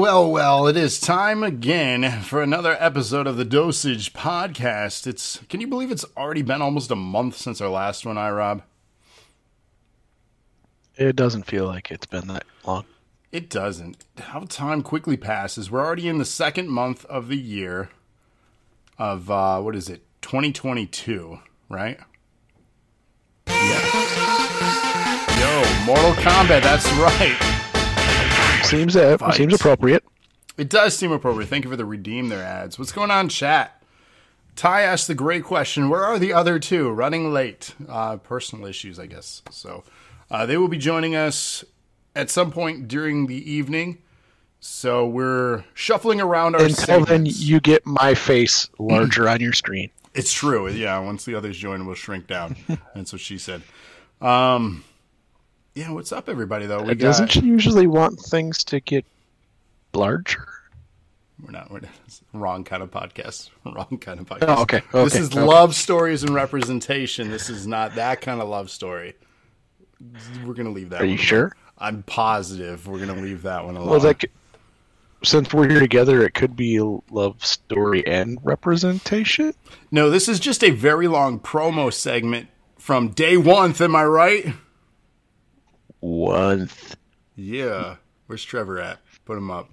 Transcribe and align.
Well, 0.00 0.22
well, 0.22 0.32
well, 0.32 0.66
it 0.66 0.78
is 0.78 0.98
time 0.98 1.42
again 1.42 2.22
for 2.22 2.40
another 2.40 2.74
episode 2.80 3.26
of 3.26 3.36
the 3.36 3.44
Dosage 3.44 4.14
Podcast. 4.14 5.06
It's 5.06 5.40
can 5.50 5.60
you 5.60 5.66
believe 5.66 5.90
it's 5.90 6.06
already 6.16 6.40
been 6.40 6.62
almost 6.62 6.90
a 6.90 6.96
month 6.96 7.36
since 7.36 7.60
our 7.60 7.68
last 7.68 8.06
one, 8.06 8.16
iRob? 8.16 8.62
It 10.96 11.16
doesn't 11.16 11.42
feel 11.42 11.66
like 11.66 11.90
it's 11.90 12.06
been 12.06 12.28
that 12.28 12.44
long. 12.66 12.86
It 13.30 13.50
doesn't. 13.50 14.06
How 14.18 14.40
time 14.48 14.82
quickly 14.82 15.18
passes. 15.18 15.70
We're 15.70 15.84
already 15.84 16.08
in 16.08 16.16
the 16.16 16.24
second 16.24 16.70
month 16.70 17.04
of 17.04 17.28
the 17.28 17.36
year 17.36 17.90
of 18.96 19.30
uh 19.30 19.60
what 19.60 19.76
is 19.76 19.90
it? 19.90 20.00
2022, 20.22 21.40
right? 21.68 22.00
Yeah. 23.48 23.82
Yo, 25.38 25.84
Mortal 25.84 26.14
Kombat, 26.14 26.62
that's 26.62 26.90
right. 26.92 27.59
Seems 28.70 28.94
uh, 28.94 29.32
seems 29.32 29.54
appropriate. 29.54 30.04
It 30.56 30.68
does 30.68 30.96
seem 30.96 31.10
appropriate. 31.10 31.48
Thank 31.48 31.64
you 31.64 31.70
for 31.70 31.76
the 31.76 31.84
redeem 31.84 32.28
their 32.28 32.44
ads. 32.44 32.78
What's 32.78 32.92
going 32.92 33.10
on, 33.10 33.28
chat? 33.28 33.82
Ty 34.54 34.82
asked 34.82 35.08
the 35.08 35.14
great 35.14 35.42
question: 35.42 35.88
Where 35.88 36.04
are 36.04 36.18
the 36.18 36.32
other 36.32 36.58
two? 36.58 36.90
Running 36.90 37.32
late, 37.32 37.74
uh, 37.88 38.18
personal 38.18 38.66
issues, 38.66 38.98
I 38.98 39.06
guess. 39.06 39.42
So 39.50 39.82
uh, 40.30 40.46
they 40.46 40.56
will 40.56 40.68
be 40.68 40.78
joining 40.78 41.16
us 41.16 41.64
at 42.14 42.30
some 42.30 42.52
point 42.52 42.86
during 42.86 43.26
the 43.26 43.50
evening. 43.50 43.98
So 44.60 45.06
we're 45.06 45.64
shuffling 45.74 46.20
around 46.20 46.54
our. 46.54 46.62
Until 46.62 47.04
then, 47.04 47.26
you 47.26 47.58
get 47.58 47.84
my 47.86 48.14
face 48.14 48.68
larger 48.78 49.28
on 49.28 49.40
your 49.40 49.52
screen. 49.52 49.90
It's 50.14 50.32
true. 50.32 50.68
Yeah, 50.68 50.98
once 51.00 51.24
the 51.24 51.34
others 51.34 51.56
join, 51.56 51.86
we'll 51.86 51.94
shrink 51.94 52.26
down. 52.26 52.56
That's 52.94 53.12
what 53.12 53.20
she 53.20 53.38
said. 53.38 53.62
Um, 54.20 54.84
yeah, 55.74 55.90
what's 55.90 56.12
up, 56.12 56.28
everybody? 56.28 56.66
Though 56.66 56.82
we 56.82 56.94
Doesn't 56.94 57.26
got 57.26 57.32
she 57.32 57.40
usually 57.40 57.86
want 57.86 58.18
things 58.20 58.64
to 58.64 58.80
get 58.80 59.04
larger? 59.94 60.46
we're 61.42 61.52
not 61.52 61.70
we're 61.70 61.80
not, 61.80 61.90
wrong 62.34 62.64
kind 62.64 62.82
of 62.82 62.90
podcast. 62.90 63.48
Wrong 63.64 63.98
kind 64.00 64.20
of 64.20 64.26
podcast. 64.26 64.44
Oh, 64.58 64.62
okay. 64.62 64.82
this 64.92 65.14
is 65.16 65.30
Okay. 65.30 65.40
love 65.42 65.74
stories 65.74 66.22
and 66.22 66.34
representation. 66.34 67.30
This 67.30 67.48
is 67.48 67.66
not 67.66 67.94
that 67.94 68.20
kind 68.20 68.42
of 68.42 68.48
love 68.48 68.70
story. 68.70 69.14
We're 70.44 70.54
gonna 70.54 70.70
leave 70.70 70.90
that. 70.90 71.00
Are 71.02 71.04
you 71.06 71.12
one 71.12 71.18
sure? 71.18 71.56
I'm 71.78 72.02
positive 72.02 72.86
we're 72.86 72.98
gonna 72.98 73.20
leave 73.20 73.42
that 73.42 73.64
one 73.64 73.76
alone. 73.76 73.88
Well, 73.88 74.00
that 74.00 74.18
could, 74.20 74.30
since 75.22 75.52
we're 75.54 75.68
here 75.68 75.80
together, 75.80 76.22
it 76.24 76.34
could 76.34 76.56
be 76.56 76.76
a 76.76 76.84
love 77.10 77.42
story 77.44 78.06
and 78.06 78.38
representation. 78.42 79.54
no, 79.90 80.10
this 80.10 80.28
is 80.28 80.40
just 80.40 80.62
a 80.62 80.70
very 80.70 81.06
long 81.08 81.38
promo 81.40 81.90
segment 81.92 82.48
from 82.78 83.08
day 83.08 83.36
one. 83.38 83.74
Am 83.80 83.96
I 83.96 84.04
right? 84.04 84.54
One. 86.00 86.70
Yeah. 87.36 87.96
Where's 88.26 88.44
Trevor 88.44 88.78
at? 88.80 88.98
Put 89.24 89.38
him 89.38 89.50
up. 89.50 89.70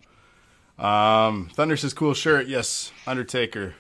Um, 0.84 1.50
Thunder 1.54 1.78
says 1.78 1.94
cool 1.94 2.14
shirt. 2.14 2.48
Yes, 2.48 2.92
Undertaker. 3.06 3.76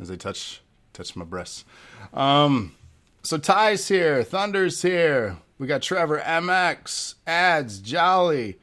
As 0.00 0.10
I 0.10 0.16
touch 0.16 0.60
touch 0.92 1.14
my 1.14 1.24
breasts. 1.24 1.64
Um, 2.12 2.74
so 3.22 3.38
Ty's 3.38 3.88
here. 3.88 4.22
Thunder's 4.24 4.82
here. 4.82 5.38
We 5.58 5.66
got 5.66 5.82
Trevor, 5.82 6.18
MX, 6.20 7.14
Ads, 7.26 7.78
Jolly. 7.78 8.58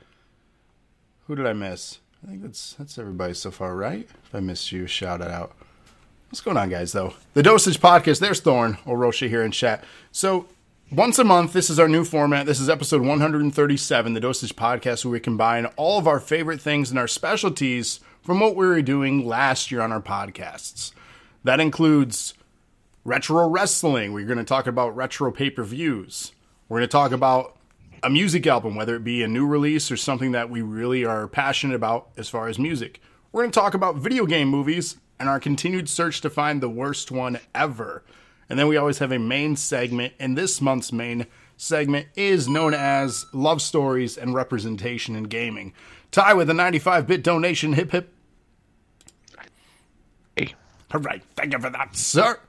Who 1.27 1.35
did 1.35 1.47
I 1.47 1.53
miss? 1.53 1.99
I 2.23 2.27
think 2.29 2.43
that's 2.43 2.73
that's 2.73 2.97
everybody 2.97 3.33
so 3.33 3.51
far, 3.51 3.75
right? 3.75 4.07
If 4.25 4.35
I 4.35 4.39
missed 4.39 4.71
you, 4.71 4.87
shout 4.87 5.21
it 5.21 5.31
out. 5.31 5.53
What's 6.29 6.41
going 6.41 6.57
on, 6.57 6.69
guys? 6.69 6.91
Though 6.91 7.13
the 7.33 7.43
Dosage 7.43 7.79
Podcast. 7.79 8.19
There's 8.19 8.41
Thorn 8.41 8.77
or 8.85 8.97
Roshi 8.97 9.27
here 9.29 9.43
in 9.43 9.51
chat. 9.51 9.83
So 10.11 10.47
once 10.91 11.17
a 11.17 11.23
month, 11.23 11.53
this 11.53 11.69
is 11.69 11.79
our 11.79 11.87
new 11.87 12.03
format. 12.03 12.45
This 12.45 12.59
is 12.59 12.69
episode 12.69 13.01
137, 13.01 14.13
the 14.13 14.19
Dosage 14.19 14.57
Podcast, 14.57 15.05
where 15.05 15.13
we 15.13 15.21
combine 15.21 15.67
all 15.77 15.97
of 15.97 16.05
our 16.05 16.19
favorite 16.19 16.59
things 16.59 16.89
and 16.89 16.99
our 16.99 17.07
specialties 17.07 18.01
from 18.21 18.41
what 18.41 18.57
we 18.57 18.67
were 18.67 18.81
doing 18.81 19.25
last 19.25 19.71
year 19.71 19.79
on 19.79 19.93
our 19.93 20.01
podcasts. 20.01 20.91
That 21.45 21.61
includes 21.61 22.33
retro 23.05 23.47
wrestling. 23.47 24.11
We're 24.11 24.25
going 24.25 24.37
to 24.37 24.43
talk 24.43 24.67
about 24.67 24.93
retro 24.93 25.31
pay 25.31 25.49
per 25.49 25.63
views. 25.63 26.33
We're 26.67 26.79
going 26.79 26.89
to 26.89 26.91
talk 26.91 27.13
about 27.13 27.55
a 28.03 28.09
music 28.09 28.45
album, 28.45 28.75
whether 28.75 28.97
it 28.97 29.05
be 29.05 29.23
a 29.23 29.29
new 29.29 29.47
release 29.47 29.91
or 29.91 29.97
something 29.97 30.33
that 30.33 30.49
we 30.49 30.61
really 30.61 31.05
are 31.05 31.25
passionate 31.25 31.75
about 31.75 32.09
as 32.17 32.27
far 32.27 32.49
as 32.49 32.59
music. 32.59 32.99
We're 33.31 33.43
going 33.43 33.51
to 33.51 33.59
talk 33.59 33.73
about 33.73 33.95
video 33.95 34.25
game 34.25 34.49
movies 34.49 34.97
and 35.21 35.29
our 35.29 35.39
continued 35.39 35.87
search 35.87 36.19
to 36.19 36.29
find 36.29 36.59
the 36.59 36.67
worst 36.69 37.11
one 37.11 37.39
ever. 37.55 38.03
And 38.51 38.59
then 38.59 38.67
we 38.67 38.75
always 38.75 38.97
have 38.97 39.13
a 39.13 39.17
main 39.17 39.55
segment, 39.55 40.11
and 40.19 40.37
this 40.37 40.59
month's 40.59 40.91
main 40.91 41.25
segment 41.55 42.07
is 42.17 42.49
known 42.49 42.73
as 42.73 43.25
Love 43.31 43.61
Stories 43.61 44.17
and 44.17 44.33
Representation 44.33 45.15
in 45.15 45.23
Gaming. 45.23 45.71
Ty 46.11 46.33
with 46.33 46.49
a 46.49 46.53
95 46.53 47.07
bit 47.07 47.23
donation, 47.23 47.71
hip 47.71 47.91
hip. 47.91 48.13
hey, 50.35 50.53
All 50.93 50.99
right, 50.99 51.23
thank 51.37 51.53
you 51.53 51.59
for 51.59 51.69
that, 51.69 51.95
sir. 51.95 52.41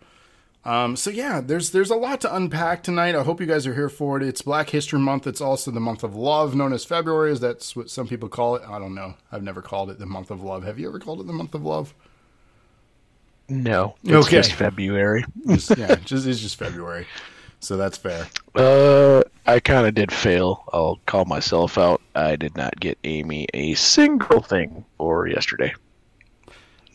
Um, 0.65 0.97
so 0.97 1.09
yeah, 1.09 1.41
there's 1.41 1.71
there's 1.71 1.91
a 1.91 1.97
lot 1.97 2.21
to 2.23 2.35
unpack 2.35 2.83
tonight. 2.83 3.15
I 3.15 3.23
hope 3.23 3.41
you 3.41 3.47
guys 3.47 3.65
are 3.69 3.75
here 3.75 3.89
for 3.89 4.17
it. 4.17 4.25
It's 4.25 4.43
Black 4.43 4.71
History 4.71 4.99
Month. 4.99 5.29
It's 5.29 5.41
also 5.41 5.71
the 5.71 5.79
month 5.79 6.03
of 6.03 6.17
love, 6.17 6.57
known 6.57 6.73
as 6.73 6.85
February. 6.85 7.31
Is 7.31 7.39
that's 7.39 7.77
what 7.77 7.91
some 7.91 8.09
people 8.09 8.29
call 8.29 8.57
it? 8.57 8.63
I 8.69 8.81
don't 8.81 8.97
know. 8.97 9.15
I've 9.31 9.45
never 9.45 9.63
called 9.63 9.89
it 9.89 10.01
the 10.01 10.07
month 10.07 10.33
of 10.33 10.43
love. 10.43 10.65
Have 10.65 10.81
you 10.81 10.89
ever 10.89 10.99
called 10.99 11.21
it 11.21 11.29
the 11.29 11.33
month 11.33 11.55
of 11.55 11.63
love? 11.63 11.95
No, 13.53 13.95
it's 14.05 14.27
Okay. 14.27 14.37
just 14.39 14.53
February. 14.55 15.25
Just, 15.47 15.77
yeah, 15.77 15.95
just 16.05 16.27
it's 16.27 16.41
just 16.41 16.57
February, 16.57 17.07
so 17.61 17.77
that's 17.77 17.99
fair. 17.99 18.27
Uh, 18.55 19.23
I 19.47 19.61
kind 19.61 19.87
of 19.87 19.95
did 19.95 20.11
fail. 20.13 20.65
I'll 20.73 20.99
call 21.07 21.25
myself 21.25 21.77
out. 21.79 22.01
I 22.15 22.37
did 22.37 22.57
not 22.57 22.79
get 22.81 22.99
Amy 23.05 23.47
a 23.55 23.75
single 23.75 24.41
thing 24.43 24.85
for 24.99 25.27
yesterday. 25.27 25.75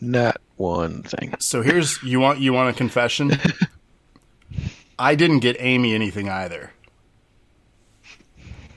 Not 0.01 0.38
one 0.57 1.04
thing. 1.04 1.33
So 1.39 1.62
here's 1.62 2.01
you 2.04 2.19
want 2.19 2.39
you 2.39 2.54
want 2.54 2.69
a 2.75 2.77
confession. 2.77 3.31
I 5.00 5.15
didn't 5.15 5.39
get 5.39 5.56
Amy 5.59 5.94
anything 5.94 6.27
either. 6.30 6.71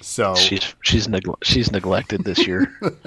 So 0.03 0.35
She's 0.35 0.75
she's 0.83 1.09
negle- 1.09 1.39
she's 1.43 1.71
neglected 1.71 2.25
this 2.25 2.47
year. 2.47 2.75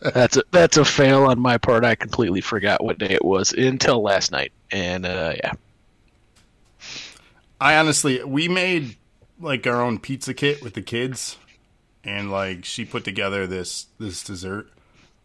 that's 0.00 0.36
a 0.36 0.42
that's 0.52 0.76
a 0.76 0.84
fail 0.84 1.24
on 1.24 1.40
my 1.40 1.58
part. 1.58 1.84
I 1.84 1.94
completely 1.96 2.40
forgot 2.40 2.82
what 2.84 2.98
day 2.98 3.10
it 3.10 3.24
was 3.24 3.52
until 3.52 4.00
last 4.02 4.30
night, 4.30 4.52
and 4.70 5.04
uh, 5.04 5.34
yeah, 5.36 5.52
I 7.60 7.76
honestly, 7.76 8.22
we 8.22 8.48
made 8.48 8.96
like 9.40 9.66
our 9.66 9.82
own 9.82 9.98
pizza 9.98 10.34
kit 10.34 10.62
with 10.62 10.74
the 10.74 10.82
kids, 10.82 11.36
and 12.04 12.30
like 12.30 12.64
she 12.64 12.84
put 12.84 13.04
together 13.04 13.46
this 13.46 13.86
this 13.98 14.22
dessert, 14.22 14.68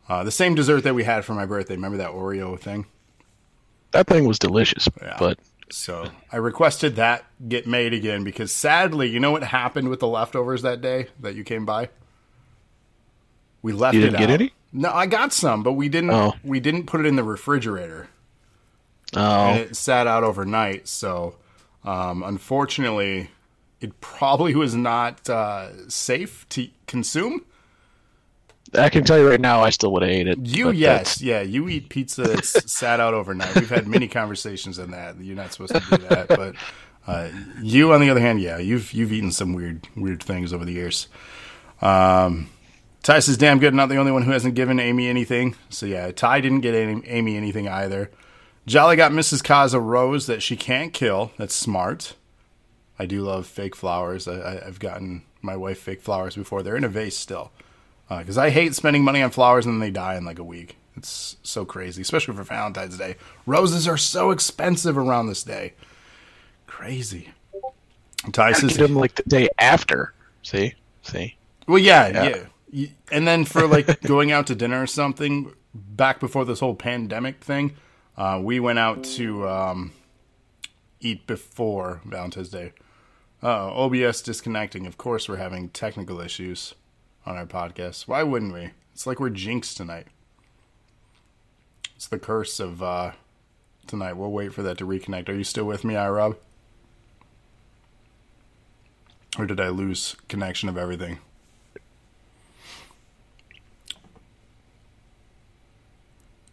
uh, 0.09 0.23
the 0.23 0.31
same 0.31 0.55
dessert 0.55 0.83
that 0.83 0.95
we 0.95 1.03
had 1.03 1.23
for 1.25 1.33
my 1.33 1.45
birthday. 1.45 1.75
Remember 1.75 1.97
that 1.97 2.11
Oreo 2.11 2.59
thing? 2.59 2.85
that 3.91 4.07
thing 4.07 4.25
was 4.25 4.39
delicious. 4.39 4.87
Yeah. 5.01 5.17
But 5.19 5.37
So 5.71 6.09
I 6.31 6.37
requested 6.37 6.95
that 6.97 7.25
get 7.47 7.67
made 7.67 7.93
again 7.93 8.23
because 8.23 8.51
sadly, 8.51 9.09
you 9.09 9.19
know 9.19 9.31
what 9.31 9.43
happened 9.43 9.89
with 9.89 9.99
the 9.99 10.07
leftovers 10.07 10.61
that 10.63 10.81
day 10.81 11.07
that 11.19 11.35
you 11.35 11.43
came 11.43 11.65
by? 11.65 11.89
We 13.61 13.73
left 13.73 13.95
You 13.95 14.01
it 14.01 14.05
didn't 14.05 14.19
get 14.19 14.29
out. 14.29 14.33
any? 14.41 14.53
No, 14.73 14.91
I 14.91 15.05
got 15.05 15.33
some, 15.33 15.63
but 15.63 15.73
we 15.73 15.89
didn't. 15.89 16.11
Oh. 16.11 16.33
We 16.43 16.59
didn't 16.59 16.85
put 16.85 17.01
it 17.01 17.05
in 17.05 17.15
the 17.15 17.23
refrigerator. 17.23 18.07
oh, 19.15 19.19
and 19.21 19.59
it 19.59 19.75
sat 19.75 20.07
out 20.07 20.23
overnight. 20.23 20.87
So, 20.87 21.35
um, 21.83 22.23
unfortunately, 22.23 23.29
it 23.81 23.99
probably 23.99 24.55
was 24.55 24.73
not 24.73 25.29
uh, 25.29 25.89
safe 25.89 26.47
to 26.49 26.69
consume. 26.87 27.45
I 28.73 28.89
can 28.89 29.03
tell 29.03 29.17
you 29.17 29.27
right 29.27 29.41
now, 29.41 29.61
I 29.61 29.69
still 29.69 29.91
would 29.93 30.01
have 30.01 30.11
ate 30.11 30.27
it. 30.27 30.39
You, 30.39 30.71
yes, 30.71 31.21
yeah, 31.21 31.41
you 31.41 31.67
eat 31.67 31.89
pizza 31.89 32.23
that's 32.23 32.71
sat 32.71 32.99
out 32.99 33.13
overnight. 33.13 33.55
We've 33.55 33.69
had 33.69 33.87
many 33.87 34.07
conversations 34.07 34.79
on 34.79 34.91
that. 34.91 35.19
You're 35.19 35.35
not 35.35 35.51
supposed 35.51 35.75
to 35.75 35.97
do 35.97 35.97
that, 36.07 36.27
but 36.29 36.55
uh, 37.07 37.29
you, 37.61 37.91
on 37.91 37.99
the 37.99 38.09
other 38.09 38.21
hand, 38.21 38.41
yeah, 38.41 38.57
you've 38.59 38.93
you've 38.93 39.11
eaten 39.11 39.31
some 39.31 39.53
weird 39.53 39.87
weird 39.95 40.23
things 40.23 40.53
over 40.53 40.63
the 40.63 40.71
years. 40.71 41.07
Um, 41.81 42.49
Ty 43.03 43.19
says, 43.19 43.37
"Damn 43.37 43.59
good." 43.59 43.73
Not 43.73 43.89
the 43.89 43.97
only 43.97 44.11
one 44.11 44.21
who 44.21 44.31
hasn't 44.31 44.55
given 44.55 44.79
Amy 44.79 45.07
anything. 45.07 45.55
So 45.69 45.85
yeah, 45.85 46.11
Ty 46.11 46.39
didn't 46.39 46.61
get 46.61 46.73
any, 46.73 47.05
Amy 47.07 47.35
anything 47.35 47.67
either. 47.67 48.09
Jolly 48.67 48.95
got 48.95 49.11
Mrs. 49.11 49.41
Kaz 49.41 49.73
a 49.73 49.79
rose 49.79 50.27
that 50.27 50.41
she 50.41 50.55
can't 50.55 50.93
kill. 50.93 51.31
That's 51.37 51.55
smart. 51.55 52.15
I 52.97 53.05
do 53.05 53.21
love 53.21 53.47
fake 53.47 53.75
flowers. 53.75 54.27
I, 54.27 54.35
I, 54.35 54.67
I've 54.67 54.79
gotten 54.79 55.23
my 55.41 55.57
wife 55.57 55.79
fake 55.79 56.01
flowers 56.01 56.35
before. 56.35 56.61
They're 56.61 56.77
in 56.77 56.83
a 56.83 56.89
vase 56.89 57.17
still 57.17 57.51
because 58.19 58.37
I 58.37 58.49
hate 58.49 58.75
spending 58.75 59.03
money 59.03 59.21
on 59.21 59.31
flowers 59.31 59.65
and 59.65 59.75
then 59.75 59.79
they 59.79 59.91
die 59.91 60.15
in 60.15 60.25
like 60.25 60.39
a 60.39 60.43
week. 60.43 60.77
It's 60.97 61.37
so 61.43 61.65
crazy, 61.65 62.01
especially 62.01 62.35
for 62.35 62.43
Valentine's 62.43 62.97
Day. 62.97 63.15
Roses 63.45 63.87
are 63.87 63.97
so 63.97 64.31
expensive 64.31 64.97
around 64.97 65.27
this 65.27 65.43
day. 65.43 65.73
Crazy. 66.67 67.29
Ty 68.31 68.51
says, 68.53 68.77
them 68.77 68.95
like 68.95 69.15
the 69.15 69.23
day 69.23 69.49
after. 69.57 70.13
See, 70.43 70.73
see. 71.01 71.37
well, 71.67 71.79
yeah, 71.79 72.23
Yeah. 72.23 72.43
yeah, 72.69 72.87
And 73.11 73.27
then 73.27 73.45
for 73.45 73.67
like 73.67 74.01
going 74.03 74.31
out 74.31 74.47
to 74.47 74.55
dinner 74.55 74.83
or 74.83 74.87
something, 74.87 75.53
back 75.73 76.19
before 76.19 76.45
this 76.45 76.59
whole 76.59 76.75
pandemic 76.75 77.43
thing, 77.43 77.75
uh, 78.17 78.39
we 78.43 78.59
went 78.59 78.77
out 78.79 79.03
to 79.03 79.47
um, 79.47 79.93
eat 80.99 81.25
before 81.25 82.01
Valentine's 82.05 82.49
Day. 82.49 82.73
Uh, 83.41 83.73
OBS 83.73 84.21
disconnecting. 84.21 84.85
Of 84.85 84.97
course, 84.97 85.27
we're 85.27 85.37
having 85.37 85.69
technical 85.69 86.19
issues 86.19 86.75
on 87.25 87.37
our 87.37 87.45
podcast. 87.45 88.07
Why 88.07 88.23
wouldn't 88.23 88.53
we? 88.53 88.71
It's 88.93 89.07
like 89.07 89.19
we're 89.19 89.29
jinxed 89.29 89.77
tonight. 89.77 90.07
It's 91.95 92.07
the 92.07 92.19
curse 92.19 92.59
of 92.59 92.81
uh, 92.81 93.11
tonight. 93.87 94.13
We'll 94.13 94.31
wait 94.31 94.53
for 94.53 94.63
that 94.63 94.77
to 94.79 94.87
reconnect. 94.87 95.29
Are 95.29 95.33
you 95.33 95.43
still 95.43 95.65
with 95.65 95.83
me, 95.83 95.93
iRob? 95.93 96.37
Or 99.37 99.45
did 99.45 99.59
I 99.59 99.69
lose 99.69 100.15
connection 100.27 100.67
of 100.67 100.77
everything? 100.77 101.19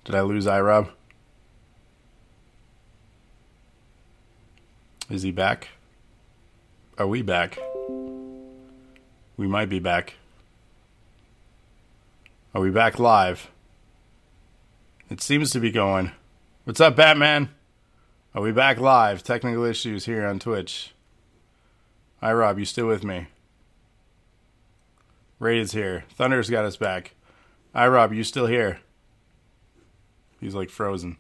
Did 0.05 0.15
I 0.15 0.21
lose 0.21 0.47
iRob? 0.47 0.91
Is 5.11 5.23
he 5.23 5.33
back? 5.33 5.69
Are 6.99 7.07
we 7.07 7.23
back? 7.23 7.59
We 9.37 9.47
might 9.47 9.69
be 9.69 9.79
back. 9.79 10.15
Are 12.59 12.61
we 12.61 12.71
back 12.71 12.99
live? 12.99 13.53
It 15.09 15.21
seems 15.21 15.53
to 15.53 15.61
be 15.61 15.71
going. 15.71 16.11
What's 16.65 16.81
up, 16.81 16.97
Batman? 16.97 17.51
Are 18.35 18.43
we 18.43 18.51
back 18.51 18.81
live? 18.81 19.23
Technical 19.23 19.63
issues 19.63 20.07
here 20.07 20.27
on 20.27 20.41
Twitch. 20.41 20.93
Hi, 22.21 22.33
Rob. 22.33 22.59
You 22.59 22.65
still 22.65 22.89
with 22.89 23.05
me? 23.05 23.29
Raid's 25.39 25.71
here. 25.71 26.03
Thunder's 26.17 26.51
got 26.51 26.65
us 26.65 26.77
back. 26.77 27.15
Hi, 27.77 27.87
Rob. 27.87 28.13
You 28.13 28.25
still 28.25 28.47
here? 28.47 28.81
He's 30.41 30.57
like 30.57 30.69
frozen. 30.69 31.17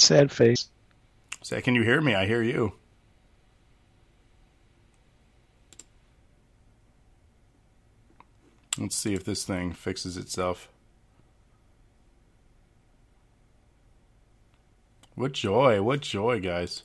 Sad 0.00 0.32
face. 0.32 0.68
Say, 1.44 1.62
can 1.62 1.76
you 1.76 1.84
hear 1.84 2.00
me? 2.00 2.16
I 2.16 2.26
hear 2.26 2.42
you. 2.42 2.72
Let's 8.80 8.96
see 8.96 9.12
if 9.12 9.24
this 9.24 9.44
thing 9.44 9.74
fixes 9.74 10.16
itself. 10.16 10.70
What 15.14 15.32
joy, 15.32 15.82
what 15.82 16.00
joy, 16.00 16.40
guys. 16.40 16.82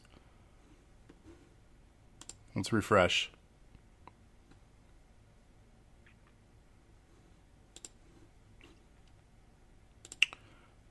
Let's 2.53 2.73
refresh. 2.73 3.31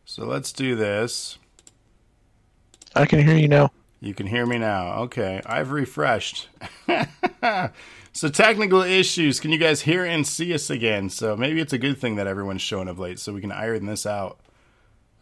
So 0.06 0.24
let's 0.24 0.52
do 0.52 0.74
this. 0.74 1.36
I 2.94 3.04
can 3.04 3.18
hear 3.18 3.36
you 3.36 3.48
now. 3.48 3.72
You 4.00 4.14
can 4.14 4.26
hear 4.26 4.46
me 4.46 4.56
now. 4.56 5.00
Okay, 5.02 5.42
I've 5.44 5.70
refreshed. 5.70 6.48
so 8.14 8.28
technical 8.28 8.80
issues. 8.80 9.40
Can 9.40 9.50
you 9.52 9.58
guys 9.58 9.82
hear 9.82 10.04
and 10.04 10.26
see 10.26 10.54
us 10.54 10.70
again? 10.70 11.10
So 11.10 11.36
maybe 11.36 11.60
it's 11.60 11.72
a 11.72 11.78
good 11.78 11.98
thing 11.98 12.14
that 12.16 12.26
everyone's 12.26 12.62
showing 12.62 12.88
up 12.88 12.98
late, 12.98 13.18
so 13.18 13.32
we 13.34 13.40
can 13.40 13.52
iron 13.52 13.84
this 13.84 14.06
out. 14.06 14.38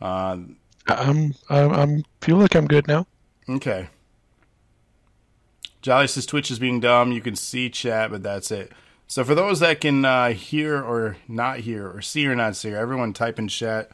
Uh, 0.00 0.38
I'm 0.86 1.34
I'm 1.48 1.72
I'm 1.72 2.04
feel 2.20 2.36
like 2.36 2.54
I'm 2.54 2.68
good 2.68 2.86
now. 2.86 3.06
okay. 3.48 3.88
Jolly 5.80 6.06
says 6.06 6.26
Twitch 6.26 6.50
is 6.50 6.60
being 6.60 6.78
dumb. 6.78 7.10
You 7.10 7.20
can 7.20 7.34
see 7.34 7.68
chat, 7.68 8.12
but 8.12 8.22
that's 8.22 8.52
it. 8.52 8.70
So 9.08 9.24
for 9.24 9.34
those 9.34 9.58
that 9.60 9.80
can 9.80 10.04
uh, 10.04 10.28
hear 10.30 10.80
or 10.80 11.16
not 11.26 11.60
hear, 11.60 11.88
or 11.88 12.00
see 12.02 12.26
or 12.26 12.36
not 12.36 12.54
see, 12.56 12.70
everyone 12.70 13.12
type 13.12 13.38
in 13.38 13.48
chat. 13.48 13.90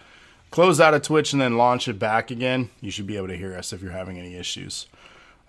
Close 0.50 0.80
out 0.80 0.94
of 0.94 1.02
Twitch 1.02 1.32
and 1.32 1.42
then 1.42 1.56
launch 1.56 1.88
it 1.88 1.98
back 1.98 2.30
again. 2.30 2.70
You 2.80 2.90
should 2.90 3.06
be 3.06 3.16
able 3.16 3.28
to 3.28 3.36
hear 3.36 3.54
us 3.54 3.72
if 3.72 3.82
you're 3.82 3.92
having 3.92 4.18
any 4.18 4.34
issues. 4.34 4.86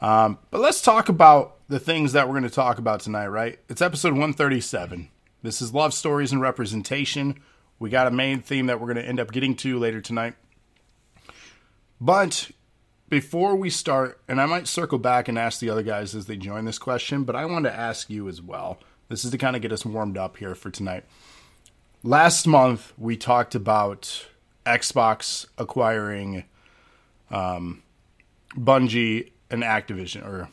Um, 0.02 0.40
but 0.50 0.62
let's 0.62 0.82
talk 0.82 1.10
about 1.10 1.58
the 1.68 1.80
things 1.80 2.14
that 2.14 2.28
we're 2.28 2.34
going 2.34 2.44
to 2.44 2.50
talk 2.50 2.78
about 2.78 3.02
tonight, 3.02 3.28
right? 3.28 3.60
It's 3.68 3.82
episode 3.82 4.14
137. 4.14 5.10
This 5.44 5.62
is 5.62 5.74
love 5.74 5.94
stories 5.94 6.32
and 6.32 6.42
representation. 6.42 7.40
We 7.80 7.90
got 7.90 8.08
a 8.08 8.12
main 8.12 8.42
theme 8.42 8.68
that 8.68 8.80
we're 8.80 8.94
going 8.94 9.04
to 9.04 9.08
end 9.08 9.20
up 9.20 9.32
getting 9.32 9.56
to 9.58 9.78
later 9.78 10.02
tonight. 10.02 10.36
But 12.02 12.52
before 13.10 13.56
we 13.56 13.70
start, 13.70 14.22
and 14.28 14.40
I 14.40 14.46
might 14.46 14.68
circle 14.68 15.00
back 15.00 15.28
and 15.28 15.38
ask 15.38 15.60
the 15.60 15.70
other 15.70 15.84
guys 15.84 16.16
as 16.16 16.28
they 16.28 16.38
join 16.38 16.66
this 16.66 16.78
question, 16.78 17.24
but 17.24 17.36
I 17.36 17.46
want 17.46 17.66
to 17.66 17.74
ask 17.74 18.10
you 18.10 18.28
as 18.28 18.42
well. 18.42 18.80
This 19.10 19.26
is 19.26 19.32
to 19.32 19.38
kind 19.38 19.56
of 19.56 19.62
get 19.62 19.72
us 19.72 19.86
warmed 19.86 20.18
up 20.18 20.38
here 20.38 20.56
for 20.56 20.70
tonight. 20.70 21.04
Last 22.04 22.48
month, 22.48 22.94
we 22.98 23.18
talked 23.18 23.56
about 23.56 24.28
Xbox 24.66 25.48
acquiring 25.58 26.46
um, 27.32 27.84
Bungie 28.56 29.32
and 29.50 29.64
Activision, 29.64 30.26
or 30.26 30.50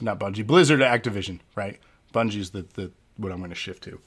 not 0.00 0.18
Bungie, 0.18 0.46
Blizzard 0.46 0.80
Activision, 0.80 1.40
right? 1.54 1.78
Bungie's 2.12 2.50
the, 2.50 2.66
the 2.74 2.90
what 3.16 3.32
I'm 3.32 3.38
going 3.38 3.50
to 3.50 3.56
shift 3.56 3.84
to. 3.84 4.00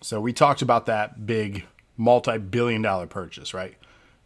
So 0.00 0.20
we 0.20 0.32
talked 0.32 0.62
about 0.62 0.86
that 0.86 1.26
big 1.26 1.64
multi-billion 1.96 2.82
dollar 2.82 3.06
purchase, 3.06 3.54
right? 3.54 3.76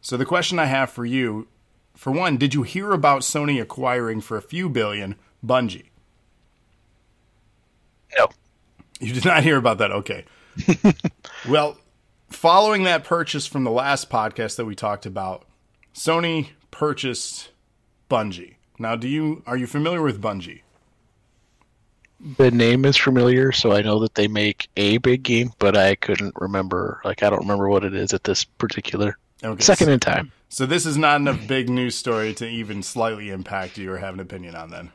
So 0.01 0.17
the 0.17 0.25
question 0.25 0.59
I 0.59 0.67
have 0.67 0.91
for 0.91 1.05
you, 1.05 1.49
for 1.95 2.13
one, 2.13 2.37
did 2.37 2.55
you 2.55 2.63
hear 2.63 2.93
about 2.93 3.23
Sony 3.23 3.61
acquiring 3.61 4.21
for 4.21 4.37
a 4.37 4.43
few 4.43 4.69
billion 4.69 5.17
Bungie? 5.45 5.87
No. 8.19 8.29
You 9.01 9.13
did 9.13 9.25
not 9.25 9.43
hear 9.43 9.57
about 9.57 9.79
that. 9.79 9.91
Okay. 9.91 10.25
well, 11.49 11.79
following 12.31 12.85
that 12.85 13.05
purchase 13.05 13.47
from 13.47 13.65
the 13.65 13.71
last 13.71 14.09
podcast 14.09 14.57
that 14.57 14.65
we 14.65 14.75
talked 14.75 15.07
about, 15.07 15.45
Sony 15.95 16.51
purchased 16.71 17.51
Bungie. 18.11 18.55
Now, 18.79 18.97
do 18.97 19.07
you 19.07 19.43
are 19.47 19.57
you 19.59 19.67
familiar 19.67 20.01
with 20.03 20.21
Bungie? 20.21 20.63
The 22.21 22.51
name 22.51 22.85
is 22.85 22.97
familiar, 22.99 23.53
so 23.53 23.73
I 23.73 23.81
know 23.83 23.99
that 24.01 24.15
they 24.15 24.29
make 24.29 24.69
a 24.77 24.99
big 24.99 25.23
game, 25.23 25.53
but 25.59 25.77
I 25.79 25.95
couldn't 25.95 26.35
remember. 26.37 27.01
Like 27.05 27.23
I 27.23 27.31
don't 27.31 27.41
remember 27.41 27.69
what 27.71 27.85
it 27.85 27.95
is 27.95 28.13
at 28.13 28.25
this 28.25 28.45
particular 28.45 29.19
Okay. 29.45 29.69
second 29.69 29.89
in 29.91 30.01
time. 30.01 30.29
So 30.49 30.67
this 30.67 30.87
is 30.87 30.97
not 30.97 31.21
enough 31.21 31.47
big 31.47 31.69
news 31.71 31.97
story 31.97 32.35
to 32.35 32.49
even 32.49 32.83
slightly 32.83 33.31
impact 33.31 33.79
you 33.79 33.93
or 33.93 33.99
have 33.99 34.15
an 34.15 34.21
opinion 34.21 34.55
on 34.57 34.71
then. 34.71 34.93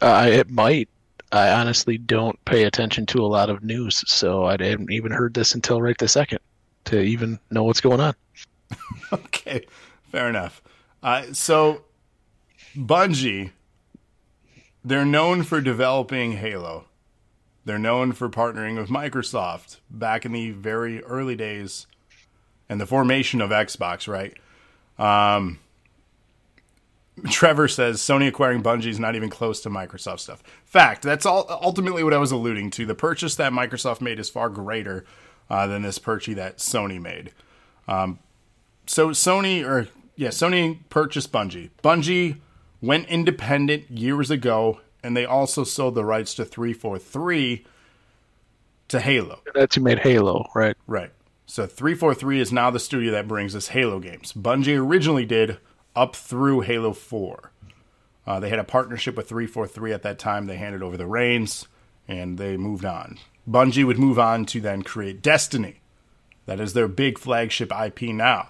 Uh, 0.00 0.28
it 0.30 0.48
might. 0.50 0.88
I 1.32 1.50
honestly 1.50 1.98
don't 1.98 2.42
pay 2.44 2.64
attention 2.64 3.04
to 3.06 3.24
a 3.24 3.26
lot 3.26 3.50
of 3.50 3.62
news, 3.62 4.04
so 4.10 4.44
I 4.46 4.56
didn't 4.56 4.92
even 4.92 5.12
heard 5.12 5.34
this 5.34 5.54
until 5.54 5.82
right 5.82 5.96
this 5.98 6.12
second 6.12 6.38
to 6.86 7.00
even 7.00 7.40
know 7.50 7.64
what's 7.64 7.80
going 7.80 8.00
on. 8.00 8.14
okay, 9.12 9.66
fair 10.10 10.28
enough. 10.28 10.62
Uh, 11.02 11.24
so, 11.32 11.85
Bungie, 12.76 13.50
they're 14.84 15.04
known 15.04 15.42
for 15.42 15.60
developing 15.60 16.32
Halo. 16.32 16.84
They're 17.64 17.78
known 17.78 18.12
for 18.12 18.28
partnering 18.28 18.78
with 18.78 18.88
Microsoft 18.88 19.78
back 19.90 20.24
in 20.24 20.32
the 20.32 20.50
very 20.50 21.02
early 21.02 21.34
days 21.34 21.86
and 22.68 22.80
the 22.80 22.86
formation 22.86 23.40
of 23.40 23.50
Xbox, 23.50 24.06
right? 24.06 24.36
Um, 24.98 25.58
Trevor 27.28 27.66
says 27.66 28.00
Sony 28.00 28.28
acquiring 28.28 28.62
Bungie 28.62 28.86
is 28.86 29.00
not 29.00 29.16
even 29.16 29.30
close 29.30 29.60
to 29.62 29.70
Microsoft 29.70 30.20
stuff. 30.20 30.42
Fact. 30.64 31.02
That's 31.02 31.26
all, 31.26 31.46
ultimately 31.48 32.04
what 32.04 32.14
I 32.14 32.18
was 32.18 32.30
alluding 32.30 32.70
to. 32.72 32.86
The 32.86 32.94
purchase 32.94 33.34
that 33.36 33.52
Microsoft 33.52 34.00
made 34.00 34.20
is 34.20 34.28
far 34.28 34.48
greater 34.48 35.04
uh, 35.48 35.66
than 35.66 35.82
this 35.82 35.98
purchase 35.98 36.36
that 36.36 36.58
Sony 36.58 37.00
made. 37.00 37.32
Um, 37.88 38.18
so 38.86 39.08
Sony, 39.10 39.66
or 39.66 39.88
yeah, 40.14 40.28
Sony 40.28 40.80
purchased 40.90 41.32
Bungie. 41.32 41.70
Bungie 41.82 42.36
went 42.80 43.08
independent 43.08 43.90
years 43.90 44.30
ago, 44.30 44.80
and 45.02 45.16
they 45.16 45.24
also 45.24 45.64
sold 45.64 45.94
the 45.94 46.04
rights 46.04 46.34
to 46.34 46.44
343 46.44 47.64
to 48.88 49.00
Halo. 49.00 49.40
That's 49.54 49.76
who 49.76 49.82
made 49.82 49.98
Halo, 50.00 50.46
right? 50.54 50.76
Right. 50.86 51.10
So 51.46 51.66
343 51.66 52.40
is 52.40 52.52
now 52.52 52.70
the 52.70 52.80
studio 52.80 53.12
that 53.12 53.28
brings 53.28 53.54
us 53.54 53.68
Halo 53.68 54.00
games. 54.00 54.32
Bungie 54.32 54.78
originally 54.78 55.24
did 55.24 55.58
up 55.94 56.16
through 56.16 56.62
Halo 56.62 56.92
4. 56.92 57.52
Uh, 58.26 58.40
they 58.40 58.48
had 58.48 58.58
a 58.58 58.64
partnership 58.64 59.16
with 59.16 59.28
343 59.28 59.92
at 59.92 60.02
that 60.02 60.18
time. 60.18 60.46
They 60.46 60.56
handed 60.56 60.82
over 60.82 60.96
the 60.96 61.06
reins 61.06 61.68
and 62.08 62.38
they 62.38 62.56
moved 62.56 62.84
on. 62.84 63.18
Bungie 63.48 63.86
would 63.86 63.98
move 63.98 64.18
on 64.18 64.44
to 64.46 64.60
then 64.60 64.82
create 64.82 65.22
Destiny. 65.22 65.80
That 66.46 66.60
is 66.60 66.72
their 66.72 66.88
big 66.88 67.18
flagship 67.18 67.72
IP 67.72 68.02
now 68.02 68.48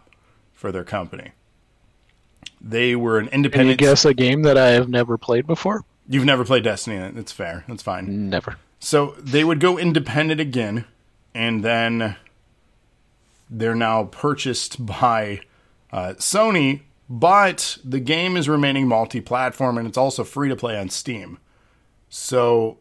for 0.53 0.73
their 0.73 0.85
company. 0.85 1.33
They 2.61 2.97
were 2.97 3.19
an 3.19 3.29
independent. 3.29 3.79
Can 3.79 3.87
you 3.87 3.91
guess 3.91 4.05
a 4.05 4.15
game 4.15 4.43
that 4.43 4.57
I 4.57 4.71
have 4.71 4.89
never 4.89 5.19
played 5.19 5.47
before? 5.47 5.85
You've 6.09 6.25
never 6.25 6.45
played 6.45 6.65
Destiny. 6.65 6.99
That's 7.13 7.33
fair. 7.33 7.65
That's 7.69 7.83
fine. 7.83 8.31
Never. 8.31 8.57
So 8.79 9.15
they 9.19 9.45
would 9.45 9.61
go 9.61 9.79
independent 9.79 10.41
again, 10.41 10.85
and 11.35 11.65
then 11.65 12.17
they're 13.51 13.75
now 13.75 14.05
purchased 14.05 14.85
by 14.85 15.41
uh, 15.93 16.15
Sony. 16.19 16.83
But 17.09 17.79
the 17.85 18.01
game 18.01 18.37
is 18.37 18.49
remaining 18.49 18.89
multi-platform, 18.89 19.79
and 19.79 19.87
it's 19.87 19.99
also 19.99 20.25
free 20.25 20.49
to 20.49 20.57
play 20.57 20.77
on 20.79 20.89
Steam. 20.89 21.39
So 22.09 22.79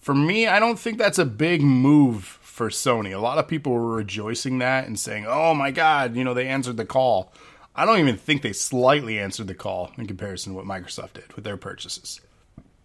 for 0.00 0.14
me, 0.14 0.46
I 0.46 0.58
don't 0.58 0.78
think 0.78 0.96
that's 0.98 1.18
a 1.18 1.26
big 1.26 1.62
move 1.62 2.24
for 2.40 2.68
Sony. 2.68 3.14
A 3.14 3.18
lot 3.18 3.38
of 3.38 3.48
people 3.48 3.72
were 3.72 3.96
rejoicing 3.96 4.58
that 4.58 4.86
and 4.86 4.98
saying, 4.98 5.26
"Oh 5.26 5.54
my 5.54 5.70
God, 5.70 6.16
you 6.16 6.24
know 6.24 6.34
they 6.34 6.48
answered 6.48 6.76
the 6.76 6.84
call." 6.84 7.32
I 7.74 7.86
don't 7.86 7.98
even 7.98 8.16
think 8.16 8.42
they 8.42 8.52
slightly 8.52 9.18
answered 9.18 9.46
the 9.46 9.54
call 9.54 9.90
in 9.96 10.06
comparison 10.06 10.52
to 10.52 10.56
what 10.56 10.66
Microsoft 10.66 11.14
did 11.14 11.32
with 11.32 11.44
their 11.44 11.56
purchases. 11.56 12.20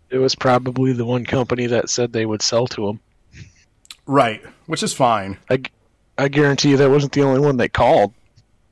It 0.10 0.20
was 0.20 0.36
probably 0.36 0.94
the 0.94 1.06
one 1.06 1.26
company 1.26 1.68
that 1.68 1.90
said 1.90 2.14
they 2.14 2.26
would 2.26 2.42
sell 2.42 2.68
to 2.68 2.88
them. 2.88 3.00
Right, 4.06 4.42
which 4.68 4.84
is 4.84 4.94
fine. 4.94 5.38
I, 5.50 5.62
I 6.18 6.30
guarantee 6.30 6.70
you 6.70 6.78
that 6.78 6.90
wasn't 6.90 7.12
the 7.12 7.24
only 7.24 7.42
one 7.42 7.58
they 7.58 7.68
called. 7.68 8.14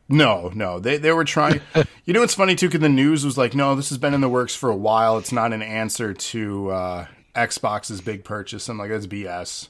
No, 0.07 0.51
no, 0.53 0.79
they 0.79 0.97
they 0.97 1.11
were 1.11 1.23
trying. 1.23 1.61
you 2.05 2.13
know 2.13 2.21
what's 2.21 2.35
funny 2.35 2.55
too? 2.55 2.67
Because 2.67 2.81
the 2.81 2.89
news 2.89 3.25
was 3.25 3.37
like, 3.37 3.55
no, 3.55 3.75
this 3.75 3.89
has 3.89 3.97
been 3.97 4.13
in 4.13 4.21
the 4.21 4.29
works 4.29 4.55
for 4.55 4.69
a 4.69 4.75
while. 4.75 5.17
It's 5.17 5.31
not 5.31 5.51
an 5.51 5.63
answer 5.63 6.13
to 6.13 6.69
uh, 6.69 7.07
Xbox's 7.35 8.01
big 8.01 8.23
purchase. 8.23 8.69
I'm 8.69 8.77
like, 8.77 8.91
that's 8.91 9.07
BS. 9.07 9.69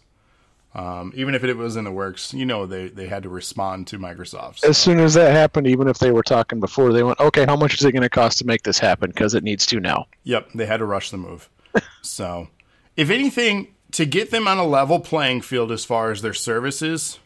Um, 0.75 1.13
even 1.15 1.35
if 1.35 1.43
it 1.45 1.55
was 1.55 1.77
in 1.77 1.85
the 1.85 1.91
works, 1.91 2.33
you 2.33 2.45
know, 2.45 2.65
they 2.65 2.89
they 2.89 3.07
had 3.07 3.23
to 3.23 3.29
respond 3.29 3.87
to 3.87 3.97
Microsoft. 3.97 4.59
so. 4.59 4.67
As 4.67 4.77
soon 4.77 4.99
as 4.99 5.13
that 5.13 5.31
happened, 5.31 5.67
even 5.67 5.87
if 5.87 5.99
they 5.99 6.11
were 6.11 6.21
talking 6.21 6.59
before, 6.59 6.91
they 6.91 7.01
went, 7.01 7.17
"Okay, 7.19 7.45
how 7.45 7.55
much 7.55 7.75
is 7.75 7.85
it 7.85 7.93
going 7.93 8.03
to 8.03 8.09
cost 8.09 8.39
to 8.39 8.45
make 8.45 8.63
this 8.63 8.77
happen? 8.77 9.09
Because 9.09 9.33
it 9.33 9.43
needs 9.43 9.65
to 9.67 9.79
now." 9.79 10.05
Yep, 10.23 10.49
they 10.53 10.65
had 10.65 10.77
to 10.77 10.85
rush 10.85 11.11
the 11.11 11.17
move. 11.17 11.49
so, 12.01 12.49
if 12.97 13.09
anything, 13.09 13.73
to 13.91 14.05
get 14.05 14.31
them 14.31 14.49
on 14.49 14.57
a 14.57 14.65
level 14.65 14.99
playing 14.99 15.41
field 15.41 15.71
as 15.71 15.85
far 15.85 16.11
as 16.11 16.21
their 16.21 16.33
services, 16.33 17.19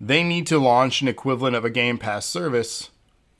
they 0.00 0.22
need 0.24 0.46
to 0.46 0.58
launch 0.58 1.02
an 1.02 1.08
equivalent 1.08 1.54
of 1.54 1.66
a 1.66 1.70
Game 1.70 1.98
Pass 1.98 2.24
service 2.24 2.88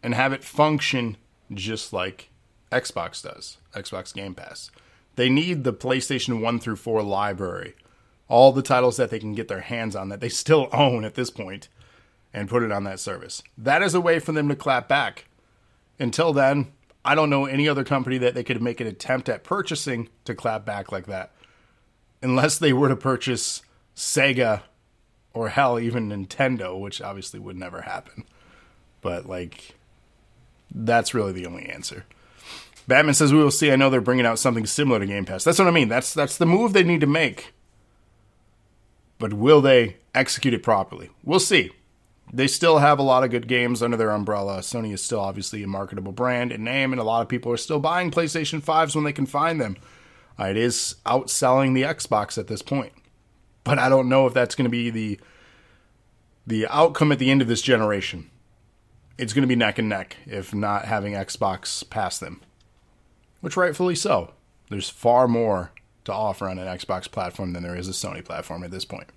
and 0.02 0.14
have 0.14 0.35
it 0.35 0.45
function 0.45 1.16
just 1.52 1.92
like 1.95 2.28
Xbox 2.71 3.23
does, 3.23 3.57
Xbox 3.75 4.12
Game 4.12 4.35
Pass. 4.35 4.71
They 5.16 5.30
need 5.30 5.64
the 5.64 5.73
PlayStation 5.73 6.42
1 6.42 6.61
through 6.61 6.76
4 6.76 7.02
library, 7.02 7.75
all 8.31 8.53
the 8.53 8.63
titles 8.63 8.97
that 8.97 9.11
they 9.11 9.19
can 9.19 9.35
get 9.35 9.49
their 9.49 9.61
hands 9.61 9.95
on 9.95 10.09
that 10.09 10.21
they 10.21 10.29
still 10.31 10.69
own 10.73 11.05
at 11.05 11.15
this 11.15 11.29
point, 11.29 11.69
and 12.33 12.49
put 12.49 12.63
it 12.63 12.73
on 12.73 12.85
that 12.85 13.01
service. 13.01 13.43
That 13.59 13.83
is 13.83 13.93
a 13.93 14.01
way 14.01 14.21
for 14.21 14.33
them 14.33 14.49
to 14.49 14.57
clap 14.57 14.89
back. 14.89 15.27
Until 15.99 16.33
then, 16.33 16.73
I 17.05 17.15
don't 17.15 17.29
know 17.29 17.45
any 17.45 17.69
other 17.69 17.85
company 17.85 18.19
that 18.19 18.35
they 18.35 18.45
could 18.45 18.63
make 18.63 18.81
an 18.81 18.87
attempt 18.87 19.29
at 19.29 19.45
purchasing 19.45 20.09
to 20.25 20.35
clap 20.35 20.65
back 20.65 20.93
like 20.93 21.07
that. 21.07 21.33
Unless 22.23 22.59
they 22.59 22.73
were 22.73 22.89
to 22.89 22.97
purchase 22.97 23.63
Sega 23.97 24.63
or 25.35 25.49
hell, 25.49 25.79
even 25.81 26.09
Nintendo, 26.09 26.79
which 26.79 27.03
obviously 27.03 27.41
would 27.41 27.57
never 27.57 27.83
happen. 27.83 28.25
But, 29.01 29.27
like, 29.27 29.75
that's 30.73 31.15
really 31.15 31.33
the 31.33 31.47
only 31.47 31.67
answer. 31.67 32.05
Batman 32.87 33.15
says 33.15 33.33
we 33.33 33.43
will 33.43 33.51
see. 33.51 33.73
I 33.73 33.77
know 33.77 33.91
they're 33.91 34.01
bringing 34.01 34.27
out 34.27 34.39
something 34.39 34.67
similar 34.67 35.01
to 35.01 35.07
Game 35.07 35.25
Pass. 35.25 35.45
That's 35.45 35.59
what 35.59 35.69
I 35.69 35.73
mean. 35.73 35.89
That's 35.89 36.13
that's 36.13 36.39
the 36.39 36.47
move 36.47 36.73
they 36.73 36.83
need 36.83 37.01
to 37.01 37.07
make. 37.07 37.53
But 39.21 39.35
will 39.35 39.61
they 39.61 39.99
execute 40.15 40.55
it 40.55 40.65
properly? 40.65 41.11
We'll 41.23 41.39
see. 41.39 41.71
They 42.33 42.47
still 42.47 42.79
have 42.79 42.99
a 42.99 43.03
lot 43.03 43.23
of 43.23 43.31
good 43.31 43.47
games 43.47 43.83
under 43.83 43.97
their 43.97 44.11
umbrella. 44.11 44.61
Sony 44.61 44.93
is 44.93 45.03
still 45.03 45.21
obviously 45.21 45.62
a 45.62 45.69
marketable 45.69 46.12
brand 46.12 46.50
and 46.50 46.65
name, 46.65 46.93
and 46.93 47.00
a 47.00 47.05
lot 47.05 47.23
of 47.23 47.29
people 47.29 47.53
are 47.53 47.57
still 47.57 47.81
buying 47.81 48.11
PlayStation 48.11 48.62
5s 48.62 48.95
when 48.95 49.05
they 49.05 49.12
can 49.12 49.27
find 49.27 49.61
them. 49.61 49.77
Uh, 50.39 50.45
it 50.45 50.57
is 50.57 50.97
outselling 51.05 51.75
the 51.75 51.83
Xbox 51.83 52.39
at 52.39 52.47
this 52.47 52.62
point. 52.62 52.93
But 53.62 53.79
I 53.79 53.91
don't 53.91 54.09
know 54.09 54.27
if 54.27 54.33
that's 54.33 54.55
going 54.55 54.65
to 54.65 54.71
be 54.71 54.91
the 54.91 55.21
the 56.47 56.67
outcome 56.69 57.12
at 57.12 57.19
the 57.19 57.31
end 57.31 57.43
of 57.43 57.49
this 57.49 57.62
generation. 57.62 58.31
It's 59.19 59.35
going 59.35 59.43
to 59.43 59.49
be 59.49 59.55
neck 59.55 59.79
and 59.79 59.89
neck 59.89 60.17
if 60.27 60.55
not 60.55 60.87
having 60.87 61.12
Xbox 61.12 61.89
pass 61.91 62.19
them. 62.19 62.41
Which 63.43 63.57
rightfully 63.57 63.95
so. 63.95 64.33
There's 64.71 64.89
far 64.89 65.29
more 65.29 65.73
to 66.04 66.12
offer 66.12 66.49
on 66.49 66.59
an 66.59 66.66
Xbox 66.66 67.11
platform 67.11 67.52
than 67.52 67.62
there 67.62 67.76
is 67.76 67.88
a 67.88 67.92
Sony 67.92 68.25
platform 68.25 68.64
at 68.64 68.71
this 68.71 68.85
point. 68.85 69.09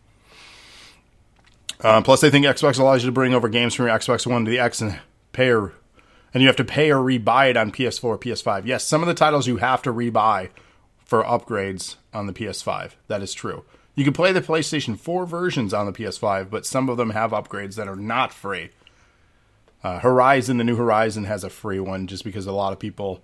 Uh, 1.82 2.02
plus, 2.02 2.22
they 2.22 2.30
think 2.30 2.46
Xbox 2.46 2.80
allows 2.80 3.04
you 3.04 3.08
to 3.08 3.14
bring 3.14 3.34
over 3.34 3.50
games 3.50 3.74
from 3.74 3.88
your 3.88 3.98
Xbox 3.98 4.26
One 4.26 4.46
to 4.46 4.52
the 4.52 4.60
X 4.60 4.82
and 4.82 5.00
pay 5.32 5.52
or, 5.52 5.74
and 6.34 6.42
you 6.42 6.48
have 6.48 6.56
to 6.58 6.64
pay 6.64 6.92
or 6.92 6.98
rebuy 6.98 7.50
it 7.50 7.58
on 7.58 7.72
PS4 7.72 8.04
or 8.04 8.18
PS5. 8.18 8.66
Yes, 8.66 8.84
some 8.84 9.02
of 9.02 9.08
the 9.08 9.14
titles 9.14 9.48
you 9.48 9.58
have 9.58 9.82
to 9.82 9.94
rebuy 9.94 10.50
for 11.04 11.24
upgrades 11.24 11.96
on 12.14 12.28
the 12.28 12.34
PS5. 12.34 12.92
That 13.08 13.22
is 13.22 13.34
true. 13.34 13.66
You 13.96 14.04
can 14.04 14.14
play 14.14 14.32
the 14.32 14.42
PlayStation 14.42 14.98
4 14.98 15.26
versions 15.26 15.74
on 15.74 15.86
the 15.86 15.92
PS5, 15.92 16.50
but 16.50 16.66
some 16.66 16.90
of 16.90 16.98
them 16.98 17.12
have 17.12 17.32
upgrades 17.32 17.76
that 17.76 17.88
are 17.88 17.96
not 17.96 18.34
free. 18.34 18.72
Uh, 19.84 20.00
Horizon, 20.00 20.58
the 20.58 20.64
new 20.64 20.76
Horizon, 20.76 21.26
has 21.26 21.44
a 21.44 21.50
free 21.50 21.80
one 21.80 22.08
just 22.08 22.24
because 22.24 22.48
a 22.48 22.54
lot 22.54 22.74
of 22.74 22.80
people 22.80 23.24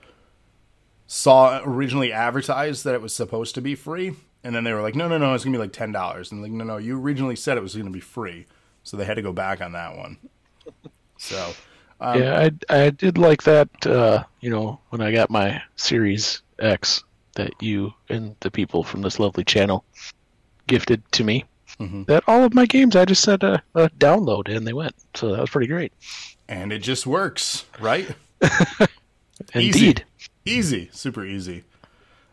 saw 1.11 1.59
originally 1.65 2.13
advertised 2.13 2.83
that 2.85 2.93
it 2.93 3.01
was 3.01 3.13
supposed 3.13 3.55
to 3.55 3.61
be 3.61 3.73
free, 3.73 4.13
and 4.43 4.53
then 4.55 4.63
they 4.63 4.71
were 4.71 4.81
like, 4.81 4.93
"No, 4.95 5.07
no, 5.07 5.17
no, 5.17 5.33
it's 5.33 5.43
gonna 5.43 5.57
be 5.57 5.61
like 5.61 5.73
ten 5.73 5.91
dollars." 5.91 6.31
And 6.31 6.41
like, 6.43 6.51
"No, 6.51 6.63
no, 6.63 6.77
you 6.77 7.01
originally 7.01 7.35
said 7.35 7.57
it 7.57 7.63
was 7.63 7.75
gonna 7.75 7.89
be 7.89 7.99
free," 7.99 8.45
so 8.83 8.95
they 8.95 9.05
had 9.05 9.15
to 9.15 9.23
go 9.23 9.33
back 9.33 9.59
on 9.59 9.71
that 9.73 9.97
one. 9.97 10.17
So, 11.21 11.51
um, 11.99 12.17
yeah, 12.21 12.47
I 12.69 12.75
I 12.85 12.89
did 12.91 13.17
like 13.17 13.43
that. 13.43 13.67
Uh, 13.85 14.23
you 14.39 14.49
know, 14.49 14.79
when 14.89 15.01
I 15.01 15.11
got 15.11 15.29
my 15.29 15.61
Series 15.75 16.41
X, 16.59 17.03
that 17.35 17.51
you 17.61 17.93
and 18.07 18.37
the 18.39 18.49
people 18.49 18.83
from 18.85 19.01
this 19.01 19.19
lovely 19.19 19.43
channel 19.43 19.83
gifted 20.67 21.01
to 21.11 21.25
me. 21.25 21.43
Mhm. 21.77 22.05
That 22.05 22.23
all 22.27 22.45
of 22.45 22.53
my 22.53 22.65
games 22.65 22.95
I 22.95 23.03
just 23.03 23.21
said 23.21 23.43
uh, 23.43 23.57
uh, 23.75 23.89
download 23.97 24.47
and 24.47 24.65
they 24.65 24.71
went. 24.71 24.95
So 25.15 25.31
that 25.33 25.41
was 25.41 25.49
pretty 25.49 25.67
great. 25.67 25.91
and 26.47 26.71
it 26.71 26.79
just 26.79 27.05
works, 27.05 27.65
right? 27.81 28.07
Indeed. 29.53 30.05
Easy, 30.45 30.89
super 30.91 31.25
easy. 31.25 31.63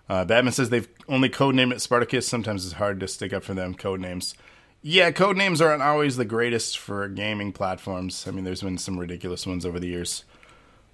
Uh, 0.09 0.25
Batman 0.25 0.53
says 0.53 0.71
they've 0.71 0.89
only 1.09 1.29
codenamed 1.29 1.73
it 1.73 1.81
Spartacus. 1.81 2.29
Sometimes 2.29 2.65
it's 2.65 2.75
hard 2.75 3.01
to 3.01 3.09
stick 3.09 3.33
up 3.33 3.43
for 3.43 3.55
them 3.55 3.75
code 3.75 4.01
names. 4.01 4.35
Yeah, 4.83 5.11
code 5.11 5.37
names 5.37 5.61
aren't 5.61 5.83
always 5.83 6.17
the 6.17 6.25
greatest 6.25 6.79
for 6.79 7.09
gaming 7.09 7.53
platforms. 7.53 8.27
I 8.29 8.31
mean, 8.31 8.45
there's 8.45 8.63
been 8.63 8.79
some 8.79 8.99
ridiculous 8.99 9.47
ones 9.47 9.67
over 9.67 9.81
the 9.81 9.89
years. 9.89 10.25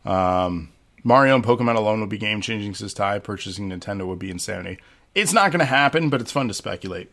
Um, 0.04 0.72
Mario 1.04 1.34
and 1.34 1.44
Pokemon 1.44 1.76
alone 1.76 2.00
would 2.00 2.08
be 2.08 2.18
game 2.18 2.40
changing, 2.40 2.74
says 2.74 2.94
Ty. 2.94 3.18
Purchasing 3.18 3.68
Nintendo 3.68 4.06
would 4.06 4.18
be 4.18 4.30
insanity. 4.30 4.78
It's 5.14 5.32
not 5.32 5.50
going 5.50 5.60
to 5.60 5.66
happen, 5.66 6.08
but 6.08 6.20
it's 6.20 6.32
fun 6.32 6.48
to 6.48 6.54
speculate. 6.54 7.10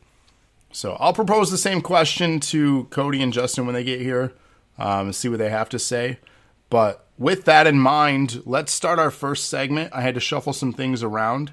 So 0.71 0.93
I'll 0.99 1.13
propose 1.13 1.51
the 1.51 1.57
same 1.57 1.81
question 1.81 2.39
to 2.41 2.85
Cody 2.85 3.21
and 3.21 3.33
Justin 3.33 3.65
when 3.65 3.73
they 3.73 3.83
get 3.83 3.99
here 3.99 4.33
um, 4.77 5.07
and 5.07 5.15
see 5.15 5.27
what 5.27 5.39
they 5.39 5.49
have 5.49 5.69
to 5.69 5.79
say. 5.79 6.19
But 6.69 7.05
with 7.19 7.43
that 7.43 7.67
in 7.67 7.77
mind, 7.77 8.41
let's 8.45 8.71
start 8.71 8.97
our 8.97 9.11
first 9.11 9.49
segment. 9.49 9.91
I 9.93 10.01
had 10.01 10.15
to 10.15 10.21
shuffle 10.21 10.53
some 10.53 10.71
things 10.71 11.03
around. 11.03 11.51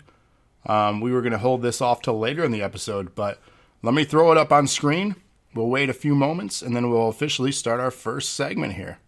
Um, 0.64 1.00
we 1.00 1.10
were 1.10 1.20
going 1.20 1.32
to 1.32 1.38
hold 1.38 1.60
this 1.60 1.80
off 1.80 2.00
till 2.00 2.18
later 2.18 2.44
in 2.44 2.52
the 2.52 2.62
episode, 2.62 3.16
but 3.16 3.40
let 3.82 3.92
me 3.92 4.04
throw 4.04 4.30
it 4.30 4.38
up 4.38 4.52
on 4.52 4.68
screen. 4.68 5.16
We'll 5.54 5.68
wait 5.68 5.90
a 5.90 5.94
few 5.94 6.14
moments 6.14 6.62
and 6.62 6.74
then 6.74 6.88
we'll 6.88 7.08
officially 7.08 7.50
start 7.50 7.80
our 7.80 7.90
first 7.90 8.34
segment 8.34 8.74
here. 8.74 8.98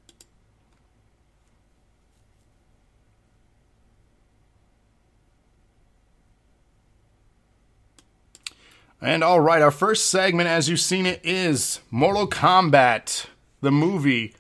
And 9.01 9.23
all 9.23 9.39
right, 9.39 9.63
our 9.63 9.71
first 9.71 10.11
segment, 10.11 10.49
as 10.49 10.69
you've 10.69 10.81
seen 10.81 11.07
it, 11.07 11.21
is 11.23 11.81
Mortal 11.93 12.27
Kombat, 12.27 13.27
the 13.61 13.71
movie 13.71 14.35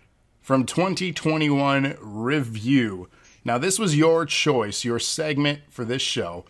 from 0.48 0.64
2021 0.64 1.98
review. 2.00 3.06
Now, 3.44 3.58
this 3.58 3.78
was 3.78 3.98
your 3.98 4.24
choice, 4.24 4.82
your 4.82 4.98
segment 4.98 5.60
for 5.68 5.84
this 5.84 6.00
show. 6.00 6.46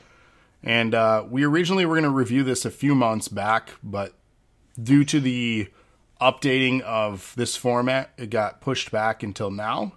And 0.63 0.95
uh, 0.95 1.25
we 1.29 1.43
originally 1.43 1.85
were 1.85 1.97
going 1.97 2.05
to 2.05 2.11
review 2.11 2.45
this 2.45 2.65
a 2.65 2.71
few 2.71 2.95
months 2.95 3.27
back, 3.27 3.71
but 3.83 4.15
due 4.81 5.05
to 5.07 5.19
the 5.19 5.67
updating 6.21 6.81
of 6.83 7.33
this 7.37 7.57
format, 7.57 8.13
it 8.17 8.31
got 8.31 8.61
pushed 8.61 8.93
back 8.93 9.25
until 9.25 9.51
now. 9.51 9.95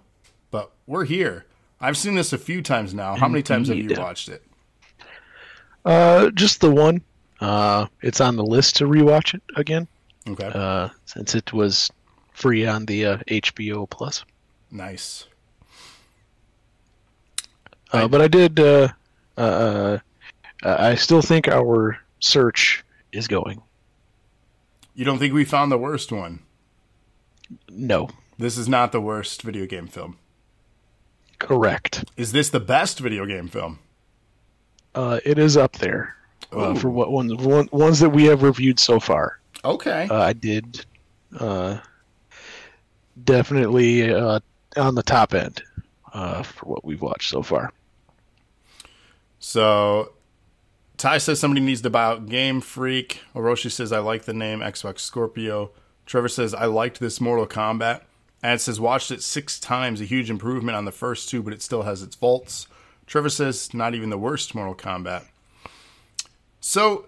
But 0.50 0.72
we're 0.88 1.04
here. 1.04 1.46
I've 1.80 1.96
seen 1.96 2.16
this 2.16 2.32
a 2.32 2.38
few 2.38 2.60
times 2.60 2.92
now. 2.92 3.14
How 3.14 3.28
many 3.28 3.44
times 3.44 3.68
have 3.68 3.76
you 3.76 3.94
watched 3.96 4.28
it? 4.28 4.42
Uh, 5.84 6.30
just 6.30 6.60
the 6.60 6.72
one. 6.72 7.02
Uh, 7.40 7.86
it's 8.00 8.20
on 8.20 8.34
the 8.34 8.44
list 8.44 8.74
to 8.78 8.84
rewatch 8.84 9.34
it 9.34 9.42
again. 9.54 9.86
Okay. 10.28 10.50
Uh, 10.52 10.88
since 11.04 11.36
it 11.36 11.52
was 11.52 11.88
free 12.32 12.66
on 12.66 12.86
the 12.86 13.06
uh, 13.06 13.16
HBO 13.28 13.88
Plus. 13.88 14.24
nice. 14.70 15.26
Uh, 17.92 18.08
but 18.08 18.22
I 18.22 18.28
did. 18.28 18.58
Uh, 18.58 18.88
uh, 19.36 19.98
uh, 20.62 20.76
I 20.78 20.94
still 20.94 21.20
think 21.20 21.46
our 21.46 21.98
search 22.20 22.82
is 23.12 23.28
going. 23.28 23.60
You 24.94 25.04
don't 25.04 25.18
think 25.18 25.34
we 25.34 25.44
found 25.44 25.70
the 25.70 25.76
worst 25.78 26.10
one? 26.10 26.40
No, 27.68 28.08
This 28.38 28.56
is 28.56 28.66
not 28.68 28.92
the 28.92 29.00
worst 29.00 29.42
video 29.42 29.66
game 29.66 29.86
film. 29.88 30.16
correct. 31.38 32.04
Is 32.16 32.32
this 32.32 32.48
the 32.48 32.60
best 32.60 32.98
video 33.00 33.26
game 33.26 33.48
film? 33.48 33.78
Uh, 34.94 35.20
it 35.24 35.38
is 35.38 35.56
up 35.58 35.72
there 35.74 36.16
uh, 36.52 36.74
for 36.74 36.88
what 36.88 37.10
ones 37.10 37.34
one, 37.34 37.68
ones 37.72 38.00
that 38.00 38.10
we 38.10 38.24
have 38.24 38.42
reviewed 38.42 38.78
so 38.78 38.98
far. 39.00 39.38
Okay. 39.64 40.08
Uh, 40.10 40.16
I 40.20 40.32
did 40.32 40.86
uh, 41.38 41.78
definitely 43.22 44.12
uh, 44.12 44.40
on 44.76 44.94
the 44.94 45.02
top 45.02 45.34
end 45.34 45.62
uh, 46.12 46.42
for 46.42 46.66
what 46.66 46.84
we've 46.84 47.02
watched 47.02 47.30
so 47.30 47.42
far. 47.42 47.72
So 49.38 50.12
Ty 50.96 51.18
says 51.18 51.40
somebody 51.40 51.60
needs 51.60 51.82
to 51.82 51.90
buy 51.90 52.04
out 52.04 52.26
Game 52.26 52.60
Freak. 52.60 53.22
Orochi 53.34 53.70
says 53.70 53.92
I 53.92 53.98
like 53.98 54.24
the 54.24 54.32
name 54.32 54.60
Xbox 54.60 55.00
Scorpio. 55.00 55.72
Trevor 56.06 56.28
says 56.28 56.54
I 56.54 56.66
liked 56.66 57.00
this 57.00 57.20
Mortal 57.20 57.46
Kombat. 57.46 58.02
And 58.44 58.60
says 58.60 58.80
watched 58.80 59.12
it 59.12 59.22
six 59.22 59.60
times, 59.60 60.00
a 60.00 60.04
huge 60.04 60.28
improvement 60.28 60.76
on 60.76 60.84
the 60.84 60.90
first 60.90 61.28
two, 61.28 61.44
but 61.44 61.52
it 61.52 61.62
still 61.62 61.82
has 61.82 62.02
its 62.02 62.16
faults. 62.16 62.66
Trevor 63.06 63.28
says 63.28 63.72
not 63.72 63.94
even 63.94 64.10
the 64.10 64.18
worst 64.18 64.54
Mortal 64.54 64.74
Kombat. 64.74 65.26
So 66.60 67.06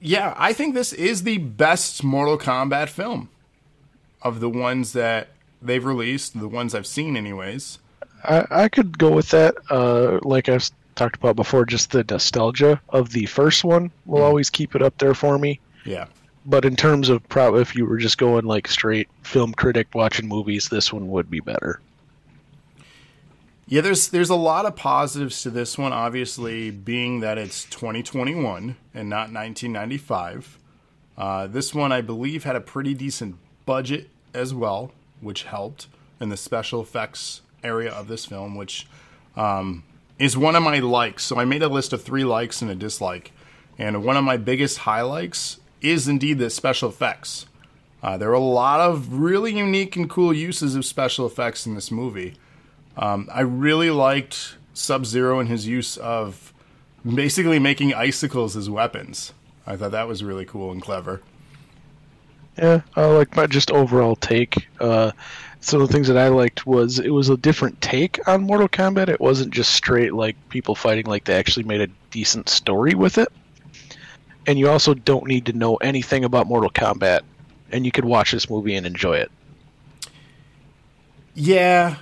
yeah, 0.00 0.34
I 0.36 0.52
think 0.52 0.74
this 0.74 0.92
is 0.92 1.22
the 1.22 1.38
best 1.38 2.02
Mortal 2.02 2.38
Kombat 2.38 2.88
film 2.88 3.28
of 4.22 4.40
the 4.40 4.50
ones 4.50 4.92
that 4.92 5.28
they've 5.62 5.84
released, 5.84 6.38
the 6.38 6.48
ones 6.48 6.74
I've 6.74 6.86
seen, 6.86 7.16
anyways. 7.16 7.78
I, 8.24 8.46
I 8.50 8.68
could 8.68 8.98
go 8.98 9.10
with 9.10 9.30
that. 9.30 9.54
Uh, 9.70 10.18
like 10.22 10.48
I've 10.48 10.70
talked 10.94 11.16
about 11.16 11.36
before, 11.36 11.64
just 11.64 11.90
the 11.90 12.04
nostalgia 12.04 12.80
of 12.90 13.10
the 13.12 13.26
first 13.26 13.64
one 13.64 13.90
will 14.06 14.22
always 14.22 14.50
keep 14.50 14.74
it 14.74 14.82
up 14.82 14.96
there 14.98 15.14
for 15.14 15.38
me. 15.38 15.60
Yeah. 15.84 16.06
But 16.46 16.64
in 16.64 16.76
terms 16.76 17.08
of 17.08 17.26
pro, 17.28 17.56
if 17.56 17.74
you 17.74 17.86
were 17.86 17.98
just 17.98 18.18
going 18.18 18.44
like 18.44 18.68
straight 18.68 19.08
film 19.22 19.52
critic 19.52 19.88
watching 19.94 20.28
movies, 20.28 20.68
this 20.68 20.92
one 20.92 21.08
would 21.08 21.30
be 21.30 21.40
better. 21.40 21.80
Yeah, 23.66 23.82
there's 23.82 24.08
there's 24.08 24.30
a 24.30 24.36
lot 24.36 24.66
of 24.66 24.74
positives 24.74 25.42
to 25.42 25.50
this 25.50 25.78
one. 25.78 25.92
Obviously, 25.92 26.70
being 26.70 27.20
that 27.20 27.38
it's 27.38 27.64
2021 27.66 28.76
and 28.94 29.08
not 29.08 29.32
1995. 29.32 30.58
Uh, 31.16 31.46
this 31.46 31.74
one, 31.74 31.92
I 31.92 32.00
believe, 32.00 32.44
had 32.44 32.56
a 32.56 32.60
pretty 32.60 32.94
decent 32.94 33.36
budget 33.66 34.08
as 34.34 34.54
well, 34.54 34.92
which 35.20 35.44
helped 35.44 35.86
in 36.20 36.28
the 36.28 36.36
special 36.36 36.80
effects 36.80 37.42
area 37.62 37.90
of 37.90 38.08
this 38.08 38.24
film, 38.24 38.54
which 38.54 38.86
um, 39.36 39.84
is 40.18 40.36
one 40.36 40.56
of 40.56 40.62
my 40.62 40.78
likes. 40.78 41.24
So 41.24 41.38
I 41.38 41.44
made 41.44 41.62
a 41.62 41.68
list 41.68 41.92
of 41.92 42.02
three 42.02 42.24
likes 42.24 42.62
and 42.62 42.70
a 42.70 42.74
dislike, 42.74 43.32
and 43.78 44.04
one 44.04 44.16
of 44.16 44.24
my 44.24 44.36
biggest 44.36 44.78
highlights 44.78 45.58
is 45.80 46.08
indeed 46.08 46.38
the 46.38 46.50
special 46.50 46.88
effects. 46.88 47.46
Uh, 48.02 48.16
there 48.16 48.30
are 48.30 48.34
a 48.34 48.40
lot 48.40 48.80
of 48.80 49.20
really 49.20 49.54
unique 49.54 49.96
and 49.96 50.08
cool 50.08 50.32
uses 50.32 50.74
of 50.74 50.84
special 50.84 51.26
effects 51.26 51.66
in 51.66 51.74
this 51.74 51.90
movie. 51.90 52.34
Um, 52.96 53.28
I 53.32 53.42
really 53.42 53.90
liked 53.90 54.56
Sub 54.72 55.04
Zero 55.04 55.38
and 55.38 55.48
his 55.48 55.66
use 55.66 55.96
of 55.96 56.52
basically 57.04 57.58
making 57.58 57.94
icicles 57.94 58.56
as 58.56 58.68
weapons. 58.68 59.32
I 59.66 59.76
thought 59.76 59.92
that 59.92 60.08
was 60.08 60.24
really 60.24 60.44
cool 60.44 60.72
and 60.72 60.82
clever. 60.82 61.20
Yeah, 62.58 62.82
I 62.96 63.06
like 63.06 63.36
my 63.36 63.46
just 63.46 63.70
overall 63.70 64.16
take. 64.16 64.68
Uh, 64.78 65.12
some 65.60 65.80
of 65.80 65.88
the 65.88 65.92
things 65.92 66.08
that 66.08 66.16
I 66.16 66.28
liked 66.28 66.66
was 66.66 66.98
it 66.98 67.10
was 67.10 67.28
a 67.28 67.36
different 67.36 67.80
take 67.80 68.26
on 68.26 68.42
Mortal 68.42 68.68
Kombat. 68.68 69.08
It 69.08 69.20
wasn't 69.20 69.52
just 69.52 69.74
straight 69.74 70.14
like 70.14 70.36
people 70.48 70.74
fighting; 70.74 71.06
like 71.06 71.24
they 71.24 71.34
actually 71.34 71.64
made 71.64 71.80
a 71.80 71.88
decent 72.10 72.48
story 72.48 72.94
with 72.94 73.18
it. 73.18 73.28
And 74.46 74.58
you 74.58 74.68
also 74.68 74.94
don't 74.94 75.26
need 75.26 75.46
to 75.46 75.52
know 75.52 75.76
anything 75.76 76.24
about 76.24 76.46
Mortal 76.46 76.70
Kombat, 76.70 77.20
and 77.70 77.84
you 77.84 77.92
could 77.92 78.04
watch 78.04 78.32
this 78.32 78.48
movie 78.48 78.74
and 78.74 78.86
enjoy 78.86 79.18
it. 79.18 79.30
Yeah, 81.34 81.96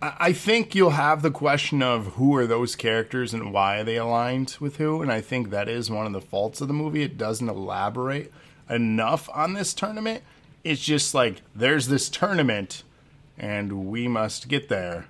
I 0.00 0.14
I 0.20 0.32
think 0.32 0.74
you'll 0.74 0.90
have 0.90 1.22
the 1.22 1.30
question 1.30 1.82
of 1.82 2.14
who 2.14 2.36
are 2.36 2.46
those 2.46 2.76
characters 2.76 3.34
and 3.34 3.52
why 3.52 3.80
are 3.80 3.84
they 3.84 3.96
aligned 3.96 4.56
with 4.60 4.76
who, 4.76 5.02
and 5.02 5.10
I 5.10 5.20
think 5.20 5.50
that 5.50 5.68
is 5.68 5.90
one 5.90 6.06
of 6.06 6.12
the 6.12 6.20
faults 6.20 6.60
of 6.60 6.68
the 6.68 6.74
movie. 6.74 7.02
It 7.02 7.18
doesn't 7.18 7.48
elaborate 7.48 8.32
enough 8.70 9.28
on 9.32 9.54
this 9.54 9.74
tournament. 9.74 10.22
It's 10.64 10.82
just 10.84 11.14
like 11.14 11.42
there's 11.54 11.88
this 11.88 12.08
tournament, 12.08 12.82
and 13.38 13.88
we 13.90 14.08
must 14.08 14.48
get 14.48 14.68
there. 14.68 15.06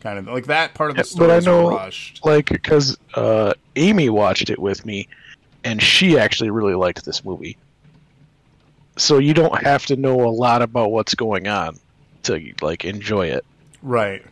Kind 0.00 0.18
of 0.18 0.26
like 0.26 0.46
that 0.46 0.74
part 0.74 0.90
of 0.90 0.96
the 0.96 1.00
Yeah, 1.00 1.04
story 1.04 1.28
but 1.28 1.42
I 1.42 1.44
know, 1.46 1.70
rushed. 1.70 2.24
like, 2.24 2.50
because 2.50 2.96
uh, 3.14 3.54
Amy 3.76 4.10
watched 4.10 4.50
it 4.50 4.58
with 4.58 4.84
me, 4.84 5.08
and 5.64 5.82
she 5.82 6.18
actually 6.18 6.50
really 6.50 6.74
liked 6.74 7.04
this 7.06 7.24
movie. 7.24 7.56
So 8.96 9.18
you 9.18 9.32
don't 9.34 9.62
have 9.62 9.86
to 9.86 9.96
know 9.96 10.20
a 10.20 10.30
lot 10.30 10.62
about 10.62 10.90
what's 10.92 11.14
going 11.14 11.48
on 11.48 11.78
to 12.24 12.52
like 12.60 12.84
enjoy 12.84 13.28
it. 13.28 13.44
Right. 13.82 14.24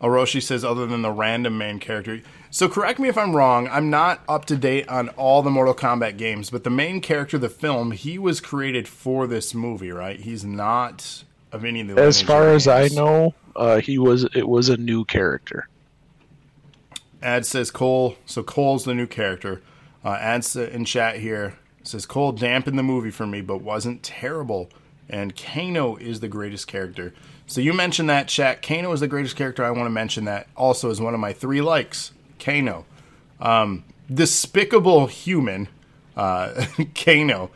Orochi 0.00 0.42
says, 0.42 0.64
other 0.64 0.86
than 0.86 1.02
the 1.02 1.12
random 1.12 1.58
main 1.58 1.78
character. 1.78 2.22
So 2.52 2.68
correct 2.68 2.98
me 2.98 3.08
if 3.08 3.16
I'm 3.16 3.34
wrong. 3.34 3.66
I'm 3.68 3.88
not 3.88 4.20
up 4.28 4.44
to 4.44 4.56
date 4.56 4.86
on 4.86 5.08
all 5.10 5.40
the 5.40 5.48
Mortal 5.48 5.72
Kombat 5.72 6.18
games, 6.18 6.50
but 6.50 6.64
the 6.64 6.70
main 6.70 7.00
character 7.00 7.38
of 7.38 7.40
the 7.40 7.48
film, 7.48 7.92
he 7.92 8.18
was 8.18 8.42
created 8.42 8.86
for 8.86 9.26
this 9.26 9.54
movie, 9.54 9.90
right? 9.90 10.20
He's 10.20 10.44
not 10.44 11.24
of 11.50 11.64
any 11.64 11.80
of 11.80 11.88
the. 11.88 11.98
As 11.98 12.20
far 12.20 12.50
of 12.50 12.56
as 12.56 12.68
I 12.68 12.88
know, 12.88 13.32
uh, 13.56 13.80
he 13.80 13.96
was 13.96 14.24
it 14.34 14.46
was 14.46 14.68
a 14.68 14.76
new 14.76 15.06
character. 15.06 15.66
Ad 17.22 17.46
says 17.46 17.70
Cole. 17.70 18.16
So 18.26 18.42
Cole's 18.42 18.84
the 18.84 18.94
new 18.94 19.06
character. 19.06 19.62
Uh, 20.04 20.18
Ad 20.20 20.44
in 20.54 20.84
chat 20.84 21.20
here 21.20 21.58
says 21.84 22.04
Cole 22.04 22.32
dampened 22.32 22.78
the 22.78 22.82
movie 22.82 23.10
for 23.10 23.26
me, 23.26 23.40
but 23.40 23.62
wasn't 23.62 24.02
terrible. 24.02 24.68
And 25.08 25.34
Kano 25.34 25.96
is 25.96 26.20
the 26.20 26.28
greatest 26.28 26.66
character. 26.66 27.14
So 27.46 27.62
you 27.62 27.72
mentioned 27.72 28.10
that 28.10 28.28
chat. 28.28 28.60
Kano 28.60 28.92
is 28.92 29.00
the 29.00 29.08
greatest 29.08 29.36
character. 29.36 29.64
I 29.64 29.70
want 29.70 29.86
to 29.86 29.90
mention 29.90 30.26
that 30.26 30.48
also 30.54 30.90
as 30.90 31.00
one 31.00 31.14
of 31.14 31.20
my 31.20 31.32
three 31.32 31.62
likes. 31.62 32.12
Kano, 32.42 32.84
um, 33.40 33.84
despicable 34.12 35.06
human. 35.06 35.68
Uh, 36.16 36.66
Kano, 36.94 37.50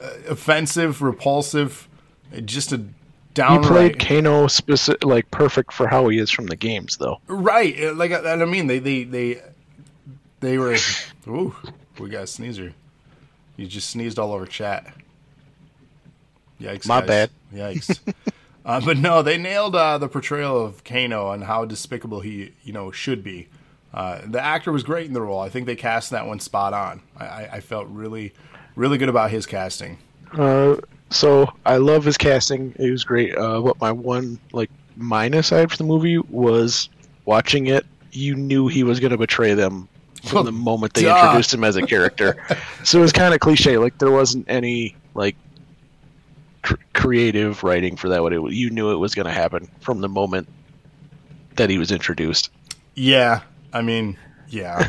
uh, 0.00 0.10
offensive, 0.28 1.02
repulsive, 1.02 1.88
just 2.44 2.72
a 2.72 2.78
He 3.36 3.58
played 3.58 3.98
Kano 3.98 4.46
specific, 4.46 5.04
like 5.04 5.30
perfect 5.30 5.72
for 5.72 5.86
how 5.86 6.08
he 6.08 6.18
is 6.18 6.30
from 6.30 6.46
the 6.46 6.56
games, 6.56 6.96
though. 6.96 7.20
Right, 7.26 7.78
uh, 7.82 7.94
like 7.94 8.12
I, 8.12 8.32
I 8.32 8.44
mean, 8.44 8.66
they 8.66 8.78
they 8.78 9.04
they 9.04 9.42
they 10.40 10.58
were. 10.58 10.76
Ooh, 11.28 11.54
we 11.98 12.08
got 12.08 12.24
a 12.24 12.26
sneezer. 12.26 12.72
You 13.56 13.66
just 13.66 13.90
sneezed 13.90 14.18
all 14.18 14.32
over 14.32 14.46
chat. 14.46 14.86
Yikes! 16.60 16.86
My 16.86 17.00
guys. 17.00 17.08
bad. 17.08 17.30
Yikes! 17.54 18.00
uh, 18.64 18.80
but 18.80 18.96
no, 18.96 19.22
they 19.22 19.36
nailed 19.36 19.76
uh, 19.76 19.98
the 19.98 20.08
portrayal 20.08 20.64
of 20.64 20.84
Kano 20.84 21.30
and 21.32 21.44
how 21.44 21.64
despicable 21.64 22.20
he, 22.20 22.52
you 22.62 22.72
know, 22.72 22.90
should 22.90 23.22
be. 23.22 23.48
Uh, 23.92 24.20
the 24.24 24.40
actor 24.40 24.70
was 24.70 24.82
great 24.82 25.06
in 25.06 25.12
the 25.12 25.20
role. 25.20 25.40
I 25.40 25.48
think 25.48 25.66
they 25.66 25.76
cast 25.76 26.10
that 26.10 26.26
one 26.26 26.38
spot 26.38 26.72
on. 26.72 27.02
I, 27.16 27.48
I, 27.52 27.60
felt 27.60 27.88
really, 27.88 28.32
really 28.76 28.98
good 28.98 29.08
about 29.08 29.32
his 29.32 29.46
casting. 29.46 29.98
Uh, 30.32 30.76
so 31.10 31.52
I 31.66 31.78
love 31.78 32.04
his 32.04 32.16
casting. 32.16 32.72
It 32.78 32.90
was 32.90 33.02
great. 33.02 33.36
Uh, 33.36 33.60
what 33.60 33.80
my 33.80 33.90
one 33.90 34.38
like 34.52 34.70
minus 34.96 35.50
I 35.50 35.58
had 35.58 35.72
for 35.72 35.76
the 35.76 35.84
movie 35.84 36.18
was 36.18 36.88
watching 37.24 37.66
it. 37.66 37.84
You 38.12 38.36
knew 38.36 38.68
he 38.68 38.84
was 38.84 39.00
going 39.00 39.10
to 39.10 39.18
betray 39.18 39.54
them 39.54 39.88
from 40.22 40.44
the 40.44 40.52
moment 40.52 40.94
they 40.94 41.02
duh. 41.02 41.16
introduced 41.16 41.52
him 41.52 41.64
as 41.64 41.76
a 41.76 41.82
character. 41.82 42.36
so 42.84 42.98
it 42.98 43.02
was 43.02 43.12
kind 43.12 43.34
of 43.34 43.40
cliche. 43.40 43.76
Like 43.78 43.98
there 43.98 44.10
wasn't 44.10 44.46
any 44.48 44.94
like 45.14 45.36
cr- 46.62 46.74
creative 46.94 47.64
writing 47.64 47.96
for 47.96 48.08
that. 48.08 48.22
What 48.22 48.32
it 48.32 48.40
you 48.52 48.70
knew 48.70 48.92
it 48.92 48.96
was 48.96 49.14
going 49.14 49.26
to 49.26 49.32
happen 49.32 49.68
from 49.80 50.00
the 50.00 50.08
moment 50.08 50.48
that 51.56 51.70
he 51.70 51.78
was 51.78 51.90
introduced. 51.90 52.50
Yeah, 52.94 53.40
I 53.72 53.82
mean, 53.82 54.16
yeah. 54.48 54.88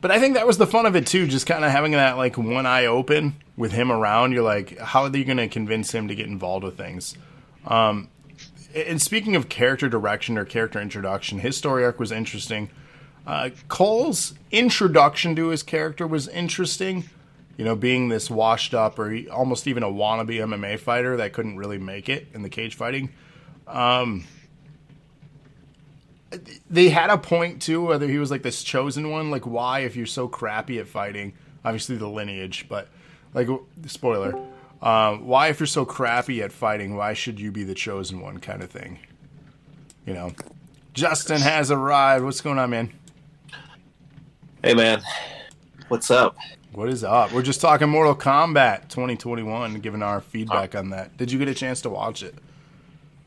but 0.00 0.10
I 0.10 0.18
think 0.18 0.34
that 0.34 0.46
was 0.46 0.58
the 0.58 0.66
fun 0.66 0.86
of 0.86 0.96
it 0.96 1.06
too, 1.06 1.26
just 1.26 1.46
kind 1.46 1.64
of 1.64 1.70
having 1.70 1.92
that 1.92 2.16
like 2.16 2.36
one 2.36 2.66
eye 2.66 2.86
open 2.86 3.36
with 3.56 3.72
him 3.72 3.90
around. 3.90 4.32
You're 4.32 4.42
like, 4.42 4.78
how 4.78 5.02
are 5.02 5.08
they 5.08 5.24
going 5.24 5.38
to 5.38 5.48
convince 5.48 5.92
him 5.92 6.08
to 6.08 6.14
get 6.14 6.26
involved 6.26 6.64
with 6.64 6.76
things? 6.76 7.16
Um, 7.66 8.08
and 8.74 9.00
speaking 9.00 9.36
of 9.36 9.48
character 9.48 9.88
direction 9.88 10.38
or 10.38 10.44
character 10.44 10.80
introduction, 10.80 11.38
his 11.38 11.56
story 11.56 11.84
arc 11.84 11.98
was 12.00 12.12
interesting. 12.12 12.70
Uh, 13.26 13.50
Cole's 13.68 14.34
introduction 14.50 15.36
to 15.36 15.48
his 15.48 15.62
character 15.62 16.06
was 16.06 16.28
interesting. 16.28 17.04
You 17.56 17.66
know, 17.66 17.76
being 17.76 18.08
this 18.08 18.30
washed 18.30 18.74
up 18.74 18.98
or 18.98 19.16
almost 19.30 19.66
even 19.66 19.82
a 19.82 19.88
wannabe 19.88 20.36
MMA 20.36 20.80
fighter 20.80 21.18
that 21.18 21.32
couldn't 21.32 21.58
really 21.58 21.78
make 21.78 22.08
it 22.08 22.28
in 22.32 22.42
the 22.42 22.48
cage 22.48 22.74
fighting 22.74 23.10
they 26.70 26.88
had 26.88 27.10
a 27.10 27.18
point 27.18 27.62
too, 27.62 27.84
whether 27.84 28.08
he 28.08 28.18
was 28.18 28.30
like 28.30 28.42
this 28.42 28.62
chosen 28.62 29.10
one. 29.10 29.30
Like, 29.30 29.46
why, 29.46 29.80
if 29.80 29.96
you're 29.96 30.06
so 30.06 30.28
crappy 30.28 30.78
at 30.78 30.88
fighting, 30.88 31.34
obviously 31.64 31.96
the 31.96 32.08
lineage, 32.08 32.66
but 32.68 32.88
like, 33.34 33.48
spoiler, 33.86 34.34
um, 34.82 35.26
why, 35.26 35.48
if 35.48 35.60
you're 35.60 35.66
so 35.66 35.84
crappy 35.84 36.42
at 36.42 36.52
fighting, 36.52 36.96
why 36.96 37.14
should 37.14 37.38
you 37.40 37.50
be 37.52 37.64
the 37.64 37.74
chosen 37.74 38.20
one, 38.20 38.38
kind 38.38 38.62
of 38.62 38.70
thing? 38.70 38.98
You 40.06 40.14
know, 40.14 40.32
Justin 40.94 41.40
has 41.40 41.70
arrived. 41.70 42.24
What's 42.24 42.40
going 42.40 42.58
on, 42.58 42.70
man? 42.70 42.92
Hey 44.62 44.74
man, 44.74 45.02
what's 45.88 46.10
up? 46.10 46.36
What 46.72 46.88
is 46.88 47.04
up? 47.04 47.32
We're 47.32 47.42
just 47.42 47.60
talking 47.60 47.88
Mortal 47.88 48.14
Kombat 48.14 48.88
2021, 48.88 49.74
giving 49.80 50.02
our 50.02 50.20
feedback 50.20 50.74
on 50.74 50.90
that. 50.90 51.16
Did 51.16 51.30
you 51.30 51.38
get 51.38 51.48
a 51.48 51.54
chance 51.54 51.82
to 51.82 51.90
watch 51.90 52.22
it? 52.22 52.34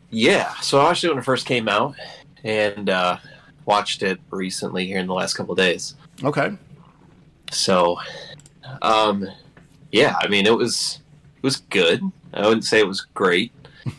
Yeah, 0.10 0.54
so 0.62 0.80
I 0.80 0.86
watched 0.86 1.04
it 1.04 1.10
when 1.10 1.18
it 1.18 1.26
first 1.26 1.46
came 1.46 1.68
out, 1.68 1.96
and 2.46 2.90
uh, 2.90 3.18
watched 3.66 4.04
it 4.04 4.20
recently 4.30 4.86
here 4.86 5.00
in 5.00 5.08
the 5.08 5.14
last 5.14 5.34
couple 5.34 5.52
of 5.52 5.58
days. 5.58 5.96
Okay. 6.24 6.56
So, 7.52 8.00
um, 8.82 9.28
yeah, 9.92 10.16
I 10.22 10.28
mean 10.28 10.46
it 10.46 10.56
was 10.56 11.02
it 11.36 11.44
was 11.44 11.58
good. 11.58 12.02
I 12.34 12.48
wouldn't 12.48 12.66
say 12.66 12.80
it 12.80 12.88
was 12.88 13.02
great, 13.02 13.52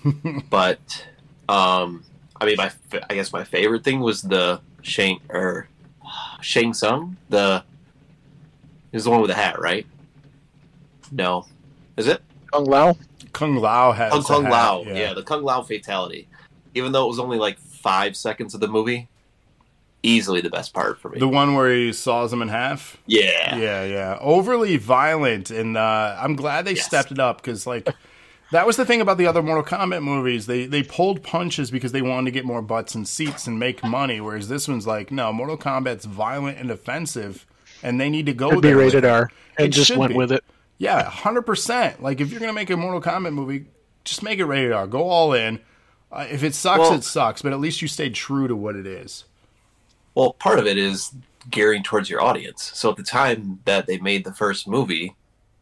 but 0.50 1.06
um, 1.48 2.04
I 2.40 2.46
mean 2.46 2.56
my 2.56 2.70
I 3.10 3.14
guess 3.14 3.32
my 3.32 3.44
favorite 3.44 3.84
thing 3.84 4.00
was 4.00 4.22
the 4.22 4.60
Shang 4.82 5.20
or 5.28 5.68
Shang 6.40 6.72
Tsung. 6.72 7.16
The 7.28 7.64
is 8.92 9.04
the 9.04 9.10
one 9.10 9.20
with 9.20 9.30
the 9.30 9.36
hat, 9.36 9.60
right? 9.60 9.86
No, 11.10 11.46
is 11.96 12.06
it? 12.06 12.22
Kung 12.52 12.64
Lao. 12.64 12.96
Kung 13.32 13.56
Lao 13.56 13.92
has 13.92 14.12
Kung, 14.12 14.22
Kung 14.22 14.44
hat, 14.44 14.52
Lao, 14.52 14.82
yeah. 14.82 15.12
the 15.12 15.22
Kung 15.22 15.42
Lao 15.42 15.62
fatality. 15.62 16.26
Even 16.74 16.92
though 16.92 17.04
it 17.04 17.08
was 17.08 17.18
only 17.18 17.38
like 17.38 17.58
five 17.86 18.16
seconds 18.16 18.52
of 18.54 18.60
the 18.60 18.66
movie, 18.68 19.08
easily 20.02 20.40
the 20.40 20.50
best 20.50 20.74
part 20.74 20.98
for 21.00 21.08
me. 21.08 21.18
The 21.18 21.28
one 21.28 21.54
where 21.54 21.72
he 21.72 21.92
saws 21.92 22.32
him 22.32 22.42
in 22.42 22.48
half. 22.48 22.96
yeah. 23.06 23.56
Yeah, 23.56 23.84
yeah. 23.84 24.18
Overly 24.20 24.76
violent, 24.76 25.50
and 25.50 25.76
uh, 25.76 26.16
I'm 26.20 26.34
glad 26.36 26.64
they 26.64 26.74
Yes. 26.74 26.84
stepped 26.86 27.12
it 27.12 27.18
up 27.18 27.40
because, 27.40 27.66
like, 27.66 27.88
that 28.52 28.66
was 28.66 28.76
the 28.76 28.84
thing 28.84 29.00
about 29.00 29.18
the 29.18 29.26
other 29.26 29.42
Mortal 29.42 29.64
Kombat 29.64 30.02
movies. 30.02 30.46
They 30.46 30.66
they 30.66 30.82
pulled 30.82 31.22
punches 31.22 31.70
because 31.70 31.92
they 31.92 32.02
wanted 32.02 32.26
to 32.26 32.30
get 32.32 32.44
more 32.44 32.62
butts 32.62 32.94
and 32.94 33.06
seats 33.06 33.46
and 33.46 33.58
make 33.58 33.82
money. 33.84 34.20
Whereas 34.20 34.48
this 34.48 34.66
one's 34.68 34.86
like, 34.86 35.10
no, 35.12 35.32
Mortal 35.32 35.56
Kombat's 35.58 36.04
violent 36.04 36.58
and 36.58 36.70
offensive, 36.70 37.46
and 37.82 38.00
they 38.00 38.10
need 38.10 38.26
to 38.26 38.34
go 38.34 38.48
It'd 38.50 38.62
be 38.62 38.68
there. 38.68 38.76
rated. 38.78 39.04
R, 39.04 39.30
and 39.58 39.68
It 39.68 39.70
just 39.70 39.96
went 39.96 40.12
be. 40.12 40.16
with 40.16 40.32
it. 40.32 40.44
Yeah, 40.78 41.02
hundred 41.04 41.42
percent. 41.42 42.02
Like, 42.02 42.20
if 42.20 42.30
you're 42.30 42.40
gonna 42.40 42.52
make 42.52 42.70
a 42.70 42.76
Mortal 42.76 43.00
Kombat 43.00 43.32
movie, 43.32 43.66
just 44.04 44.22
make 44.22 44.38
it 44.38 44.44
rated 44.44 44.72
R. 44.72 44.86
Go 44.86 45.04
all 45.08 45.32
in. 45.32 45.60
Uh, 46.10 46.26
if 46.30 46.42
it 46.42 46.54
sucks, 46.54 46.78
Well- 46.78 46.94
it 46.94 47.04
sucks. 47.04 47.42
But 47.42 47.52
at 47.52 47.60
least 47.60 47.82
you 47.82 47.88
stayed 47.88 48.14
true 48.14 48.48
to 48.48 48.56
what 48.56 48.76
it 48.76 48.86
is. 48.86 49.24
Well, 50.14 50.32
part 50.32 50.58
of 50.58 50.66
it 50.66 50.78
is 50.78 51.12
gearing 51.50 51.82
towards 51.82 52.08
your 52.08 52.22
audience. 52.22 52.70
So 52.74 52.90
at 52.90 52.96
the 52.96 53.02
time 53.02 53.60
that 53.66 53.86
they 53.86 53.98
made 53.98 54.24
the 54.24 54.32
first 54.32 54.66
movie, 54.66 55.14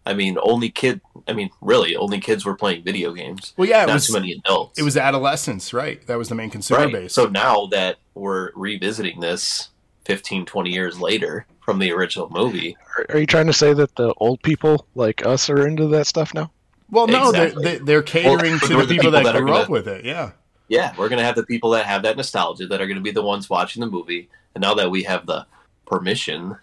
I 0.07 0.15
mean, 0.15 0.37
only 0.43 0.71
kid. 0.71 1.01
I 1.27 1.33
mean, 1.33 1.51
really, 1.61 1.97
only 1.97 2.21
kids 2.21 2.45
were 2.45 2.55
playing 2.55 2.85
video 2.85 3.13
games. 3.13 3.55
Well, 3.57 3.69
yeah, 3.69 3.85
it 3.85 3.87
not 3.87 3.95
was 3.95 4.07
too 4.07 4.13
many 4.13 4.33
adults. 4.33 4.79
it 4.79 4.83
was 4.83 4.97
adolescence, 4.97 5.73
right? 5.73 6.07
That 6.07 6.19
was 6.19 6.29
the 6.29 6.35
main 6.35 6.51
consumer 6.51 6.85
right. 6.85 6.93
base. 6.93 7.15
So 7.15 7.27
now 7.27 7.67
that 7.67 7.97
we're 8.15 8.51
revisiting 8.55 9.21
this 9.21 9.71
15, 10.05 10.45
20 10.45 10.71
years 10.71 11.01
later 11.01 11.47
from 11.65 11.79
the 11.79 11.91
original 11.91 12.29
movie, 12.31 12.77
Are, 12.99 13.07
are 13.11 13.19
you 13.19 13.27
trying 13.27 13.47
to 13.47 13.53
say 13.55 13.73
that 13.73 13.97
the 13.97 14.13
old 14.19 14.43
people 14.43 14.87
like 14.95 15.25
us 15.25 15.49
are 15.49 15.67
into 15.67 15.89
that 15.89 16.07
stuff 16.07 16.35
now? 16.35 16.51
Well, 16.91 17.07
no, 17.07 17.31
Exactly. 17.31 17.65
they're, 17.65 17.79
they're 17.81 18.03
catering 18.03 18.53
Well, 18.53 18.61
to 18.61 18.67
there 18.69 18.79
are 18.79 18.81
the 18.83 18.87
the 18.87 18.95
people, 18.95 19.11
people 19.11 19.11
that, 19.13 19.25
that 19.25 19.39
grew 19.39 19.47
gonna- 19.49 19.61
up 19.61 19.69
with 19.69 19.89
it. 19.89 20.05
Yeah. 20.05 20.33
yeah, 20.69 20.95
we're 20.97 21.09
gonna 21.09 21.25
have 21.25 21.35
the 21.37 21.45
people 21.47 21.71
that 21.71 21.87
have 21.87 22.03
that 22.03 22.17
nostalgia 22.17 22.67
that 22.69 22.81
are 22.81 22.87
gonna 22.87 23.01
be 23.01 23.11
the 23.11 23.23
ones 23.23 23.49
watching 23.51 23.81
the 23.81 23.87
movie. 23.87 24.29
And 24.55 24.63
now 24.63 24.75
that 24.75 24.91
we 24.91 25.03
have 25.05 25.27
the 25.27 25.47
permission 25.87 26.57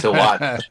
to 0.00 0.10
watch 0.12 0.68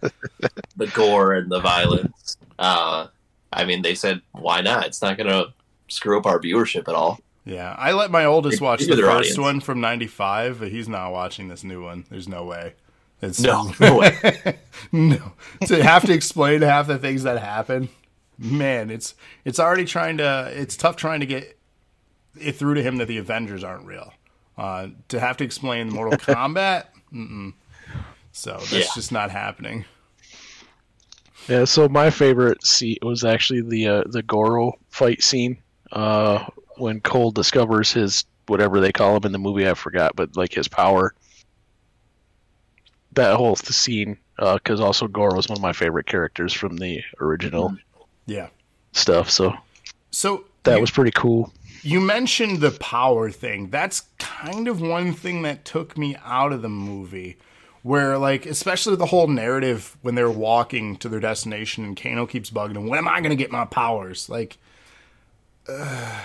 the 0.75 0.87
gore 0.87 1.33
and 1.35 1.49
the 1.51 1.59
violence, 1.59 2.37
uh, 2.59 3.07
I 3.53 3.65
mean, 3.65 3.81
they 3.81 3.95
said, 3.95 4.21
why 4.33 4.61
not? 4.61 4.87
It's 4.87 5.01
not 5.01 5.17
gonna 5.17 5.53
screw 5.87 6.17
up 6.19 6.25
our 6.25 6.39
viewership 6.39 6.87
at 6.89 6.95
all. 6.95 7.19
yeah. 7.45 7.73
I 7.77 7.93
let 7.93 8.11
my 8.11 8.25
oldest 8.25 8.59
watch 8.61 8.81
the 8.81 8.95
first 8.97 9.03
audience. 9.07 9.37
one 9.37 9.59
from 9.61 9.79
95, 9.79 10.59
but 10.59 10.69
he's 10.69 10.89
not 10.89 11.11
watching 11.13 11.47
this 11.47 11.63
new 11.63 11.81
one. 11.83 12.05
There's 12.09 12.27
no 12.27 12.43
way. 12.43 12.73
It's 13.21 13.39
No, 13.39 13.71
no 13.79 13.97
way. 13.99 14.57
no. 14.91 15.31
To 15.67 15.81
have 15.83 16.03
to 16.05 16.13
explain 16.13 16.61
half 16.61 16.87
the 16.87 16.97
things 16.97 17.23
that 17.23 17.39
happen, 17.39 17.87
man, 18.37 18.89
it's 18.89 19.15
it's 19.45 19.59
already 19.59 19.85
trying 19.85 20.17
to 20.17 20.51
it's 20.53 20.75
tough 20.77 20.95
trying 20.95 21.19
to 21.21 21.25
get 21.25 21.57
it 22.39 22.53
through 22.55 22.75
to 22.75 22.83
him 22.83 22.97
that 22.97 23.07
the 23.07 23.17
Avengers 23.17 23.63
aren't 23.63 23.85
real. 23.85 24.13
Uh, 24.57 24.87
to 25.07 25.19
have 25.19 25.37
to 25.37 25.43
explain 25.43 25.89
Mortal 25.89 26.17
Kombat, 26.35 26.85
mm-mm. 27.13 27.53
so 28.31 28.53
that's 28.57 28.71
Yeah. 28.73 28.85
just 28.95 29.11
not 29.11 29.29
happening. 29.31 29.85
Yeah, 31.47 31.63
so 31.65 31.87
my 31.87 32.09
favorite 32.09 32.65
scene 32.65 32.97
was 33.01 33.23
actually 33.23 33.61
the 33.61 33.87
uh, 33.87 34.03
the 34.07 34.23
Goro 34.23 34.73
fight 34.89 35.23
scene 35.23 35.57
uh, 35.91 36.43
when 36.77 36.99
Cole 37.01 37.31
discovers 37.31 37.93
his 37.93 38.25
whatever 38.47 38.79
they 38.79 38.91
call 38.91 39.15
him 39.15 39.25
in 39.25 39.31
the 39.31 39.39
movie. 39.39 39.67
I 39.67 39.73
forgot, 39.73 40.15
but 40.15 40.35
like 40.35 40.53
his 40.53 40.67
power. 40.67 41.13
That 43.13 43.35
whole 43.35 43.55
th- 43.55 43.71
scene, 43.73 44.17
because 44.37 44.79
also 44.79 45.07
Goro 45.07 45.39
is 45.39 45.47
one 45.47 45.57
of 45.57 45.61
my 45.61 45.73
favorite 45.73 46.05
characters 46.05 46.53
from 46.53 46.77
the 46.77 47.01
original 47.21 47.75
Yeah. 48.27 48.49
stuff. 48.91 49.29
So 49.31 49.55
So 50.11 50.43
that 50.63 50.75
you- 50.75 50.81
was 50.81 50.91
pretty 50.91 51.11
cool. 51.11 51.51
You 51.83 51.99
mentioned 52.01 52.59
the 52.59 52.71
power 52.71 53.31
thing. 53.31 53.69
That's 53.69 54.03
kind 54.19 54.67
of 54.67 54.81
one 54.81 55.13
thing 55.13 55.41
that 55.43 55.63
took 55.65 55.97
me 55.97 56.15
out 56.25 56.51
of 56.53 56.61
the 56.61 56.69
movie. 56.69 57.37
Where, 57.83 58.17
like, 58.17 58.45
especially 58.45 58.97
the 58.97 59.05
whole 59.05 59.27
narrative 59.27 59.95
when 60.01 60.15
they're 60.15 60.29
walking 60.29 60.97
to 60.97 61.07
their 61.07 61.21
destination 61.21 61.85
and 61.85 61.95
Kano 61.95 62.25
keeps 62.25 62.49
bugging 62.49 62.73
them, 62.73 62.87
when 62.87 62.97
am 62.97 63.07
I 63.07 63.21
going 63.21 63.29
to 63.29 63.35
get 63.37 63.49
my 63.51 63.63
powers? 63.63 64.27
Like, 64.27 64.57
uh, 65.69 66.19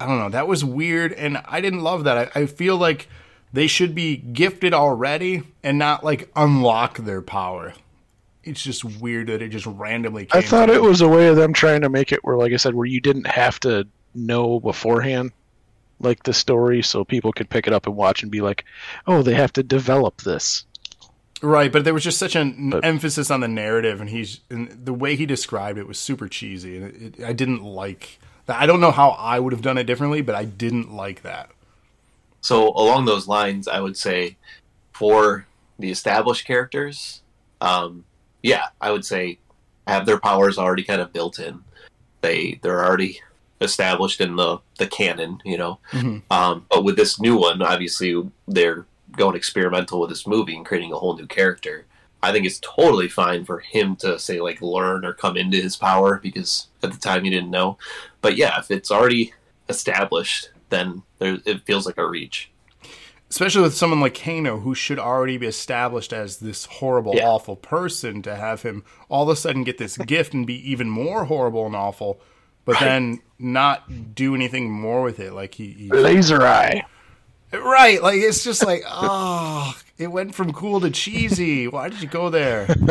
I 0.00 0.06
don't 0.06 0.18
know. 0.18 0.30
That 0.30 0.48
was 0.48 0.64
weird, 0.64 1.12
and 1.12 1.38
I 1.46 1.60
didn't 1.60 1.80
love 1.82 2.04
that. 2.04 2.30
I, 2.34 2.40
I 2.42 2.46
feel 2.46 2.76
like 2.78 3.08
they 3.52 3.66
should 3.66 3.94
be 3.94 4.16
gifted 4.16 4.72
already 4.72 5.42
and 5.62 5.76
not, 5.78 6.02
like, 6.02 6.30
unlock 6.34 6.96
their 6.98 7.20
power. 7.20 7.74
It's 8.44 8.62
just 8.62 8.84
weird 8.84 9.28
that 9.28 9.42
it 9.42 9.48
just 9.48 9.66
randomly 9.66 10.26
came 10.26 10.38
I 10.38 10.42
thought 10.42 10.70
it 10.70 10.74
them. 10.74 10.84
was 10.84 11.00
a 11.00 11.08
way 11.08 11.28
of 11.28 11.36
them 11.36 11.52
trying 11.52 11.80
to 11.82 11.88
make 11.88 12.12
it 12.12 12.24
where, 12.24 12.36
like 12.36 12.52
I 12.52 12.56
said, 12.56 12.74
where 12.74 12.86
you 12.86 13.00
didn't 13.00 13.26
have 13.26 13.58
to 13.60 13.86
know 14.14 14.60
beforehand, 14.60 15.32
like 16.00 16.22
the 16.24 16.32
story, 16.32 16.82
so 16.82 17.04
people 17.04 17.32
could 17.32 17.48
pick 17.50 17.66
it 17.66 17.72
up 17.72 17.86
and 17.86 17.96
watch 17.96 18.22
and 18.22 18.30
be 18.30 18.40
like, 18.40 18.64
"Oh, 19.06 19.22
they 19.22 19.34
have 19.34 19.52
to 19.54 19.62
develop 19.62 20.22
this." 20.22 20.64
Right, 21.42 21.70
but 21.72 21.84
there 21.84 21.92
was 21.94 22.04
just 22.04 22.18
such 22.18 22.36
an 22.36 22.70
But- 22.70 22.84
emphasis 22.84 23.30
on 23.30 23.40
the 23.40 23.48
narrative, 23.48 24.00
and 24.00 24.08
he's 24.10 24.40
and 24.50 24.68
the 24.84 24.94
way 24.94 25.16
he 25.16 25.26
described 25.26 25.78
it 25.78 25.86
was 25.88 25.98
super 25.98 26.28
cheesy, 26.28 26.76
and 26.76 26.84
it, 26.86 27.18
it, 27.20 27.24
I 27.24 27.32
didn't 27.32 27.62
like 27.62 28.18
that. 28.46 28.60
I 28.60 28.66
don't 28.66 28.80
know 28.80 28.90
how 28.92 29.10
I 29.10 29.38
would 29.40 29.52
have 29.52 29.62
done 29.62 29.78
it 29.78 29.84
differently, 29.84 30.20
but 30.22 30.34
I 30.34 30.44
didn't 30.44 30.92
like 30.94 31.22
that. 31.22 31.50
So 32.40 32.68
along 32.74 33.06
those 33.06 33.26
lines, 33.26 33.66
I 33.68 33.80
would 33.80 33.96
say 33.96 34.36
for 34.92 35.46
the 35.78 35.90
established 35.90 36.46
characters, 36.46 37.22
um, 37.60 38.04
yeah, 38.44 38.66
I 38.80 38.92
would 38.92 39.04
say 39.06 39.38
have 39.86 40.04
their 40.04 40.20
powers 40.20 40.58
already 40.58 40.84
kind 40.84 41.00
of 41.00 41.12
built 41.12 41.38
in. 41.38 41.64
They 42.20 42.60
they're 42.62 42.84
already 42.84 43.20
established 43.62 44.20
in 44.20 44.36
the 44.36 44.58
the 44.78 44.86
canon, 44.86 45.40
you 45.44 45.56
know. 45.56 45.78
Mhm. 45.92 46.22
Um, 46.30 46.66
but 46.70 46.84
with 46.84 46.96
this 46.96 47.18
new 47.18 47.36
one, 47.38 47.62
obviously 47.62 48.22
they're 48.46 48.84
going 49.12 49.34
experimental 49.34 49.98
with 50.00 50.10
this 50.10 50.26
movie 50.26 50.56
and 50.56 50.66
creating 50.66 50.92
a 50.92 50.96
whole 50.98 51.16
new 51.16 51.26
character. 51.26 51.86
I 52.22 52.32
think 52.32 52.44
it's 52.46 52.60
totally 52.60 53.08
fine 53.08 53.44
for 53.46 53.60
him 53.60 53.96
to 53.96 54.18
say 54.18 54.40
like 54.40 54.60
learn 54.60 55.04
or 55.06 55.14
come 55.14 55.36
into 55.38 55.56
his 55.58 55.76
power 55.76 56.20
because 56.22 56.68
at 56.82 56.92
the 56.92 56.98
time 56.98 57.24
he 57.24 57.30
didn't 57.30 57.50
know. 57.50 57.78
But 58.20 58.36
yeah, 58.36 58.58
if 58.58 58.70
it's 58.70 58.90
already 58.90 59.32
established, 59.70 60.50
then 60.68 61.02
there, 61.18 61.38
it 61.46 61.64
feels 61.64 61.86
like 61.86 61.98
a 61.98 62.06
reach. 62.06 62.50
Especially 63.34 63.62
with 63.62 63.74
someone 63.76 63.98
like 63.98 64.14
Kano, 64.14 64.60
who 64.60 64.76
should 64.76 65.00
already 65.00 65.38
be 65.38 65.48
established 65.48 66.12
as 66.12 66.36
this 66.36 66.66
horrible, 66.66 67.16
Yeah. 67.16 67.26
awful 67.30 67.56
person, 67.56 68.22
to 68.22 68.36
have 68.36 68.62
him 68.62 68.84
all 69.08 69.24
of 69.24 69.28
a 69.28 69.34
sudden 69.34 69.64
get 69.64 69.76
this 69.76 69.96
gift 69.98 70.34
and 70.34 70.46
be 70.46 70.54
even 70.70 70.88
more 70.88 71.24
horrible 71.24 71.66
and 71.66 71.74
awful, 71.74 72.20
but 72.64 72.76
Right. 72.76 72.84
then 72.84 73.20
not 73.36 74.14
do 74.14 74.36
anything 74.36 74.70
more 74.70 75.02
with 75.02 75.18
it. 75.18 75.32
Like 75.32 75.54
he, 75.56 75.72
he 75.72 75.88
Laser 75.88 76.42
eye. 76.46 76.84
Right, 77.52 78.00
like 78.00 78.20
it's 78.20 78.44
just 78.44 78.64
like, 78.64 78.84
oh, 78.86 79.76
it 79.98 80.12
went 80.12 80.32
from 80.36 80.52
cool 80.52 80.80
to 80.82 80.90
cheesy. 80.90 81.66
Why 81.66 81.88
did 81.88 82.02
you 82.02 82.08
go 82.08 82.30
there? 82.30 82.68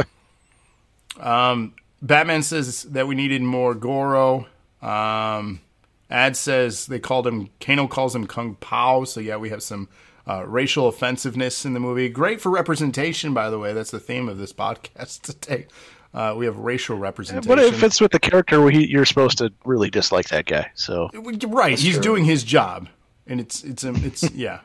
Um, 1.21 1.73
Batman 2.01 2.41
says 2.43 2.83
that 2.83 3.07
we 3.07 3.13
needed 3.15 3.41
more 3.43 3.75
Goro. 3.75 4.47
Um, 4.81 5.61
Ad 6.09 6.35
says 6.35 6.87
they 6.87 6.99
called 6.99 7.27
him 7.27 7.49
Kano 7.61 7.87
calls 7.87 8.15
him 8.15 8.25
Kung 8.27 8.55
Pao. 8.55 9.03
So 9.03 9.19
yeah, 9.19 9.37
we 9.37 9.49
have 9.49 9.61
some 9.63 9.87
uh, 10.27 10.45
racial 10.47 10.87
offensiveness 10.87 11.65
in 11.65 11.73
the 11.73 11.79
movie. 11.79 12.09
Great 12.09 12.39
for 12.41 12.49
representation, 12.49 13.33
by 13.33 13.49
the 13.49 13.59
way. 13.59 13.73
That's 13.73 13.91
the 13.91 13.99
theme 13.99 14.29
of 14.29 14.37
this 14.37 14.53
podcast 14.53 15.21
today. 15.23 15.67
Uh, 16.13 16.35
we 16.37 16.45
have 16.45 16.57
racial 16.57 16.95
representation. 16.97 17.47
But 17.47 17.59
it 17.59 17.73
fits 17.73 17.99
with 17.99 18.11
the 18.11 18.19
character 18.19 18.61
where 18.61 18.69
he, 18.71 18.85
you're 18.87 19.05
supposed 19.05 19.39
to 19.39 19.51
really 19.65 19.89
dislike 19.89 20.29
that 20.29 20.45
guy. 20.45 20.69
So 20.75 21.09
Right, 21.47 21.77
he's 21.79 21.93
true. 21.95 22.03
doing 22.03 22.25
his 22.25 22.43
job, 22.43 22.87
and 23.25 23.39
it's 23.39 23.63
it's 23.63 23.83
um, 23.83 23.95
it's 24.03 24.29
yeah. 24.33 24.59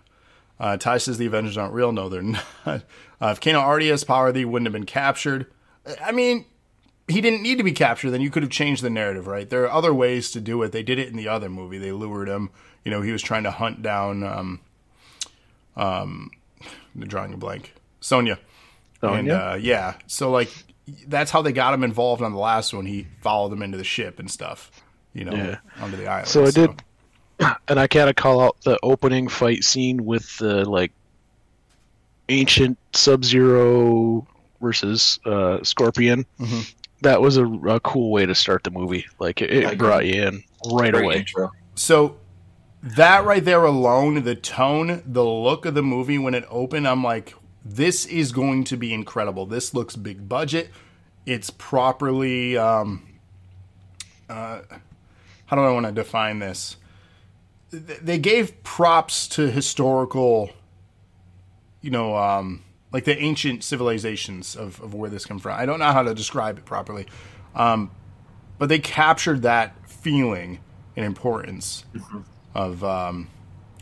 Uh, 0.61 0.77
Ty 0.77 0.99
says 0.99 1.19
the 1.19 1.27
Avengers 1.27 1.57
aren't 1.57 1.73
real. 1.73 1.91
No, 1.93 2.09
they're 2.09 2.23
not. 2.23 2.45
Uh, 2.67 2.81
if 3.23 3.41
Kano 3.41 3.61
already 3.61 3.89
has 3.89 4.05
power, 4.05 4.31
they 4.31 4.45
wouldn't 4.45 4.67
have 4.67 4.73
been 4.75 4.85
captured. 4.87 5.47
I 6.05 6.13
mean, 6.13 6.45
he 7.07 7.21
didn't 7.23 7.43
need 7.43 7.57
to 7.59 7.65
be 7.65 7.73
captured. 7.73 8.11
Then 8.11 8.21
you 8.21 8.29
could 8.31 8.43
have 8.43 8.53
changed 8.53 8.83
the 8.83 8.91
narrative, 8.91 9.27
right? 9.27 9.49
There 9.49 9.65
are 9.65 9.71
other 9.71 9.95
ways 9.95 10.31
to 10.33 10.41
do 10.43 10.63
it. 10.63 10.73
They 10.73 10.83
did 10.83 10.99
it 10.99 11.09
in 11.09 11.17
the 11.17 11.29
other 11.29 11.49
movie. 11.49 11.79
They 11.79 11.93
lured 11.93 12.29
him. 12.29 12.51
You 12.85 12.91
know, 12.91 13.01
he 13.01 13.11
was 13.13 13.23
trying 13.23 13.45
to 13.45 13.51
hunt 13.51 13.81
down. 13.83 14.23
Um, 14.23 14.61
um, 15.79 16.31
I'm 16.95 17.07
drawing 17.09 17.33
a 17.33 17.37
blank. 17.37 17.73
Sonya. 18.01 18.39
And 19.03 19.31
uh, 19.31 19.57
yeah, 19.61 19.95
so 20.07 20.31
like 20.31 20.51
that's 21.07 21.31
how 21.31 21.41
they 21.43 21.53
got 21.53 21.73
him 21.75 21.85
involved 21.85 22.21
on 22.23 22.33
the 22.33 22.39
last 22.39 22.75
one. 22.75 22.85
He 22.87 23.07
followed 23.23 23.51
them 23.51 23.63
into 23.63 23.79
the 23.79 23.85
ship 23.85 24.19
and 24.19 24.31
stuff. 24.31 24.71
You 25.15 25.25
know, 25.25 25.33
Yeah. 25.35 25.59
onto 25.81 25.97
the 25.97 26.07
island. 26.07 26.29
So 26.29 26.45
I 26.45 26.51
did, 26.51 26.71
and 27.69 27.79
I 27.81 27.87
gotta 27.87 28.13
call 28.15 28.41
out 28.41 28.61
the 28.63 28.79
opening 28.83 29.29
fight 29.29 29.65
scene 29.65 30.05
with 30.05 30.37
the 30.39 30.69
like 30.69 30.93
ancient 32.29 32.79
Sub 32.93 33.25
Zero 33.25 34.27
versus 34.61 35.19
uh, 35.25 35.63
Scorpion. 35.63 36.27
Mhm. 36.41 36.75
That 37.03 37.21
was 37.21 37.37
a, 37.37 37.47
a 37.47 37.79
cool 37.81 38.11
way 38.11 38.27
to 38.27 38.35
start 38.35 38.65
the 38.65 38.71
movie. 38.71 39.07
Like 39.21 39.41
it, 39.41 39.51
it 39.51 39.79
brought 39.79 40.07
you 40.07 40.23
in 40.25 40.43
right 40.73 40.93
Great 40.93 41.05
away. 41.05 41.17
intro. 41.19 41.53
So 41.77 42.17
that 42.83 43.25
right 43.25 43.45
there 43.45 43.65
alone, 43.65 44.23
the 44.23 44.35
tone, 44.35 45.03
the 45.07 45.25
look 45.25 45.67
of 45.67 45.75
the 45.75 45.83
movie 45.83 46.19
when 46.19 46.35
it 46.35 46.45
opened, 46.49 46.87
I'm 46.87 47.03
like, 47.03 47.35
this 47.65 48.07
is 48.07 48.33
going 48.33 48.65
to 48.65 48.77
be 48.77 48.95
incredible. 48.95 49.47
This 49.47 49.75
looks 49.75 49.97
big 49.97 50.29
budget. 50.29 50.71
It's 51.27 51.51
properly. 51.51 52.57
Um, 52.57 53.19
uh, 54.29 54.63
how 55.47 55.57
do 55.57 55.63
I 55.63 55.73
want 55.73 55.87
to 55.87 55.93
define 55.93 56.39
this? 56.39 56.77
They 57.71 58.19
gave 58.19 58.63
props 58.63 59.29
to 59.29 59.51
historical 59.51 60.51
you 61.81 61.91
know, 61.91 62.17
um, 62.17 62.63
like 62.93 63.05
the 63.05 63.17
ancient 63.19 63.63
civilizations 63.63 64.57
of, 64.57 64.81
of 64.83 64.95
where 64.95 65.11
this 65.11 65.25
come 65.25 65.39
from. 65.39 65.59
I 65.59 65.67
don't 65.67 65.79
know 65.79 65.93
how 65.93 66.03
to 66.03 66.15
describe 66.15 66.59
it 66.59 66.65
properly, 66.65 67.07
um, 67.55 67.91
but 68.59 68.69
they 68.69 68.79
captured 68.79 69.43
that 69.43 69.89
feeling 69.89 70.61
and 70.97 71.05
importance 71.07 71.85
of 72.59 72.83
um, 72.83 73.29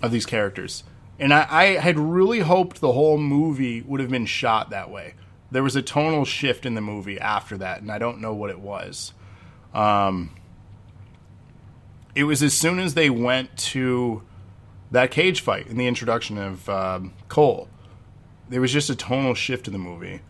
of 0.03 0.13
these 0.13 0.27
characters. 0.27 0.85
And 1.19 1.33
I, 1.33 1.47
I 1.49 1.65
had 1.79 1.99
really 1.99 2.41
hoped 2.41 2.83
the 2.83 2.93
whole 2.93 3.17
movie 3.17 3.81
would 3.81 4.01
have 4.01 4.11
been 4.11 4.27
shot 4.27 4.69
that 4.69 4.91
way. 4.91 5.15
There 5.51 5.63
was 5.63 5.75
a 5.75 5.83
tonal 5.83 6.27
shift 6.27 6.67
in 6.67 6.75
the 6.75 6.83
movie 6.83 7.19
after 7.19 7.57
that, 7.57 7.81
and 7.81 7.91
I 7.91 7.99
don't 7.99 8.21
know 8.21 8.35
what 8.35 8.51
it 8.51 8.61
was. 8.61 9.15
Um, 9.73 10.37
it 12.15 12.25
was 12.25 12.43
as 12.43 12.53
soon 12.53 12.79
as 12.79 12.93
they 12.93 13.09
went 13.09 13.57
to 13.57 14.23
that 14.91 15.11
cage 15.11 15.41
fight 15.41 15.69
in 15.69 15.79
the 15.79 15.87
introduction 15.87 16.37
of 16.37 16.69
um, 16.69 17.15
Cole. 17.29 17.69
There 18.51 18.61
was 18.61 18.73
just 18.73 18.91
a 18.91 18.95
tonal 18.95 19.35
shift 19.35 19.67
in 19.67 19.73
the 19.73 19.79
movie. 19.79 20.21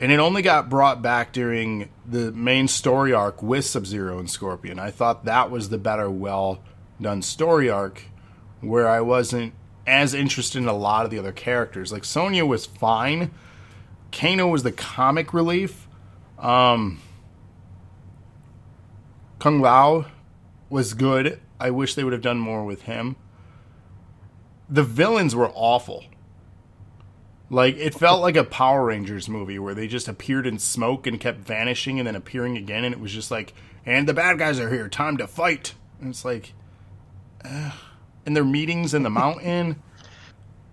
And 0.00 0.12
it 0.12 0.18
only 0.18 0.42
got 0.42 0.68
brought 0.68 1.02
back 1.02 1.32
during 1.32 1.90
the 2.06 2.30
main 2.32 2.68
story 2.68 3.12
arc 3.12 3.42
with 3.42 3.64
Sub 3.64 3.84
Zero 3.86 4.18
and 4.18 4.30
Scorpion. 4.30 4.78
I 4.78 4.90
thought 4.90 5.24
that 5.24 5.50
was 5.50 5.68
the 5.68 5.78
better, 5.78 6.08
well 6.08 6.60
done 7.00 7.22
story 7.22 7.70
arc 7.70 8.04
where 8.60 8.88
I 8.88 9.00
wasn't 9.00 9.54
as 9.86 10.14
interested 10.14 10.58
in 10.58 10.68
a 10.68 10.72
lot 10.72 11.04
of 11.04 11.10
the 11.10 11.18
other 11.18 11.32
characters. 11.32 11.92
Like 11.92 12.04
Sonya 12.04 12.44
was 12.44 12.66
fine. 12.66 13.30
Kano 14.12 14.48
was 14.48 14.62
the 14.62 14.72
comic 14.72 15.32
relief. 15.32 15.88
Um, 16.38 17.00
Kung 19.38 19.60
Lao 19.60 20.06
was 20.68 20.94
good. 20.94 21.40
I 21.60 21.70
wish 21.70 21.94
they 21.94 22.04
would 22.04 22.12
have 22.12 22.22
done 22.22 22.38
more 22.38 22.64
with 22.64 22.82
him. 22.82 23.16
The 24.68 24.82
villains 24.82 25.34
were 25.34 25.50
awful. 25.54 26.04
Like 27.50 27.76
it 27.76 27.94
felt 27.94 28.20
like 28.20 28.36
a 28.36 28.44
Power 28.44 28.84
Rangers 28.84 29.28
movie 29.28 29.58
where 29.58 29.74
they 29.74 29.88
just 29.88 30.08
appeared 30.08 30.46
in 30.46 30.58
smoke 30.58 31.06
and 31.06 31.18
kept 31.18 31.38
vanishing 31.38 31.98
and 31.98 32.06
then 32.06 32.16
appearing 32.16 32.56
again, 32.56 32.84
and 32.84 32.92
it 32.92 33.00
was 33.00 33.12
just 33.12 33.30
like, 33.30 33.54
and 33.86 34.06
the 34.06 34.12
bad 34.14 34.38
guys 34.38 34.60
are 34.60 34.70
here, 34.70 34.88
time 34.88 35.16
to 35.16 35.26
fight. 35.26 35.74
And 36.00 36.10
it's 36.10 36.24
like, 36.24 36.52
uh, 37.44 37.72
and 38.26 38.36
their 38.36 38.44
meetings 38.44 38.94
in 38.94 39.02
the 39.02 39.10
mountain. 39.10 39.82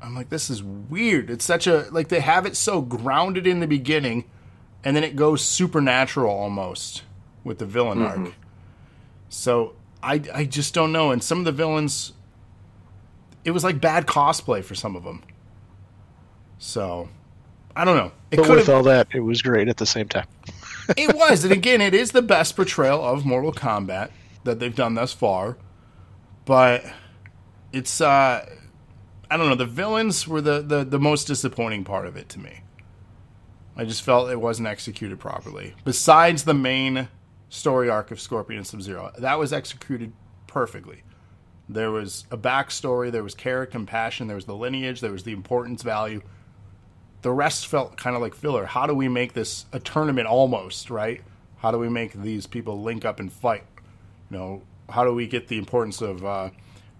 I'm 0.02 0.14
like, 0.16 0.30
this 0.30 0.50
is 0.50 0.62
weird. 0.62 1.30
It's 1.30 1.46
such 1.46 1.68
a 1.68 1.88
like 1.92 2.10
they 2.10 2.20
have 2.20 2.46
it 2.46 2.56
so 2.56 2.82
grounded 2.82 3.48
in 3.48 3.60
the 3.60 3.68
beginning, 3.68 4.26
and 4.84 4.96
then 4.96 5.04
it 5.04 5.16
goes 5.16 5.44
supernatural 5.44 6.32
almost 6.32 7.04
with 7.44 7.60
the 7.60 7.66
villain 7.66 8.02
arc. 8.02 8.34
So 9.30 9.74
I 10.04 10.22
I 10.34 10.46
just 10.46 10.74
don't 10.74 10.92
know. 10.92 11.12
And 11.12 11.24
some 11.24 11.40
of 11.40 11.46
the 11.46 11.52
villains, 11.52 12.14
it 13.44 13.52
was 13.52 13.64
like 13.64 13.82
bad 13.82 14.06
cosplay 14.06 14.64
for 14.64 14.76
some 14.76 14.96
of 14.96 15.04
them. 15.04 15.24
So 16.60 17.10
I 17.76 17.84
don't 17.84 17.98
know. 17.98 18.12
It 18.32 18.38
But 18.38 18.50
with 18.50 18.70
all 18.70 18.84
that, 18.84 19.08
it 19.14 19.22
was 19.22 19.42
great 19.42 19.68
at 19.68 19.78
the 19.78 19.86
same 19.86 20.08
time. 20.08 20.28
it 20.96 21.16
was, 21.16 21.44
and 21.44 21.52
again, 21.52 21.82
it 21.82 21.94
is 21.94 22.12
the 22.12 22.22
best 22.22 22.56
portrayal 22.56 23.04
of 23.04 23.26
Mortal 23.26 23.52
Kombat 23.52 24.12
that 24.44 24.60
they've 24.60 24.76
done 24.76 24.94
thus 24.94 25.14
far. 25.14 25.58
But 26.46 26.86
it's 27.74 28.00
uh 28.00 28.48
I 29.30 29.38
don't 29.38 29.50
know, 29.50 29.56
the 29.56 29.66
villains 29.66 30.28
were 30.28 30.42
the, 30.42 30.62
the, 30.62 30.84
the 30.84 31.00
most 31.00 31.26
disappointing 31.26 31.84
part 31.84 32.06
of 32.06 32.16
it 32.16 32.30
to 32.30 32.40
me. 32.40 32.62
I 33.76 33.84
just 33.84 34.04
felt 34.04 34.30
it 34.30 34.40
wasn't 34.40 34.68
executed 34.68 35.20
properly. 35.20 35.74
Besides 35.84 36.44
the 36.44 36.54
main 36.54 37.10
story 37.50 37.90
arc 37.90 38.12
of 38.12 38.22
Scorpion 38.22 38.60
and 38.60 38.68
Sub 38.68 38.82
Zero, 38.82 39.12
that 39.18 39.40
was 39.40 39.52
executed 39.52 40.14
perfectly. 40.48 41.02
There 41.68 41.92
was 41.92 42.26
a 42.30 42.38
backstory, 42.38 43.12
there 43.12 43.24
was 43.24 43.34
character 43.34 43.72
compassion, 43.72 44.28
there 44.28 44.36
was 44.36 44.46
the 44.46 44.56
lineage, 44.56 45.02
there 45.02 45.12
was 45.12 45.24
the 45.24 45.34
importance 45.34 45.82
value. 45.82 46.22
The 47.24 47.32
rest 47.32 47.68
felt 47.68 47.98
kind 47.98 48.16
of 48.16 48.22
like 48.22 48.36
filler. 48.36 48.66
How 48.66 48.86
do 48.86 48.94
we 48.94 49.10
make 49.10 49.34
this 49.34 49.66
a 49.74 49.80
tournament 49.80 50.28
almost, 50.28 50.92
right? 50.92 51.22
How 51.58 51.72
do 51.72 51.80
we 51.80 51.90
make 51.90 52.14
these 52.14 52.46
people 52.46 52.84
link 52.84 53.04
up 53.04 53.20
and 53.20 53.34
fight? 53.34 53.64
You 54.30 54.38
know, 54.38 54.62
how 54.90 55.04
do 55.04 55.14
we 55.14 55.28
get 55.28 55.48
the 55.48 55.58
importance 55.58 56.02
of 56.02 56.26
uh, 56.26 56.50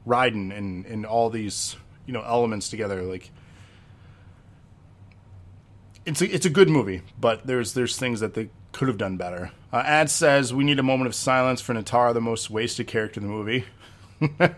Raiden 0.08 0.56
and, 0.56 0.86
and 0.86 1.06
all 1.06 1.30
these, 1.30 1.76
you 2.06 2.14
know, 2.14 2.22
elements 2.22 2.70
together? 2.70 3.02
Like, 3.04 3.32
it's 6.06 6.22
a, 6.22 6.34
it's 6.34 6.46
a 6.46 6.50
good 6.50 6.70
movie, 6.70 7.02
but 7.20 7.46
there's 7.48 7.74
there's 7.74 7.98
things 7.98 8.20
that 8.20 8.34
they 8.34 8.50
could 8.72 8.88
have 8.88 8.98
done 8.98 9.18
better. 9.18 9.52
Uh, 9.74 9.78
Ad 9.86 10.10
says 10.10 10.54
we 10.54 10.64
need 10.64 10.80
a 10.80 10.84
moment 10.84 11.08
of 11.08 11.16
silence 11.16 11.62
for 11.62 11.74
Nitara, 11.74 12.14
the 12.14 12.22
most 12.22 12.50
wasted 12.50 12.88
character 12.88 13.20
in 13.20 13.28
the 13.28 13.32
movie. 13.34 13.66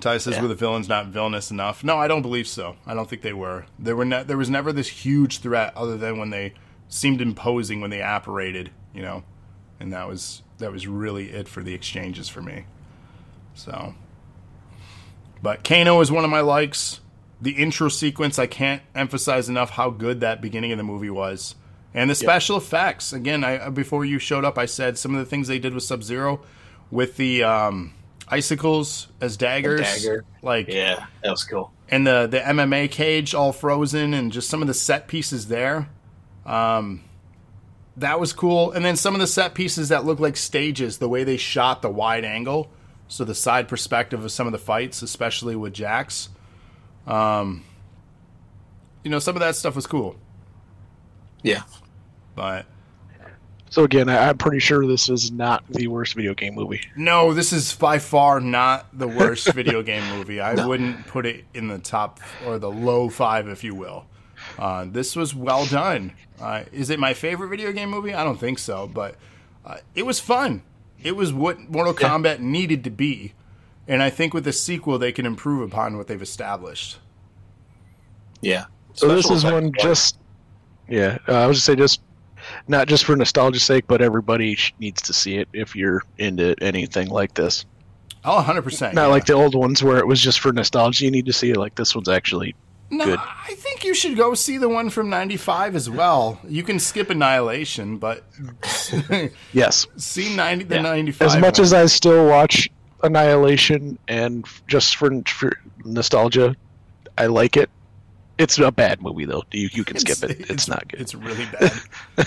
Ty 0.00 0.18
says, 0.18 0.34
Yeah. 0.34 0.42
"Were 0.42 0.48
the 0.48 0.54
villains 0.54 0.88
not 0.88 1.06
villainous 1.06 1.50
enough?" 1.50 1.82
No, 1.82 1.96
I 1.96 2.06
don't 2.08 2.22
believe 2.22 2.46
so. 2.46 2.76
I 2.86 2.92
don't 2.94 3.08
think 3.08 3.22
they 3.22 3.32
were. 3.32 3.64
There 3.78 3.96
were 3.96 4.04
ne- 4.04 4.24
there 4.24 4.36
was 4.36 4.50
never 4.50 4.72
this 4.72 4.88
huge 4.88 5.38
threat, 5.38 5.72
other 5.74 5.96
than 5.96 6.18
when 6.18 6.30
they 6.30 6.52
seemed 6.88 7.20
imposing 7.22 7.80
when 7.80 7.90
they 7.90 8.02
apparated, 8.02 8.70
you 8.94 9.00
know, 9.02 9.24
and 9.80 9.92
that 9.92 10.06
was 10.06 10.42
that 10.58 10.72
was 10.72 10.86
really 10.86 11.30
it 11.30 11.48
for 11.48 11.62
the 11.62 11.74
exchanges 11.74 12.28
for 12.28 12.42
me. 12.42 12.64
So, 13.54 13.94
but 15.42 15.64
Kano 15.64 16.00
is 16.00 16.10
one 16.10 16.24
of 16.24 16.30
my 16.30 16.40
likes. 16.40 17.00
The 17.40 17.52
intro 17.52 17.88
sequence, 17.88 18.38
I 18.38 18.46
can't 18.46 18.82
emphasize 18.94 19.48
enough 19.48 19.70
how 19.70 19.90
good 19.90 20.20
that 20.20 20.40
beginning 20.40 20.72
of 20.72 20.78
the 20.78 20.84
movie 20.84 21.10
was. 21.10 21.54
And 21.94 22.10
the 22.10 22.14
special 22.14 22.56
effects. 22.56 23.12
Again, 23.12 23.44
I 23.44 23.70
before 23.70 24.04
you 24.04 24.18
showed 24.18 24.44
up, 24.44 24.58
I 24.58 24.66
said 24.66 24.98
some 24.98 25.14
of 25.14 25.18
the 25.18 25.24
things 25.26 25.48
they 25.48 25.58
did 25.58 25.74
with 25.74 25.82
Sub 25.82 26.02
Zero, 26.02 26.40
with 26.90 27.16
the 27.16 27.42
um, 27.42 27.94
icicles 28.28 29.08
as 29.20 29.36
daggers, 29.38 29.80
dagger. 29.80 30.24
like 30.42 30.68
Yeah, 30.68 31.06
that 31.22 31.30
was 31.30 31.44
cool. 31.44 31.72
and 31.88 32.06
the 32.06 32.26
the 32.26 32.38
MMA 32.40 32.90
cage 32.90 33.34
all 33.34 33.52
frozen, 33.52 34.12
and 34.12 34.30
just 34.30 34.50
some 34.50 34.60
of 34.60 34.68
the 34.68 34.74
set 34.74 35.08
pieces 35.08 35.48
there. 35.48 35.88
Um, 36.44 37.02
that 37.96 38.20
was 38.20 38.32
cool. 38.32 38.72
And 38.72 38.84
then 38.84 38.96
some 38.96 39.14
of 39.14 39.20
the 39.20 39.26
set 39.26 39.54
pieces 39.54 39.88
that 39.88 40.04
look 40.04 40.20
like 40.20 40.36
stages, 40.36 40.98
the 40.98 41.08
way 41.08 41.24
they 41.24 41.36
shot 41.36 41.82
the 41.82 41.90
wide 41.90 42.24
angle, 42.24 42.70
so 43.08 43.24
the 43.24 43.34
side 43.34 43.68
perspective 43.68 44.24
of 44.24 44.30
some 44.32 44.46
of 44.46 44.52
the 44.52 44.58
fights, 44.58 45.02
especially 45.02 45.56
with 45.56 45.72
Jax. 45.72 46.28
Um, 47.06 47.64
you 49.04 49.10
know, 49.10 49.18
some 49.20 49.36
of 49.36 49.40
that 49.40 49.54
stuff 49.56 49.76
was 49.76 49.86
cool, 49.86 50.16
Yeah. 51.42 51.62
but 52.34 52.66
So 53.70 53.84
again, 53.84 54.08
I, 54.08 54.28
I'm 54.28 54.38
pretty 54.38 54.58
sure 54.58 54.84
this 54.86 55.08
is 55.08 55.30
not 55.30 55.64
the 55.68 55.86
worst 55.86 56.14
video 56.14 56.34
game 56.34 56.54
movie. 56.56 56.80
no, 56.96 57.32
this 57.32 57.52
is 57.52 57.72
by 57.74 57.98
far 58.00 58.40
not 58.40 58.86
the 58.92 59.06
worst 59.08 59.52
video 59.54 59.82
game 59.82 60.04
movie. 60.16 60.40
I 60.40 60.54
No. 60.54 60.68
wouldn't 60.68 61.06
put 61.06 61.24
it 61.26 61.44
in 61.54 61.68
the 61.68 61.78
top 61.78 62.18
or 62.44 62.58
the 62.58 62.70
low 62.70 63.08
five, 63.08 63.46
if 63.48 63.62
you 63.62 63.74
will. 63.76 64.06
Uh, 64.58 64.86
this 64.88 65.14
was 65.16 65.34
well 65.34 65.66
done. 65.66 66.12
Uh, 66.40 66.64
is 66.72 66.90
it 66.90 66.98
my 66.98 67.14
favorite 67.14 67.48
video 67.48 67.72
game 67.72 67.90
movie? 67.90 68.14
I 68.14 68.24
don't 68.24 68.38
think 68.38 68.58
so, 68.58 68.86
but 68.86 69.16
uh, 69.64 69.78
it 69.94 70.04
was 70.04 70.20
fun. 70.20 70.62
It 71.02 71.16
was 71.16 71.32
what 71.32 71.58
Mortal 71.70 71.94
Yeah. 71.98 72.08
Kombat 72.08 72.40
needed 72.40 72.84
to 72.84 72.90
be, 72.90 73.34
and 73.86 74.02
I 74.02 74.10
think 74.10 74.32
with 74.34 74.44
the 74.44 74.52
sequel 74.52 74.98
they 74.98 75.12
can 75.12 75.26
improve 75.26 75.62
upon 75.70 75.96
what 75.98 76.06
they've 76.06 76.20
established. 76.22 76.98
Yeah. 78.40 78.64
So 78.94 79.08
this 79.08 79.30
is 79.30 79.44
one 79.44 79.64
wise. 79.64 79.72
just, 79.82 80.18
yeah. 80.88 81.18
Uh, 81.28 81.34
I 81.34 81.46
was 81.46 81.58
just 81.58 81.66
say 81.66 81.76
just 81.76 82.00
not 82.68 82.88
just 82.88 83.04
for 83.04 83.14
nostalgia's 83.16 83.62
sake, 83.62 83.84
but 83.86 84.00
everybody 84.00 84.56
needs 84.78 85.02
to 85.02 85.12
see 85.12 85.36
it 85.36 85.48
if 85.52 85.74
you're 85.76 86.02
into 86.18 86.54
anything 86.62 87.08
like 87.08 87.34
this. 87.34 87.66
Oh, 88.24 88.36
100 88.36 88.62
percent. 88.62 88.94
Not 88.94 89.10
like 89.10 89.26
the 89.26 89.34
old 89.34 89.54
ones 89.54 89.82
where 89.82 89.98
it 89.98 90.06
was 90.06 90.20
just 90.20 90.40
for 90.40 90.52
nostalgia. 90.52 91.04
You 91.04 91.10
need 91.10 91.26
to 91.26 91.32
see 91.32 91.50
it. 91.50 91.56
Like 91.56 91.74
this 91.74 91.94
one's 91.94 92.08
actually 92.08 92.54
No, 92.88 93.04
Good. 93.04 93.18
I 93.20 93.54
think 93.54 93.84
you 93.84 93.94
should 93.94 94.16
go 94.16 94.34
see 94.34 94.58
the 94.58 94.68
one 94.68 94.90
from 94.90 95.10
'95 95.10 95.74
as 95.74 95.90
well. 95.90 96.38
You 96.46 96.62
can 96.62 96.78
skip 96.78 97.10
Annihilation, 97.10 97.98
but 97.98 98.24
yes. 99.52 99.86
see 99.96 100.34
90 100.36 100.64
the 100.66 100.76
Yeah. 100.76 100.82
'95. 100.82 101.26
As 101.26 101.36
much 101.38 101.58
one. 101.58 101.64
as 101.64 101.72
I 101.72 101.86
still 101.86 102.28
watch 102.28 102.68
Annihilation 103.02 103.98
and 104.06 104.46
just 104.68 104.96
for, 104.96 105.10
for 105.26 105.52
nostalgia, 105.84 106.54
I 107.18 107.26
like 107.26 107.56
it. 107.56 107.70
It's 108.38 108.58
a 108.58 108.70
bad 108.70 109.02
movie 109.02 109.24
though. 109.24 109.42
You 109.50 109.68
you 109.72 109.82
can 109.84 109.98
skip 109.98 110.22
it. 110.28 110.50
It's, 110.50 110.68
not 110.68 110.86
good. 110.88 111.00
It's 111.00 111.14
really 111.14 111.46
bad. 111.46 111.72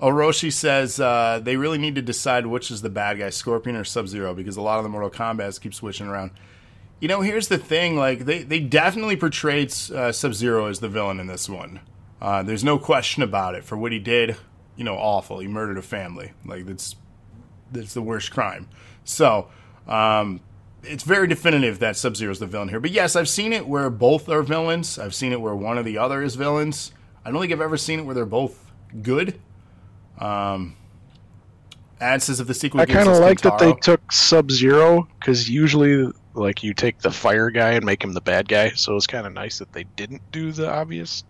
Orochi 0.00 0.52
says 0.52 1.00
uh, 1.00 1.40
they 1.42 1.56
really 1.56 1.78
need 1.78 1.94
to 1.96 2.02
decide 2.02 2.46
which 2.46 2.70
is 2.70 2.82
the 2.82 2.90
bad 2.90 3.18
guy, 3.18 3.30
Scorpion 3.30 3.76
or 3.76 3.84
Sub 3.84 4.06
Zero, 4.08 4.34
because 4.34 4.56
a 4.56 4.60
lot 4.62 4.78
of 4.78 4.84
the 4.84 4.88
Mortal 4.88 5.10
Kombat's 5.10 5.58
keep 5.58 5.74
switching 5.74 6.06
around. 6.06 6.30
You 7.04 7.08
know, 7.08 7.20
here's 7.20 7.48
the 7.48 7.58
thing: 7.58 7.98
like 7.98 8.20
they 8.20 8.44
they 8.44 8.60
definitely 8.60 9.16
portrayed 9.16 9.74
uh, 9.94 10.10
Sub 10.10 10.32
Zero 10.32 10.68
as 10.68 10.80
the 10.80 10.88
villain 10.88 11.20
in 11.20 11.26
this 11.26 11.50
one. 11.50 11.80
Uh, 12.18 12.42
there's 12.42 12.64
no 12.64 12.78
question 12.78 13.22
about 13.22 13.54
it 13.54 13.62
for 13.62 13.76
what 13.76 13.92
he 13.92 13.98
did. 13.98 14.38
You 14.74 14.84
know, 14.84 14.96
awful. 14.96 15.40
He 15.40 15.46
murdered 15.46 15.76
a 15.76 15.82
family. 15.82 16.32
Like 16.46 16.64
that's 16.64 16.96
that's 17.70 17.92
the 17.92 18.00
worst 18.00 18.30
crime. 18.30 18.70
So, 19.04 19.48
um, 19.86 20.40
it's 20.82 21.02
very 21.02 21.28
definitive 21.28 21.78
that 21.80 21.98
Sub 21.98 22.16
Zero 22.16 22.32
is 22.32 22.38
the 22.38 22.46
villain 22.46 22.70
here. 22.70 22.80
But 22.80 22.90
yes, 22.90 23.16
I've 23.16 23.28
seen 23.28 23.52
it 23.52 23.68
where 23.68 23.90
both 23.90 24.30
are 24.30 24.40
villains. 24.40 24.98
I've 24.98 25.14
seen 25.14 25.32
it 25.32 25.42
where 25.42 25.54
one 25.54 25.76
or 25.76 25.82
the 25.82 25.98
other 25.98 26.22
is 26.22 26.36
villains. 26.36 26.90
I 27.22 27.30
don't 27.30 27.38
think 27.38 27.52
I've 27.52 27.60
ever 27.60 27.76
seen 27.76 27.98
it 27.98 28.04
where 28.06 28.14
they're 28.14 28.24
both 28.24 28.72
good. 29.02 29.38
Um, 30.18 30.74
Ad 32.00 32.22
says 32.22 32.40
if 32.40 32.46
the 32.46 32.54
sequel, 32.54 32.80
I 32.80 32.86
kind 32.86 33.10
of 33.10 33.18
like 33.18 33.42
that 33.42 33.58
they 33.58 33.74
took 33.74 34.10
Sub 34.10 34.50
Zero 34.50 35.06
because 35.18 35.50
usually 35.50 36.10
Like 36.34 36.62
you 36.62 36.74
take 36.74 36.98
the 36.98 37.10
fire 37.10 37.50
guy 37.50 37.72
and 37.72 37.84
make 37.84 38.02
him 38.02 38.12
the 38.12 38.20
bad 38.20 38.48
guy. 38.48 38.70
So 38.70 38.92
it 38.92 38.96
was 38.96 39.06
kind 39.06 39.26
of 39.26 39.32
nice 39.32 39.58
that 39.58 39.72
they 39.72 39.84
didn't 39.84 40.22
do 40.32 40.52
the 40.52 40.68
obvious. 40.68 41.24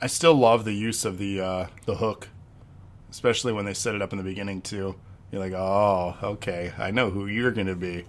I 0.00 0.06
still 0.06 0.34
love 0.34 0.64
the 0.64 0.72
use 0.72 1.04
of 1.04 1.18
the 1.18 1.40
uh, 1.40 1.66
the 1.86 1.96
hook, 1.96 2.28
especially 3.10 3.52
when 3.52 3.64
they 3.64 3.74
set 3.74 3.94
it 3.94 4.02
up 4.02 4.12
in 4.12 4.18
the 4.18 4.24
beginning 4.24 4.60
too. 4.60 4.96
You're 5.30 5.40
like, 5.40 5.52
oh, 5.52 6.16
okay, 6.22 6.72
I 6.78 6.90
know 6.90 7.10
who 7.10 7.26
you're 7.26 7.50
gonna 7.50 7.74
be. 7.74 8.04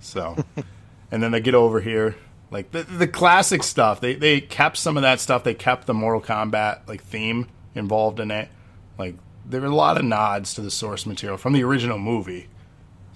So, 0.00 0.36
and 1.10 1.22
then 1.22 1.30
they 1.32 1.40
get 1.40 1.54
over 1.54 1.80
here, 1.80 2.16
like 2.50 2.70
the 2.70 2.84
the 2.84 3.08
classic 3.08 3.62
stuff. 3.62 4.00
They 4.00 4.14
they 4.14 4.40
kept 4.40 4.76
some 4.76 4.96
of 4.96 5.02
that 5.02 5.20
stuff. 5.20 5.44
They 5.44 5.54
kept 5.54 5.86
the 5.86 5.94
Mortal 5.94 6.20
Kombat 6.20 6.88
like 6.88 7.02
theme 7.02 7.48
involved 7.74 8.20
in 8.20 8.30
it. 8.30 8.48
Like 8.98 9.16
there 9.44 9.60
were 9.60 9.66
a 9.66 9.74
lot 9.74 9.96
of 9.96 10.04
nods 10.04 10.54
to 10.54 10.60
the 10.60 10.70
source 10.70 11.06
material 11.06 11.38
from 11.38 11.52
the 11.52 11.62
original 11.64 11.98
movie. 11.98 12.48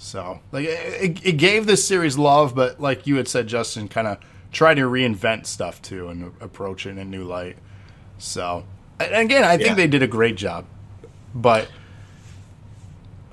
So 0.03 0.41
like 0.51 0.65
it, 0.65 1.25
it 1.27 1.33
gave 1.37 1.67
this 1.67 1.87
series 1.87 2.17
love, 2.17 2.55
but 2.55 2.81
like 2.81 3.07
you 3.07 3.17
had 3.17 3.29
said, 3.29 3.47
Justin, 3.49 3.87
kind 3.87 4.07
of 4.07 4.17
tried 4.51 4.75
to 4.77 4.83
reinvent 4.83 5.45
stuff 5.45 5.83
too 5.83 6.09
and 6.09 6.33
approach 6.41 6.87
it 6.87 6.91
in 6.91 6.99
a 6.99 7.05
new 7.05 7.23
light. 7.23 7.59
So 8.17 8.65
and 8.99 9.15
again, 9.15 9.45
I 9.45 9.59
think 9.59 9.69
Yeah. 9.69 9.75
they 9.75 9.87
did 9.87 10.03
a 10.03 10.07
great 10.07 10.37
job, 10.37 10.65
but 11.35 11.69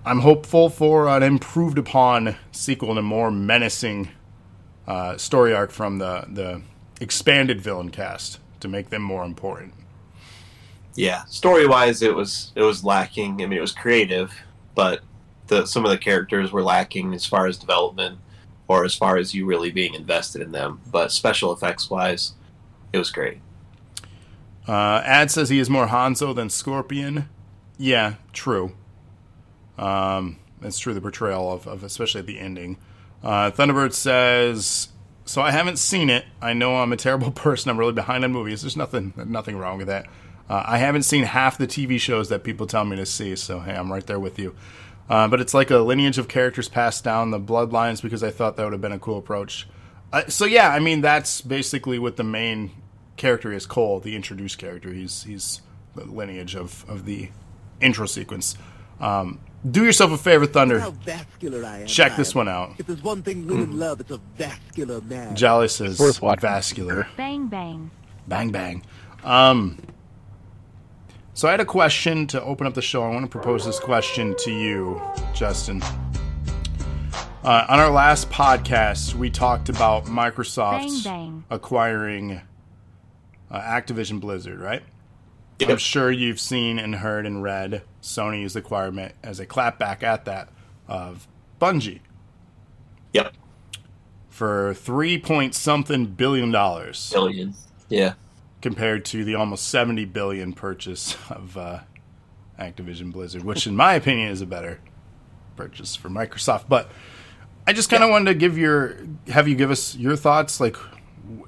I'm 0.06 0.20
hopeful 0.20 0.70
for 0.70 1.08
an 1.08 1.24
improved 1.24 1.78
upon 1.78 2.36
sequel 2.52 2.90
and 2.90 3.00
a 3.00 3.02
more 3.02 3.32
menacing 3.32 4.10
uh, 4.86 5.16
story 5.18 5.54
arc 5.54 5.72
from 5.72 6.00
the 6.00 6.26
the 6.28 6.62
expanded 7.00 7.62
villain 7.62 7.92
cast 7.92 8.40
to 8.60 8.68
make 8.68 8.90
them 8.90 9.02
more 9.02 9.24
important. 9.24 9.74
Yeah, 10.96 11.24
story 11.26 11.66
wise, 11.66 12.02
it 12.02 12.14
was 12.14 12.52
it 12.56 12.62
was 12.62 12.84
lacking. 12.84 13.42
I 13.42 13.46
mean, 13.46 13.54
it 13.58 13.62
was 13.62 13.72
creative, 13.72 14.34
but 14.76 15.00
the 15.48 15.66
some 15.66 15.86
of 15.86 15.92
the 15.92 15.98
characters 15.98 16.52
were 16.52 16.64
lacking 16.64 17.14
as 17.14 17.26
far 17.26 17.48
as 17.48 17.58
development 17.58 18.20
or 18.68 18.84
as 18.84 18.94
far 18.94 19.18
as 19.18 19.34
you 19.34 19.46
really 19.46 19.72
being 19.72 19.94
invested 19.94 20.42
in 20.42 20.52
them. 20.52 20.82
But 20.92 21.12
special 21.12 21.54
effects 21.54 21.90
wise, 21.90 22.34
it 22.92 22.98
was 22.98 23.12
great. 23.12 23.40
Uh, 24.68 25.02
Ad 25.06 25.32
says 25.32 25.50
he 25.50 25.60
is 25.60 25.70
more 25.70 25.88
Hanzo 25.88 26.36
than 26.36 26.50
Scorpion. 26.50 27.30
Yeah, 27.78 28.16
true. 28.34 28.74
Um, 29.78 30.38
it's 30.62 30.80
true. 30.80 30.94
The 30.94 31.02
portrayal 31.02 31.52
of, 31.52 31.68
of 31.68 31.84
especially 31.84 32.20
at 32.20 32.28
the 32.28 32.40
ending. 32.40 32.78
Uh, 33.24 33.52
Thunderbird 33.52 33.94
says, 33.94 34.90
"So 35.26 35.42
I 35.42 35.52
haven't 35.52 35.78
seen 35.78 36.10
it. 36.10 36.26
I 36.42 36.54
know 36.54 36.78
I'm 36.78 36.92
a 36.92 36.98
terrible 36.98 37.32
person. 37.48 37.70
I'm 37.70 37.78
really 37.78 37.94
behind 37.94 38.24
on 38.26 38.32
movies. 38.32 38.62
There's 38.62 38.78
nothing 38.78 39.14
nothing 39.16 39.58
wrong 39.58 39.78
with 39.78 39.88
that. 39.88 40.08
Uh, 40.50 40.64
I 40.66 40.78
haven't 40.78 41.04
seen 41.04 41.24
half 41.24 41.58
the 41.58 41.68
TV 41.68 42.00
shows 42.00 42.30
that 42.30 42.44
people 42.44 42.68
tell 42.68 42.86
me 42.86 42.96
to 42.98 43.06
see. 43.06 43.36
So 43.36 43.60
hey, 43.60 43.76
I'm 43.76 43.92
right 43.92 44.06
there 44.06 44.20
with 44.20 44.40
you. 44.40 44.56
Uh, 45.10 45.28
but 45.28 45.40
it's 45.40 45.54
like 45.54 45.72
a 45.72 45.78
lineage 45.80 46.18
of 46.18 46.28
characters 46.28 46.68
passed 46.68 47.04
down 47.04 47.32
the 47.32 47.40
bloodlines 47.40 48.02
because 48.02 48.24
I 48.24 48.30
thought 48.30 48.58
that 48.58 48.64
would 48.64 48.74
have 48.74 48.82
been 48.82 48.92
a 48.92 49.00
cool 49.00 49.18
approach. 49.18 49.68
Uh, 50.12 50.24
so 50.28 50.46
yeah, 50.46 50.70
I 50.70 50.80
mean 50.80 51.02
that's 51.02 51.42
basically 51.42 52.00
what 52.00 52.18
the 52.18 52.24
main 52.24 52.72
character 53.16 53.52
is. 53.54 53.66
Cole, 53.66 54.00
the 54.00 54.16
introduced 54.16 54.58
character. 54.58 54.92
He's 54.92 55.24
he's 55.24 55.62
the 55.96 56.06
lineage 56.06 56.56
of 56.56 56.86
of 56.90 57.06
the 57.06 57.30
intro 57.82 58.06
sequence. 58.06 58.58
Um, 59.00 59.40
do 59.70 59.84
yourself 59.84 60.12
a 60.12 60.18
favor, 60.18 60.46
Thunder. 60.46 60.80
How 60.80 60.92
vascular 60.92 61.66
I 61.66 61.80
am. 61.80 61.88
Check 61.88 62.14
I 62.14 62.18
this 62.18 62.36
one 62.36 62.48
out. 62.48 62.74
If 62.78 62.88
there's 62.88 63.04
one 63.04 63.22
thing 63.24 63.48
women 63.48 63.78
love, 63.78 64.00
it's 64.00 64.12
a 64.12 64.20
vascular 64.38 65.02
man. 65.02 65.36
Jolly 65.36 65.68
says 65.68 66.00
Worth 66.00 66.22
watching. 66.22 66.42
vascular. 66.42 67.08
Bang 67.18 67.48
bang. 67.48 67.92
Bang 68.28 68.52
bang. 68.52 68.84
Um, 69.24 69.80
so 71.38 71.48
I 71.48 71.52
had 71.52 71.60
a 71.60 71.66
question 71.66 72.26
to 72.28 72.42
open 72.42 72.66
up 72.66 72.74
the 72.74 72.82
show. 72.82 73.04
I 73.04 73.10
want 73.10 73.22
to 73.22 73.30
propose 73.30 73.64
this 73.64 73.80
question 73.80 74.36
to 74.40 74.52
you, 74.52 75.00
Justin. 75.36 75.84
Uh, 77.44 77.64
on 77.70 77.80
our 77.80 77.92
last 77.92 78.28
podcast, 78.32 79.14
we 79.14 79.30
talked 79.30 79.70
about 79.70 80.06
Microsoft 80.06 81.04
Bang, 81.04 81.04
bang. 81.04 81.44
acquiring 81.52 82.42
uh, 83.52 83.62
Activision 83.62 84.20
Blizzard, 84.20 84.60
right? 84.60 84.82
Yep. 85.60 85.70
I'm 85.70 85.78
sure 85.78 86.10
you've 86.12 86.40
seen 86.40 86.80
and 86.80 86.96
heard 86.96 87.28
and 87.28 87.44
read 87.44 87.84
Sony's 88.02 88.56
acquirement 88.56 89.14
as 89.22 89.40
a 89.40 89.46
clapback 89.46 90.02
at 90.02 90.26
that 90.26 90.50
of 90.88 91.28
Bungie 91.62 92.00
Yep, 93.14 93.36
for 94.28 94.74
three 94.74 95.20
point 95.20 95.54
something 95.54 96.08
billion 96.08 96.50
dollars. 96.50 97.12
billion. 97.14 97.54
Yeah, 97.90 98.14
compared 98.62 99.06
to 99.06 99.24
the 99.24 99.36
almost 99.36 99.68
70 99.70 100.06
billion 100.06 100.54
purchase 100.54 101.16
of 101.30 101.58
uh, 101.58 101.80
Activision 102.60 103.12
Blizzard, 103.12 103.44
which 103.44 103.68
in 103.68 103.76
my 103.76 103.94
opinion 103.94 104.30
is 104.30 104.42
a 104.42 104.46
better 104.46 104.80
purchase 105.56 105.96
for 105.96 106.10
Microsoft. 106.10 106.66
But 106.68 106.92
I 107.66 107.74
just 107.74 107.90
kind 107.90 108.04
of 108.04 108.10
wanted 108.10 108.32
to 108.32 108.36
give 108.36 108.58
your 108.58 108.98
have 109.28 109.48
you 109.48 109.56
give 109.56 109.72
us 109.72 109.96
your 109.96 110.16
thoughts. 110.16 110.60
Like, 110.60 110.78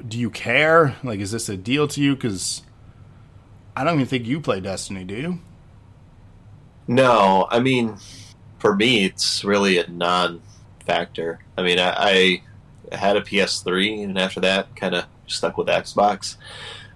do 0.07 0.19
you 0.19 0.29
care? 0.29 0.95
Like, 1.03 1.19
is 1.19 1.31
this 1.31 1.49
a 1.49 1.57
deal 1.57 1.87
to 1.87 2.01
you? 2.01 2.15
Because 2.15 2.63
I 3.75 3.83
don't 3.83 3.95
even 3.95 4.07
think 4.07 4.25
you 4.25 4.41
play 4.41 4.59
Destiny, 4.59 5.03
do 5.05 5.15
you? 5.15 5.39
No, 6.87 7.47
I 7.49 7.59
mean, 7.59 7.97
for 8.57 8.75
me, 8.75 9.05
it's 9.05 9.43
really 9.43 9.77
a 9.77 9.87
non-factor. 9.87 11.39
I 11.55 11.61
mean, 11.61 11.79
I, 11.79 12.41
I 12.91 12.95
had 12.95 13.15
a 13.15 13.21
PS3, 13.21 14.03
and 14.03 14.17
after 14.17 14.39
that, 14.41 14.75
kind 14.75 14.95
of 14.95 15.05
stuck 15.27 15.57
with 15.57 15.67
Xbox. 15.67 16.35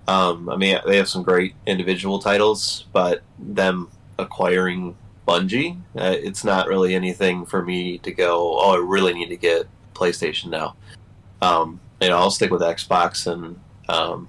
Um, 0.08 0.50
I 0.50 0.58
mean, 0.58 0.78
they 0.86 0.98
have 0.98 1.08
some 1.08 1.24
great 1.24 1.56
individual 1.66 2.20
titles, 2.20 2.86
but 2.92 3.24
them 3.40 3.90
acquiring 4.20 4.96
Bungie, 5.28 5.78
uh, 5.98 6.16
it's 6.22 6.44
not 6.44 6.68
really 6.68 6.94
anything 6.96 7.46
for 7.46 7.64
me 7.64 7.98
to 8.00 8.12
go. 8.12 8.60
Oh, 8.60 8.74
I 8.76 8.78
really 8.86 9.14
need 9.14 9.30
to 9.30 9.38
get 9.38 9.68
PlayStation 9.94 10.50
now. 10.50 10.76
Um, 11.42 11.80
you 12.02 12.10
know, 12.10 12.18
I'll 12.18 12.32
stick 12.32 12.52
with 12.52 12.62
Xbox, 12.62 13.32
and 13.32 13.58
um, 13.88 14.28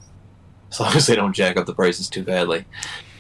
as 0.70 0.78
long 0.78 0.92
as 0.96 1.06
they 1.06 1.16
don't 1.16 1.32
jack 1.32 1.56
up 1.56 1.66
the 1.66 1.74
prices 1.74 2.08
too 2.08 2.22
badly. 2.22 2.64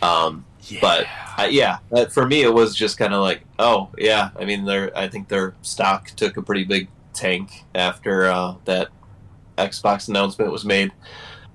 Um, 0.02 0.44
Yeah. 0.68 0.78
but 0.80 1.06
uh, 1.36 1.48
yeah, 1.48 1.78
uh, 1.92 2.04
for 2.06 2.24
me, 2.26 2.42
it 2.42 2.54
was 2.54 2.76
just 2.76 2.96
kind 2.98 3.12
of 3.12 3.20
like, 3.22 3.42
oh 3.58 3.88
yeah. 3.98 4.30
I 4.38 4.44
mean, 4.44 4.64
their 4.64 4.96
I 4.96 5.08
think 5.08 5.28
their 5.28 5.54
stock 5.62 6.10
took 6.10 6.36
a 6.36 6.42
pretty 6.42 6.64
big 6.64 6.88
tank 7.12 7.64
after 7.74 8.26
uh, 8.26 8.54
that 8.64 8.88
Xbox 9.58 10.08
announcement 10.08 10.52
was 10.52 10.64
made. 10.64 10.92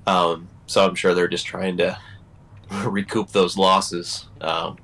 Um, 0.05 0.47
so 0.69 0.85
I'm 0.87 0.93
sure 0.95 1.13
they're 1.15 1.27
just 1.27 1.45
trying 1.47 1.77
to 1.77 1.97
recoup 2.85 3.29
those 3.31 3.57
losses 3.57 4.27
um, 4.41 4.77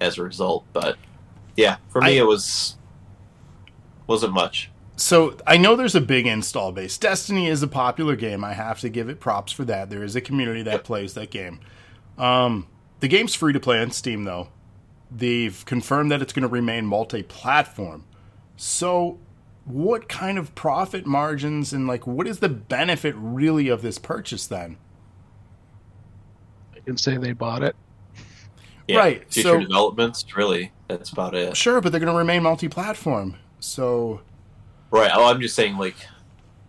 as 0.00 0.16
a 0.18 0.22
result. 0.22 0.64
But 0.72 0.96
yeah, 1.56 1.76
for 1.90 2.00
me, 2.00 2.08
I- 2.18 2.20
it 2.22 2.26
was 2.26 2.76
wasn't 4.06 4.32
much. 4.32 4.70
So 4.96 5.36
I 5.46 5.58
know 5.58 5.76
there's 5.76 5.94
a 5.94 6.00
big 6.00 6.26
install 6.26 6.72
base. 6.72 6.98
Destiny 6.98 7.46
is 7.46 7.62
a 7.62 7.68
popular 7.68 8.16
game. 8.16 8.42
I 8.42 8.54
have 8.54 8.80
to 8.80 8.88
give 8.88 9.08
it 9.08 9.20
props 9.20 9.52
for 9.52 9.64
that. 9.66 9.90
There 9.90 10.02
is 10.02 10.16
a 10.16 10.20
community 10.20 10.62
that 10.62 10.72
Yep. 10.72 10.84
plays 10.84 11.14
that 11.14 11.30
game. 11.30 11.60
Um, 12.16 12.66
the 12.98 13.06
game's 13.06 13.34
free 13.34 13.52
to 13.52 13.60
play 13.60 13.78
on 13.80 13.92
Steam, 13.92 14.24
though. 14.24 14.48
They've 15.10 15.62
confirmed 15.66 16.10
that 16.10 16.20
it's 16.20 16.32
going 16.32 16.42
to 16.42 16.48
remain 16.48 16.84
multi-platform. 16.86 18.04
So, 18.56 19.18
what 19.64 20.08
kind 20.08 20.36
of 20.36 20.54
profit 20.56 21.06
margins 21.06 21.72
and 21.72 21.86
like 21.86 22.06
what 22.06 22.26
is 22.26 22.40
the 22.40 22.48
benefit 22.48 23.14
really 23.16 23.68
of 23.68 23.82
this 23.82 23.98
purchase 23.98 24.46
then? 24.48 24.78
I 26.88 26.90
can 26.90 26.96
say 26.96 27.18
they 27.18 27.32
bought 27.32 27.62
it. 27.62 27.76
Yeah, 28.86 28.96
Right, 29.00 29.30
Future 29.30 29.48
so- 29.50 29.60
developments, 29.60 30.24
really, 30.34 30.72
that's 30.88 31.10
about 31.10 31.34
it. 31.34 31.54
Sure, 31.54 31.82
but 31.82 31.92
they're 31.92 32.00
going 32.00 32.10
to 32.10 32.16
remain 32.16 32.42
multi-platform. 32.42 33.36
So, 33.60 34.22
Right. 34.90 35.10
Oh, 35.14 35.26
I'm 35.26 35.38
just 35.38 35.54
saying, 35.54 35.76
like, 35.76 35.96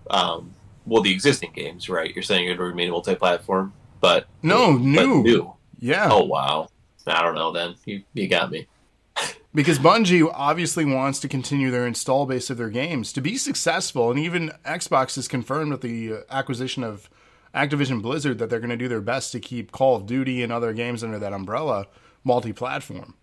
um, 0.09 0.53
well, 0.85 1.01
the 1.01 1.13
existing 1.13 1.53
games, 1.55 1.87
right? 1.87 2.13
You're 2.13 2.21
saying 2.23 2.47
it 2.47 2.59
would 2.59 2.65
remain 2.65 2.91
multi-platform, 2.91 3.71
but 4.01 4.27
No, 4.43 4.73
but 4.73 4.81
new. 4.81 5.23
new. 5.23 5.53
yeah. 5.79 6.09
Oh 6.11 6.25
wow. 6.25 6.67
I 7.07 7.21
don't 7.21 7.35
know. 7.35 7.53
Then 7.53 7.75
you 7.85 8.03
you 8.13 8.27
got 8.27 8.51
me. 8.51 8.67
Because 9.55 9.79
Bungie 9.79 10.29
obviously 10.33 10.83
wants 10.85 11.19
to 11.21 11.27
continue 11.29 11.71
their 11.71 11.87
install 11.87 12.25
base 12.27 12.49
of 12.51 12.57
their 12.57 12.69
games 12.69 13.11
to 13.13 13.21
be 13.21 13.35
successful, 13.37 14.11
and 14.11 14.19
even 14.19 14.51
Xbox 14.65 15.15
has 15.15 15.27
confirmed 15.29 15.71
with 15.71 15.81
the 15.81 16.13
uh, 16.13 16.17
acquisition 16.29 16.83
of 16.83 17.09
Activision 17.53 18.01
Blizzard 18.01 18.37
that 18.37 18.49
they're 18.49 18.59
going 18.59 18.69
to 18.69 18.77
do 18.77 18.87
their 18.87 19.01
best 19.01 19.31
to 19.31 19.39
keep 19.39 19.71
Call 19.71 19.95
of 19.95 20.05
Duty 20.05 20.43
and 20.43 20.51
other 20.51 20.73
games 20.73 21.03
under 21.03 21.19
that 21.19 21.33
umbrella 21.33 21.87
multi-platform. 22.23 23.15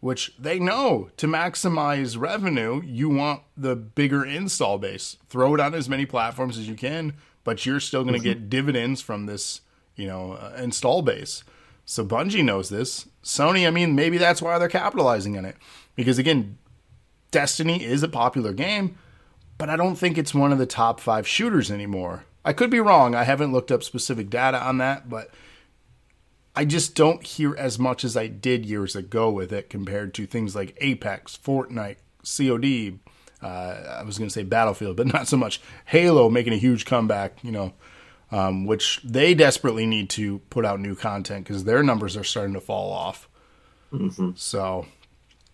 Which 0.00 0.34
they 0.38 0.58
know 0.58 1.10
to 1.16 1.26
maximize 1.26 2.18
revenue, 2.18 2.82
you 2.84 3.08
want 3.08 3.42
the 3.56 3.74
bigger 3.74 4.24
install 4.24 4.78
base. 4.78 5.16
Throw 5.28 5.54
it 5.54 5.60
on 5.60 5.74
as 5.74 5.88
many 5.88 6.06
platforms 6.06 6.58
as 6.58 6.68
you 6.68 6.74
can, 6.74 7.14
but 7.44 7.64
you're 7.64 7.80
still 7.80 8.04
going 8.04 8.14
to 8.14 8.20
get 8.20 8.50
dividends 8.50 9.00
from 9.00 9.26
this, 9.26 9.62
you 9.96 10.06
know, 10.06 10.32
uh, 10.32 10.52
install 10.58 11.00
base. 11.02 11.42
So 11.86 12.04
Bungie 12.04 12.44
knows 12.44 12.68
this. 12.68 13.08
Sony, 13.24 13.66
I 13.66 13.70
mean, 13.70 13.94
maybe 13.94 14.18
that's 14.18 14.42
why 14.42 14.58
they're 14.58 14.68
capitalizing 14.68 15.38
on 15.38 15.44
it. 15.44 15.56
Because 15.94 16.18
again, 16.18 16.58
Destiny 17.30 17.82
is 17.82 18.02
a 18.02 18.08
popular 18.08 18.52
game, 18.52 18.98
but 19.56 19.70
I 19.70 19.76
don't 19.76 19.96
think 19.96 20.18
it's 20.18 20.34
one 20.34 20.52
of 20.52 20.58
the 20.58 20.66
top 20.66 21.00
five 21.00 21.26
shooters 21.26 21.70
anymore. 21.70 22.25
I 22.46 22.52
could 22.52 22.70
be 22.70 22.80
wrong. 22.80 23.14
I 23.14 23.24
haven't 23.24 23.52
looked 23.52 23.72
up 23.72 23.82
specific 23.82 24.30
data 24.30 24.62
on 24.62 24.78
that, 24.78 25.10
but 25.10 25.30
I 26.54 26.64
just 26.64 26.94
don't 26.94 27.22
hear 27.22 27.56
as 27.56 27.76
much 27.76 28.04
as 28.04 28.16
I 28.16 28.28
did 28.28 28.64
years 28.64 28.94
ago 28.94 29.30
with 29.30 29.52
it 29.52 29.68
compared 29.68 30.14
to 30.14 30.26
things 30.26 30.54
like 30.54 30.78
Apex, 30.80 31.36
Fortnite, 31.36 31.96
COD, 32.24 33.00
uh, 33.42 33.98
I 33.98 34.02
was 34.04 34.16
going 34.16 34.28
to 34.28 34.32
say 34.32 34.44
Battlefield, 34.44 34.96
but 34.96 35.06
not 35.12 35.28
so 35.28 35.36
much. 35.36 35.60
Halo 35.86 36.30
making 36.30 36.52
a 36.52 36.56
huge 36.56 36.84
comeback, 36.84 37.42
you 37.42 37.50
know, 37.50 37.74
um, 38.30 38.64
which 38.64 39.00
they 39.04 39.34
desperately 39.34 39.84
need 39.84 40.08
to 40.10 40.38
put 40.50 40.64
out 40.64 40.80
new 40.80 40.94
content 40.94 41.44
because 41.44 41.64
their 41.64 41.82
numbers 41.82 42.16
are 42.16 42.24
starting 42.24 42.54
to 42.54 42.60
fall 42.60 42.92
off. 42.92 43.28
Mm-hmm. 43.92 44.30
So, 44.36 44.86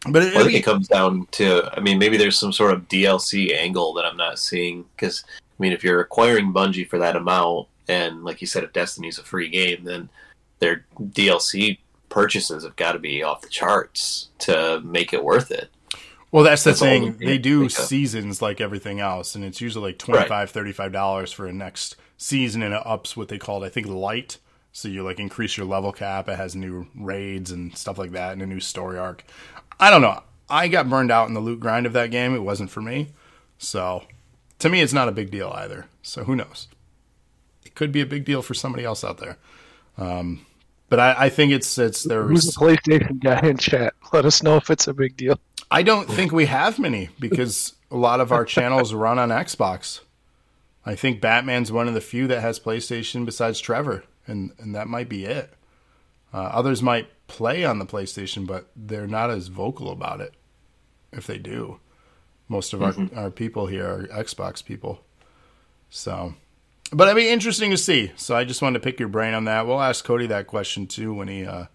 but 0.08 0.22
it, 0.22 0.34
Well, 0.34 0.42
I 0.42 0.46
think 0.46 0.58
it 0.58 0.64
comes 0.64 0.88
down 0.88 1.26
to, 1.32 1.70
I 1.76 1.80
mean, 1.80 1.98
maybe 1.98 2.16
there's 2.16 2.38
some 2.38 2.52
sort 2.52 2.72
of 2.72 2.88
DLC 2.88 3.54
angle 3.56 3.92
that 3.94 4.04
I'm 4.04 4.16
not 4.16 4.38
seeing. 4.38 4.84
Because, 4.96 5.24
I 5.58 5.62
mean, 5.62 5.72
if 5.72 5.84
you're 5.84 6.00
acquiring 6.00 6.52
Bungie 6.52 6.88
for 6.88 6.98
that 6.98 7.16
amount, 7.16 7.68
and 7.88 8.24
like 8.24 8.40
you 8.40 8.46
said, 8.46 8.64
if 8.64 8.72
Destiny's 8.72 9.18
a 9.18 9.22
free 9.22 9.48
game, 9.48 9.84
then 9.84 10.08
their 10.58 10.84
DLC 10.98 11.78
purchases 12.08 12.64
have 12.64 12.76
got 12.76 12.92
to 12.92 12.98
be 12.98 13.22
off 13.22 13.42
the 13.42 13.48
charts 13.48 14.28
to 14.38 14.80
make 14.84 15.12
it 15.12 15.24
worth 15.24 15.50
it. 15.50 15.70
well, 16.30 16.44
that's 16.44 16.64
the 16.64 16.70
that's 16.70 16.82
all 16.82 16.88
thing. 16.88 17.16
They 17.18 17.38
do 17.38 17.68
seasons 17.68 18.40
like 18.42 18.60
everything 18.60 19.00
else, 19.00 19.34
and 19.34 19.44
it's 19.44 19.60
usually 19.60 19.92
like 19.92 19.98
$25, 19.98 20.28
$35 20.28 21.34
for 21.34 21.46
a 21.46 21.52
next 21.52 21.96
season, 22.16 22.62
and 22.62 22.74
it 22.74 22.86
ups 22.86 23.16
what 23.16 23.28
they 23.28 23.38
called, 23.38 23.64
I 23.64 23.68
think, 23.68 23.86
light. 23.86 24.38
So 24.72 24.88
you 24.88 25.02
like 25.02 25.20
increase 25.20 25.56
your 25.56 25.66
level 25.66 25.92
cap. 25.92 26.28
It 26.28 26.36
has 26.36 26.56
new 26.56 26.86
raids 26.94 27.50
and 27.50 27.76
stuff 27.76 27.98
like 27.98 28.12
that, 28.12 28.32
and 28.32 28.42
a 28.42 28.46
new 28.46 28.60
story 28.60 28.98
arc. 28.98 29.24
I 29.78 29.90
don't 29.90 30.02
know. 30.02 30.22
I 30.48 30.68
got 30.68 30.88
burned 30.88 31.10
out 31.10 31.28
in 31.28 31.34
the 31.34 31.40
loot 31.40 31.60
grind 31.60 31.86
of 31.86 31.92
that 31.94 32.10
game. 32.10 32.34
It 32.34 32.40
wasn't 32.40 32.70
for 32.70 32.80
me. 32.82 33.08
So 33.58 34.04
to 34.62 34.68
me, 34.68 34.80
it's 34.80 34.92
not 34.92 35.08
a 35.08 35.12
big 35.12 35.32
deal 35.32 35.52
either. 35.56 35.86
So 36.02 36.22
who 36.22 36.36
knows? 36.36 36.68
It 37.64 37.74
could 37.74 37.90
be 37.90 38.00
a 38.00 38.06
big 38.06 38.24
deal 38.24 38.42
for 38.42 38.54
somebody 38.54 38.84
else 38.84 39.02
out 39.02 39.18
there. 39.18 39.36
Um, 39.98 40.46
but 40.88 41.00
I, 41.00 41.24
I 41.24 41.28
think 41.30 41.52
it's 41.52 41.78
it's 41.78 42.04
there's. 42.04 42.28
Who's 42.28 42.54
the 42.54 42.60
PlayStation 42.60 43.18
guy 43.20 43.40
in 43.40 43.56
chat? 43.56 43.94
Let 44.12 44.24
us 44.24 44.40
know 44.40 44.56
if 44.56 44.70
it's 44.70 44.86
a 44.86 44.94
big 44.94 45.16
deal. 45.16 45.40
I 45.68 45.82
don't 45.82 46.08
think 46.08 46.30
we 46.30 46.46
have 46.46 46.78
many 46.78 47.08
because 47.18 47.72
a 47.90 47.96
lot 47.96 48.20
of 48.20 48.30
our 48.30 48.44
channels 48.44 48.94
run 48.94 49.18
on 49.18 49.30
Xbox. 49.30 50.00
I 50.86 50.94
think 50.94 51.20
Batman's 51.20 51.72
one 51.72 51.88
of 51.88 51.94
the 51.94 52.00
few 52.00 52.28
that 52.28 52.40
has 52.40 52.60
PlayStation 52.60 53.24
besides 53.24 53.58
Trevor, 53.58 54.04
and 54.28 54.52
and 54.60 54.76
that 54.76 54.86
might 54.86 55.08
be 55.08 55.24
it. 55.24 55.54
Uh, 56.32 56.50
others 56.52 56.82
might 56.82 57.08
play 57.26 57.64
on 57.64 57.80
the 57.80 57.86
PlayStation, 57.86 58.46
but 58.46 58.70
they're 58.76 59.08
not 59.08 59.30
as 59.30 59.48
vocal 59.48 59.90
about 59.90 60.20
it. 60.20 60.34
If 61.10 61.26
they 61.26 61.38
do, 61.38 61.80
most 62.52 62.72
of 62.72 62.82
our 62.82 62.94
our 63.16 63.30
people 63.30 63.66
here 63.66 63.86
are 63.86 64.06
Xbox 64.24 64.64
people. 64.64 65.00
So, 65.90 66.34
but 66.92 67.08
it'd 67.08 67.16
be 67.16 67.28
interesting 67.28 67.70
to 67.70 67.76
see. 67.76 68.12
So 68.16 68.36
I 68.36 68.44
just 68.44 68.62
wanted 68.62 68.78
to 68.78 68.84
pick 68.84 69.00
your 69.00 69.08
brain 69.08 69.34
on 69.34 69.44
that. 69.46 69.66
We'll 69.66 69.82
ask 69.82 70.04
Cody 70.04 70.26
that 70.28 70.46
question 70.46 70.86
too 70.86 71.12
when 71.12 71.28
he 71.28 71.44
uh, 71.44 71.66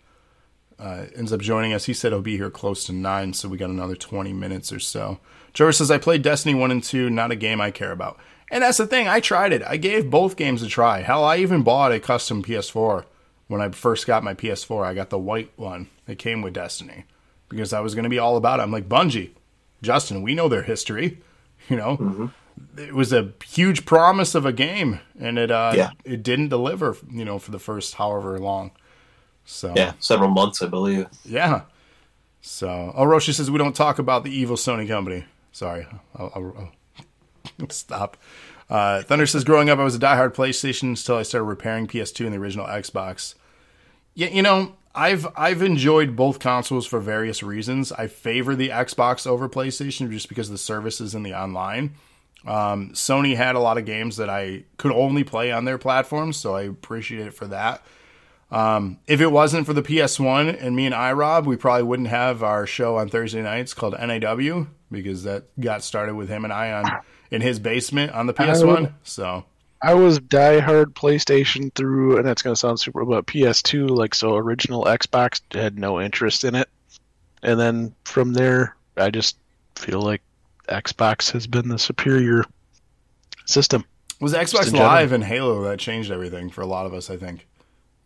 uh, 0.79 1.05
ends 1.15 1.33
up 1.33 1.41
joining 1.41 1.73
us. 1.73 1.85
He 1.85 1.93
said 1.93 2.11
he'll 2.11 2.21
be 2.21 2.37
here 2.37 2.49
close 2.49 2.83
to 2.85 2.93
nine, 2.93 3.33
so 3.33 3.49
we 3.49 3.57
got 3.57 3.69
another 3.69 3.95
20 3.95 4.31
minutes 4.33 4.71
or 4.71 4.79
so. 4.79 5.19
Trevor 5.53 5.71
says, 5.71 5.91
I 5.91 5.97
played 5.97 6.21
Destiny 6.21 6.53
1 6.55 6.71
and 6.71 6.83
2, 6.83 7.09
not 7.09 7.31
a 7.31 7.35
game 7.35 7.59
I 7.59 7.71
care 7.71 7.91
about. 7.91 8.19
And 8.49 8.63
that's 8.63 8.77
the 8.77 8.87
thing, 8.87 9.07
I 9.07 9.19
tried 9.19 9.51
it. 9.51 9.63
I 9.63 9.77
gave 9.77 10.09
both 10.09 10.37
games 10.37 10.61
a 10.61 10.67
try. 10.67 11.01
Hell, 11.01 11.23
I 11.23 11.37
even 11.37 11.63
bought 11.63 11.91
a 11.91 11.99
custom 11.99 12.43
PS4 12.43 13.05
when 13.47 13.61
I 13.61 13.69
first 13.69 14.07
got 14.07 14.23
my 14.23 14.33
PS4. 14.33 14.85
I 14.85 14.93
got 14.93 15.09
the 15.09 15.17
white 15.17 15.51
one 15.55 15.89
that 16.05 16.19
came 16.19 16.41
with 16.41 16.53
Destiny 16.53 17.05
because 17.49 17.73
I 17.73 17.81
was 17.81 17.95
going 17.95 18.03
to 18.03 18.09
be 18.09 18.19
all 18.19 18.37
about 18.37 18.59
it. 18.59 18.63
I'm 18.63 18.71
like, 18.71 18.87
Bungie, 18.87 19.31
Justin, 19.81 20.21
we 20.21 20.35
know 20.35 20.47
their 20.47 20.63
history. 20.63 21.19
You 21.69 21.75
know, 21.75 22.31
it 22.77 22.93
was 22.93 23.11
a 23.11 23.33
huge 23.45 23.85
promise 23.85 24.33
of 24.35 24.45
a 24.45 24.53
game, 24.53 24.99
and 25.19 25.37
it 25.37 25.51
uh, 25.51 25.73
Yeah. 25.75 25.89
it 26.05 26.23
didn't 26.23 26.47
deliver. 26.49 26.95
You 27.11 27.25
know, 27.25 27.39
for 27.39 27.51
the 27.51 27.59
first 27.59 27.95
however 27.95 28.39
long. 28.39 28.71
So 29.45 29.73
Yeah, 29.75 29.93
several 29.99 30.29
months, 30.29 30.61
I 30.61 30.67
believe. 30.67 31.07
yeah. 31.25 31.61
So, 32.41 32.93
oh, 32.95 33.03
Roshi 33.03 33.33
says 33.33 33.51
we 33.51 33.57
don't 33.57 33.75
talk 33.75 33.99
about 33.99 34.23
the 34.23 34.31
evil 34.31 34.55
Sony 34.55 34.87
company. 34.87 35.25
Sorry, 35.51 35.85
I'll, 36.15 36.31
I'll, 36.35 36.71
I'll 37.59 37.69
stop. 37.69 38.15
Uh, 38.69 39.01
Thunder 39.03 39.25
says, 39.25 39.43
growing 39.43 39.69
up, 39.69 39.79
I 39.79 39.83
was 39.83 39.95
a 39.95 39.99
diehard 39.99 40.33
PlayStation 40.35 40.83
until 40.89 41.15
I 41.17 41.23
started 41.23 41.45
repairing 41.45 41.87
PS2 41.87 42.25
and 42.25 42.33
the 42.33 42.37
original 42.39 42.65
Xbox. 42.67 43.33
Yeah, 44.13 44.27
you 44.29 44.41
know, 44.41 44.75
I've 44.95 45.27
I've 45.35 45.61
enjoyed 45.61 46.15
both 46.15 46.39
consoles 46.39 46.85
for 46.85 46.99
various 46.99 47.43
reasons. 47.43 47.91
I 47.91 48.07
favor 48.07 48.55
the 48.55 48.69
Xbox 48.69 49.27
over 49.27 49.47
PlayStation 49.47 50.11
just 50.11 50.29
because 50.29 50.47
of 50.47 50.53
the 50.53 50.57
services 50.57 51.13
and 51.15 51.25
the 51.25 51.33
online. 51.33 51.95
Um, 52.45 52.91
Sony 52.93 53.35
had 53.35 53.55
a 53.55 53.59
lot 53.59 53.77
of 53.77 53.85
games 53.85 54.17
that 54.17 54.29
I 54.29 54.63
could 54.77 54.91
only 54.91 55.23
play 55.23 55.51
on 55.51 55.65
their 55.65 55.77
platform, 55.77 56.33
so 56.33 56.55
I 56.55 56.63
appreciate 56.63 57.27
it 57.27 57.33
for 57.33 57.47
that. 57.47 57.83
Um, 58.49 58.99
if 59.07 59.19
it 59.19 59.27
wasn't 59.27 59.65
for 59.65 59.73
the 59.73 59.81
PS1 59.81 60.61
and 60.61 60.75
me 60.75 60.85
and 60.85 60.95
iRob, 60.95 61.45
we 61.45 61.57
probably 61.57 61.83
wouldn't 61.83 62.07
have 62.07 62.43
our 62.43 62.65
show 62.65 62.97
on 62.97 63.09
Thursday 63.09 63.41
nights 63.41 63.73
called 63.73 63.95
NAW 63.99 64.67
because 64.89 65.23
that 65.23 65.45
got 65.59 65.83
started 65.83 66.15
with 66.15 66.29
him 66.29 66.45
and 66.45 66.53
I 66.53 66.71
on 66.71 66.85
in 67.29 67.41
his 67.41 67.59
basement 67.59 68.13
on 68.13 68.25
the 68.27 68.33
PS1. 68.33 68.93
So 69.03 69.43
I 69.81 69.93
was 69.93 70.19
diehard 70.19 70.93
PlayStation 70.93 71.73
through, 71.73 72.17
and 72.17 72.25
that's 72.25 72.41
going 72.41 72.53
to 72.53 72.59
sound 72.59 72.79
super, 72.79 73.05
but 73.05 73.27
PS2, 73.27 73.89
like 73.89 74.15
so, 74.15 74.35
original 74.35 74.85
Xbox 74.85 75.41
had 75.53 75.77
no 75.77 76.01
interest 76.01 76.43
in 76.43 76.55
it, 76.55 76.69
and 77.43 77.59
then 77.59 77.93
from 78.03 78.33
there, 78.33 78.75
I 78.95 79.11
just 79.11 79.37
feel 79.75 80.01
like 80.01 80.21
Xbox 80.67 81.31
has 81.31 81.47
been 81.47 81.69
the 81.69 81.79
superior 81.79 82.43
system. 83.45 83.85
was 84.19 84.33
Xbox. 84.33 84.73
Live 84.73 85.11
and 85.11 85.23
Halo 85.23 85.63
that 85.63 85.79
changed 85.79 86.11
everything 86.11 86.49
for 86.49 86.61
a 86.61 86.67
lot 86.67 86.85
of 86.85 86.93
us, 86.93 87.09
I 87.09 87.17
think. 87.17 87.47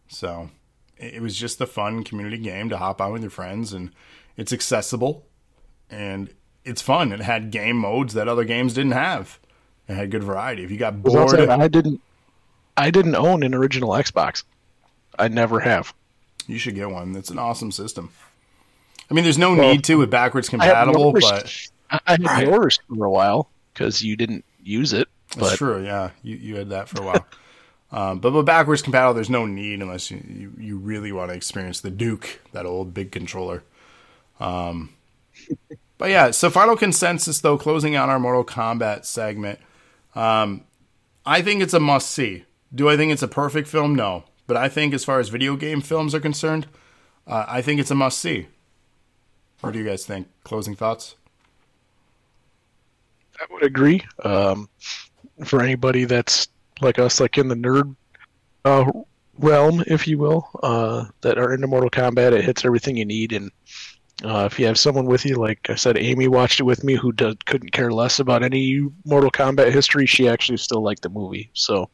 So 0.09 0.49
it 0.97 1.15
it 1.15 1.22
was 1.22 1.38
just 1.38 1.61
a 1.61 1.65
fun 1.65 2.03
community 2.03 2.38
game 2.38 2.69
to 2.69 2.78
hop 2.78 3.01
on 3.01 3.11
with 3.11 3.22
your 3.22 3.32
friends, 3.32 3.74
and 3.74 3.91
it's 4.38 4.53
accessible 4.53 5.26
and 5.89 6.34
it's 6.63 6.82
fun. 6.82 7.11
It 7.11 7.22
had 7.22 7.51
game 7.51 7.78
modes 7.78 8.13
that 8.13 8.28
other 8.28 8.45
games 8.45 8.74
didn't 8.74 8.91
have. 8.91 9.39
It 9.92 9.96
had 9.96 10.10
good 10.12 10.24
variety. 10.24 10.64
If 10.64 10.72
you 10.72 10.78
got 10.78 11.02
bored, 11.04 11.34
outside, 11.39 11.50
I 11.50 11.68
didn't, 11.68 12.02
I 12.78 12.92
didn't 12.92 13.16
own 13.16 13.44
an 13.44 13.54
original 13.54 13.89
Xbox. 13.89 14.44
I 15.20 15.28
never 15.28 15.60
have. 15.60 15.94
You 16.48 16.58
should 16.58 16.76
get 16.76 16.89
one. 16.89 17.16
It's 17.16 17.30
an 17.30 17.38
awesome 17.38 17.72
system. 17.72 18.12
I 19.10 19.14
mean, 19.14 19.26
there's 19.26 19.38
no 19.38 19.54
Well, 19.54 19.70
need 19.74 19.84
to 19.86 19.96
with 19.96 20.10
backwards 20.10 20.48
compatible, 20.50 21.12
yours- 21.12 21.70
but 21.89 22.00
I, 22.00 22.00
I 22.08 22.12
had 22.14 22.24
Right. 22.26 22.48
yours 22.48 22.80
for 22.88 23.06
a 23.06 23.10
while 23.12 23.50
because 23.74 24.02
you 24.02 24.16
didn't 24.16 24.46
use 24.64 24.94
it. 24.94 25.10
that's 25.36 25.50
But 25.52 25.58
true. 25.58 25.84
Yeah, 25.84 26.12
you, 26.24 26.38
you 26.38 26.56
had 26.56 26.70
that 26.70 26.88
for 26.88 27.02
a 27.02 27.06
while. 27.06 27.26
um, 27.92 28.20
but 28.20 28.32
with 28.32 28.46
backwards 28.46 28.82
compatible, 28.82 29.14
there's 29.14 29.30
no 29.30 29.46
need 29.46 29.82
unless 29.82 30.10
you, 30.10 30.24
you, 30.26 30.54
you 30.58 30.78
really 30.78 31.12
want 31.12 31.30
to 31.32 31.36
experience 31.36 31.82
the 31.82 31.92
Duke, 31.92 32.39
that 32.54 32.66
old 32.66 32.94
big 32.94 33.12
controller. 33.12 33.64
Um, 34.39 34.92
but 35.98 36.10
yeah, 36.10 36.32
so 36.32 36.50
final 36.50 36.78
consensus 36.78 37.42
though, 37.42 37.58
closing 37.58 37.96
out 37.96 38.08
our 38.08 38.20
Mortal 38.20 38.46
Kombat 38.46 39.04
segment. 39.06 39.60
Um, 40.16 40.66
I 41.26 41.41
think 41.41 41.62
it's 41.62 41.74
a 41.74 41.80
must 41.80 42.09
see. 42.12 42.45
Do 42.74 42.89
I 42.89 42.97
think 42.97 43.12
it's 43.12 43.24
a 43.24 43.28
perfect 43.28 43.68
film? 43.68 43.95
No. 43.95 44.24
But 44.47 44.57
I 44.57 44.70
think 44.70 44.93
as 44.93 45.05
far 45.05 45.20
as 45.20 45.30
video 45.30 45.55
game 45.55 45.82
films 45.82 46.14
are 46.14 46.20
concerned, 46.20 46.68
uh, 47.28 47.45
I 47.47 47.62
think 47.62 47.80
it's 47.80 47.91
a 47.91 47.95
must 47.95 48.20
see. 48.20 48.47
What 49.62 49.74
do 49.74 49.80
you 49.80 49.86
guys 49.86 50.05
think? 50.05 50.28
Closing 50.43 50.76
thoughts? 50.76 51.16
I 53.39 53.45
would 53.51 53.64
agree. 53.64 54.03
Um, 54.24 54.70
for 55.45 55.62
anybody 55.62 56.05
that's 56.05 56.47
like 56.82 56.99
us, 56.99 57.20
like 57.20 57.38
in 57.38 57.47
the 57.47 57.55
nerd 57.55 57.95
uh, 58.66 58.91
realm, 59.38 59.84
if 59.88 60.07
you 60.07 60.18
will, 60.18 60.49
uh, 60.64 61.05
that 61.22 61.38
are 61.38 61.53
into 61.53 61.68
Mortal 61.68 61.89
Kombat, 61.89 62.34
it 62.34 62.43
hits 62.43 62.66
everything 62.66 62.97
you 62.97 63.05
need. 63.05 63.32
And 63.34 63.51
uh, 64.24 64.47
if 64.51 64.59
you 64.59 64.65
have 64.67 64.78
someone 64.78 65.05
with 65.05 65.26
you, 65.26 65.36
like 65.36 65.69
I 65.69 65.76
said, 65.76 65.97
Amy 65.97 66.28
watched 66.28 66.59
it 66.59 66.63
with 66.63 66.84
me, 66.84 66.95
who 66.95 67.11
couldn't 67.13 67.72
care 67.72 67.91
less 67.91 68.19
about 68.19 68.43
any 68.43 68.88
Mortal 69.05 69.32
Kombat 69.32 69.72
history. 69.72 70.05
She 70.05 70.28
actually 70.28 70.57
still 70.57 70.82
liked 70.82 71.01
the 71.01 71.09
movie. 71.09 71.49
So 71.53 71.89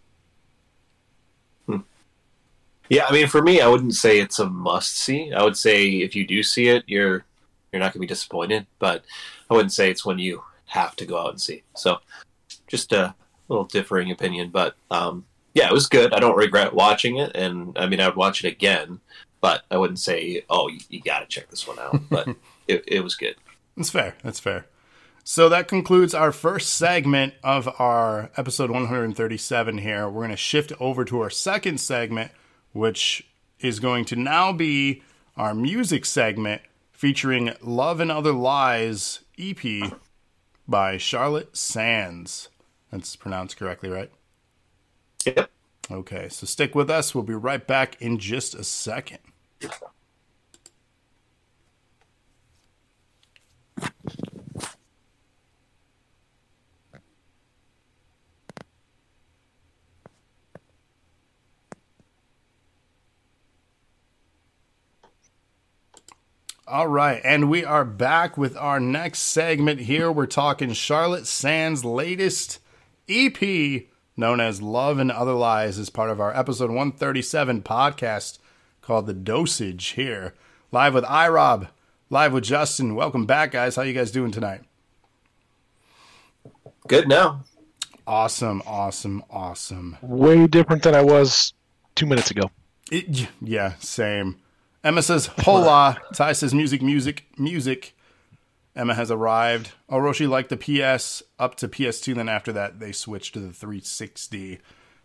Yeah, 2.90 3.06
I 3.06 3.12
mean, 3.12 3.28
for 3.28 3.42
me, 3.42 3.60
I 3.60 3.68
wouldn't 3.68 3.96
say 3.96 4.20
it's 4.20 4.40
a 4.40 4.50
must 4.50 4.96
see. 4.98 5.34
I 5.34 5.44
would 5.44 5.58
say 5.58 5.88
if 5.90 6.16
you 6.16 6.26
do 6.26 6.42
see 6.42 6.68
it, 6.70 6.84
you're 6.88 7.26
you're 7.72 7.80
not 7.80 7.94
going 7.94 7.94
to 7.94 8.00
be 8.00 8.08
disappointed. 8.08 8.66
But 8.80 9.04
I 9.50 9.54
wouldn't 9.54 9.74
say 9.74 9.92
it's 9.92 10.06
one 10.06 10.20
you 10.20 10.44
have 10.68 10.96
to 10.98 11.06
go 11.06 11.18
out 11.18 11.32
and 11.32 11.42
see. 11.42 11.64
So, 11.76 11.98
just 12.68 12.94
a 12.94 13.14
little 13.50 13.66
differing 13.66 14.12
opinion. 14.12 14.50
But 14.50 14.76
um, 14.90 15.26
yeah, 15.54 15.68
it 15.68 15.74
was 15.74 15.88
good. 15.88 16.14
I 16.14 16.20
don't 16.20 16.38
regret 16.38 16.74
watching 16.74 17.18
it, 17.18 17.36
and 17.36 17.78
I 17.78 17.88
mean, 17.88 18.00
I 18.00 18.08
would 18.08 18.16
watch 18.16 18.44
it 18.44 18.48
again. 18.48 19.02
But 19.42 19.64
I 19.70 19.78
wouldn't 19.78 20.00
say, 20.00 20.44
oh, 20.50 20.68
you, 20.68 20.80
you 20.90 21.02
got 21.02 21.20
to 21.20 21.26
check 21.28 21.50
this 21.50 21.68
one 21.68 21.80
out. 21.80 22.02
But 22.10 22.28
it, 22.68 22.84
it 22.88 23.04
was 23.04 23.16
good. 23.16 23.36
That's 23.76 23.90
fair. 23.90 24.16
That's 24.24 24.40
fair. 24.40 24.66
So 25.24 25.50
that 25.50 25.68
concludes 25.68 26.14
our 26.14 26.32
first 26.32 26.70
segment 26.70 27.34
of 27.44 27.68
our 27.80 28.32
episode 28.38 28.72
137 28.72 29.78
here. 29.80 30.08
We're 30.08 30.22
going 30.22 30.30
to 30.32 30.38
shift 30.38 30.72
over 30.80 31.04
to 31.04 31.20
our 31.20 31.30
second 31.30 31.80
segment, 31.80 32.32
which 32.72 33.28
is 33.60 33.80
going 33.80 34.06
to 34.06 34.16
now 34.16 34.54
be 34.54 35.04
our 35.36 35.54
music 35.54 36.06
segment 36.06 36.62
featuring 36.94 37.52
Love 37.62 38.00
and 38.00 38.10
Other 38.12 38.32
Lies 38.32 39.20
EP 39.38 39.92
by 40.68 40.98
Charlotte 40.98 41.56
Sands. 41.58 42.50
That's 42.92 43.16
pronounced 43.16 43.58
correctly, 43.58 43.90
right? 43.90 44.12
Yep. 45.26 45.52
Okay, 45.90 46.28
so 46.28 46.46
stick 46.46 46.76
with 46.76 46.90
us. 46.90 47.16
We'll 47.16 47.24
be 47.24 47.34
right 47.34 47.66
back 47.66 48.02
in 48.02 48.20
just 48.20 48.54
a 48.54 48.64
second. 48.64 49.20
All 66.70 66.90
right, 66.90 67.22
and 67.24 67.50
we 67.50 67.64
are 67.64 67.86
back 67.86 68.38
with 68.38 68.58
our 68.58 68.82
next 68.82 69.20
segment 69.20 69.80
here. 69.80 70.12
We're 70.12 70.26
talking 70.26 70.74
Charlotte 70.74 71.26
Sand's 71.26 71.86
latest 71.86 72.60
EP, 73.08 73.40
known 74.18 74.42
as 74.42 74.62
Love 74.62 74.98
and 74.98 75.12
Other 75.12 75.34
Lies, 75.34 75.78
is 75.78 75.92
part 75.92 76.10
of 76.10 76.20
our 76.20 76.36
episode 76.36 76.72
137 76.72 77.62
podcast 77.62 78.40
called 78.82 79.06
The 79.06 79.14
Dosage 79.14 79.90
here. 79.90 80.34
Live 80.72 80.96
with 80.96 81.04
iRob, 81.04 81.70
live 82.10 82.34
with 82.34 82.44
Justin. 82.44 82.96
Welcome 82.96 83.26
back, 83.28 83.52
guys. 83.52 83.76
How 83.76 83.84
you 83.84 83.94
guys 83.94 84.12
doing 84.12 84.32
tonight? 84.32 84.62
Good 86.88 87.08
now. 87.08 87.44
Awesome, 88.08 88.64
awesome, 88.66 89.24
awesome. 89.30 89.98
Way 90.02 90.48
different 90.48 90.84
than 90.84 90.96
I 90.96 91.02
was 91.04 91.54
two 91.94 92.06
minutes 92.06 92.32
ago. 92.32 92.50
It, 92.92 93.28
yeah, 93.42 93.74
same. 93.80 94.38
Emma 94.84 95.02
says, 95.02 95.28
hola. 95.28 95.98
Ty 96.14 96.32
says, 96.32 96.54
music, 96.54 96.82
music, 96.82 97.26
music. 97.38 97.94
Emma 98.78 98.94
has 98.94 99.10
arrived. 99.10 99.72
Orochi 99.90 100.30
liked 100.30 100.50
the 100.50 100.58
PS 100.58 101.24
up 101.40 101.56
to 101.56 101.68
PS2, 101.68 102.16
then 102.16 102.30
after 102.30 102.54
that, 102.54 102.80
they 102.80 102.92
switched 102.92 103.34
to 103.34 103.40
the 103.40 103.52
360. 103.52 104.60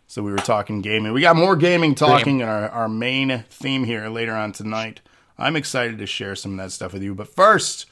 So 0.05 0.21
we 0.21 0.31
were 0.31 0.37
talking 0.37 0.81
gaming. 0.81 1.11
We 1.11 1.21
got 1.21 1.35
more 1.35 1.55
gaming 1.55 1.95
talking 1.95 2.41
in 2.41 2.47
our, 2.47 2.69
our 2.69 2.87
main 2.87 3.45
theme 3.49 3.85
here 3.85 4.07
later 4.09 4.33
on 4.33 4.51
tonight. 4.51 5.01
I'm 5.39 5.55
excited 5.55 5.97
to 5.97 6.05
share 6.05 6.35
some 6.35 6.51
of 6.51 6.57
that 6.59 6.71
stuff 6.71 6.93
with 6.93 7.01
you. 7.01 7.15
But 7.15 7.33
first, 7.33 7.87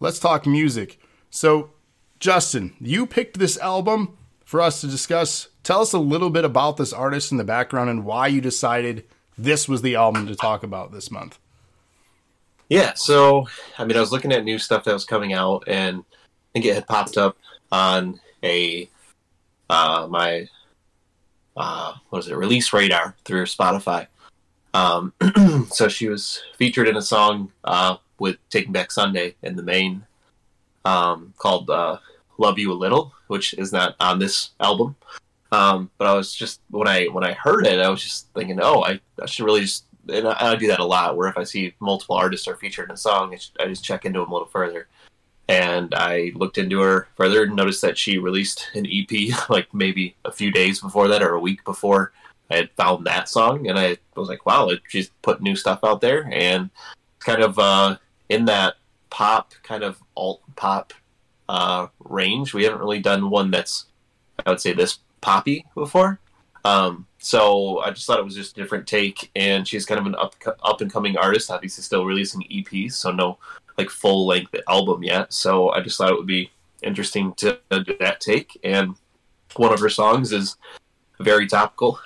let's 0.00 0.18
talk 0.18 0.46
music. 0.46 0.98
So, 1.28 1.72
Justin, 2.18 2.74
you 2.80 3.06
picked 3.06 3.38
this 3.38 3.58
album 3.58 4.16
for 4.44 4.62
us 4.62 4.80
to 4.80 4.86
discuss. 4.86 5.48
Tell 5.62 5.82
us 5.82 5.92
a 5.92 5.98
little 5.98 6.30
bit 6.30 6.46
about 6.46 6.78
this 6.78 6.94
artist 6.94 7.30
in 7.30 7.36
the 7.36 7.44
background 7.44 7.90
and 7.90 8.06
why 8.06 8.28
you 8.28 8.40
decided 8.40 9.04
this 9.36 9.68
was 9.68 9.82
the 9.82 9.96
album 9.96 10.26
to 10.28 10.34
talk 10.34 10.62
about 10.62 10.92
this 10.92 11.10
month. 11.10 11.38
Yeah, 12.74 12.92
so 12.94 13.46
I 13.78 13.84
mean, 13.84 13.96
I 13.96 14.00
was 14.00 14.10
looking 14.10 14.32
at 14.32 14.42
new 14.42 14.58
stuff 14.58 14.82
that 14.82 14.92
was 14.92 15.04
coming 15.04 15.32
out, 15.32 15.62
and 15.68 16.00
I 16.00 16.48
think 16.52 16.64
it 16.64 16.74
had 16.74 16.88
popped 16.88 17.16
up 17.16 17.36
on 17.70 18.18
a 18.42 18.90
uh, 19.70 20.08
my 20.10 20.48
uh, 21.56 21.94
what 22.10 22.18
is 22.18 22.26
it 22.26 22.36
release 22.36 22.72
radar 22.72 23.14
through 23.24 23.44
Spotify. 23.44 24.08
Um, 24.74 25.12
so 25.70 25.86
she 25.86 26.08
was 26.08 26.42
featured 26.58 26.88
in 26.88 26.96
a 26.96 27.02
song 27.02 27.52
uh, 27.62 27.98
with 28.18 28.38
Taking 28.50 28.72
Back 28.72 28.90
Sunday 28.90 29.36
in 29.44 29.54
the 29.54 29.62
main 29.62 30.04
um, 30.84 31.32
called 31.38 31.70
uh, 31.70 31.98
"Love 32.38 32.58
You 32.58 32.72
a 32.72 32.74
Little," 32.74 33.12
which 33.28 33.54
is 33.54 33.72
not 33.72 33.94
on 34.00 34.18
this 34.18 34.50
album. 34.58 34.96
Um, 35.52 35.92
but 35.96 36.08
I 36.08 36.14
was 36.14 36.34
just 36.34 36.60
when 36.70 36.88
I 36.88 37.04
when 37.04 37.22
I 37.22 37.34
heard 37.34 37.68
it, 37.68 37.78
I 37.78 37.88
was 37.88 38.02
just 38.02 38.26
thinking, 38.34 38.58
oh, 38.60 38.82
I, 38.82 38.98
I 39.22 39.26
should 39.26 39.44
really 39.44 39.60
just 39.60 39.83
and 40.12 40.28
I, 40.28 40.52
I 40.52 40.56
do 40.56 40.66
that 40.68 40.80
a 40.80 40.84
lot. 40.84 41.16
Where 41.16 41.28
if 41.28 41.38
I 41.38 41.44
see 41.44 41.74
multiple 41.80 42.16
artists 42.16 42.48
are 42.48 42.56
featured 42.56 42.88
in 42.88 42.94
a 42.94 42.96
song, 42.96 43.34
I, 43.60 43.66
just- 43.66 43.84
check 43.84 44.04
into 44.04 44.20
them 44.20 44.30
a 44.30 44.32
little 44.32 44.48
further. 44.48 44.88
And 45.48 45.94
I 45.94 46.32
looked 46.34 46.56
into 46.56 46.80
her 46.80 47.08
further 47.16 47.42
and 47.42 47.54
noticed 47.54 47.82
that 47.82 47.98
she 47.98 48.16
released 48.18 48.70
an 48.74 48.86
EP 48.86 49.10
like 49.50 49.72
maybe 49.74 50.16
a 50.24 50.32
few 50.32 50.50
days 50.50 50.80
before 50.80 51.08
that 51.08 51.22
or 51.22 51.34
a 51.34 51.40
week 51.40 51.64
before 51.64 52.12
I 52.50 52.56
had 52.56 52.70
found 52.72 53.06
that 53.06 53.28
song, 53.28 53.68
and 53.68 53.78
I 53.78 53.96
was 54.14 54.28
like, 54.28 54.44
wow, 54.46 54.70
she's 54.88 55.10
put 55.22 55.40
new 55.40 55.56
stuff 55.56 55.80
out 55.82 56.00
there, 56.00 56.28
and 56.30 56.70
kind 57.18 57.42
of 57.42 57.58
uh, 57.58 57.96
in 58.28 58.44
that 58.46 58.74
pop 59.10 59.54
kind 59.62 59.82
of 59.82 59.98
alt 60.16 60.42
pop 60.56 60.92
uh, 61.48 61.86
range. 62.00 62.52
We 62.52 62.64
haven't 62.64 62.80
really 62.80 63.00
done 63.00 63.30
one 63.30 63.50
that's 63.50 63.86
I 64.44 64.50
would 64.50 64.60
say 64.60 64.72
this 64.72 64.98
poppy 65.20 65.64
before. 65.74 66.20
Um, 66.64 67.06
so 67.24 67.78
I 67.78 67.90
just 67.90 68.06
thought 68.06 68.18
it 68.18 68.24
was 68.24 68.34
just 68.34 68.56
a 68.56 68.60
different 68.60 68.86
take, 68.86 69.30
and 69.34 69.66
she's 69.66 69.86
kind 69.86 69.98
of 69.98 70.04
an 70.04 70.14
up 70.16 70.34
up 70.62 70.82
and 70.82 70.92
coming 70.92 71.16
artist. 71.16 71.50
Obviously, 71.50 71.82
still 71.82 72.04
releasing 72.04 72.42
EPs, 72.42 72.92
so 72.92 73.10
no 73.10 73.38
like 73.78 73.88
full 73.88 74.26
length 74.26 74.54
album 74.68 75.02
yet. 75.02 75.32
So 75.32 75.70
I 75.70 75.80
just 75.80 75.96
thought 75.96 76.10
it 76.10 76.18
would 76.18 76.26
be 76.26 76.50
interesting 76.82 77.32
to 77.36 77.58
do 77.70 77.96
that 77.98 78.20
take. 78.20 78.60
And 78.62 78.96
one 79.56 79.72
of 79.72 79.80
her 79.80 79.88
songs 79.88 80.32
is 80.32 80.58
very 81.18 81.46
topical 81.46 81.98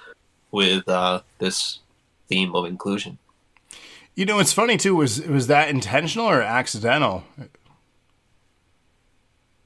with 0.52 0.88
uh, 0.88 1.22
this 1.38 1.80
theme 2.28 2.54
of 2.54 2.66
inclusion. 2.66 3.18
You 4.14 4.24
know, 4.24 4.36
what's 4.36 4.52
funny 4.52 4.76
too 4.76 4.94
was 4.94 5.20
was 5.26 5.48
that 5.48 5.68
intentional 5.68 6.26
or 6.26 6.42
accidental? 6.42 7.24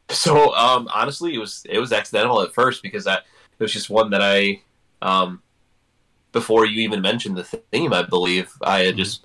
So 0.08 0.54
um, 0.54 0.88
honestly, 0.94 1.34
it 1.34 1.38
was 1.38 1.66
it 1.68 1.78
was 1.78 1.92
accidental 1.92 2.40
at 2.40 2.54
first 2.54 2.82
because 2.82 3.04
that 3.04 3.24
it 3.58 3.62
was 3.62 3.72
just 3.72 3.90
one 3.90 4.08
that 4.10 4.22
I 4.22 4.62
um, 5.02 5.42
before 6.32 6.64
you 6.64 6.80
even 6.80 7.02
mentioned 7.02 7.36
the 7.36 7.44
theme, 7.44 7.92
I 7.92 8.02
believe 8.02 8.52
I 8.62 8.80
had 8.80 8.96
just 8.96 9.24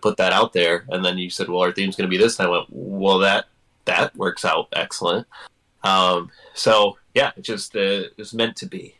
put 0.00 0.16
that 0.18 0.32
out 0.32 0.52
there, 0.52 0.84
and 0.88 1.04
then 1.04 1.18
you 1.18 1.30
said, 1.30 1.48
"Well, 1.48 1.60
our 1.60 1.72
theme's 1.72 1.96
going 1.96 2.08
to 2.08 2.14
be 2.14 2.22
this," 2.22 2.38
and 2.38 2.48
I 2.48 2.50
went, 2.50 2.66
"Well, 2.70 3.18
that 3.18 3.46
that 3.86 4.14
works 4.16 4.44
out 4.44 4.68
excellent." 4.72 5.26
Um, 5.82 6.30
so 6.54 6.98
yeah, 7.14 7.32
it 7.36 7.42
just 7.42 7.74
uh, 7.76 7.80
it 7.80 8.18
was 8.18 8.34
meant 8.34 8.56
to 8.56 8.66
be. 8.66 8.96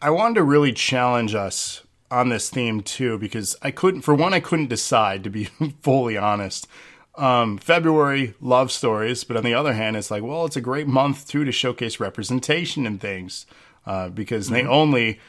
I 0.00 0.10
wanted 0.10 0.34
to 0.36 0.42
really 0.42 0.72
challenge 0.72 1.34
us 1.34 1.82
on 2.10 2.28
this 2.28 2.50
theme 2.50 2.80
too 2.82 3.18
because 3.18 3.56
I 3.62 3.70
couldn't, 3.70 4.02
for 4.02 4.14
one, 4.14 4.34
I 4.34 4.40
couldn't 4.40 4.68
decide 4.68 5.22
to 5.24 5.30
be 5.30 5.44
fully 5.82 6.16
honest. 6.16 6.66
Um, 7.14 7.58
February 7.58 8.34
love 8.40 8.72
stories, 8.72 9.22
but 9.22 9.36
on 9.36 9.44
the 9.44 9.54
other 9.54 9.74
hand, 9.74 9.96
it's 9.96 10.10
like, 10.10 10.22
well, 10.22 10.44
it's 10.44 10.56
a 10.56 10.62
great 10.62 10.88
month 10.88 11.28
too 11.28 11.44
to 11.44 11.52
showcase 11.52 12.00
representation 12.00 12.86
and 12.86 13.00
things 13.00 13.46
uh, 13.86 14.08
because 14.08 14.48
they 14.48 14.64
only 14.64 15.20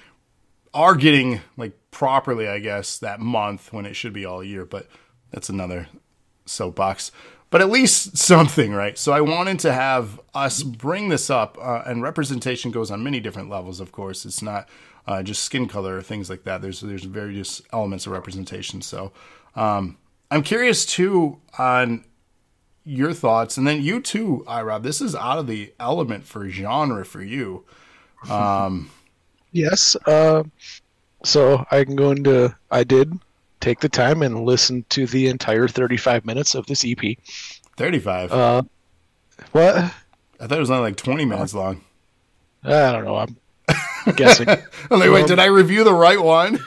are 0.74 0.96
getting 0.96 1.42
like 1.58 1.74
properly, 1.92 2.48
I 2.48 2.60
guess, 2.60 2.98
that 3.00 3.20
month 3.20 3.72
when 3.72 3.86
it 3.86 3.96
should 3.96 4.14
be 4.14 4.26
all 4.26 4.44
year. 4.44 4.66
But 4.66 4.88
that's 5.32 5.50
another 5.50 5.88
soapbox. 6.46 7.12
But 7.50 7.62
at 7.62 7.70
least 7.70 8.18
something, 8.18 8.74
right? 8.74 8.98
So 8.98 9.12
I 9.12 9.22
wanted 9.22 9.60
to 9.60 9.74
have 9.74 10.20
us 10.34 10.64
bring 10.64 11.10
this 11.10 11.30
up, 11.30 11.58
uh, 11.62 11.84
and 11.86 12.02
representation 12.02 12.72
goes 12.72 12.90
on 12.90 13.04
many 13.04 13.20
different 13.20 13.50
levels. 13.50 13.80
Of 13.80 13.92
course, 13.92 14.26
it's 14.26 14.42
not 14.42 14.68
uh, 15.08 15.22
just 15.22 15.44
skin 15.44 15.68
color 15.68 15.98
or 15.98 16.02
things 16.02 16.30
like 16.30 16.44
that. 16.46 16.62
There's 16.62 16.82
there's 16.82 17.04
various 17.04 17.62
elements 17.72 18.08
of 18.08 18.14
representation. 18.14 18.82
So 18.82 19.12
um, 19.56 19.98
I'm 20.32 20.42
curious 20.42 20.86
too 20.86 21.40
on 21.60 22.06
your 22.86 23.14
thoughts, 23.14 23.56
and 23.58 23.68
then 23.68 23.82
you 23.82 24.02
too, 24.02 24.44
iRob. 24.48 24.84
This 24.84 25.00
is 25.00 25.16
out 25.16 25.38
of 25.38 25.48
the 25.48 25.74
element 25.80 26.26
for 26.26 26.50
genre 26.50 27.06
for 27.06 27.22
you. 27.22 27.66
Yes. 29.52 29.96
Uh, 30.06 30.44
so 31.24 31.66
I 31.72 31.84
can 31.84 31.96
go 31.96 32.12
into. 32.12 32.56
I 32.72 32.84
did 32.84 33.14
take 33.60 33.80
the 33.80 33.90
time 33.90 34.22
and 34.22 34.44
listen 34.44 34.86
to 34.90 35.08
the 35.08 35.28
entire 35.28 35.68
35 35.68 36.26
minutes 36.26 36.54
of 36.54 36.66
this 36.66 36.84
EP. 36.86 37.18
35. 37.78 38.32
Uh, 38.32 38.64
what? 39.52 39.76
I 39.76 39.92
thought 40.40 40.52
it 40.52 40.60
was 40.60 40.70
only 40.70 40.84
like 40.84 40.98
20 40.98 41.26
minutes 41.26 41.54
long. 41.54 41.82
I 42.64 42.92
don't 42.92 43.06
know. 43.06 43.16
I'm 43.16 43.38
guessing. 44.16 44.50
I'm 44.92 45.00
like, 45.00 45.12
wait, 45.12 45.28
did 45.28 45.40
I 45.40 45.46
review 45.46 45.84
the 45.84 45.94
right 45.94 46.22
one? 46.22 46.60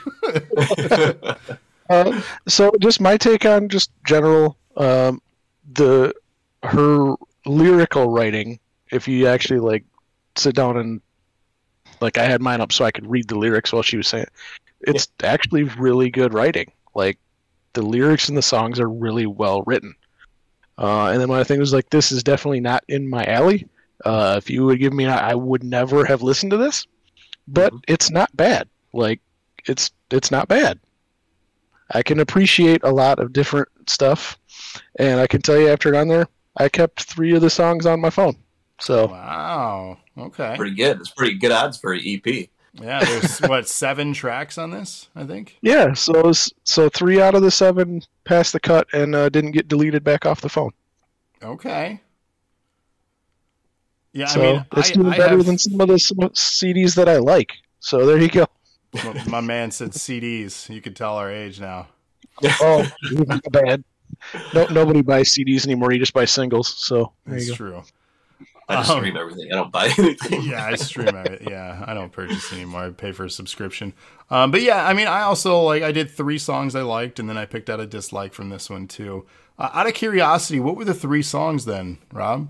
Uh, 1.89 2.21
so 2.47 2.71
just 2.79 2.99
my 2.99 3.17
take 3.17 3.45
on 3.45 3.69
just 3.69 3.91
general 4.05 4.57
um, 4.75 5.21
the 5.73 6.13
her 6.63 7.15
lyrical 7.45 8.09
writing. 8.09 8.59
If 8.91 9.07
you 9.07 9.27
actually 9.27 9.59
like 9.59 9.83
sit 10.35 10.55
down 10.55 10.77
and 10.77 11.01
like 12.01 12.17
I 12.17 12.23
had 12.23 12.41
mine 12.41 12.61
up 12.61 12.71
so 12.71 12.85
I 12.85 12.91
could 12.91 13.09
read 13.09 13.27
the 13.27 13.37
lyrics 13.37 13.71
while 13.71 13.81
she 13.81 13.97
was 13.97 14.07
saying, 14.07 14.25
it's 14.81 15.07
actually 15.23 15.63
really 15.63 16.09
good 16.09 16.33
writing. 16.33 16.71
Like 16.95 17.19
the 17.73 17.81
lyrics 17.81 18.29
in 18.29 18.35
the 18.35 18.41
songs 18.41 18.79
are 18.79 18.89
really 18.89 19.25
well 19.25 19.63
written. 19.63 19.95
Uh, 20.77 21.07
and 21.07 21.19
then 21.19 21.29
my 21.29 21.43
thing 21.43 21.59
was 21.59 21.73
like, 21.73 21.89
this 21.89 22.11
is 22.11 22.23
definitely 22.23 22.59
not 22.59 22.83
in 22.87 23.09
my 23.09 23.25
alley. 23.25 23.67
Uh, 24.05 24.35
if 24.37 24.49
you 24.49 24.65
would 24.65 24.79
give 24.79 24.93
me, 24.93 25.07
I 25.07 25.33
would 25.33 25.63
never 25.63 26.05
have 26.05 26.21
listened 26.21 26.51
to 26.51 26.57
this. 26.57 26.85
But 27.47 27.73
it's 27.87 28.11
not 28.11 28.35
bad. 28.35 28.67
Like 28.93 29.21
it's 29.65 29.91
it's 30.11 30.31
not 30.31 30.47
bad. 30.47 30.79
I 31.91 32.03
can 32.03 32.19
appreciate 32.19 32.83
a 32.83 32.91
lot 32.91 33.19
of 33.19 33.31
different 33.31 33.69
stuff, 33.87 34.37
and 34.97 35.19
I 35.19 35.27
can 35.27 35.41
tell 35.41 35.57
you 35.57 35.69
after 35.69 35.93
it 35.93 35.97
on 35.97 36.09
there, 36.09 36.27
I 36.57 36.67
kept 36.67 37.03
three 37.03 37.33
of 37.33 37.41
the 37.41 37.49
songs 37.49 37.85
on 37.85 38.01
my 38.01 38.09
phone. 38.09 38.35
So 38.81 39.07
wow. 39.07 39.97
Okay. 40.17 40.55
pretty 40.55 40.75
good. 40.75 40.99
It's 40.99 41.09
pretty 41.11 41.35
good 41.35 41.51
odds 41.51 41.77
for 41.77 41.93
an 41.93 42.01
EP. 42.05 42.47
Yeah, 42.73 43.03
there's 43.03 43.39
what 43.41 43.67
seven 43.67 44.13
tracks 44.13 44.57
on 44.57 44.71
this, 44.71 45.07
I 45.15 45.23
think. 45.25 45.57
yeah, 45.61 45.93
so 45.93 46.13
it 46.19 46.25
was- 46.25 46.53
so 46.63 46.89
three 46.89 47.21
out 47.21 47.33
of 47.35 47.41
the 47.41 47.51
seven 47.51 48.01
passed 48.23 48.53
the 48.53 48.59
cut 48.59 48.87
and 48.93 49.15
uh, 49.15 49.29
didn't 49.29 49.51
get 49.51 49.67
deleted 49.67 50.03
back 50.03 50.25
off 50.25 50.41
the 50.41 50.49
phone. 50.49 50.71
Okay. 51.41 52.01
Yeah, 54.13 54.25
So 54.27 54.41
I 54.41 54.53
mean, 54.53 54.65
it's 54.77 54.91
doing 54.91 55.07
I 55.07 55.17
better 55.17 55.37
have, 55.37 55.45
than 55.45 55.57
some 55.57 55.79
of 55.79 55.87
the 55.87 55.93
CDs 55.95 56.95
that 56.95 57.07
I 57.07 57.17
like. 57.17 57.53
So 57.79 58.05
there 58.05 58.17
you 58.17 58.29
go. 58.29 58.47
my, 59.03 59.23
my 59.27 59.41
man 59.41 59.69
said 59.71 59.91
CDs. 59.91 60.67
You 60.73 60.81
can 60.81 60.93
tell 60.95 61.15
our 61.17 61.31
age 61.31 61.59
now. 61.59 61.87
Oh, 62.61 62.87
not 63.11 63.41
bad. 63.51 63.83
No, 64.53 64.65
nobody 64.67 65.01
buys 65.03 65.29
CDs 65.29 65.65
anymore. 65.65 65.91
You 65.93 65.99
just 65.99 66.13
buy 66.13 66.25
singles. 66.25 66.67
So 66.77 67.13
there 67.25 67.35
That's 67.35 67.45
you 67.47 67.51
go. 67.53 67.55
true. 67.55 67.83
I 68.69 68.75
just 68.77 68.89
Um, 68.89 68.97
stream 68.97 69.15
everything. 69.17 69.51
I 69.51 69.55
don't 69.55 69.71
buy 69.71 69.89
anything. 69.97 70.43
yeah, 70.43 70.65
I 70.65 70.75
stream 70.75 71.15
it. 71.15 71.41
Yeah, 71.43 71.83
I 71.87 71.93
don't 71.93 72.11
purchase 72.11 72.51
anymore. 72.51 72.83
I 72.85 72.89
pay 72.91 73.11
for 73.13 73.25
a 73.25 73.29
subscription. 73.29 73.93
Um, 74.29 74.51
but 74.51 74.61
yeah, 74.61 74.85
I 74.85 74.93
mean, 74.93 75.07
I 75.07 75.21
also 75.21 75.61
like 75.61 75.83
I 75.83 75.91
did 75.91 76.09
three 76.11 76.37
songs 76.37 76.75
I 76.75 76.81
liked, 76.81 77.19
and 77.19 77.29
then 77.29 77.37
I 77.37 77.45
picked 77.45 77.69
out 77.69 77.79
a 77.79 77.85
dislike 77.87 78.33
from 78.33 78.49
this 78.49 78.69
one 78.69 78.87
too. 78.87 79.25
Uh, 79.57 79.69
out 79.73 79.87
of 79.87 79.93
curiosity, 79.93 80.59
what 80.59 80.75
were 80.75 80.85
the 80.85 80.93
three 80.93 81.23
songs 81.23 81.65
then, 81.65 81.99
Rob? 82.11 82.49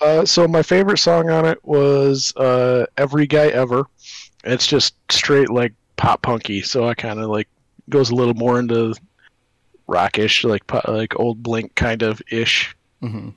Uh, 0.00 0.24
so 0.24 0.48
my 0.48 0.62
favorite 0.62 0.98
song 0.98 1.30
on 1.30 1.44
it 1.46 1.64
was 1.64 2.34
uh, 2.36 2.86
"Every 2.96 3.26
Guy 3.26 3.48
Ever." 3.48 3.84
It's 4.44 4.66
just 4.66 4.94
straight 5.10 5.50
like 5.50 5.72
pop 5.96 6.22
punky, 6.22 6.62
so 6.62 6.88
I 6.88 6.94
kind 6.94 7.20
of 7.20 7.30
like 7.30 7.48
goes 7.88 8.10
a 8.10 8.14
little 8.14 8.34
more 8.34 8.58
into 8.58 8.94
rockish, 9.86 10.44
like 10.44 10.62
like 10.88 11.18
old 11.20 11.42
Blink 11.42 11.74
kind 11.76 12.02
of 12.02 12.22
ish 12.30 12.74
hmm 13.00 13.30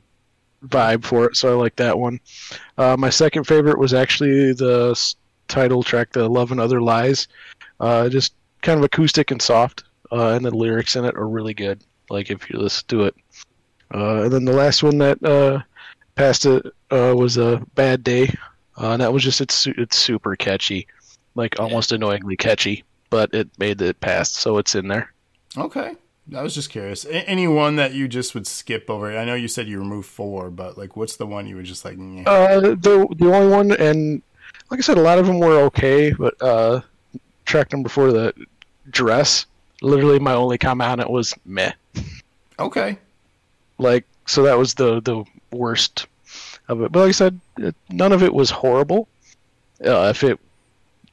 vibe 0.69 1.03
for 1.03 1.25
it. 1.25 1.35
So 1.35 1.51
I 1.51 1.61
like 1.61 1.75
that 1.77 1.97
one. 1.97 2.19
Uh, 2.77 2.95
my 2.97 3.09
second 3.09 3.45
favorite 3.45 3.79
was 3.79 3.93
actually 3.93 4.53
the 4.53 4.95
title 5.47 5.83
track, 5.83 6.11
"The 6.11 6.27
Love 6.27 6.51
and 6.51 6.59
Other 6.59 6.81
Lies." 6.81 7.27
Uh, 7.79 8.09
just 8.09 8.33
kind 8.61 8.77
of 8.77 8.83
acoustic 8.83 9.31
and 9.31 9.41
soft, 9.41 9.83
uh, 10.11 10.29
and 10.29 10.45
the 10.45 10.51
lyrics 10.51 10.95
in 10.95 11.05
it 11.05 11.15
are 11.15 11.27
really 11.27 11.53
good. 11.53 11.83
Like 12.09 12.29
if 12.29 12.49
you 12.49 12.59
listen 12.59 12.85
to 12.89 13.03
it. 13.05 13.15
Uh, 13.93 14.23
and 14.23 14.33
then 14.33 14.45
the 14.45 14.53
last 14.53 14.83
one 14.83 14.97
that 14.97 15.23
uh, 15.23 15.61
passed 16.15 16.45
it 16.45 16.65
uh, 16.91 17.13
was 17.15 17.37
a 17.37 17.61
"Bad 17.75 18.03
Day," 18.03 18.33
and 18.77 19.01
that 19.01 19.13
was 19.13 19.23
just 19.23 19.41
it's 19.41 19.67
it's 19.67 19.97
super 19.97 20.35
catchy, 20.35 20.87
like 21.35 21.59
almost 21.59 21.91
annoyingly 21.91 22.35
catchy, 22.35 22.83
but 23.09 23.33
it 23.33 23.49
made 23.59 23.81
it 23.81 23.99
pass, 23.99 24.31
so 24.31 24.57
it's 24.57 24.75
in 24.75 24.87
there. 24.87 25.13
Okay, 25.57 25.95
I 26.33 26.41
was 26.41 26.55
just 26.55 26.69
curious. 26.69 27.05
A- 27.05 27.29
any 27.29 27.47
one 27.47 27.75
that 27.75 27.93
you 27.93 28.07
just 28.07 28.33
would 28.33 28.47
skip 28.47 28.89
over? 28.89 29.15
I 29.15 29.25
know 29.25 29.35
you 29.35 29.47
said 29.47 29.67
you 29.67 29.79
removed 29.79 30.07
four, 30.07 30.49
but 30.49 30.77
like, 30.77 30.95
what's 30.95 31.17
the 31.17 31.25
one 31.25 31.45
you 31.47 31.55
would 31.57 31.65
just 31.65 31.85
like? 31.85 31.97
"Nyeh." 31.97 32.25
Uh, 32.27 32.59
the 32.61 33.07
the 33.17 33.31
only 33.33 33.49
one, 33.55 33.71
and 33.73 34.21
like 34.71 34.79
I 34.79 34.81
said, 34.81 34.97
a 34.97 35.01
lot 35.01 35.19
of 35.19 35.27
them 35.27 35.39
were 35.39 35.57
okay, 35.65 36.11
but 36.11 36.41
uh, 36.41 36.81
track 37.45 37.71
number 37.71 37.89
four, 37.89 38.11
the 38.11 38.33
dress, 38.89 39.45
literally 39.81 40.19
my 40.19 40.33
only 40.33 40.57
comment 40.57 40.89
on 40.91 40.99
it 40.99 41.09
was 41.09 41.33
meh. 41.45 41.73
Okay, 42.57 42.97
Like, 43.77 44.05
so 44.25 44.43
that 44.43 44.57
was 44.57 44.73
the 44.73 45.01
the 45.01 45.25
worst 45.51 46.07
of 46.69 46.81
it. 46.81 46.91
But 46.91 47.01
like 47.01 47.09
I 47.09 47.11
said, 47.11 47.39
it, 47.57 47.75
none 47.89 48.11
of 48.13 48.23
it 48.23 48.33
was 48.33 48.49
horrible. 48.49 49.07
Uh, 49.85 50.07
if 50.09 50.23
it 50.23 50.39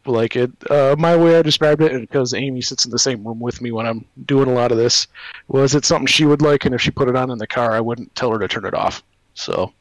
like 0.07 0.37
it, 0.37 0.51
uh, 0.71 0.97
my 0.99 1.17
way 1.17 1.39
I 1.39 1.43
described 1.43 1.83
it, 1.83 1.93
and 1.93 2.01
because 2.01 2.35
Amy 2.35 2.61
sits 2.61 2.85
in 2.85 2.91
the 2.91 2.99
same 2.99 3.27
room 3.27 3.41
with 3.41 3.61
me 3.61 3.71
when 3.71 3.87
I'm 3.87 4.05
doing 4.25 4.49
a 4.49 4.53
lot 4.53 4.73
of 4.73 4.79
this, 4.79 5.07
was 5.49 5.75
it 5.75 5.85
something 5.85 6.07
she 6.07 6.25
would 6.25 6.43
like, 6.43 6.65
and 6.65 6.75
if 6.75 6.81
she 6.81 6.91
put 6.91 7.09
it 7.09 7.17
on 7.17 7.31
in 7.31 7.39
the 7.39 7.47
car, 7.47 7.73
I 7.73 7.81
wouldn't 7.81 8.15
tell 8.15 8.31
her 8.31 8.39
to 8.39 8.49
turn 8.49 8.65
it 8.65 8.75
off. 8.75 9.03
So 9.35 9.73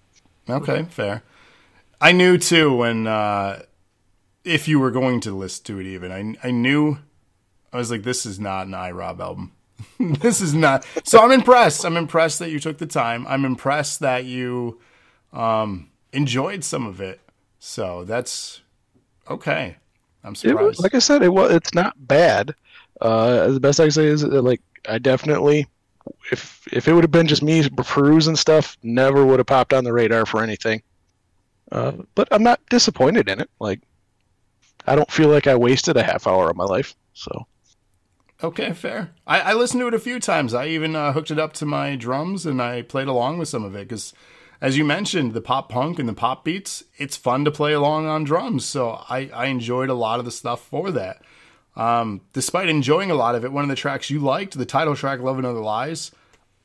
okay, 0.50 0.86
fair. 0.90 1.24
I 2.00 2.12
knew 2.12 2.38
too 2.38 2.76
when 2.76 3.08
uh, 3.08 3.64
if 4.44 4.68
you 4.68 4.80
were 4.80 4.92
going 4.92 5.20
to 5.22 5.38
listen 5.38 5.64
to 5.66 5.80
it, 5.80 5.86
even 5.86 6.12
I 6.12 6.48
I 6.48 6.52
knew 6.52 7.00
I 7.74 7.78
was 7.78 7.92
like, 7.92 8.04
this 8.04 8.26
is 8.26 8.40
not 8.40 8.68
an 8.68 8.74
iRob 8.74 9.20
album. 9.20 9.54
this 10.00 10.42
is 10.42 10.54
not. 10.54 10.86
So 11.04 11.20
I'm 11.20 11.32
impressed. 11.32 11.86
I'm 11.86 11.98
impressed 11.98 12.40
that 12.40 12.52
you 12.52 12.60
took 12.60 12.78
the 12.78 12.86
time. 12.86 13.26
I'm 13.28 13.46
impressed 13.46 14.00
that 14.02 14.26
you 14.26 14.80
um, 15.34 15.90
enjoyed 16.12 16.64
some 16.64 16.86
of 16.86 17.00
it. 17.00 17.22
So 17.60 18.04
that's 18.04 18.62
okay. 19.30 19.78
I'm 20.24 20.36
surprised. 20.36 20.68
was, 20.68 20.80
like 20.80 20.96
I 20.96 21.00
said, 21.00 21.24
it 21.24 21.34
was. 21.34 21.52
It's 21.52 21.74
not 21.74 21.96
bad. 22.08 22.56
Uh, 23.00 23.48
the 23.48 23.60
best 23.60 23.80
I 23.80 23.86
can 23.86 23.92
say 23.92 24.06
is 24.06 24.22
that, 24.22 24.42
like 24.42 24.62
I 24.88 24.98
definitely, 24.98 25.68
if 26.32 26.68
if 26.72 26.88
it 26.88 26.94
would 26.94 27.04
have 27.04 27.12
been 27.12 27.28
just 27.28 27.44
me 27.44 27.68
perusing 27.70 28.36
stuff, 28.36 28.78
never 28.84 29.26
would 29.26 29.40
have 29.40 29.48
popped 29.48 29.74
on 29.74 29.84
the 29.84 29.94
radar 29.94 30.26
for 30.26 30.44
anything. 30.44 30.82
Uh, 31.72 31.94
but 32.16 32.28
I'm 32.32 32.44
not 32.44 32.60
disappointed 32.70 33.30
in 33.30 33.40
it. 33.42 33.50
Like 33.60 33.82
I 34.86 34.96
don't 34.96 35.12
feel 35.12 35.30
like 35.30 35.48
I 35.48 35.56
wasted 35.56 35.98
a 35.98 36.04
half 36.04 36.28
hour 36.28 36.50
of 36.50 36.56
my 36.56 36.66
life. 36.66 36.96
So 37.14 37.48
Okay, 38.44 38.74
fair. 38.74 39.12
I, 39.28 39.40
I 39.42 39.54
listened 39.54 39.82
to 39.82 39.88
it 39.88 39.94
a 39.94 40.00
few 40.00 40.20
times. 40.20 40.54
I 40.54 40.68
even 40.68 40.96
uh, 40.96 41.14
hooked 41.14 41.32
it 41.32 41.38
up 41.38 41.54
to 41.54 41.66
my 41.66 41.96
drums 41.96 42.46
and 42.46 42.62
I 42.62 42.82
played 42.82 43.08
along 43.08 43.38
with 43.38 43.48
some 43.48 43.64
of 43.64 43.76
it 43.76 43.88
because, 43.88 44.14
as 44.62 44.78
you 44.78 44.86
mentioned, 44.86 45.34
the 45.34 45.42
pop 45.42 45.70
punk 45.70 45.98
and 45.98 46.08
the 46.08 46.14
pop 46.14 46.46
beats, 46.46 46.84
it's 46.98 47.18
fun 47.18 47.44
to 47.46 47.52
play 47.52 47.74
along 47.74 48.06
on 48.06 48.24
drums. 48.24 48.64
So 48.64 49.02
I, 49.10 49.30
I 49.34 49.48
enjoyed 49.48 49.90
a 49.90 49.96
lot 49.96 50.20
of 50.20 50.26
the 50.26 50.32
stuff 50.32 50.64
for 50.64 50.92
that. 50.92 51.24
Um, 51.76 52.22
despite 52.34 52.70
enjoying 52.70 53.10
a 53.10 53.16
lot 53.16 53.34
of 53.34 53.44
it, 53.44 53.52
one 53.52 53.64
of 53.64 53.70
the 53.70 53.76
tracks 53.76 54.10
you 54.12 54.20
liked, 54.20 54.58
the 54.58 54.66
title 54.66 54.96
track, 54.96 55.20
Love 55.20 55.38
and 55.38 55.48
Other 55.48 55.62
Lies, 55.62 56.12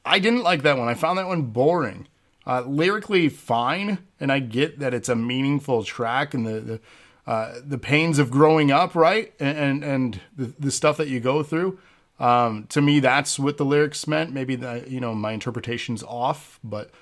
I 0.04 0.18
didn't 0.18 0.42
like 0.42 0.62
that 0.62 0.76
one. 0.76 0.88
I 0.88 0.94
found 0.94 1.18
that 1.18 1.26
one 1.26 1.42
boring. 1.42 2.06
Uh, 2.46 2.62
lyrically, 2.66 3.28
fine, 3.28 3.98
and 4.20 4.30
I 4.30 4.38
get 4.38 4.78
that 4.78 4.94
it's 4.94 5.08
a 5.08 5.16
meaningful 5.16 5.82
track 5.82 6.32
and 6.34 6.46
the, 6.46 6.60
the 6.60 6.80
uh, 7.26 7.56
the 7.66 7.78
pains 7.78 8.20
of 8.20 8.30
growing 8.30 8.70
up, 8.70 8.94
right, 8.94 9.32
and 9.40 9.58
and, 9.58 9.84
and 9.84 10.20
the, 10.36 10.52
the 10.60 10.70
stuff 10.70 10.96
that 10.98 11.08
you 11.08 11.18
go 11.18 11.42
through. 11.42 11.80
Um, 12.20 12.66
to 12.68 12.80
me, 12.80 13.00
that's 13.00 13.36
what 13.36 13.56
the 13.56 13.64
lyrics 13.64 14.06
meant. 14.06 14.32
Maybe 14.32 14.54
the 14.54 14.84
you 14.86 15.00
know 15.00 15.12
my 15.12 15.32
interpretation's 15.32 16.04
off, 16.04 16.60
but 16.62 16.92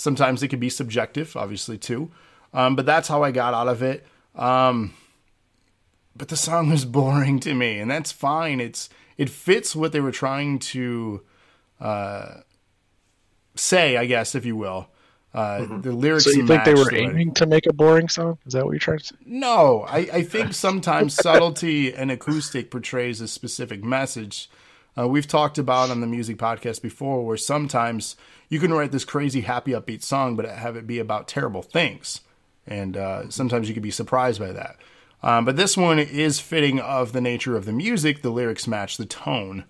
sometimes 0.00 0.42
it 0.42 0.48
can 0.48 0.58
be 0.60 0.70
subjective, 0.70 1.36
obviously 1.36 1.78
too. 1.78 2.10
Um, 2.54 2.76
but 2.76 2.86
that's 2.86 3.08
how 3.08 3.22
I 3.22 3.30
got 3.32 3.54
out 3.54 3.68
of 3.68 3.82
it. 3.82 4.06
Um, 4.34 4.94
but 6.16 6.28
the 6.28 6.36
song 6.36 6.70
was 6.70 6.84
boring 6.98 7.40
to 7.40 7.54
me, 7.54 7.78
and 7.78 7.90
that's 7.90 8.12
fine. 8.12 8.60
It's 8.60 8.88
it 9.18 9.30
fits 9.30 9.74
what 9.76 9.92
they 9.92 10.00
were 10.00 10.12
trying 10.12 10.58
to 10.58 11.22
uh, 11.80 12.40
say, 13.54 13.96
I 13.96 14.06
guess, 14.06 14.34
if 14.34 14.44
you 14.44 14.56
will. 14.56 14.88
Uh, 15.34 15.66
The 15.80 15.92
lyrics. 15.92 16.24
so 16.24 16.30
you 16.30 16.46
think 16.46 16.64
they 16.64 16.72
were 16.74 16.84
the 16.84 16.96
aiming 16.98 17.34
to 17.34 17.46
make 17.46 17.66
a 17.66 17.72
boring 17.72 18.08
song? 18.08 18.38
Is 18.46 18.54
that 18.54 18.64
what 18.64 18.70
you're 18.72 18.78
trying 18.80 18.98
to 19.00 19.04
say? 19.04 19.16
No, 19.26 19.84
I, 19.86 19.98
I 20.12 20.22
think 20.22 20.54
sometimes 20.54 21.14
subtlety 21.14 21.92
and 21.92 22.10
acoustic 22.10 22.70
portrays 22.70 23.20
a 23.20 23.28
specific 23.28 23.84
message. 23.84 24.48
Uh, 24.98 25.06
we've 25.06 25.28
talked 25.28 25.58
about 25.58 25.90
on 25.90 26.00
the 26.00 26.06
music 26.06 26.38
podcast 26.38 26.80
before 26.80 27.24
where 27.24 27.36
sometimes 27.36 28.16
you 28.48 28.58
can 28.58 28.72
write 28.72 28.92
this 28.92 29.04
crazy, 29.04 29.42
happy, 29.42 29.72
upbeat 29.72 30.02
song, 30.02 30.36
but 30.36 30.48
have 30.48 30.76
it 30.76 30.86
be 30.86 30.98
about 30.98 31.28
terrible 31.28 31.62
things. 31.62 32.22
And 32.66 32.96
uh, 32.96 33.28
sometimes 33.30 33.68
you 33.68 33.74
can 33.74 33.82
be 33.82 33.90
surprised 33.90 34.40
by 34.40 34.52
that. 34.52 34.76
Um, 35.22 35.44
but 35.44 35.56
this 35.56 35.76
one 35.76 35.98
is 35.98 36.40
fitting 36.40 36.80
of 36.80 37.12
the 37.12 37.20
nature 37.20 37.56
of 37.56 37.64
the 37.64 37.72
music. 37.72 38.22
The 38.22 38.30
lyrics 38.30 38.66
match 38.66 38.96
the 38.96 39.06
tone, 39.06 39.64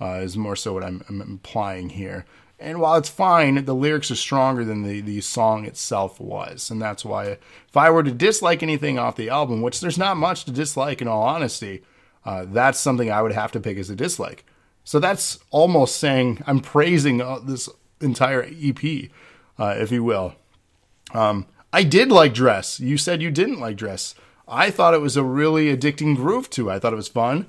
uh, 0.00 0.20
is 0.22 0.36
more 0.36 0.56
so 0.56 0.72
what 0.72 0.84
I'm, 0.84 1.04
I'm 1.08 1.20
implying 1.20 1.90
here. 1.90 2.24
And 2.58 2.80
while 2.80 2.96
it's 2.96 3.08
fine, 3.08 3.64
the 3.64 3.74
lyrics 3.74 4.10
are 4.10 4.16
stronger 4.16 4.64
than 4.64 4.82
the, 4.82 5.00
the 5.00 5.20
song 5.20 5.64
itself 5.64 6.20
was. 6.20 6.70
And 6.70 6.80
that's 6.80 7.04
why, 7.04 7.24
if 7.68 7.76
I 7.76 7.90
were 7.90 8.04
to 8.04 8.12
dislike 8.12 8.62
anything 8.62 8.98
off 8.98 9.16
the 9.16 9.30
album, 9.30 9.62
which 9.62 9.80
there's 9.80 9.98
not 9.98 10.16
much 10.16 10.44
to 10.44 10.52
dislike 10.52 11.02
in 11.02 11.08
all 11.08 11.22
honesty, 11.22 11.82
uh, 12.24 12.46
that's 12.48 12.78
something 12.78 13.10
I 13.10 13.22
would 13.22 13.32
have 13.32 13.50
to 13.52 13.60
pick 13.60 13.78
as 13.78 13.90
a 13.90 13.96
dislike. 13.96 14.44
So 14.84 14.98
that's 14.98 15.38
almost 15.50 15.96
saying 15.96 16.42
I'm 16.46 16.60
praising 16.60 17.20
uh, 17.20 17.38
this 17.38 17.68
entire 18.00 18.42
EP, 18.42 19.10
uh, 19.58 19.74
if 19.78 19.92
you 19.92 20.02
will. 20.02 20.34
Um, 21.14 21.46
I 21.72 21.84
did 21.84 22.10
like 22.10 22.34
Dress. 22.34 22.80
You 22.80 22.98
said 22.98 23.22
you 23.22 23.30
didn't 23.30 23.60
like 23.60 23.76
Dress. 23.76 24.14
I 24.46 24.70
thought 24.70 24.94
it 24.94 25.00
was 25.00 25.16
a 25.16 25.24
really 25.24 25.74
addicting 25.74 26.16
groove 26.16 26.50
to. 26.50 26.70
I 26.70 26.78
thought 26.78 26.92
it 26.92 26.96
was 26.96 27.08
fun. 27.08 27.46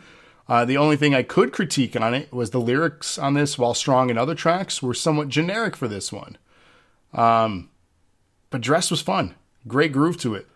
Uh, 0.48 0.66
the 0.66 0.78
only 0.78 0.96
thing 0.96 1.16
I 1.16 1.24
could 1.24 1.52
critique 1.52 2.00
on 2.00 2.14
it 2.14 2.32
was 2.32 2.52
the 2.52 2.60
lyrics 2.60 3.18
on 3.18 3.34
this, 3.34 3.58
while 3.58 3.74
strong 3.74 4.10
in 4.10 4.18
other 4.18 4.36
tracks, 4.36 4.82
were 4.82 4.94
somewhat 4.94 5.30
generic 5.30 5.76
for 5.76 5.88
this 5.88 6.12
one. 6.12 6.38
Um, 7.14 7.70
but 8.50 8.62
Dress 8.62 8.92
was 8.92 9.02
fun. 9.02 9.36
Great 9.68 9.92
groove 9.92 10.18
to 10.18 10.36
it. 10.36 10.48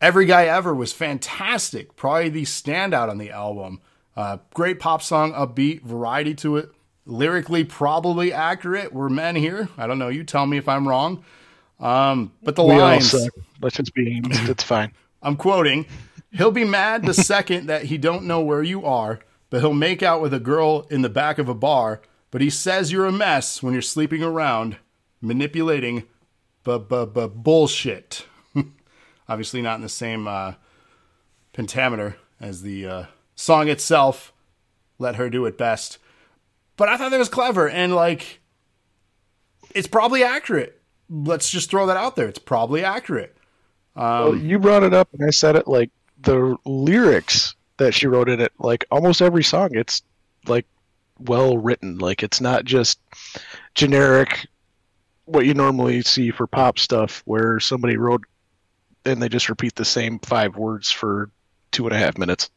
Every 0.00 0.26
Guy 0.26 0.46
Ever 0.46 0.74
was 0.74 0.92
fantastic. 0.92 1.94
Probably 1.94 2.28
the 2.28 2.42
standout 2.42 3.08
on 3.08 3.18
the 3.18 3.30
album. 3.30 3.80
Uh, 4.16 4.38
great 4.54 4.78
pop 4.78 5.02
song, 5.02 5.32
upbeat, 5.32 5.82
variety 5.82 6.34
to 6.34 6.56
it. 6.56 6.70
Lyrically, 7.06 7.64
probably 7.64 8.32
accurate. 8.32 8.92
We're 8.92 9.08
men 9.08 9.34
here. 9.36 9.68
I 9.76 9.86
don't 9.86 9.98
know. 9.98 10.08
You 10.08 10.22
tell 10.24 10.46
me 10.46 10.56
if 10.58 10.68
I'm 10.68 10.86
wrong. 10.86 11.24
Um, 11.80 12.32
but 12.42 12.54
the 12.54 12.62
We 12.62 12.76
lines. 12.76 13.14
Let's 13.60 13.76
just 13.76 13.94
be 13.94 14.20
honest. 14.24 14.42
It's 14.48 14.62
fine. 14.62 14.92
I'm 15.22 15.36
quoting, 15.36 15.86
he'll 16.32 16.50
be 16.52 16.64
mad 16.64 17.04
the 17.04 17.14
second 17.32 17.66
that 17.66 17.84
he 17.84 17.98
don't 17.98 18.24
know 18.24 18.40
where 18.40 18.62
you 18.62 18.84
are, 18.84 19.20
but 19.50 19.60
he'll 19.60 19.74
make 19.74 20.02
out 20.02 20.20
with 20.20 20.34
a 20.34 20.40
girl 20.40 20.86
in 20.90 21.02
the 21.02 21.08
back 21.08 21.38
of 21.38 21.48
a 21.48 21.54
bar, 21.54 22.00
but 22.30 22.40
he 22.40 22.50
says 22.50 22.92
you're 22.92 23.06
a 23.06 23.12
mess 23.12 23.62
when 23.62 23.72
you're 23.72 23.82
sleeping 23.82 24.22
around, 24.22 24.76
manipulating 25.20 26.04
bu- 26.64 26.78
bu- 26.80 27.06
bu- 27.06 27.28
bullshit. 27.28 28.26
Obviously 29.28 29.62
not 29.62 29.76
in 29.76 29.82
the 29.82 29.88
same 29.88 30.26
uh, 30.28 30.54
pentameter 31.52 32.16
as 32.40 32.62
the 32.62 32.86
uh, 32.86 33.04
song 33.42 33.68
itself. 33.68 34.32
Let 34.98 35.16
her 35.16 35.28
do 35.28 35.46
it 35.46 35.58
best. 35.58 35.98
But 36.76 36.88
I 36.88 36.96
thought 36.96 37.10
that 37.10 37.18
was 37.18 37.28
clever 37.28 37.68
and 37.68 37.94
like 37.94 38.40
it's 39.74 39.88
probably 39.88 40.22
accurate. 40.22 40.80
Let's 41.10 41.50
just 41.50 41.70
throw 41.70 41.86
that 41.86 41.96
out 41.96 42.16
there. 42.16 42.28
It's 42.28 42.38
probably 42.38 42.84
accurate. 42.84 43.36
well, 43.96 44.32
um, 44.32 44.44
you 44.44 44.58
brought 44.58 44.82
it 44.82 44.94
up, 44.94 45.08
and 45.12 45.26
I 45.26 45.30
said 45.30 45.56
it 45.56 45.68
like 45.68 45.90
the 46.22 46.56
lyrics 46.64 47.54
that 47.76 47.92
she 47.92 48.06
wrote 48.06 48.28
in 48.28 48.40
it. 48.40 48.52
Like 48.58 48.86
almost 48.90 49.20
every 49.20 49.42
song, 49.42 49.70
it's 49.72 50.02
like 50.46 50.66
well 51.18 51.58
written. 51.58 51.98
Like 51.98 52.22
it's 52.22 52.40
not 52.40 52.64
just 52.64 52.98
generic 53.74 54.46
what 55.26 55.46
you 55.46 55.54
normally 55.54 56.02
see 56.02 56.30
for 56.30 56.46
pop 56.46 56.78
stuff, 56.78 57.22
where 57.24 57.60
somebody 57.60 57.96
wrote 57.96 58.24
and 59.04 59.20
they 59.20 59.28
just 59.28 59.48
repeat 59.48 59.74
the 59.74 59.84
same 59.84 60.18
five 60.20 60.56
words 60.56 60.90
for 60.90 61.30
two 61.72 61.86
and 61.86 61.94
a 61.94 61.98
half 61.98 62.16
minutes. 62.16 62.50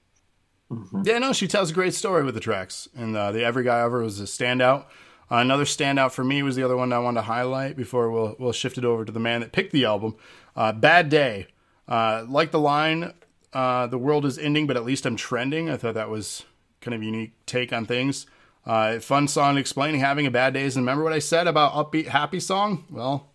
Mhm. 0.72 1.06
Yeah, 1.06 1.20
no, 1.20 1.32
she 1.34 1.48
tells 1.48 1.72
a 1.72 1.74
great 1.74 1.94
story 1.94 2.24
with 2.24 2.34
the 2.34 2.40
tracks, 2.42 2.88
and 2.96 3.16
uh, 3.16 3.32
the 3.32 3.44
Every 3.44 3.64
Guy 3.64 3.82
Ever 3.82 4.02
was 4.02 4.20
a 4.20 4.24
standout. 4.24 4.86
Uh, 5.32 5.38
another 5.38 5.64
standout 5.66 6.12
for 6.12 6.24
me 6.24 6.44
was 6.44 6.56
the 6.56 6.64
other 6.64 6.76
one 6.78 6.92
I 6.94 7.00
wanted 7.00 7.22
to 7.22 7.26
highlight 7.26 7.76
before 7.76 8.10
we'll 8.12 8.36
we'll 8.40 8.52
shift 8.52 8.78
it 8.78 8.86
over 8.86 9.06
to 9.06 9.12
the 9.12 9.20
man 9.20 9.42
that 9.42 9.52
picked 9.52 9.72
the 9.72 9.86
album. 9.86 10.16
Uh, 10.56 10.72
Bad 10.72 11.10
Day, 11.10 11.48
uh, 11.88 12.26
like 12.28 12.52
the 12.52 12.60
line, 12.60 13.14
uh, 13.54 13.88
"The 13.88 13.98
world 13.98 14.26
is 14.26 14.38
ending, 14.38 14.66
but 14.68 14.76
at 14.78 14.86
least 14.86 15.06
I'm 15.06 15.16
trending." 15.16 15.70
I 15.70 15.78
thought 15.78 15.94
that 15.96 16.10
was 16.10 16.46
kind 16.82 16.96
of 16.96 17.02
a 17.02 17.06
unique 17.06 17.34
take 17.46 17.72
on 17.72 17.86
things. 17.86 18.26
Uh, 18.66 19.00
fun 19.00 19.28
song 19.28 19.58
explaining 19.58 20.00
having 20.02 20.26
a 20.26 20.32
bad 20.32 20.54
day. 20.56 20.64
And 20.66 20.76
remember 20.78 21.04
what 21.04 21.14
I 21.14 21.20
said 21.20 21.46
about 21.48 21.74
upbeat, 21.74 22.08
happy 22.08 22.40
song? 22.40 22.86
Well, 22.90 23.30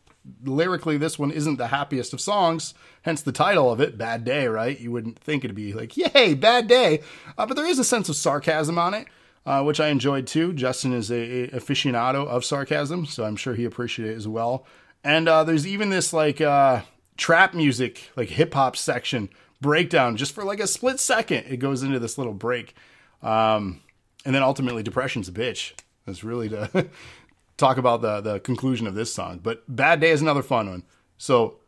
lyrically, 0.44 0.96
this 0.96 1.18
one 1.18 1.30
isn't 1.30 1.56
the 1.56 1.68
happiest 1.68 2.12
of 2.12 2.20
songs, 2.20 2.74
hence 3.03 3.22
the 3.22 3.32
title 3.32 3.70
of 3.70 3.80
it, 3.80 3.98
Bad 3.98 4.24
Day, 4.24 4.46
right? 4.46 4.78
You 4.78 4.92
wouldn't 4.92 5.18
think 5.18 5.44
it'd 5.44 5.57
be 5.57 5.72
like, 5.72 5.96
yay, 5.96 6.34
bad 6.34 6.66
day. 6.66 7.01
Uh, 7.36 7.46
but 7.46 7.55
there 7.55 7.66
is 7.66 7.78
a 7.78 7.84
sense 7.84 8.09
of 8.09 8.16
sarcasm 8.16 8.78
on 8.78 8.94
it, 8.94 9.07
uh, 9.46 9.62
which 9.62 9.80
I 9.80 9.88
enjoyed 9.88 10.26
too. 10.26 10.53
Justin 10.53 10.92
is 10.92 11.11
a, 11.11 11.44
a 11.44 11.48
aficionado 11.48 12.26
of 12.26 12.44
sarcasm, 12.44 13.07
so 13.07 13.24
I'm 13.24 13.36
sure 13.36 13.55
he 13.55 13.64
appreciated 13.64 14.12
it 14.12 14.16
as 14.16 14.28
well. 14.28 14.66
And 15.03 15.28
uh, 15.28 15.44
there's 15.44 15.66
even 15.66 15.90
this 15.90 16.12
like 16.12 16.40
uh, 16.40 16.82
trap 17.16 17.55
music, 17.55 18.11
like 18.16 18.28
hip 18.28 18.55
hop 18.55 18.76
section 18.76 19.30
breakdown, 19.61 20.16
just 20.16 20.34
for 20.34 20.44
like 20.44 20.61
a 20.61 20.66
split 20.66 21.01
second. 21.01 21.46
It 21.48 21.59
goes 21.59 21.82
into 21.82 21.98
this 21.98 22.18
little 22.18 22.34
break. 22.34 22.74
Um, 23.22 23.80
and 24.24 24.34
then 24.34 24.42
ultimately, 24.42 24.82
depression's 24.82 25.28
a 25.28 25.32
bitch. 25.32 25.72
That's 26.07 26.22
really 26.24 26.48
to 26.51 26.88
talk 27.57 27.78
about 27.78 28.03
the 28.03 28.20
the 28.20 28.40
conclusion 28.40 28.86
of 28.86 28.94
this 28.94 29.12
song. 29.12 29.40
But 29.42 29.62
Bad 29.74 30.01
Day 30.01 30.11
is 30.11 30.20
another 30.20 30.42
fun 30.42 30.68
one. 30.68 30.82
So 31.16 31.59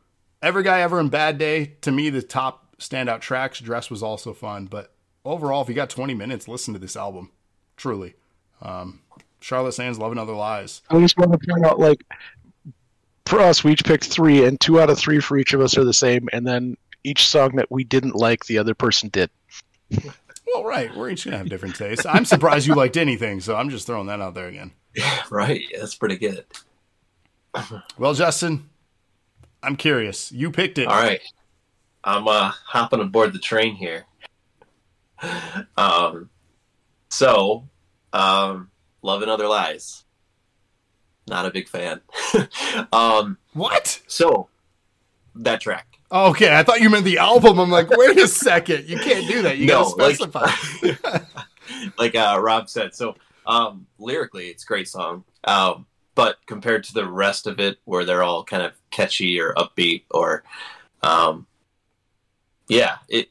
every 0.42 0.62
guy 0.62 0.80
ever 0.80 1.00
in 1.00 1.08
Bad 1.08 1.38
Day, 1.38 1.76
to 1.82 1.92
me, 1.92 2.10
the 2.10 2.22
top 2.22 2.76
standout 2.78 3.20
tracks. 3.20 3.60
Dress 3.60 3.90
was 3.90 4.02
also 4.02 4.34
fun, 4.34 4.66
but 4.66 4.92
overall, 5.24 5.62
if 5.62 5.68
you 5.68 5.74
got 5.74 5.90
20 5.90 6.14
minutes, 6.14 6.48
listen 6.48 6.74
to 6.74 6.80
this 6.80 6.96
album. 6.96 7.30
Truly, 7.76 8.14
um, 8.60 9.00
Charlotte 9.40 9.72
Sands, 9.72 9.98
Love 9.98 10.12
and 10.12 10.20
Other 10.20 10.34
Lies. 10.34 10.82
I 10.90 11.00
just 11.00 11.16
want 11.16 11.32
to 11.32 11.38
point 11.38 11.64
out, 11.64 11.78
like, 11.78 12.04
for 13.26 13.40
us, 13.40 13.64
we 13.64 13.72
each 13.72 13.84
picked 13.84 14.04
three, 14.04 14.44
and 14.44 14.60
two 14.60 14.80
out 14.80 14.90
of 14.90 14.98
three 14.98 15.20
for 15.20 15.38
each 15.38 15.54
of 15.54 15.60
us 15.60 15.78
are 15.78 15.84
the 15.84 15.94
same, 15.94 16.28
and 16.32 16.46
then 16.46 16.76
each 17.04 17.28
song 17.28 17.56
that 17.56 17.70
we 17.70 17.82
didn't 17.82 18.14
like, 18.14 18.44
the 18.44 18.58
other 18.58 18.74
person 18.74 19.08
did. 19.08 19.30
Well, 20.52 20.64
right, 20.64 20.94
we're 20.94 21.08
each 21.08 21.24
gonna 21.24 21.38
have 21.38 21.48
different 21.48 21.76
tastes. 21.76 22.04
I'm 22.04 22.26
surprised 22.26 22.66
you 22.66 22.74
liked 22.74 22.98
anything, 22.98 23.40
so 23.40 23.56
I'm 23.56 23.70
just 23.70 23.86
throwing 23.86 24.08
that 24.08 24.20
out 24.20 24.34
there 24.34 24.48
again. 24.48 24.72
Yeah, 24.94 25.22
Right. 25.30 25.62
Yeah, 25.70 25.78
that's 25.78 25.94
pretty 25.94 26.16
good. 26.16 26.44
Well, 27.96 28.12
Justin, 28.12 28.68
I'm 29.62 29.76
curious. 29.76 30.32
You 30.32 30.50
picked 30.50 30.78
it. 30.78 30.86
All 30.88 30.94
right. 31.00 31.20
I'm 32.04 32.26
uh, 32.26 32.50
hopping 32.66 33.00
aboard 33.00 33.32
the 33.32 33.38
train 33.38 33.76
here. 33.76 34.04
Um, 35.76 36.30
so, 37.10 37.68
um, 38.12 38.70
Love 39.02 39.22
and 39.22 39.30
Other 39.30 39.46
Lies. 39.46 40.04
Not 41.28 41.46
a 41.46 41.50
big 41.50 41.68
fan. 41.68 42.00
um, 42.92 43.38
What? 43.52 44.00
so, 44.08 44.48
that 45.36 45.60
track. 45.60 45.86
Okay, 46.10 46.54
I 46.54 46.62
thought 46.62 46.80
you 46.80 46.90
meant 46.90 47.04
the 47.04 47.18
album. 47.18 47.58
I'm 47.58 47.70
like, 47.70 47.88
wait 47.90 48.18
a 48.18 48.26
second, 48.28 48.88
you 48.88 48.98
can't 48.98 49.26
do 49.28 49.42
that. 49.42 49.58
You 49.58 49.66
No, 49.66 49.84
gotta 49.94 50.02
like- 50.02 50.16
specify. 50.16 51.20
like 51.98 52.14
uh, 52.14 52.38
Rob 52.42 52.68
said. 52.68 52.94
So 52.94 53.14
um, 53.46 53.86
lyrically, 53.98 54.48
it's 54.48 54.64
a 54.64 54.66
great 54.66 54.88
song. 54.88 55.24
Um, 55.44 55.86
but 56.14 56.36
compared 56.46 56.84
to 56.84 56.92
the 56.94 57.08
rest 57.08 57.46
of 57.46 57.60
it, 57.60 57.78
where 57.84 58.04
they're 58.04 58.22
all 58.22 58.44
kind 58.44 58.62
of 58.62 58.72
catchy 58.92 59.40
or 59.40 59.54
upbeat, 59.54 60.04
or 60.10 60.44
um, 61.02 61.46
yeah, 62.68 62.98
it 63.08 63.28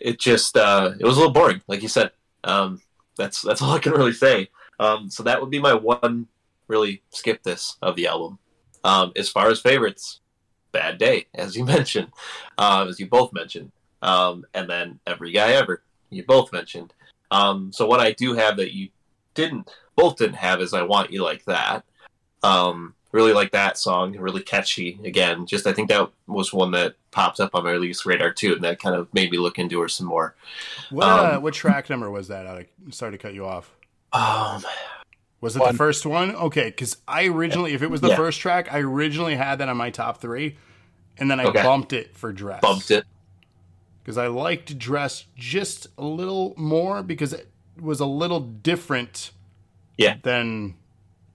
it 0.00 0.20
just 0.20 0.56
uh, 0.56 0.92
it 0.98 1.04
was 1.04 1.16
a 1.16 1.20
little 1.20 1.34
boring, 1.34 1.60
like 1.66 1.82
you 1.82 1.88
said. 1.88 2.12
Um, 2.44 2.80
that's 3.16 3.42
that's 3.42 3.62
all 3.62 3.72
I 3.72 3.78
can 3.78 3.92
really 3.92 4.12
say. 4.12 4.48
Um, 4.78 5.10
so 5.10 5.22
that 5.24 5.40
would 5.40 5.50
be 5.50 5.60
my 5.60 5.74
one 5.74 6.26
really 6.68 7.02
skip 7.10 7.42
this 7.42 7.76
of 7.82 7.96
the 7.96 8.06
album. 8.06 8.38
Um, 8.82 9.12
as 9.16 9.28
far 9.28 9.48
as 9.48 9.60
favorites, 9.60 10.20
Bad 10.72 10.98
Day, 10.98 11.26
as 11.34 11.56
you 11.56 11.64
mentioned, 11.76 12.12
uh, 12.56 12.86
as 12.88 12.98
you 12.98 13.06
both 13.06 13.32
mentioned, 13.32 13.72
um, 14.02 14.44
and 14.54 14.70
then 14.70 15.00
Every 15.06 15.32
Guy 15.32 15.52
Ever, 15.52 15.82
you 16.08 16.24
both 16.24 16.52
mentioned. 16.52 16.94
Um, 17.30 17.72
so 17.72 17.86
what 17.86 18.00
I 18.00 18.12
do 18.12 18.34
have 18.34 18.56
that 18.56 18.74
you 18.74 18.88
didn't, 19.34 19.70
both 19.96 20.16
didn't 20.16 20.36
have 20.36 20.60
is 20.60 20.74
I 20.74 20.82
Want 20.82 21.12
You 21.12 21.22
Like 21.22 21.44
That. 21.44 21.84
Um, 22.42 22.94
really 23.12 23.32
like 23.32 23.50
that 23.52 23.76
song, 23.78 24.16
really 24.16 24.42
catchy. 24.42 24.98
Again, 25.04 25.46
just 25.46 25.66
I 25.66 25.72
think 25.72 25.88
that 25.88 26.10
was 26.26 26.52
one 26.52 26.70
that 26.72 26.94
popped 27.10 27.40
up 27.40 27.54
on 27.54 27.64
my 27.64 27.72
release 27.72 28.06
radar 28.06 28.32
too, 28.32 28.54
and 28.54 28.62
that 28.64 28.78
kind 28.78 28.94
of 28.94 29.12
made 29.12 29.30
me 29.30 29.38
look 29.38 29.58
into 29.58 29.80
her 29.80 29.88
some 29.88 30.06
more. 30.06 30.34
What 30.90 31.06
uh, 31.06 31.34
Um, 31.36 31.42
what 31.42 31.54
track 31.54 31.90
number 31.90 32.10
was 32.10 32.28
that? 32.28 32.46
I 32.46 32.66
sorry 32.90 33.12
to 33.12 33.18
cut 33.18 33.34
you 33.34 33.46
off. 33.46 33.72
Um, 34.12 34.64
Was 35.40 35.56
it 35.56 35.60
One. 35.60 35.72
the 35.72 35.78
first 35.78 36.04
one? 36.04 36.34
Okay, 36.34 36.66
because 36.66 36.98
I 37.08 37.26
originally, 37.26 37.72
if 37.72 37.82
it 37.82 37.90
was 37.90 38.00
the 38.02 38.08
Yeah. 38.08 38.16
first 38.16 38.40
track, 38.40 38.70
I 38.72 38.80
originally 38.80 39.36
had 39.36 39.56
that 39.58 39.68
on 39.70 39.76
my 39.76 39.88
top 39.90 40.20
three, 40.20 40.56
and 41.16 41.30
then 41.30 41.40
I 41.40 41.44
Okay. 41.44 41.62
bumped 41.62 41.92
it 41.94 42.16
for 42.16 42.32
dress. 42.32 42.60
bumped 42.60 42.90
it. 42.90 43.04
because 44.02 44.16
I 44.18 44.26
liked 44.28 44.76
dress 44.78 45.26
just 45.36 45.86
a 45.98 46.04
little 46.04 46.54
more 46.56 47.02
because 47.02 47.32
it 47.32 47.48
was 47.80 48.00
a 48.00 48.06
little 48.06 48.40
different. 48.40 49.30
Yeah. 49.96 50.16
Than 50.22 50.74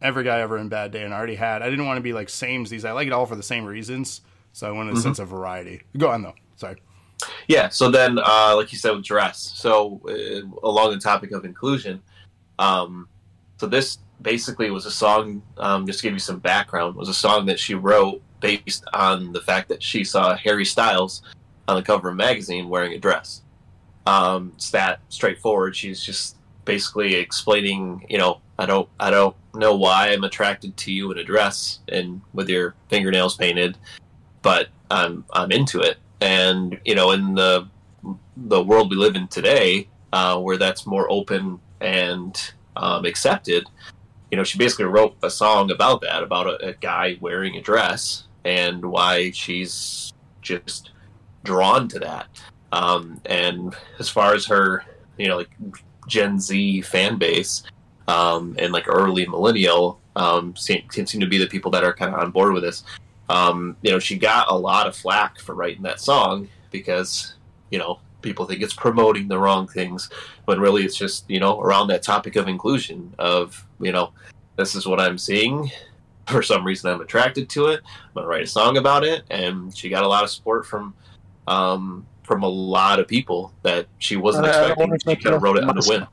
every 0.02 0.24
guy 0.24 0.40
ever 0.40 0.58
in 0.58 0.70
Bad 0.70 0.92
Day, 0.92 1.04
and 1.04 1.14
I 1.14 1.18
already 1.18 1.36
had. 1.36 1.62
I 1.62 1.70
didn't 1.70 1.86
want 1.86 1.98
to 1.98 2.02
be 2.02 2.14
like 2.14 2.28
samesies. 2.28 2.86
I 2.88 2.92
like 2.92 3.08
it 3.08 3.14
all 3.14 3.26
for 3.26 3.36
the 3.36 3.44
same 3.44 3.66
reasons, 3.66 4.22
so 4.54 4.68
I 4.68 4.72
wanted 4.72 4.94
a 4.94 4.98
Mhm. 4.98 5.04
sense 5.04 5.20
of 5.20 5.28
variety. 5.30 5.82
Go 5.98 6.10
on 6.10 6.22
though. 6.22 6.36
Sorry. 6.56 6.82
Yeah. 7.48 7.70
So 7.70 7.90
then, 7.90 8.20
uh, 8.20 8.54
like 8.56 8.72
you 8.72 8.78
said, 8.78 8.92
with 8.92 9.06
dress. 9.06 9.54
So 9.56 10.02
uh, 10.08 10.42
along 10.68 10.92
the 10.92 11.00
topic 11.00 11.32
of 11.32 11.46
inclusion, 11.46 12.02
um, 12.60 13.08
so 13.58 13.68
this 13.68 14.00
basically 14.22 14.70
was 14.72 14.86
a 14.86 14.92
song. 14.92 15.42
Um, 15.58 15.86
just 15.86 16.00
to 16.00 16.04
give 16.04 16.14
you 16.14 16.20
some 16.20 16.40
background, 16.40 16.96
was 16.96 17.10
a 17.10 17.14
song 17.14 17.46
that 17.48 17.60
she 17.60 17.74
wrote 17.76 18.22
based 18.42 18.84
on 18.94 19.32
the 19.32 19.42
fact 19.42 19.70
that 19.70 19.82
she 19.82 20.04
saw 20.04 20.36
Harry 20.36 20.66
Styles 20.66 21.22
on 21.68 21.76
the 21.78 21.82
cover 21.82 22.10
of 22.10 22.14
a 22.14 22.18
magazine 22.18 22.70
wearing 22.70 22.94
a 22.94 23.00
dress. 23.00 23.42
Um, 24.06 24.52
it's 24.56 24.70
that 24.72 25.00
straightforward. 25.10 25.76
She's 25.76 26.04
just 26.04 26.36
basically 26.64 27.16
explaining, 27.16 28.06
you 28.10 28.18
know, 28.20 28.40
I 28.58 28.66
don't, 28.66 28.88
I 29.00 29.10
don't 29.10 29.36
know 29.54 29.76
why 29.76 30.10
I'm 30.10 30.24
attracted 30.24 30.76
to 30.78 30.92
you 30.92 31.12
in 31.12 31.18
a 31.18 31.24
dress 31.24 31.80
and 31.90 32.22
with 32.34 32.50
your 32.50 32.76
fingernails 32.90 33.36
painted, 33.36 33.78
but 34.42 34.70
I'm, 34.90 35.26
I'm 35.34 35.52
into 35.52 35.82
it. 35.82 35.98
And 36.22 36.80
you 36.86 36.96
know, 36.96 37.12
in 37.12 37.36
the 37.36 37.68
the 38.38 38.64
world 38.64 38.90
we 38.90 38.96
live 38.96 39.16
in 39.16 39.28
today, 39.28 39.88
uh, 40.14 40.40
where 40.40 40.58
that's 40.58 40.86
more 40.86 41.12
open 41.12 41.60
and 41.82 42.54
um, 42.76 43.06
accepted, 43.06 43.68
you 44.32 44.38
know, 44.38 44.44
she 44.44 44.58
basically 44.58 44.86
wrote 44.86 45.16
a 45.24 45.30
song 45.30 45.72
about 45.72 46.02
that, 46.02 46.24
about 46.24 46.48
a, 46.48 46.70
a 46.70 46.74
guy 46.74 47.18
wearing 47.20 47.56
a 47.56 47.62
dress 47.62 48.28
and 48.44 48.84
why 48.84 49.32
she's 49.32 50.14
just 50.42 50.92
drawn 51.44 51.88
to 51.90 52.00
that. 52.00 52.28
Um, 52.72 53.22
and 53.26 53.76
as 54.00 54.10
far 54.10 54.34
as 54.34 54.46
her, 54.46 54.84
you 55.18 55.28
know, 55.28 55.38
like 55.38 55.52
Gen 56.08 56.40
Z 56.40 56.82
fan 56.82 57.18
base 57.18 57.64
um, 58.08 58.56
and 58.60 58.72
like 58.72 58.88
early 58.88 59.26
millennial 59.26 60.00
um, 60.16 60.56
seem, 60.56 60.84
seem 60.92 61.20
to 61.20 61.28
be 61.28 61.38
the 61.38 61.48
people 61.48 61.72
that 61.72 61.84
are 61.84 61.94
kind 61.94 62.14
of 62.14 62.20
on 62.20 62.32
board 62.32 62.54
with 62.54 62.64
this. 62.64 62.84
Um, 63.30 63.76
you 63.82 63.92
know, 63.92 64.00
she 64.00 64.18
got 64.18 64.50
a 64.50 64.56
lot 64.56 64.88
of 64.88 64.96
flack 64.96 65.40
for 65.40 65.56
writing 65.56 65.84
that 65.84 66.00
song 66.00 66.48
because, 66.72 67.34
you 67.72 67.80
know, 67.80 68.00
people 68.22 68.46
think 68.46 68.62
it's 68.62 68.74
promoting 68.74 69.28
the 69.28 69.38
wrong 69.38 69.68
things, 69.68 70.10
when 70.46 70.60
really 70.60 70.84
it's 70.84 70.96
just, 70.96 71.30
you 71.30 71.40
know, 71.40 71.60
around 71.60 71.88
that 71.88 72.04
topic 72.04 72.36
of 72.36 72.48
inclusion 72.48 73.14
of, 73.20 73.66
you 73.80 73.92
know, 73.92 74.12
this 74.58 74.76
is 74.76 74.88
what 74.88 75.00
I'm 75.00 75.18
seeing. 75.18 75.72
For 76.28 76.42
some 76.42 76.66
reason, 76.66 76.90
I'm 76.90 77.02
attracted 77.02 77.50
to 77.50 77.68
it. 77.68 77.82
I'm 77.86 78.14
gonna 78.16 78.28
write 78.28 78.44
a 78.44 78.48
song 78.48 78.78
about 78.78 79.04
it, 79.04 79.24
and 79.30 79.76
she 79.78 79.90
got 79.90 80.04
a 80.04 80.08
lot 80.08 80.24
of 80.24 80.32
support 80.32 80.66
from 80.66 80.96
um, 81.48 82.06
from 82.24 82.42
a 82.42 82.48
lot 82.48 83.00
of 83.00 83.08
people 83.08 83.54
that 83.62 83.86
she 84.00 84.16
wasn't 84.16 84.48
Uh, 84.48 84.50
expecting. 84.50 84.98
She 85.00 85.16
kind 85.18 85.36
of 85.36 85.44
wrote 85.44 85.58
it 85.58 85.66
on 85.66 85.76
the 85.76 85.86
whim. 85.88 86.08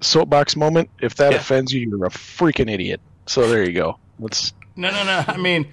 Soapbox- 0.00 0.56
moment. 0.56 0.90
If 1.00 1.14
that 1.16 1.32
Yeah. 1.32 1.38
offends 1.38 1.72
you, 1.72 1.88
you're 1.88 2.06
a 2.06 2.10
freaking 2.10 2.70
idiot. 2.70 3.00
So 3.26 3.48
there 3.48 3.62
you 3.64 3.72
go. 3.72 3.98
Let's. 4.18 4.52
No, 4.76 4.90
no, 4.90 5.04
no. 5.04 5.24
I 5.26 5.36
mean, 5.36 5.68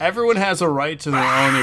everyone 0.00 0.36
has 0.36 0.60
a 0.62 0.68
right 0.68 0.98
to 1.00 1.10
their 1.10 1.22
own. 1.24 1.62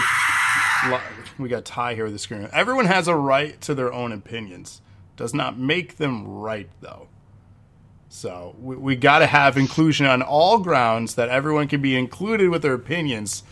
We 1.38 1.50
got 1.50 1.66
Ty 1.66 1.96
here 1.96 2.06
with 2.06 2.14
the 2.14 2.20
screen. 2.20 2.48
Everyone 2.54 2.86
has 2.86 3.08
a 3.08 3.16
right 3.16 3.60
to 3.62 3.74
their 3.76 3.92
own 3.92 4.12
opinions. 4.12 4.82
Does 5.18 5.34
not 5.34 5.58
make 5.58 5.98
them 5.98 6.28
right, 6.28 6.70
though. 6.82 7.08
So 8.10 8.56
we, 8.62 8.76
we 8.78 8.96
got 8.96 9.20
to 9.20 9.26
have 9.26 9.58
inclusion 9.58 10.06
on 10.06 10.22
all 10.22 10.60
grounds 10.60 11.16
that 11.16 11.28
everyone 11.30 11.68
can 11.68 11.82
be 11.82 11.98
included 11.98 12.50
with 12.50 12.62
their 12.62 12.74
opinions. 12.74 13.44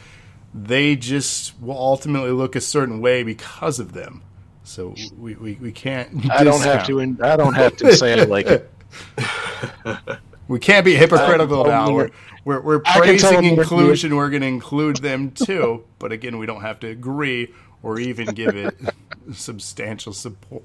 They 0.53 0.95
just 0.95 1.59
will 1.59 1.77
ultimately 1.77 2.31
look 2.31 2.55
a 2.55 2.61
certain 2.61 3.01
way 3.01 3.23
because 3.23 3.79
of 3.79 3.93
them. 3.93 4.21
So 4.63 4.95
we, 5.17 5.35
we, 5.35 5.53
we 5.55 5.71
can't. 5.71 6.29
I 6.31 6.43
don't 6.43 6.61
have 6.61 6.85
discount. 6.87 7.19
to. 7.19 7.25
I 7.25 7.35
don't 7.35 7.53
have 7.53 7.75
to 7.77 7.95
say 7.95 8.19
I 8.19 8.23
like 8.23 8.47
it. 8.47 8.71
We 10.47 10.59
can't 10.59 10.83
be 10.83 10.93
hypocritical 10.95 11.63
now. 11.65 11.91
We're 11.93 12.09
we're, 12.43 12.59
we're 12.59 12.81
I 12.85 12.99
can 12.99 13.17
tell 13.17 13.31
praising 13.31 13.57
inclusion. 13.57 14.15
We're 14.15 14.29
going 14.29 14.41
to 14.41 14.47
include 14.47 14.97
them 14.97 15.31
too. 15.31 15.85
But 15.99 16.11
again, 16.11 16.37
we 16.37 16.45
don't 16.45 16.61
have 16.61 16.81
to 16.81 16.87
agree 16.87 17.53
or 17.81 17.97
even 17.97 18.27
give 18.35 18.57
it 18.57 18.77
substantial 19.33 20.11
support 20.11 20.63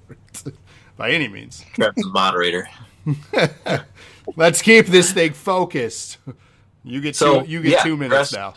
by 0.97 1.13
any 1.13 1.29
means. 1.29 1.65
Travis 1.75 2.05
is 2.05 2.11
moderator. 2.13 2.69
Let's 4.35 4.63
keep 4.63 4.87
this 4.87 5.13
thing 5.13 5.33
focused. 5.33 6.19
You 6.83 7.01
get 7.01 7.15
So, 7.15 7.43
two. 7.43 7.49
You 7.51 7.63
get 7.63 7.71
yeah, 7.71 7.83
two 7.85 7.97
minutes 7.97 8.31
dress- 8.31 8.33
now. 8.33 8.55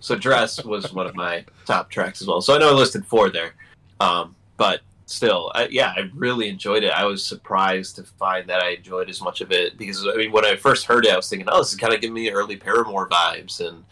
So 0.00 0.16
dress 0.16 0.64
was 0.64 0.92
one 0.92 1.06
of 1.06 1.14
my 1.14 1.44
top 1.66 1.88
tracks 1.88 2.20
as 2.20 2.26
well. 2.26 2.40
So 2.42 2.54
I 2.54 2.58
know 2.58 2.70
I 2.70 2.72
listed 2.72 3.06
four 3.06 3.30
there, 3.30 3.54
um, 4.00 4.34
but 4.56 4.80
still, 5.06 5.50
I, 5.54 5.68
yeah, 5.68 5.92
I 5.96 6.10
really 6.14 6.48
enjoyed 6.48 6.84
it. 6.84 6.90
I 6.90 7.04
was 7.04 7.24
surprised 7.24 7.96
to 7.96 8.02
find 8.02 8.48
that 8.48 8.62
I 8.62 8.70
enjoyed 8.70 9.08
as 9.08 9.22
much 9.22 9.40
of 9.40 9.52
it 9.52 9.78
because 9.78 10.06
I 10.06 10.16
mean, 10.16 10.32
when 10.32 10.44
I 10.44 10.56
first 10.56 10.86
heard 10.86 11.06
it, 11.06 11.12
I 11.12 11.16
was 11.16 11.28
thinking, 11.28 11.48
oh, 11.50 11.58
this 11.58 11.72
is 11.72 11.78
kind 11.78 11.94
of 11.94 12.00
giving 12.00 12.14
me 12.14 12.30
early 12.30 12.56
Paramore 12.56 13.08
vibes, 13.08 13.66
and 13.66 13.84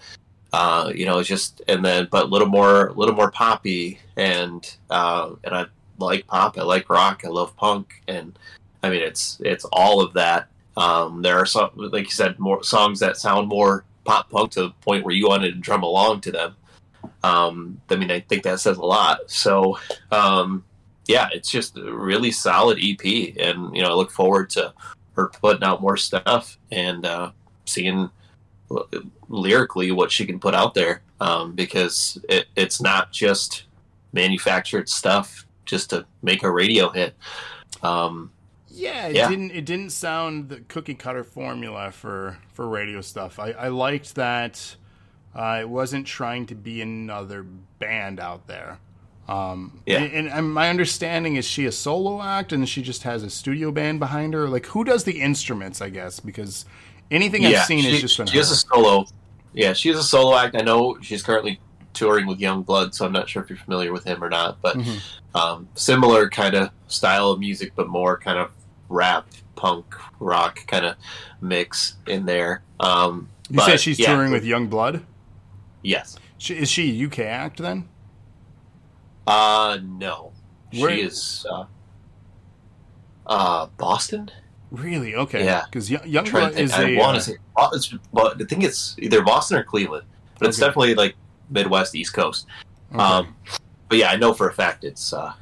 uh, 0.52 0.92
you 0.94 1.06
know, 1.06 1.22
just 1.22 1.62
and 1.68 1.84
then 1.84 2.08
but 2.10 2.24
a 2.24 2.28
little 2.28 2.48
more, 2.48 2.88
a 2.88 2.92
little 2.92 3.14
more 3.14 3.30
poppy, 3.30 4.00
and 4.16 4.76
uh, 4.90 5.30
and 5.44 5.54
I 5.54 5.66
like 5.98 6.26
pop, 6.26 6.58
I 6.58 6.62
like 6.62 6.90
rock, 6.90 7.22
I 7.24 7.28
love 7.28 7.56
punk, 7.56 8.02
and 8.08 8.38
I 8.82 8.90
mean, 8.90 9.02
it's 9.02 9.40
it's 9.44 9.64
all 9.66 10.00
of 10.00 10.12
that. 10.14 10.48
Um, 10.76 11.22
there 11.22 11.38
are 11.38 11.46
some, 11.46 11.70
like 11.74 12.04
you 12.04 12.10
said, 12.10 12.38
more 12.38 12.64
songs 12.64 12.98
that 13.00 13.16
sound 13.16 13.48
more 13.48 13.84
pop 14.04 14.28
punk 14.28 14.50
to 14.52 14.62
the 14.62 14.70
point 14.82 15.04
where 15.04 15.14
you 15.14 15.28
wanted 15.28 15.54
to 15.54 15.60
drum 15.60 15.82
along 15.82 16.20
to 16.22 16.32
them. 16.32 16.56
Um, 17.22 17.80
I 17.90 17.96
mean, 17.96 18.10
I 18.10 18.20
think 18.20 18.42
that 18.44 18.60
says 18.60 18.76
a 18.76 18.82
lot. 18.84 19.18
So, 19.30 19.78
um, 20.10 20.64
yeah, 21.06 21.28
it's 21.32 21.50
just 21.50 21.76
a 21.76 21.92
really 21.92 22.30
solid 22.30 22.78
EP, 22.82 23.34
and 23.38 23.74
you 23.76 23.82
know, 23.82 23.90
I 23.90 23.94
look 23.94 24.10
forward 24.10 24.50
to 24.50 24.72
her 25.16 25.28
putting 25.28 25.62
out 25.62 25.80
more 25.80 25.96
stuff 25.96 26.58
and 26.72 27.04
uh, 27.06 27.30
seeing 27.66 28.10
l- 28.70 28.88
lyrically 29.28 29.90
what 29.92 30.10
she 30.10 30.26
can 30.26 30.38
put 30.40 30.54
out 30.54 30.74
there 30.74 31.02
um, 31.20 31.52
because 31.54 32.18
it, 32.28 32.46
it's 32.56 32.80
not 32.80 33.12
just 33.12 33.64
manufactured 34.12 34.88
stuff 34.88 35.46
just 35.66 35.90
to 35.90 36.04
make 36.22 36.42
a 36.42 36.50
radio 36.50 36.90
hit. 36.90 37.14
Um, 37.82 38.30
Yeah, 38.70 39.06
it 39.08 39.14
Yeah. 39.16 39.28
didn't. 39.28 39.50
It 39.52 39.64
didn't 39.66 39.90
sound 39.90 40.48
the 40.48 40.60
cookie 40.60 40.94
cutter 40.94 41.22
formula 41.22 41.92
for 41.92 42.38
for 42.54 42.66
radio 42.68 43.00
stuff. 43.02 43.38
I, 43.38 43.50
I 43.52 43.68
liked 43.68 44.14
that 44.16 44.76
uh, 45.34 45.58
it 45.60 45.68
wasn't 45.68 46.06
trying 46.06 46.46
to 46.46 46.54
be 46.54 46.80
another 46.80 47.42
band 47.78 48.20
out 48.20 48.46
there. 48.46 48.78
Um, 49.28 49.80
Yeah. 49.86 50.00
And, 50.02 50.28
and 50.28 50.52
my 50.52 50.68
understanding 50.68 51.36
is 51.36 51.44
she 51.46 51.64
a 51.66 51.72
solo 51.72 52.20
act, 52.22 52.52
and 52.52 52.68
she 52.68 52.82
just 52.82 53.04
has 53.04 53.22
a 53.22 53.30
studio 53.30 53.70
band 53.70 53.98
behind 54.00 54.34
her. 54.34 54.48
Like, 54.48 54.66
who 54.66 54.84
does 54.84 55.04
the 55.04 55.20
instruments? 55.20 55.80
I 55.80 55.88
guess 55.88 56.20
because 56.20 56.64
anything 57.10 57.46
I've 57.46 57.64
seen 57.64 57.82
she, 57.82 57.90
is 57.94 58.00
just 58.00 58.16
been 58.18 58.26
she 58.26 58.38
is 58.38 58.50
a 58.50 58.56
solo. 58.56 59.06
Yeah, 59.52 59.72
she 59.72 59.88
is 59.90 59.98
a 59.98 60.02
solo 60.02 60.36
act. 60.36 60.54
I 60.56 60.62
know 60.62 60.98
she's 61.00 61.22
currently 61.22 61.60
touring 61.94 62.26
with 62.26 62.38
Yungblud, 62.40 62.92
so 62.92 63.06
I'm 63.06 63.12
not 63.12 63.28
sure 63.28 63.42
if 63.42 63.48
you're 63.48 63.56
familiar 63.58 63.92
with 63.92 64.04
him 64.04 64.22
or 64.22 64.28
not. 64.28 64.60
But 64.60 64.76
Mhm. 64.76 64.98
um, 65.34 65.68
similar 65.74 66.28
kind 66.28 66.54
of 66.54 66.70
style 66.88 67.30
of 67.30 67.38
music, 67.38 67.72
but 67.76 67.88
more 67.88 68.18
kind 68.18 68.36
of 68.38 68.50
rap, 68.88 69.26
punk, 69.54 69.94
rock 70.20 70.66
kind 70.66 70.84
of 70.84 70.96
mix 71.40 71.94
in 72.06 72.26
there. 72.26 72.62
Um, 72.80 73.28
You 73.48 73.56
but, 73.58 73.66
say 73.66 73.76
she's 73.76 73.98
yeah, 73.98 74.12
touring 74.14 74.32
with 74.32 74.44
Yungblud. 74.44 75.02
Yes. 75.84 76.18
She, 76.38 76.54
is 76.54 76.68
she 76.68 77.00
a 77.00 77.06
UK 77.06 77.20
act 77.20 77.58
then? 77.58 77.88
Uh, 79.26 79.78
no. 79.82 80.32
Where- 80.76 80.90
She 80.90 81.02
is. 81.02 81.46
Uh, 81.48 81.64
uh, 83.26 83.66
Boston. 83.78 84.30
Really? 84.70 85.14
Okay. 85.14 85.44
Yeah. 85.44 85.64
Because 85.66 85.88
Young 85.90 86.24
trying 86.24 86.48
to 86.48 86.54
think. 86.54 86.64
is 86.64 86.72
I 86.72 86.88
a. 86.88 86.96
want 86.98 87.16
uh, 87.16 87.20
to 87.20 87.24
say, 87.24 87.36
it's, 87.74 87.94
but 88.12 88.40
I 88.40 88.44
think 88.44 88.64
it's 88.64 88.96
either 88.98 89.22
Boston 89.22 89.58
or 89.58 89.62
Cleveland, 89.62 90.04
but 90.38 90.48
it's 90.48 90.58
Okay. 90.58 90.66
definitely 90.68 90.94
like 90.96 91.14
Midwest, 91.50 91.94
East 91.94 92.12
Coast. 92.12 92.46
okay. 92.92 93.00
Um, 93.02 93.36
but 93.88 93.98
yeah, 93.98 94.08
I 94.10 94.16
know 94.16 94.32
for 94.34 94.48
a 94.48 94.52
fact 94.52 94.82
it's 94.84 95.12
uh, 95.12 95.32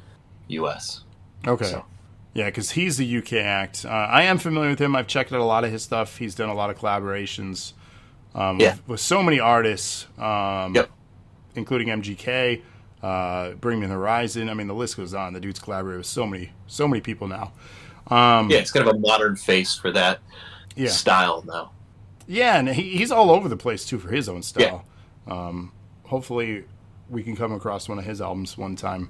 U.S. 0.49 1.01
Okay. 1.47 1.65
So- 1.65 1.85
Yeah, 2.33 2.45
because 2.45 2.71
he's 2.71 2.99
a 2.99 3.17
UK 3.17 3.33
act. 3.33 3.85
Uh, 3.85 3.89
I 3.89 4.23
am 4.23 4.37
familiar 4.37 4.69
with 4.69 4.79
him. 4.79 4.95
I've 4.95 5.07
checked 5.07 5.31
out 5.33 5.39
a 5.39 5.43
lot 5.45 5.63
of 5.63 5.71
his 5.71 5.81
stuff. 5.83 6.17
He's 6.17 6.35
done 6.35 6.49
a 6.49 6.53
lot 6.53 6.69
of 6.69 6.77
collaborations 6.77 7.73
um, 8.35 8.59
Yeah. 8.59 8.71
with, 8.71 8.87
with 8.87 8.99
so 8.99 9.21
many 9.23 9.39
artists, 9.39 10.07
um, 10.17 10.75
Yep. 10.75 10.89
including 11.55 11.89
MGK, 11.89 12.61
uh, 13.01 13.51
Bring 13.51 13.79
Me 13.79 13.87
the 13.87 13.93
Horizon. 13.93 14.49
I 14.49 14.53
mean, 14.53 14.67
the 14.67 14.73
list 14.73 14.97
goes 14.97 15.13
on. 15.13 15.33
The 15.33 15.39
dude's 15.39 15.59
collaborated 15.59 15.99
with 15.99 16.07
so 16.07 16.25
many, 16.25 16.51
so 16.67 16.87
many 16.87 17.01
people 17.01 17.27
now. 17.27 17.51
Um, 18.07 18.49
Yeah, 18.49 18.57
it's 18.59 18.71
kind 18.71 18.87
of 18.87 18.95
a 18.95 18.99
modern 18.99 19.35
face 19.35 19.75
for 19.75 19.91
that 19.91 20.19
yeah, 20.75 20.89
style 20.89 21.43
now. 21.47 21.71
yeah, 22.27 22.57
and 22.57 22.69
he, 22.69 22.97
he's 22.97 23.11
all 23.11 23.29
over 23.31 23.47
the 23.47 23.57
place 23.57 23.85
too 23.85 23.99
for 23.99 24.09
his 24.09 24.27
own 24.27 24.41
style. 24.43 24.85
Um, 25.27 25.71
hopefully, 26.05 26.65
we 27.09 27.23
can 27.23 27.35
come 27.35 27.51
across 27.53 27.87
one 27.87 27.99
of 27.99 28.05
his 28.05 28.19
albums 28.21 28.57
one 28.57 28.75
time 28.75 29.09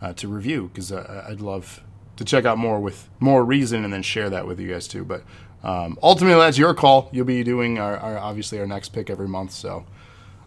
uh, 0.00 0.12
to 0.14 0.26
review 0.28 0.70
because 0.72 0.90
uh, 0.90 1.24
I'd 1.28 1.40
love 1.40 1.82
to 2.16 2.24
check 2.24 2.44
out 2.44 2.58
more 2.58 2.80
with 2.80 3.08
more 3.20 3.44
reason 3.44 3.84
and 3.84 3.92
then 3.92 4.02
share 4.02 4.28
that 4.30 4.46
with 4.46 4.58
you 4.60 4.68
guys 4.72 4.88
too. 4.88 5.04
But 5.04 5.22
um, 5.62 5.98
ultimately, 6.02 6.40
that's 6.40 6.58
your 6.58 6.74
call. 6.74 7.08
You'll 7.12 7.24
be 7.24 7.42
doing 7.44 7.78
our, 7.78 7.96
our 7.96 8.18
obviously 8.18 8.58
our 8.58 8.66
next 8.66 8.90
pick 8.90 9.08
every 9.10 9.28
month. 9.28 9.52
So, 9.52 9.84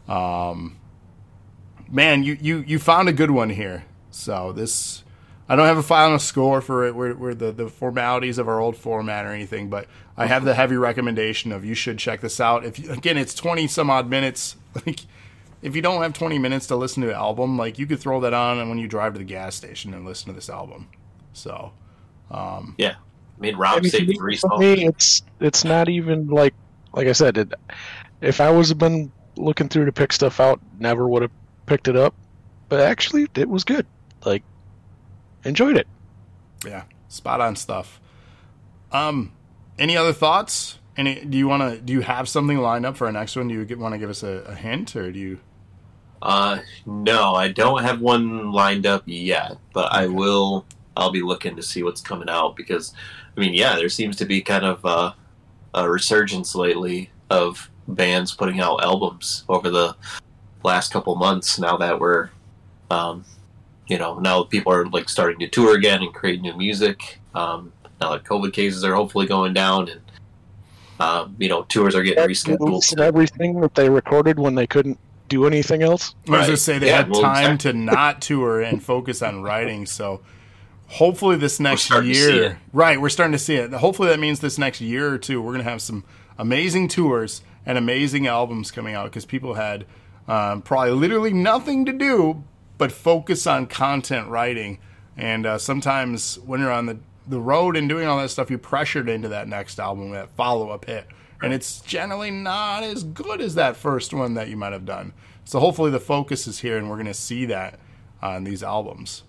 um, 0.08 0.78
man, 1.90 2.24
you 2.24 2.38
you 2.40 2.64
you 2.68 2.80
found 2.80 3.08
a 3.10 3.14
good 3.14 3.32
one 3.32 3.50
here. 3.50 3.86
So 4.12 4.52
this. 4.52 5.04
I 5.48 5.56
don't 5.56 5.68
have 5.68 5.78
a 5.78 5.84
final 5.84 6.18
score 6.18 6.60
for 6.60 6.88
it. 6.88 6.96
We're, 6.96 7.14
we're 7.14 7.36
the, 7.36 7.52
the 7.52 7.68
formalities 7.70 8.40
of 8.40 8.48
our 8.48 8.60
old 8.60 8.76
format 8.76 9.28
or 9.28 9.30
anything, 9.32 9.70
but 9.70 9.86
I 10.18 10.26
have 10.26 10.44
the 10.44 10.56
heavy 10.56 10.76
recommendation 10.76 11.52
of 11.52 11.64
you 11.64 11.76
should 11.76 12.00
check 12.00 12.22
this 12.22 12.40
out. 12.40 12.66
If 12.66 12.80
you, 12.80 12.92
again, 12.92 13.16
it's 13.16 13.36
twenty 13.36 13.68
some 13.68 13.90
odd 13.90 14.10
minutes. 14.10 14.56
Like, 14.86 15.00
if 15.62 15.74
you 15.74 15.82
don't 15.82 16.02
have 16.02 16.14
twenty 16.14 16.38
minutes 16.38 16.68
to 16.68 16.76
listen 16.76 17.02
to 17.04 17.10
an 17.10 17.16
album, 17.16 17.58
like 17.58 17.80
you 17.80 17.88
could 17.88 18.00
throw 18.00 18.20
that 18.20 18.34
on 18.34 18.60
and 18.60 18.70
when 18.70 18.78
you 18.78 18.88
drive 18.90 19.14
to 19.14 19.20
the 19.20 19.26
gas 19.26 19.56
station 19.56 19.94
and 19.94 20.04
listen 20.04 20.28
to 20.28 20.34
this 20.34 20.50
album. 20.50 20.90
So, 21.32 21.72
Yeah, 22.78 22.96
I 23.38 23.42
mean 23.42 23.56
Rob 23.58 23.78
I 23.78 23.82
mean, 23.82 23.92
saved 23.92 24.14
three 24.18 24.38
for 24.38 24.50
songs. 24.50 24.60
me, 24.60 24.86
it's 24.86 25.22
it's 25.40 25.64
not 25.66 25.90
even 25.90 26.28
like 26.28 26.54
like 26.94 27.08
I 27.08 27.12
said. 27.12 27.38
It, 27.38 27.54
if 28.22 28.40
I 28.42 28.50
was 28.50 28.74
been 28.74 29.12
looking 29.36 29.68
through 29.70 29.86
to 29.86 29.92
pick 29.92 30.14
stuff 30.14 30.40
out, 30.40 30.60
never 30.80 31.08
would 31.08 31.22
have 31.22 31.32
picked 31.66 31.88
it 31.88 31.96
up. 31.96 32.16
But 32.70 32.80
actually, 32.80 33.28
it 33.36 33.50
was 33.50 33.64
good. 33.64 33.86
Like, 34.26 34.44
enjoyed 35.44 35.78
it. 35.78 35.88
yeah, 36.66 36.84
spot 37.10 37.42
on 37.42 37.56
stuff. 37.56 38.00
Um, 38.92 39.34
any 39.78 39.98
other 39.98 40.14
thoughts? 40.14 40.80
Any? 40.98 41.26
Do 41.26 41.38
you 41.38 41.48
want 41.48 41.62
to? 41.62 41.82
Do 41.82 41.94
you 41.94 42.02
have 42.02 42.30
something 42.30 42.58
lined 42.58 42.86
up 42.86 42.96
for 42.98 43.06
our 43.08 43.12
next 43.12 43.36
one? 43.36 43.50
Do 43.50 43.54
you 43.54 43.78
want 43.78 43.94
to 43.94 43.98
give 44.00 44.10
us 44.10 44.24
a, 44.24 44.44
a 44.48 44.56
hint, 44.56 44.96
or 44.96 45.12
do 45.12 45.20
you? 45.20 45.40
Uh, 46.22 46.60
no, 46.86 47.36
I 47.36 47.50
don't 47.50 47.84
have 47.84 48.00
one 48.02 48.52
lined 48.52 48.86
up 48.88 49.04
yet, 49.06 49.58
but 49.74 49.92
I 49.92 50.08
will. 50.08 50.66
I'll 50.98 51.12
be 51.12 51.22
looking 51.22 51.58
to 51.58 51.62
see 51.62 51.84
what's 51.84 52.00
coming 52.02 52.30
out 52.30 52.56
because, 52.56 52.94
I 53.38 53.40
mean, 53.40 53.54
yeah, 53.54 53.76
there 53.76 53.90
seems 53.90 54.16
to 54.18 54.26
be 54.26 54.42
kind 54.42 54.64
of 54.66 54.86
uh, 54.86 55.12
a 55.74 55.90
resurgence 55.90 56.56
lately 56.56 57.10
of 57.30 57.70
bands 57.88 58.34
putting 58.34 58.60
out 58.62 58.84
albums 58.84 59.44
over 59.50 59.70
the 59.70 59.96
last 60.64 60.92
couple 60.92 61.16
months. 61.16 61.60
Now 61.60 61.78
that 61.78 62.00
we're, 62.00 62.30
um, 62.90 63.26
you 63.88 63.98
know, 63.98 64.20
now 64.20 64.44
people 64.44 64.72
are 64.72 64.86
like 64.88 65.10
starting 65.10 65.40
to 65.40 65.48
tour 65.48 65.76
again 65.76 66.02
and 66.02 66.14
create 66.14 66.42
new 66.42 66.56
music. 66.58 67.20
Um, 67.34 67.72
now 68.02 68.12
that 68.12 68.24
COVID 68.24 68.54
cases 68.54 68.84
are 68.84 68.96
hopefully 68.96 69.26
going 69.28 69.54
down 69.54 69.90
and. 69.90 70.02
Um, 70.98 71.36
you 71.40 71.50
know, 71.50 71.64
tours 71.64 71.94
are 71.94 72.04
getting 72.04 72.24
And 72.24 72.32
rescheduled. 72.32 73.02
everything 73.02 73.60
that 73.60 73.76
they 73.76 73.90
recorded 73.90 74.40
when 74.40 74.56
they 74.56 74.66
couldn't 74.66 74.98
do 75.28 75.46
anything 75.46 75.84
else. 75.84 76.16
I 76.26 76.32
was 76.32 76.46
gonna 76.46 76.56
say 76.56 76.80
they 76.80 76.88
Yeah, 76.88 76.98
had 77.00 77.10
well, 77.10 77.20
time 77.20 77.56
exactly. 77.56 77.72
to 77.74 77.78
not 77.78 78.22
tour 78.22 78.62
and 78.62 78.82
focus 78.82 79.22
on 79.22 79.44
writing. 79.44 79.86
So 79.86 80.22
hopefully 80.88 81.36
this 81.38 81.60
next 81.60 81.88
to 81.88 81.94
year, 82.04 82.60
right? 82.74 83.00
We're 83.00 83.10
starting 83.10 83.34
to 83.34 83.40
see 83.40 83.56
it. 83.56 83.72
Hopefully 83.74 84.10
that 84.10 84.20
means 84.20 84.40
this 84.40 84.58
next 84.58 84.82
year 84.82 85.14
or 85.14 85.18
two, 85.18 85.42
we're 85.42 85.52
gonna 85.54 85.64
have 85.64 85.82
some 85.82 86.04
amazing 86.38 86.88
tours 86.88 87.42
and 87.66 87.78
amazing 87.78 88.28
albums 88.28 88.72
coming 88.72 88.96
out 88.96 89.06
because 89.06 89.26
people 89.26 89.56
had 89.56 89.86
um, 90.28 90.62
probably 90.62 90.92
literally 90.92 91.34
nothing 91.34 91.86
to 91.86 91.94
do 91.94 92.44
but 92.78 92.92
focus 92.92 93.48
on 93.48 93.68
content 93.68 94.28
writing. 94.28 94.80
And 95.18 95.46
uh, 95.46 95.58
sometimes 95.58 96.38
when 96.40 96.60
you're 96.60 96.72
on 96.72 96.86
the 96.88 96.98
the 97.28 97.40
road 97.40 97.76
and 97.76 97.90
doing 97.90 98.08
all 98.08 98.20
that 98.20 98.30
stuff, 98.30 98.50
you're 98.50 98.60
pressured 98.60 99.10
into 99.10 99.30
that 99.30 99.48
next 99.48 99.80
album, 99.80 100.12
that 100.12 100.30
follow 100.32 100.70
up 100.70 100.86
hit. 100.86 101.08
And 101.42 101.54
it's 101.54 101.82
generally 101.82 102.32
not 102.32 102.84
as 102.84 103.04
good 103.04 103.42
as 103.42 103.56
that 103.56 103.76
first 103.76 104.14
one 104.14 104.36
that 104.36 104.48
you 104.50 104.58
might 104.58 104.74
have 104.74 104.86
done. 104.86 105.14
So 105.44 105.60
hopefully 105.60 105.92
the 105.92 106.00
focus 106.00 106.48
is 106.48 106.60
here 106.60 106.78
and 106.78 106.90
we're 106.90 106.96
going 106.96 107.08
to 107.08 107.14
see 107.14 107.46
that 107.46 107.80
on 108.22 108.44
these 108.44 108.64
albums. 108.64 109.24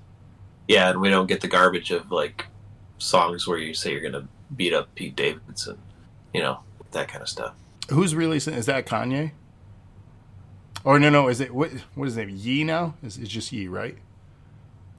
Yeah, 0.68 0.90
and 0.90 1.00
we 1.00 1.10
don't 1.10 1.26
get 1.26 1.40
the 1.40 1.48
garbage 1.48 1.90
of 1.90 2.10
like 2.10 2.46
songs 2.98 3.46
where 3.46 3.58
you 3.58 3.74
say 3.74 3.92
you're 3.92 4.00
gonna 4.00 4.26
beat 4.56 4.72
up 4.72 4.94
Pete 4.94 5.14
Davidson, 5.16 5.78
you 6.34 6.42
know, 6.42 6.60
that 6.92 7.08
kind 7.08 7.22
of 7.22 7.28
stuff. 7.28 7.54
Who's 7.90 8.14
releasing? 8.14 8.54
Is 8.54 8.66
that 8.66 8.86
Kanye? 8.86 9.32
Or 10.84 10.98
no, 10.98 11.10
no, 11.10 11.28
is 11.28 11.40
it, 11.40 11.52
what, 11.52 11.70
what 11.94 12.06
is 12.06 12.14
his 12.14 12.26
name? 12.26 12.36
Ye 12.36 12.62
now? 12.64 12.94
Is 13.02 13.16
It's 13.18 13.28
just 13.28 13.52
Ye, 13.52 13.66
right? 13.66 13.96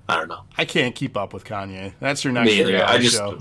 I 0.09 0.15
don't 0.15 0.29
know. 0.29 0.41
I 0.57 0.63
can't 0.63 0.95
keep 0.95 1.17
up 1.17 1.33
with 1.33 1.43
Kanye. 1.43 1.93
That's 1.99 2.23
your 2.23 2.31
next 2.31 2.47
Me 2.49 2.75
I 2.75 2.97
just 2.97 3.15
show. 3.15 3.39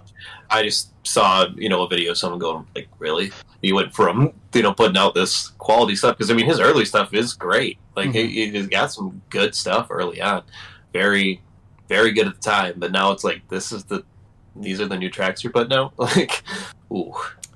I 0.51 0.65
just 0.65 0.91
saw 1.07 1.47
you 1.57 1.69
know 1.69 1.83
a 1.83 1.89
video 1.89 2.11
of 2.11 2.19
someone 2.19 2.41
going 2.41 2.67
like, 2.75 2.89
really? 2.99 3.31
He 3.63 3.73
went 3.73 3.95
from 3.95 4.33
you 4.53 4.63
know 4.63 4.73
putting 4.75 4.97
out 4.97 5.15
this 5.15 5.49
quality 5.59 5.95
stuff 5.95 6.17
because 6.17 6.29
I 6.31 6.35
mean 6.35 6.47
his 6.47 6.59
early 6.59 6.85
stuff 6.85 7.15
is 7.15 7.35
great. 7.35 7.79
Like 7.95 8.11
Mhm. 8.11 8.15
he, 8.15 8.51
he's 8.51 8.67
got 8.67 8.93
some 8.93 9.23
good 9.31 9.55
stuff 9.55 9.87
early 9.91 10.21
on, 10.21 10.43
very 10.93 11.41
very 11.89 12.13
good 12.13 12.27
at 12.27 12.35
the 12.35 12.41
time. 12.41 12.75
But 12.77 12.93
now 12.93 13.13
it's 13.13 13.25
like 13.25 13.49
this 13.49 13.73
is 13.73 13.85
the 13.85 14.05
these 14.55 14.81
are 14.81 14.87
the 14.87 14.97
new 14.97 15.11
tracks 15.11 15.45
you're 15.45 15.53
putting 15.53 15.73
out. 15.77 15.93
Like, 15.99 16.43
ooh, 16.93 17.13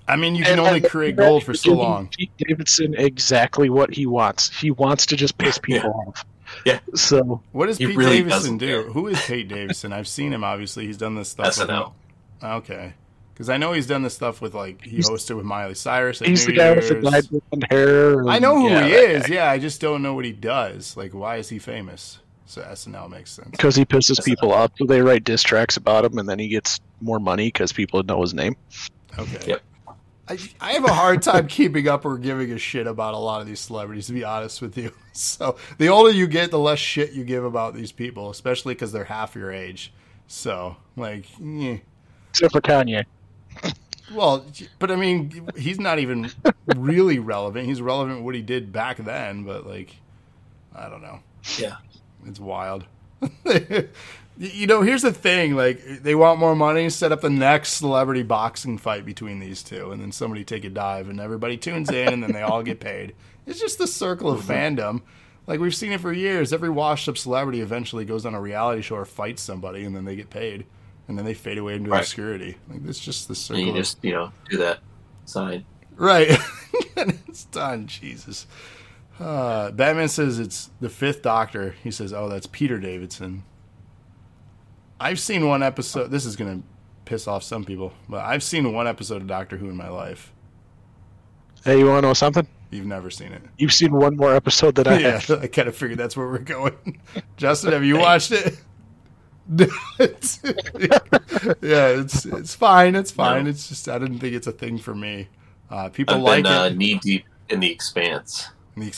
I 0.08 0.16
mean, 0.16 0.34
you 0.34 0.42
can 0.42 0.52
And- 0.52 0.60
only 0.60 0.80
and 0.80 0.88
create 0.88 1.16
gold 1.16 1.44
for 1.44 1.54
so 1.54 1.72
long. 1.72 2.08
Pete 2.08 2.32
Davidson 2.38 2.94
exactly 2.98 3.70
what 3.70 3.94
he 3.94 4.06
wants. 4.06 4.50
He 4.58 4.70
wants 4.70 5.06
to 5.06 5.16
just 5.16 5.38
piss 5.38 5.58
people 5.58 5.90
off. 6.08 6.24
Yeah. 6.66 6.80
So 6.96 7.40
What 7.52 7.66
does 7.66 7.78
Pete 7.78 7.96
really 7.96 8.18
Davidson 8.24 8.58
do? 8.58 8.66
care. 8.66 8.82
Who 8.92 9.06
is 9.06 9.20
Pete 9.24 9.46
Davidson? 9.48 9.92
I've 9.92 10.08
seen 10.08 10.32
him. 10.32 10.42
Obviously, 10.42 10.84
he's 10.86 10.96
done 10.98 11.14
this 11.14 11.28
stuff. 11.28 11.56
with- 11.58 11.68
SNL. 11.68 11.92
Okay, 12.42 12.94
because 13.32 13.48
I 13.48 13.56
know 13.56 13.72
he's 13.72 13.86
done 13.86 14.02
this 14.02 14.14
stuff 14.14 14.40
with 14.40 14.52
like 14.54 14.82
he 14.82 14.96
He's- 14.96 15.08
hosted 15.08 15.36
with 15.36 15.44
Miley 15.44 15.74
Cyrus. 15.74 16.20
At 16.20 16.28
he's 16.28 16.46
New 16.48 16.54
the 16.54 16.58
guy 16.58 16.72
with 16.74 16.88
the 16.88 16.94
dyed 17.10 17.28
blonde 17.30 17.66
hair. 17.70 18.28
I 18.28 18.38
know 18.40 18.56
who 18.60 18.68
yeah, 18.68 18.84
he 18.84 18.92
is. 18.94 19.26
guy. 19.26 19.34
Yeah, 19.34 19.50
I 19.50 19.58
just 19.58 19.80
don't 19.80 20.02
know 20.02 20.14
what 20.14 20.24
he 20.24 20.32
does. 20.32 20.96
Like, 20.96 21.14
why 21.14 21.36
is 21.36 21.50
he 21.50 21.58
famous? 21.60 22.18
So 22.50 22.62
SNL 22.62 23.08
makes 23.08 23.30
sense. 23.30 23.48
Because 23.52 23.76
he 23.76 23.84
pisses 23.84 24.16
That's 24.16 24.26
people 24.26 24.52
off, 24.52 24.72
so 24.76 24.84
they 24.84 25.00
write 25.02 25.22
diss 25.22 25.40
tracks 25.40 25.76
about 25.76 26.04
him, 26.04 26.18
and 26.18 26.28
then 26.28 26.40
he 26.40 26.48
gets 26.48 26.80
more 27.00 27.20
money 27.20 27.46
because 27.46 27.72
people 27.72 28.02
know 28.02 28.20
his 28.22 28.34
name. 28.34 28.56
Okay. 29.16 29.50
Yep. 29.50 29.62
I, 30.28 30.38
I 30.60 30.72
have 30.72 30.84
a 30.84 30.92
hard 30.92 31.22
time 31.22 31.46
keeping 31.46 31.86
up 31.86 32.04
or 32.04 32.18
giving 32.18 32.50
a 32.50 32.58
shit 32.58 32.88
about 32.88 33.14
a 33.14 33.18
lot 33.18 33.40
of 33.40 33.46
these 33.46 33.60
celebrities, 33.60 34.08
to 34.08 34.14
be 34.14 34.24
honest 34.24 34.60
with 34.60 34.76
you. 34.76 34.92
So 35.12 35.56
the 35.76 35.88
older 35.88 36.10
you 36.10 36.26
get, 36.26 36.50
the 36.50 36.58
less 36.58 36.78
shit 36.78 37.12
you 37.12 37.24
give 37.24 37.44
about 37.44 37.74
these 37.74 37.92
people, 37.92 38.30
especially 38.30 38.74
because 38.74 38.90
they're 38.90 39.04
half 39.04 39.34
your 39.34 39.52
age. 39.52 39.92
So, 40.28 40.76
like, 40.96 41.26
eh. 41.44 41.78
Except 42.30 42.52
for 42.52 42.60
Kanye. 42.60 43.04
well, 44.14 44.46
but 44.78 44.90
I 44.90 44.96
mean, 44.96 45.48
he's 45.56 45.78
not 45.78 45.98
even 45.98 46.30
really 46.76 47.18
relevant. 47.18 47.66
He's 47.66 47.82
relevant 47.82 48.22
what 48.22 48.34
he 48.34 48.40
did 48.40 48.72
back 48.72 48.96
then, 48.98 49.44
but 49.44 49.66
like, 49.66 49.96
I 50.74 50.88
don't 50.88 51.02
know. 51.02 51.20
yeah. 51.58 51.76
It's 52.26 52.40
wild. 52.40 52.86
you 54.38 54.66
know, 54.66 54.82
here's 54.82 55.02
the 55.02 55.12
thing: 55.12 55.54
like, 55.54 56.02
they 56.02 56.14
want 56.14 56.38
more 56.38 56.56
money, 56.56 56.88
set 56.90 57.12
up 57.12 57.20
the 57.20 57.30
next 57.30 57.74
celebrity 57.74 58.22
boxing 58.22 58.78
fight 58.78 59.04
between 59.04 59.40
these 59.40 59.62
two, 59.62 59.92
and 59.92 60.00
then 60.00 60.12
somebody 60.12 60.44
take 60.44 60.64
a 60.64 60.70
dive, 60.70 61.08
and 61.08 61.20
everybody 61.20 61.56
tunes 61.56 61.90
in, 61.90 62.12
and 62.12 62.22
then 62.22 62.32
they 62.32 62.42
all 62.42 62.62
get 62.62 62.80
paid. 62.80 63.14
It's 63.46 63.60
just 63.60 63.78
the 63.78 63.86
circle 63.86 64.30
of 64.30 64.42
mm-hmm. 64.42 64.52
fandom. 64.52 65.02
Like 65.46 65.60
we've 65.60 65.74
seen 65.74 65.92
it 65.92 66.00
for 66.00 66.12
years. 66.12 66.52
Every 66.52 66.70
washed-up 66.70 67.18
celebrity 67.18 67.60
eventually 67.60 68.04
goes 68.04 68.24
on 68.24 68.34
a 68.34 68.40
reality 68.40 68.82
show 68.82 68.96
or 68.96 69.04
fights 69.04 69.42
somebody, 69.42 69.84
and 69.84 69.94
then 69.94 70.04
they 70.04 70.16
get 70.16 70.30
paid, 70.30 70.64
and 71.08 71.18
then 71.18 71.24
they 71.24 71.34
fade 71.34 71.58
away 71.58 71.74
into 71.74 71.90
Right. 71.90 72.00
obscurity. 72.00 72.56
Like 72.68 72.80
it's 72.86 73.00
just 73.00 73.28
the 73.28 73.34
circle. 73.34 73.58
And 73.58 73.66
you 73.66 73.72
of- 73.72 73.78
just 73.78 73.98
you 74.02 74.12
know 74.12 74.32
do 74.48 74.58
that 74.58 74.78
sign. 75.24 75.64
Right. 75.96 76.30
and 76.96 77.18
it's 77.28 77.44
done. 77.44 77.86
Jesus. 77.86 78.46
Uh, 79.20 79.70
Batman 79.72 80.08
says 80.08 80.38
it's 80.38 80.70
the 80.80 80.88
fifth 80.88 81.22
Doctor. 81.22 81.74
He 81.84 81.90
says, 81.90 82.12
"Oh, 82.12 82.28
that's 82.28 82.46
Peter 82.46 82.78
Davidson." 82.78 83.44
I've 84.98 85.20
seen 85.20 85.46
one 85.46 85.62
episode. 85.62 86.10
This 86.10 86.24
is 86.24 86.36
gonna 86.36 86.62
piss 87.04 87.28
off 87.28 87.42
some 87.42 87.64
people, 87.64 87.92
but 88.08 88.24
I've 88.24 88.42
seen 88.42 88.72
one 88.72 88.86
episode 88.86 89.20
of 89.22 89.26
Doctor 89.28 89.56
Who 89.58 89.68
in 89.68 89.76
my 89.76 89.88
life. 89.88 90.32
Hey, 91.64 91.78
you 91.78 91.86
want 91.86 92.02
to 92.02 92.08
know 92.08 92.14
something? 92.14 92.46
You've 92.70 92.86
never 92.86 93.10
seen 93.10 93.32
it. 93.32 93.42
You've 93.58 93.72
seen 93.72 93.92
one 93.92 94.16
more 94.16 94.34
episode 94.34 94.76
than 94.76 94.86
I 94.88 94.98
yeah, 95.00 95.18
have. 95.18 95.42
I 95.42 95.46
kind 95.48 95.68
of 95.68 95.76
figured 95.76 95.98
that's 95.98 96.16
where 96.16 96.26
we're 96.28 96.38
going. 96.38 97.00
Justin, 97.36 97.72
have 97.72 97.84
you 97.84 97.98
watched 97.98 98.32
it? 98.32 98.58
It's- 99.98 100.40
yeah, 101.60 101.88
it's 101.88 102.24
it's 102.24 102.54
fine. 102.54 102.94
It's 102.94 103.10
fine. 103.10 103.44
No. 103.44 103.50
It's 103.50 103.68
just 103.68 103.88
I 103.88 103.98
didn't 103.98 104.20
think 104.20 104.34
it's 104.34 104.46
a 104.46 104.52
thing 104.52 104.78
for 104.78 104.94
me. 104.94 105.28
Uh, 105.68 105.88
people 105.88 106.16
I've 106.16 106.22
like 106.22 106.44
been 106.44 106.52
uh, 106.52 106.64
it. 106.66 106.76
knee 106.76 106.98
deep 106.98 107.24
in 107.48 107.60
the 107.60 107.70
expanse. 107.70 108.48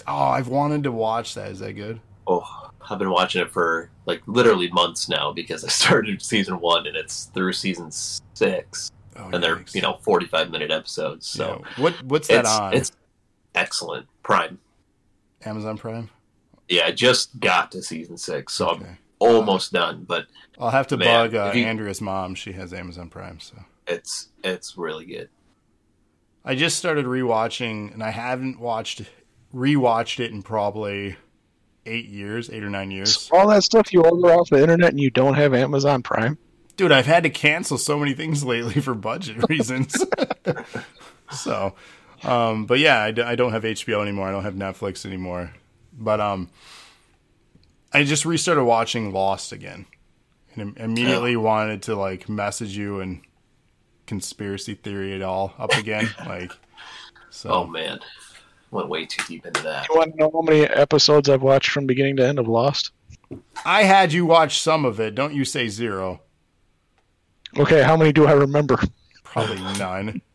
Oh, 0.07 0.17
I've 0.29 0.49
wanted 0.49 0.83
to 0.85 0.93
watch 0.93 1.35
that. 1.35 1.51
Is 1.51 1.59
that 1.61 1.73
good? 1.73 2.01
Oh, 2.27 2.71
I've 2.89 2.99
been 2.99 3.11
watching 3.11 3.43
it 3.43 3.51
for 3.51 3.91
like 4.07 4.23
literally 4.27 4.69
months 4.71 5.09
now 5.09 5.33
because 5.33 5.65
I 5.65 5.69
started 5.83 6.23
season 6.23 6.61
one 6.61 6.87
and 6.87 6.97
it's 6.97 7.27
through 7.27 7.53
season 7.55 7.91
six, 7.91 8.91
Oh, 9.17 9.29
and 9.33 9.43
they're 9.43 9.65
you 9.73 9.81
know 9.83 9.99
forty 10.03 10.27
five 10.27 10.51
minute 10.51 10.71
episodes. 10.71 11.27
So 11.27 11.63
Yeah. 11.65 11.83
what 11.83 12.03
what's 12.05 12.29
that 12.29 12.41
it's 12.41 12.51
on? 12.51 12.75
it's 12.75 12.93
excellent. 13.55 14.07
Prime. 14.23 14.59
Amazon 15.45 15.77
Prime. 15.77 16.11
Yeah, 16.69 16.87
I 16.87 16.93
just 16.93 17.39
got 17.41 17.73
to 17.73 17.83
season 17.83 18.17
six, 18.17 18.55
so 18.55 18.69
I'm 18.71 18.83
Okay. 18.83 18.97
almost 19.19 19.73
done. 19.73 20.05
But 20.05 20.27
I'll 20.59 20.71
have 20.71 20.87
to 20.89 20.97
Man, 20.97 21.31
bug 21.31 21.35
uh, 21.35 21.53
you- 21.59 21.65
Andrea's 21.67 22.01
mom. 22.01 22.35
She 22.35 22.53
has 22.53 22.73
Amazon 22.73 23.11
Prime, 23.11 23.41
so 23.41 23.57
it's 23.87 24.29
it's 24.45 24.77
really 24.79 25.05
good. 25.07 25.29
I 26.45 26.55
just 26.57 26.77
started 26.79 27.07
rewatching, 27.07 27.93
and 27.93 28.03
I 28.03 28.11
haven't 28.11 28.59
watched 28.59 29.03
rewatched 29.55 30.21
it 30.21 30.31
in 30.33 30.43
probably 30.43 31.17
eight 31.87 32.07
years, 32.07 32.49
eight 32.51 32.63
or 32.63 32.71
nine 32.71 32.91
years. 32.91 33.29
All 33.33 33.49
that 33.49 33.65
stuff 33.65 33.93
you 33.93 34.03
order 34.03 34.33
off 34.35 34.49
the 34.51 34.61
internet 34.61 34.91
and 34.91 35.01
you 35.01 35.11
don't 35.11 35.35
have 35.35 35.53
Amazon 35.55 36.03
Prime. 36.03 36.39
Dude, 36.77 36.93
I've 36.93 37.07
had 37.07 37.23
to 37.25 37.31
cancel 37.31 37.77
so 37.79 37.99
many 37.99 38.15
things 38.15 38.45
lately 38.45 38.81
for 38.81 38.95
budget 38.95 39.37
reasons. 39.49 39.95
so, 41.31 41.75
um, 42.23 42.67
but 42.67 42.79
yeah, 42.79 43.01
I, 43.03 43.11
d- 43.11 43.23
I 43.23 43.35
don't 43.35 43.53
have 43.53 43.65
HBO 43.65 44.01
anymore. 44.03 44.29
I 44.29 44.33
don't 44.33 44.45
have 44.45 44.55
Netflix 44.55 45.05
anymore. 45.05 45.53
But 45.93 46.21
um, 46.21 46.49
I 47.93 48.05
just 48.05 48.25
restarted 48.25 48.65
watching 48.65 49.13
Lost 49.13 49.53
again, 49.53 49.85
and 50.55 50.63
im- 50.63 50.83
immediately 50.83 51.37
wanted 51.37 51.83
to 51.83 51.97
like 51.97 52.29
message 52.29 52.77
you 52.77 53.01
and 53.01 53.21
conspiracy 54.07 54.75
theory 54.75 55.15
it 55.15 55.23
all 55.23 55.53
up 55.59 55.73
again. 55.75 56.09
like, 56.27 56.53
so 57.29 57.51
Oh 57.51 57.67
man, 57.67 57.99
went 58.73 58.89
way 58.89 59.07
too 59.07 59.23
deep 59.29 59.47
into 59.47 59.63
that. 59.63 59.89
You 59.89 59.95
want 59.97 60.13
to 60.13 60.19
know 60.19 60.31
how 60.33 60.41
many 60.43 60.63
episodes 60.65 61.29
I've 61.29 61.43
watched 61.43 61.71
from 61.71 61.87
beginning 61.87 62.17
to 62.17 62.27
end 62.27 62.39
of 62.39 62.49
Lost? 62.49 62.91
I 63.65 63.85
had 63.85 64.13
you 64.13 64.27
watch 64.27 64.61
some 64.61 64.85
of 64.85 64.99
it. 64.99 65.15
Don't 65.15 65.35
you 65.35 65.45
say 65.45 65.69
zero? 65.69 66.21
Okay, 67.59 67.83
how 67.83 67.97
many 67.97 68.13
do 68.13 68.27
I 68.27 68.33
remember? 68.33 68.79
Probably 69.25 69.57
none. 69.79 70.21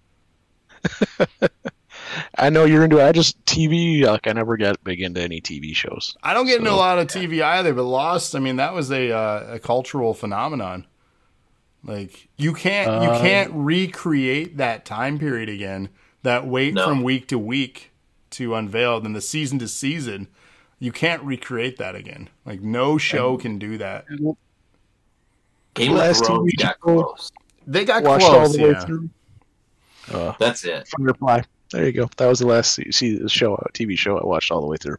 I 2.37 2.49
know 2.49 2.65
you're 2.65 2.83
into. 2.83 3.03
I 3.03 3.11
just 3.11 3.43
TV. 3.45 4.03
Like 4.03 4.27
I 4.27 4.33
never 4.33 4.55
got 4.57 4.83
big 4.83 5.01
into 5.01 5.21
any 5.21 5.41
TV 5.41 5.75
shows. 5.75 6.15
I 6.23 6.33
don't 6.33 6.45
get 6.45 6.59
into 6.59 6.71
a 6.71 6.73
lot 6.73 6.99
of 6.99 7.07
TV 7.07 7.41
either, 7.43 7.73
but 7.73 7.83
Lost, 7.83 8.35
I 8.35 8.39
mean, 8.39 8.55
that 8.57 8.73
was 8.73 8.91
a 8.91 9.11
uh, 9.11 9.55
a 9.55 9.59
cultural 9.59 10.13
phenomenon. 10.13 10.85
Like 11.83 12.27
you 12.37 12.53
can't 12.53 13.03
you 13.03 13.09
Uh, 13.09 13.19
can't 13.19 13.51
recreate 13.53 14.57
that 14.57 14.85
time 14.85 15.19
period 15.19 15.49
again. 15.49 15.89
That 16.23 16.45
wait 16.47 16.73
No. 16.73 16.85
from 16.87 17.03
week 17.03 17.27
to 17.29 17.39
week 17.39 17.91
to 18.37 18.55
unveil, 18.55 18.99
then 18.99 19.13
the 19.13 19.21
season 19.21 19.59
to 19.59 19.67
season. 19.67 20.27
You 20.79 20.91
can't 20.91 21.23
recreate 21.23 21.77
that 21.77 21.95
again. 21.95 22.29
Like 22.45 22.61
no 22.61 22.97
show 22.97 23.37
can 23.37 23.57
do 23.57 23.77
that. 23.79 24.05
Game 25.73 25.91
of 25.91 25.97
Last 25.97 26.25
Thrones 26.25 26.53
got 26.57 26.79
close. 26.79 27.31
They 27.65 27.83
got 27.83 28.03
Watched 28.03 28.25
all 28.25 28.31
close, 28.31 28.55
the 28.55 28.63
way 28.63 28.69
yeah. 28.71 28.85
through. 28.85 29.09
Uh, 30.11 30.33
That's 30.39 30.63
it. 30.63 30.87
Firefly. 30.87 31.41
There 31.71 31.85
you 31.85 31.91
go. 31.91 32.09
That 32.17 32.27
was 32.27 32.39
the 32.39 32.47
last 32.47 32.73
se- 32.73 32.91
see 32.91 33.17
the 33.17 33.27
show 33.27 33.57
TV 33.73 33.97
show 33.97 34.17
I 34.17 34.25
watched 34.25 34.51
all 34.51 34.61
the 34.61 34.67
way 34.67 34.77
through. 34.77 34.97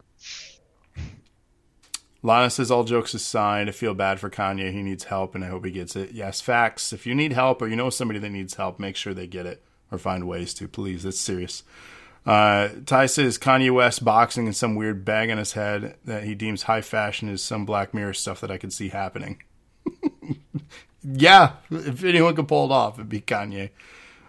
Lana 2.22 2.50
says 2.50 2.70
all 2.70 2.84
jokes 2.84 3.14
aside, 3.14 3.68
I 3.68 3.72
feel 3.72 3.94
bad 3.94 4.18
for 4.18 4.28
Kanye. 4.28 4.72
He 4.72 4.82
needs 4.82 5.04
help, 5.04 5.34
and 5.34 5.44
I 5.44 5.48
hope 5.48 5.64
he 5.64 5.70
gets 5.70 5.94
it. 5.94 6.10
Yes, 6.10 6.40
facts. 6.40 6.92
If 6.92 7.06
you 7.06 7.14
need 7.14 7.32
help 7.32 7.62
or 7.62 7.68
you 7.68 7.76
know 7.76 7.90
somebody 7.90 8.18
that 8.18 8.30
needs 8.30 8.54
help, 8.54 8.78
make 8.80 8.96
sure 8.96 9.14
they 9.14 9.28
get 9.28 9.46
it 9.46 9.62
or 9.90 9.98
find 9.98 10.26
ways 10.26 10.52
to. 10.54 10.68
Please, 10.68 11.04
that's 11.04 11.20
serious. 11.20 11.62
Uh, 12.28 12.68
Ty 12.84 13.06
says 13.06 13.38
Kanye 13.38 13.72
West 13.72 14.04
boxing 14.04 14.44
and 14.44 14.54
some 14.54 14.74
weird 14.74 15.02
bag 15.02 15.30
on 15.30 15.38
his 15.38 15.54
head 15.54 15.96
that 16.04 16.24
he 16.24 16.34
deems 16.34 16.64
high 16.64 16.82
fashion 16.82 17.30
is 17.30 17.42
some 17.42 17.64
Black 17.64 17.94
Mirror 17.94 18.12
stuff 18.12 18.42
that 18.42 18.50
I 18.50 18.58
could 18.58 18.70
see 18.70 18.90
happening. 18.90 19.42
yeah, 21.02 21.52
if 21.70 22.04
anyone 22.04 22.36
could 22.36 22.46
pull 22.46 22.66
it 22.66 22.70
off, 22.70 22.98
it'd 22.98 23.08
be 23.08 23.22
Kanye. 23.22 23.70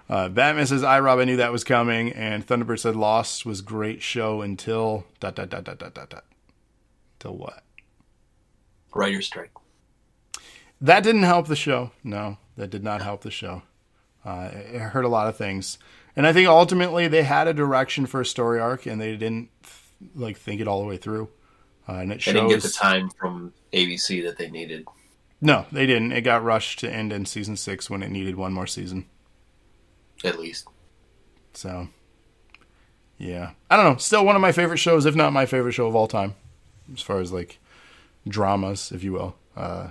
Uh, 0.10 0.30
Batman 0.30 0.66
says, 0.66 0.82
"iRob, 0.82 1.20
I 1.20 1.26
knew 1.26 1.36
that 1.36 1.52
was 1.52 1.66
coming." 1.66 2.14
And 2.14 2.48
Thunderbird 2.48 2.80
said, 2.80 2.96
"Lost 2.96 3.46
was 3.46 3.60
great 3.60 4.02
show 4.02 4.42
until 4.42 5.04
dot 5.20 5.36
dot 5.36 5.50
dot 5.50 5.66
dot 5.66 5.80
dot 5.80 5.94
dot 5.94 6.10
dot." 6.10 6.24
Till 7.20 7.36
what? 7.36 7.64
Writer's 8.96 9.26
strike. 9.28 9.52
That 10.80 11.04
didn't 11.04 11.24
help 11.24 11.48
the 11.48 11.56
show. 11.58 11.92
No, 12.02 12.38
that 12.56 12.70
did 12.70 12.82
not 12.82 13.02
help 13.02 13.24
the 13.24 13.30
show. 13.30 13.64
Uh, 14.24 14.52
it 14.54 14.80
hurt 14.80 15.04
a 15.04 15.10
lot 15.10 15.28
of 15.28 15.36
things, 15.36 15.78
and 16.16 16.28
I 16.28 16.34
think 16.34 16.48
ultimately 16.48 17.08
they 17.08 17.24
had 17.24 17.48
a 17.48 17.54
direction 17.54 18.06
for 18.06 18.22
a 18.22 18.26
story 18.26 18.60
arc, 18.60 18.86
and 18.86 19.00
they 19.00 19.16
didn't 19.16 19.50
like 20.16 20.38
think 20.38 20.62
it 20.62 20.68
all 20.68 20.82
the 20.82 20.88
way 20.88 20.98
through. 20.98 21.30
Uh, 21.88 21.94
and 21.94 22.12
it 22.12 22.24
They 22.24 22.34
didn't 22.34 22.50
get 22.50 22.62
the 22.62 22.70
time 22.70 23.10
from 23.10 23.54
ABC 23.74 24.24
that 24.24 24.38
they 24.38 24.50
needed. 24.50 24.86
No, 25.42 25.66
they 25.72 25.86
didn't. 25.86 26.12
It 26.12 26.22
got 26.22 26.44
rushed 26.44 26.80
to 26.80 26.92
end 26.92 27.14
in 27.14 27.26
season 27.26 27.56
six 27.56 27.90
when 27.90 28.04
it 28.04 28.12
needed 28.12 28.36
one 28.36 28.54
more 28.54 28.68
season. 28.68 29.06
At 30.24 30.38
least. 30.38 30.68
So, 31.54 31.88
yeah, 33.18 33.52
I 33.70 33.78
don't 33.78 33.86
know. 33.86 33.98
Still 33.98 34.26
one 34.26 34.36
of 34.36 34.42
my 34.42 34.52
favorite 34.52 34.78
shows, 34.78 35.06
if 35.06 35.16
not 35.16 35.34
my 35.34 35.46
favorite 35.46 35.72
show 35.72 35.88
of 35.88 35.96
all 35.96 36.08
time, 36.08 36.36
as 36.94 37.02
far 37.02 37.20
as 37.20 37.32
like 37.32 37.60
dramas, 38.28 38.92
if 38.92 39.04
you 39.04 39.14
will. 39.14 39.36
Uh, 39.56 39.90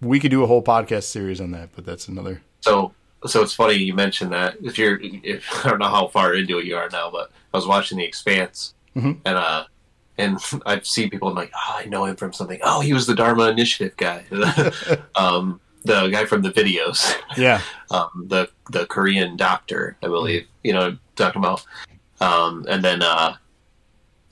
we 0.00 0.20
could 0.20 0.30
do 0.30 0.42
a 0.42 0.46
whole 0.46 0.62
podcast 0.62 1.04
series 1.04 1.40
on 1.40 1.52
that, 1.52 1.70
but 1.74 1.84
that's 1.86 2.08
another. 2.08 2.42
So, 2.60 2.92
so 3.26 3.42
it's 3.42 3.52
funny 3.54 3.74
you 3.74 3.94
mentioned 3.94 4.32
that. 4.32 4.56
If 4.62 4.78
you're, 4.78 4.98
if, 5.02 5.44
I 5.64 5.70
don't 5.70 5.78
know 5.78 5.88
how 5.88 6.08
far 6.08 6.34
into 6.34 6.58
it 6.58 6.66
you 6.66 6.76
are 6.76 6.88
now, 6.90 7.10
but 7.10 7.30
I 7.52 7.56
was 7.56 7.66
watching 7.66 7.98
The 7.98 8.04
Expanse, 8.04 8.74
Mhm. 8.96 9.18
and 9.24 9.36
uh, 9.36 9.64
and 10.18 10.38
I've 10.66 10.86
seen 10.86 11.10
people. 11.10 11.28
I'm 11.28 11.34
like, 11.34 11.52
oh, 11.54 11.76
I 11.78 11.84
know 11.86 12.04
him 12.04 12.16
from 12.16 12.32
something. 12.32 12.60
Oh, 12.62 12.80
he 12.80 12.92
was 12.92 13.06
the 13.06 13.14
Dharma 13.14 13.48
Initiative 13.48 13.96
guy, 13.96 14.24
um, 15.14 15.60
the 15.84 16.08
guy 16.08 16.24
from 16.24 16.42
the 16.42 16.50
videos, 16.50 17.14
Yeah, 17.36 17.60
um, 17.90 18.26
the 18.28 18.48
the 18.70 18.86
Korean 18.86 19.36
doctor, 19.36 19.96
I 20.02 20.06
believe. 20.08 20.46
You 20.62 20.72
know, 20.74 20.96
talking 21.16 21.40
about. 21.40 21.64
Um, 22.20 22.66
and 22.68 22.82
then 22.84 23.00
uh, 23.02 23.36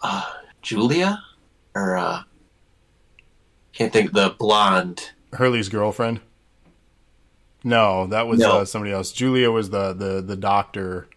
uh, 0.03 0.25
Julia, 0.61 1.23
or 1.75 1.97
uh, 1.97 2.23
can't 3.73 3.93
think 3.93 4.13
the 4.13 4.35
blonde. 4.39 5.13
Hurley's 5.33 5.69
girlfriend. 5.69 6.21
No, 7.67 8.07
that 8.07 8.29
was 8.29 8.39
No. 8.39 8.59
Uh, 8.61 8.65
somebody 8.65 8.93
else. 8.93 9.11
Julia 9.13 9.51
was 9.51 9.71
the 9.71 9.93
the 9.93 10.23
the 10.23 10.37
doctor, 10.37 11.09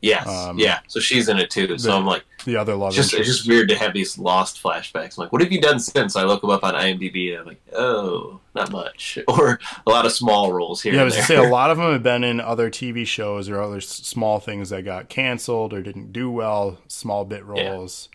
Yes, 0.00 0.26
Um, 0.28 0.58
yeah. 0.58 0.80
So 0.86 1.00
she's 1.00 1.28
in 1.30 1.38
it 1.38 1.50
too. 1.50 1.78
So 1.78 1.90
the- 1.90 1.96
I'm 1.96 2.04
like. 2.04 2.24
the 2.44 2.56
other 2.56 2.74
love 2.74 2.88
It's 2.88 2.96
just, 3.10 3.14
it's 3.14 3.26
just 3.26 3.48
weird 3.48 3.68
to 3.70 3.74
have 3.76 3.94
these 3.94 4.18
lost 4.18 4.62
flashbacks. 4.62 5.16
I'm 5.16 5.22
like, 5.24 5.32
what 5.32 5.40
have 5.40 5.50
you 5.50 5.62
done 5.62 5.78
since? 5.80 6.14
I 6.14 6.24
look 6.24 6.42
them 6.42 6.50
up 6.50 6.62
on 6.62 6.74
IMDb 6.74 7.30
and 7.32 7.40
I'm 7.40 7.46
like, 7.46 7.62
oh, 7.74 8.38
not 8.54 8.70
much. 8.70 9.18
Or 9.28 9.58
a 9.86 9.90
lot 9.90 10.04
of 10.04 10.12
small 10.12 10.52
roles 10.52 10.82
here. 10.82 10.92
Yeah, 10.94 11.00
I 11.00 11.04
was 11.04 11.16
to 11.16 11.22
say 11.22 11.36
a 11.36 11.48
lot 11.48 11.70
of 11.70 11.78
them 11.78 11.90
have 11.90 12.02
been 12.02 12.22
in 12.22 12.38
other 12.38 12.70
TV 12.70 13.06
shows 13.06 13.48
or 13.48 13.62
other 13.62 13.80
small 13.80 14.40
things 14.40 14.68
that 14.70 14.84
got 14.84 15.08
canceled 15.08 15.72
or 15.72 15.80
didn't 15.80 16.12
do 16.12 16.30
well, 16.30 16.78
small 16.86 17.24
bit 17.24 17.42
Yeah. 17.54 17.70
roles. 17.70 18.10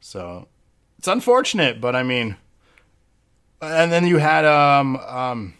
So 0.00 0.46
it's 0.98 1.08
unfortunate, 1.08 1.80
but 1.80 1.96
I 1.96 2.02
mean, 2.02 2.36
and 3.62 3.90
then 3.90 4.06
you 4.06 4.18
had 4.18 4.44
um 4.44 4.96
um, 4.98 5.54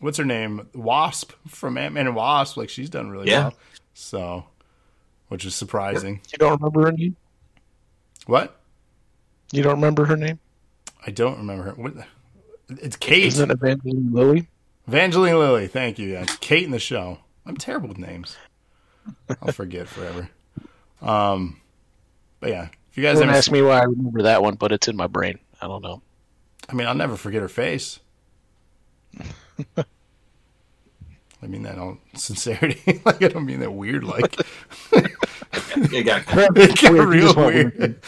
what's 0.00 0.18
her 0.18 0.24
name, 0.24 0.68
Wasp 0.74 1.32
from 1.46 1.76
Ant 1.78 1.94
Man 1.94 2.06
and 2.06 2.16
Wasp. 2.16 2.56
Like 2.56 2.68
she's 2.68 2.90
done 2.90 3.10
really 3.10 3.28
Yeah. 3.28 3.40
well. 3.44 3.54
So, 3.94 4.44
which 5.28 5.44
is 5.44 5.54
surprising. 5.54 6.20
You 6.32 6.38
don't 6.38 6.60
remember 6.60 6.86
her 6.86 6.92
name? 6.92 7.16
What? 8.26 8.60
You 9.52 9.62
don't 9.62 9.76
remember 9.76 10.04
her 10.04 10.16
name? 10.16 10.38
I 11.06 11.10
don't 11.10 11.38
remember 11.38 11.64
her. 11.64 11.70
What? 11.72 11.94
It's 12.68 12.96
Kate. 12.96 13.24
Isn't 13.24 13.50
it 13.50 13.54
Evangeline 13.54 14.12
Lilly? 14.12 14.48
Evangeline 14.86 15.38
Lilly, 15.38 15.66
thank 15.68 15.98
you. 15.98 16.08
Yeah, 16.12 16.22
it's 16.22 16.36
Kate 16.36 16.64
in 16.64 16.70
the 16.70 16.78
show. 16.78 17.18
I'm 17.46 17.56
terrible 17.56 17.88
with 17.88 17.98
names. 17.98 18.36
I'll 19.40 19.52
forget 19.52 19.88
forever. 19.88 20.28
Um, 21.00 21.60
but 22.40 22.50
yeah, 22.50 22.68
if 22.90 22.96
you 22.96 23.02
guys 23.02 23.14
Don't 23.18 23.28
haven't, 23.28 23.38
ask 23.38 23.50
me 23.50 23.62
why 23.62 23.78
I 23.80 23.84
remember 23.84 24.22
that 24.22 24.42
one, 24.42 24.54
but 24.56 24.70
it's 24.72 24.86
in 24.88 24.96
my 24.96 25.06
brain. 25.06 25.38
I 25.62 25.66
don't 25.66 25.82
know. 25.82 26.02
I 26.68 26.74
mean, 26.74 26.86
I'll 26.86 26.94
never 26.94 27.16
forget 27.16 27.40
her 27.40 27.48
face. 27.48 28.00
I 31.42 31.46
mean 31.46 31.62
that 31.62 31.78
all 31.78 31.98
sincerity. 32.14 33.00
like 33.04 33.22
I 33.22 33.28
don't 33.28 33.46
mean 33.46 33.60
that 33.60 33.72
weird. 33.72 34.04
Like 34.04 34.36
It 34.92 36.04
got- 36.04 36.24
it 36.56 36.80
got 36.80 36.92
Weird, 36.92 37.08
real 37.08 37.34
weird. 37.36 38.00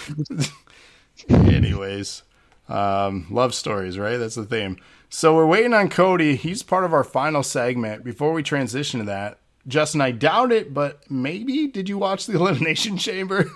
Anyways, 1.29 2.23
um, 2.69 3.27
love 3.31 3.55
stories, 3.55 3.99
right? 3.99 4.17
That's 4.17 4.35
the 4.35 4.45
theme. 4.45 4.79
So 5.09 5.35
we're 5.35 5.47
waiting 5.47 5.75
on 5.75 5.89
Cody. 5.89 6.37
He's 6.37 6.63
part 6.63 6.85
of 6.85 6.93
our 6.93 7.05
final 7.05 7.43
segment. 7.43 8.05
Before 8.05 8.33
we 8.33 8.43
transition 8.43 9.01
to 9.01 9.07
that, 9.07 9.39
Justin, 9.67 10.01
I 10.01 10.11
doubt 10.13 10.53
it, 10.53 10.73
but 10.73 11.09
maybe 11.11 11.67
did 11.67 11.89
you 11.89 11.99
watch 11.99 12.27
the 12.27 12.35
Elimination 12.35 12.97
Chamber? 12.97 13.51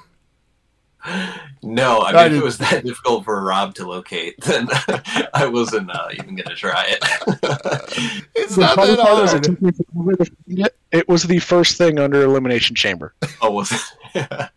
No, 1.62 2.00
I 2.02 2.07
mean, 2.12 2.16
I 2.16 2.26
if 2.26 2.32
it 2.32 2.42
was 2.42 2.59
that 2.59 2.84
difficult 2.84 3.24
for 3.24 3.42
Rob 3.42 3.74
to 3.74 3.86
locate, 3.86 4.40
then 4.40 4.68
I 5.34 5.46
wasn't 5.46 5.90
uh, 5.90 6.09
even 6.12 6.36
going 6.36 6.48
to 6.48 6.55
try 6.55 6.84
it. 6.88 6.98
It's 8.34 8.55
The 8.57 8.62
not 8.62 8.76
that 8.76 8.98
part 8.98 9.24
is 9.24 9.32
it 9.34 9.36
hard. 9.36 9.44
took 9.44 9.62
me 9.62 9.70
forever 9.72 10.16
to 10.16 10.24
find 10.24 10.59
it. 10.66 10.76
It 10.92 11.09
was 11.09 11.22
the 11.24 11.38
first 11.38 11.76
thing 11.78 11.98
under 11.98 12.22
Elimination 12.22 12.74
Chamber. 12.76 13.14
oh, 13.42 13.50
was 13.50 13.72
it? 14.14 14.50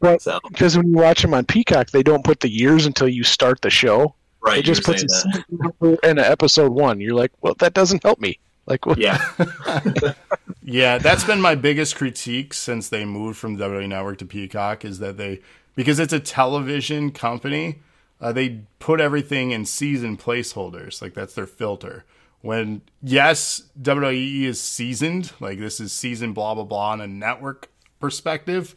But 0.00 0.20
so, 0.20 0.40
because 0.48 0.76
when 0.76 0.88
you 0.88 0.96
watch 0.96 1.22
them 1.22 1.32
on 1.32 1.44
Peacock, 1.44 1.90
they 1.90 2.02
don't 2.02 2.24
put 2.24 2.40
the 2.40 2.48
years 2.50 2.86
until 2.86 3.08
you 3.08 3.22
start 3.22 3.60
the 3.62 3.70
show. 3.70 4.16
right, 4.40 4.58
It 4.58 4.64
just 4.64 4.82
puts 4.82 5.04
a 5.04 5.08
saying 5.08 5.30
that. 5.32 5.44
second 5.44 5.58
number 5.80 5.96
in 6.02 6.18
episode 6.18 6.72
one. 6.72 7.00
You're 7.00 7.14
like, 7.14 7.30
well, 7.40 7.54
that 7.60 7.72
doesn't 7.72 8.02
help 8.02 8.18
me. 8.20 8.40
Like, 8.66 8.84
what? 8.86 8.98
Yeah, 8.98 9.18
Yeah, 10.68 10.98
that's 10.98 11.22
been 11.22 11.40
my 11.40 11.54
biggest 11.54 11.94
critique 11.94 12.52
since 12.52 12.88
they 12.88 13.04
moved 13.04 13.38
from 13.38 13.56
WWE 13.56 13.88
Network 13.88 14.18
to 14.18 14.26
Peacock 14.26 14.84
is 14.84 14.98
that 14.98 15.16
they 15.16 15.40
because 15.76 16.00
it's 16.00 16.12
a 16.12 16.18
television 16.18 17.12
company, 17.12 17.82
uh, 18.20 18.32
they 18.32 18.62
put 18.80 19.00
everything 19.00 19.52
in 19.52 19.64
season 19.64 20.16
placeholders. 20.16 21.00
Like 21.00 21.14
that's 21.14 21.34
their 21.34 21.46
filter. 21.46 22.04
When 22.40 22.82
yes, 23.00 23.62
WWE 23.80 24.42
is 24.42 24.60
seasoned, 24.60 25.32
like 25.38 25.60
this 25.60 25.78
is 25.78 25.92
season 25.92 26.32
blah 26.32 26.56
blah 26.56 26.64
blah 26.64 26.90
on 26.90 27.00
a 27.00 27.06
network 27.06 27.68
perspective. 28.00 28.74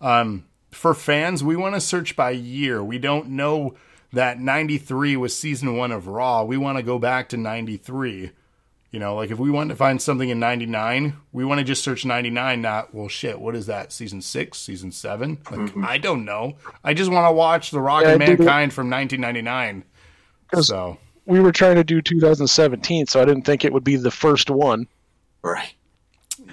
Um, 0.00 0.44
for 0.70 0.94
fans, 0.94 1.42
we 1.42 1.56
want 1.56 1.74
to 1.74 1.80
search 1.80 2.14
by 2.14 2.30
year. 2.30 2.84
We 2.84 2.98
don't 2.98 3.30
know 3.30 3.74
that 4.12 4.38
93 4.38 5.16
was 5.16 5.36
season 5.36 5.76
one 5.76 5.90
of 5.90 6.06
Raw. 6.06 6.44
We 6.44 6.56
want 6.56 6.78
to 6.78 6.84
go 6.84 7.00
back 7.00 7.28
to 7.30 7.36
93. 7.36 8.30
You 8.92 8.98
know, 8.98 9.14
like 9.14 9.30
if 9.30 9.38
we 9.38 9.50
want 9.50 9.70
to 9.70 9.76
find 9.76 10.00
something 10.00 10.28
in 10.28 10.38
99, 10.38 11.14
we 11.32 11.46
want 11.46 11.58
to 11.58 11.64
just 11.64 11.82
search 11.82 12.04
99, 12.04 12.60
not, 12.60 12.94
well, 12.94 13.08
shit, 13.08 13.40
what 13.40 13.56
is 13.56 13.64
that? 13.66 13.90
Season 13.90 14.20
six, 14.20 14.58
season 14.58 14.92
seven? 14.92 15.38
Like, 15.50 15.60
mm-hmm. 15.60 15.82
I 15.84 15.96
don't 15.96 16.26
know. 16.26 16.58
I 16.84 16.92
just 16.92 17.10
want 17.10 17.26
to 17.26 17.32
watch 17.32 17.70
The 17.70 17.80
Rock 17.80 18.02
Yeah, 18.02 18.12
and 18.12 18.22
I 18.22 18.26
did 18.26 18.34
it- 18.34 18.38
Mankind 18.40 18.72
from 18.74 18.90
1999. 18.90 19.84
So, 20.60 20.98
We 21.24 21.40
were 21.40 21.52
trying 21.52 21.76
to 21.76 21.84
do 21.84 22.02
2017, 22.02 23.06
so 23.06 23.22
I 23.22 23.24
didn't 23.24 23.42
think 23.42 23.64
it 23.64 23.72
would 23.72 23.82
be 23.84 23.96
the 23.96 24.10
first 24.10 24.50
one. 24.50 24.86
right. 25.42 25.72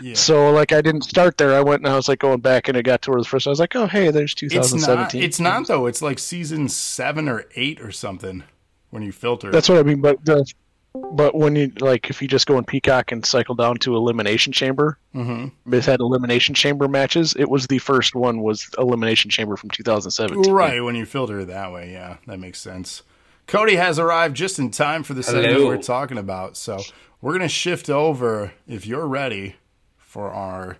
yeah. 0.01 0.13
So, 0.13 0.51
like, 0.51 0.71
I 0.71 0.79
didn't 0.79 1.03
start 1.03 1.37
there. 1.37 1.53
I 1.53 1.59
went 1.59 1.81
and 1.81 1.91
I 1.91 1.95
was 1.97 2.07
like 2.07 2.19
going 2.19 2.39
back, 2.39 2.69
and 2.69 2.77
it 2.77 2.83
got 2.83 3.01
to 3.01 3.11
where 3.11 3.19
the 3.19 3.27
first. 3.27 3.47
I 3.47 3.49
was 3.49 3.59
like, 3.59 3.75
oh, 3.75 3.87
hey, 3.87 4.11
there's 4.11 4.31
It's 4.31 4.43
not, 4.43 4.63
2017. 4.63 5.23
it's 5.23 5.39
not, 5.41 5.67
though. 5.67 5.87
It's 5.87 6.01
like 6.01 6.19
season 6.19 6.69
seven 6.69 7.27
or 7.27 7.43
eight 7.57 7.81
or 7.81 7.91
something 7.91 8.43
when 8.91 9.03
you 9.03 9.11
filter. 9.11 9.51
That's 9.51 9.67
what 9.67 9.79
I 9.79 9.83
mean. 9.83 9.99
But 9.99 10.23
the, 10.23 10.49
but 10.93 11.35
when 11.35 11.55
you 11.55 11.71
like, 11.79 12.09
if 12.09 12.21
you 12.21 12.27
just 12.27 12.47
go 12.47 12.57
in 12.57 12.63
Peacock 12.63 13.11
and 13.11 13.25
cycle 13.25 13.55
down 13.55 13.77
to 13.77 13.95
Elimination 13.95 14.51
Chamber, 14.51 14.97
mm-hmm. 15.13 15.73
it 15.73 15.85
had 15.85 15.99
Elimination 15.99 16.55
Chamber 16.55 16.87
matches. 16.87 17.35
It 17.37 17.49
was 17.49 17.67
the 17.67 17.77
first 17.77 18.15
one 18.15 18.41
was 18.41 18.69
Elimination 18.77 19.29
Chamber 19.29 19.55
from 19.55 19.69
2017. 19.69 20.51
Right, 20.51 20.83
when 20.83 20.95
you 20.95 21.05
filter 21.05 21.39
it 21.41 21.45
that 21.45 21.71
way, 21.71 21.91
yeah, 21.91 22.17
that 22.27 22.39
makes 22.39 22.59
sense. 22.59 23.03
Cody 23.45 23.75
has 23.75 23.99
arrived 23.99 24.35
just 24.35 24.59
in 24.59 24.71
time 24.71 25.03
for 25.03 25.13
the 25.13 25.23
segment 25.23 25.53
Hello. 25.53 25.67
we're 25.67 25.77
talking 25.77 26.17
about. 26.17 26.55
So 26.55 26.81
we're 27.21 27.31
going 27.31 27.41
to 27.41 27.49
shift 27.49 27.89
over, 27.89 28.53
if 28.67 28.85
you're 28.85 29.07
ready, 29.07 29.55
for 29.97 30.31
our 30.31 30.77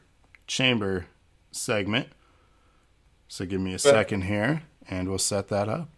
chamber 0.48 1.06
segment. 1.52 2.08
So 3.28 3.46
give 3.46 3.62
me 3.62 3.74
a 3.74 3.80
second 3.80 4.22
here, 4.24 4.64
and 4.90 5.08
we'll 5.08 5.20
set 5.20 5.50
that 5.50 5.70
up. 5.70 5.90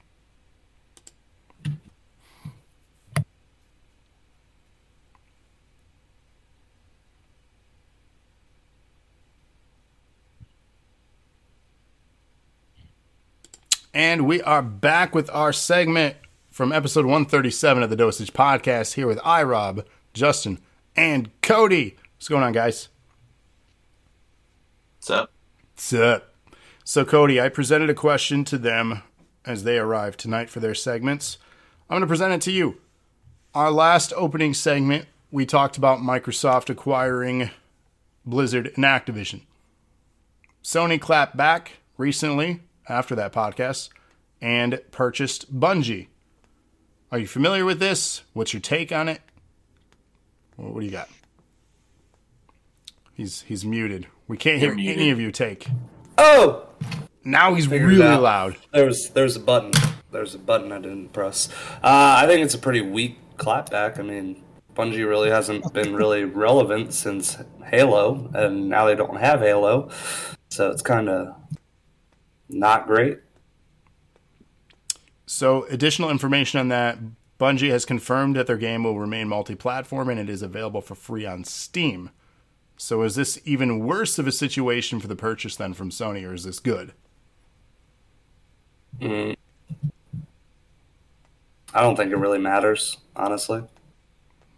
And 13.94 14.26
we 14.26 14.42
are 14.44 14.62
back 14.62 15.14
with 15.14 15.30
our 15.32 15.52
segment 15.52 16.16
from 16.50 16.72
episode 16.72 17.04
137 17.06 17.84
of 17.84 17.90
the 17.90 17.98
Dosage 17.98 18.32
Podcast 18.32 18.94
here 18.94 19.06
with 19.06 19.18
iRob, 19.20 19.84
Justin, 20.14 20.60
and 20.96 21.30
Cody. 21.42 21.98
What's 22.16 22.30
going 22.30 22.42
on, 22.42 22.54
guys? 22.54 22.88
What's 24.98 25.10
up? 25.10 25.32
What's 25.74 25.92
up? 25.92 26.34
So, 26.86 27.04
Cody, 27.04 27.42
I 27.42 27.50
presented 27.50 27.90
a 27.90 27.94
question 27.94 28.46
to 28.46 28.58
them 28.58 29.04
as 29.44 29.66
they 29.66 29.78
arrived 29.78 30.22
tonight 30.22 30.50
for 30.50 30.62
their 30.62 30.76
segments. 30.76 31.38
I'm 31.90 31.96
going 31.96 32.02
to 32.02 32.08
present 32.08 32.34
it 32.34 32.42
to 32.44 32.52
you. 32.52 32.78
Our 33.54 33.72
last 33.72 34.14
opening 34.16 34.54
segment, 34.54 35.06
we 35.32 35.46
talked 35.46 35.76
about 35.76 36.00
Microsoft 36.00 36.70
acquiring 36.70 37.50
Blizzard 38.26 38.72
and 38.78 38.86
Activision. 38.86 39.42
Sony 40.64 41.00
clapped 41.02 41.36
back 41.36 41.80
recently 41.98 42.62
after 42.92 43.16
that 43.16 43.32
podcast 43.34 43.90
and 44.42 44.82
purchased 44.92 45.58
Bungie. 45.58 46.08
Are 47.12 47.20
you 47.20 47.28
familiar 47.28 47.66
with 47.66 47.80
this? 47.80 48.24
What's 48.34 48.54
your 48.54 48.60
take 48.62 48.92
on 48.92 49.08
it? 49.10 49.22
What 50.58 50.80
do 50.80 50.86
you 50.86 50.92
got? 50.92 51.10
He's 53.14 53.42
he's 53.44 53.66
muted. 53.66 54.08
We 54.28 54.38
can't 54.38 54.60
hear 54.60 54.70
You're 54.70 54.76
muted. 54.76 54.98
any 54.98 55.10
of 55.12 55.20
your 55.20 55.32
take. 55.32 55.68
Oh, 56.18 56.68
Now 57.24 57.54
he's 57.54 57.68
really 57.68 58.04
out. 58.04 58.22
loud. 58.22 58.56
there 58.74 58.86
was 58.86 59.10
there's 59.10 59.36
a 59.36 59.40
button. 59.40 59.72
There's 60.12 60.36
a 60.36 60.40
button 60.40 60.72
I 60.72 60.80
didn't 60.80 61.14
press. 61.14 61.50
Uh, 61.84 62.20
I 62.24 62.28
think 62.28 62.44
it's 62.44 62.54
a 62.54 62.58
pretty 62.60 62.82
weak 62.82 63.18
clapback. 63.38 63.98
I 64.00 64.02
mean, 64.04 64.44
Bungie 64.76 65.08
really 65.08 65.30
hasn't 65.30 65.74
been 65.74 65.94
really 65.96 66.24
relevant 66.26 66.94
since 66.94 67.38
Halo, 67.66 68.30
and 68.34 68.68
now 68.70 68.86
they 68.86 68.96
don't 68.96 69.18
have 69.20 69.40
Halo, 69.42 69.90
so 70.50 70.70
it's 70.72 70.82
kind 70.82 71.10
of 71.10 71.36
not 72.52 72.88
great. 72.88 73.20
So, 75.26 75.66
additional 75.66 76.10
information 76.10 76.60
on 76.60 76.68
that 76.70 76.98
Bungie 77.42 77.72
has 77.72 77.86
confirmed 77.86 78.36
that 78.36 78.46
their 78.46 78.58
game 78.58 78.84
will 78.84 79.00
remain 79.00 79.28
multi 79.28 79.56
platform 79.56 80.10
and 80.10 80.20
it 80.20 80.30
is 80.30 80.44
available 80.44 80.82
for 80.82 80.94
free 80.94 81.26
on 81.26 81.44
Steam. 81.44 82.12
So 82.78 83.04
is 83.04 83.16
this 83.16 83.40
even 83.46 83.86
worse 83.86 84.18
of 84.18 84.28
a 84.28 84.32
situation 84.32 85.00
for 85.00 85.08
the 85.08 85.16
purchase 85.16 85.56
than 85.56 85.76
from 85.76 85.92
Sony, 85.92 86.28
or 86.28 86.34
is 86.34 86.44
this 86.44 86.60
good? 86.60 86.94
Mm. 89.00 89.36
I 91.74 91.82
don't 91.82 91.96
think 91.96 92.12
it 92.12 92.18
really 92.18 92.40
matters, 92.40 92.98
honestly. 93.16 93.64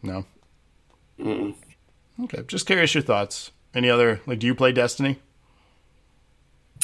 No. 0.01 0.25
Mm-mm. 1.19 1.55
Okay, 2.23 2.43
just 2.47 2.65
curious 2.65 2.93
your 2.93 3.03
thoughts. 3.03 3.51
Any 3.73 3.89
other 3.89 4.21
like? 4.25 4.39
Do 4.39 4.47
you 4.47 4.55
play 4.55 4.71
Destiny? 4.71 5.19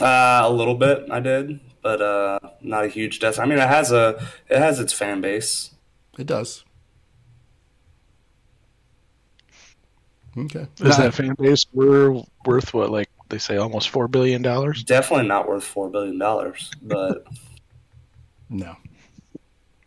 Uh, 0.02 0.42
a 0.44 0.52
little 0.52 0.76
bit, 0.76 1.06
I 1.12 1.20
did, 1.20 1.60
but 1.82 2.02
uh, 2.02 2.40
not 2.62 2.86
a 2.86 2.88
huge 2.88 3.20
Destiny. 3.20 3.46
I 3.46 3.50
mean, 3.50 3.60
it 3.60 3.68
has 3.68 3.92
a 3.92 4.28
it 4.50 4.58
has 4.60 4.80
its 4.80 4.94
fan 4.94 5.22
base. 5.22 5.72
It 6.20 6.28
does. 6.28 6.64
Okay. 10.38 10.68
Is 10.82 10.98
Nah, 10.98 10.98
that 10.98 11.14
fan 11.14 11.36
base 11.38 11.66
were 11.74 12.22
worth 12.46 12.74
what? 12.74 12.90
Like 12.92 13.10
they 13.30 13.38
say, 13.38 13.58
almost 13.58 13.90
four 13.90 14.08
billion 14.08 14.42
dollars. 14.42 14.84
Definitely 14.84 15.28
not 15.28 15.48
worth 15.48 15.64
four 15.64 15.90
billion 15.90 16.18
dollars, 16.18 16.72
but 16.82 17.26
no. 18.50 18.76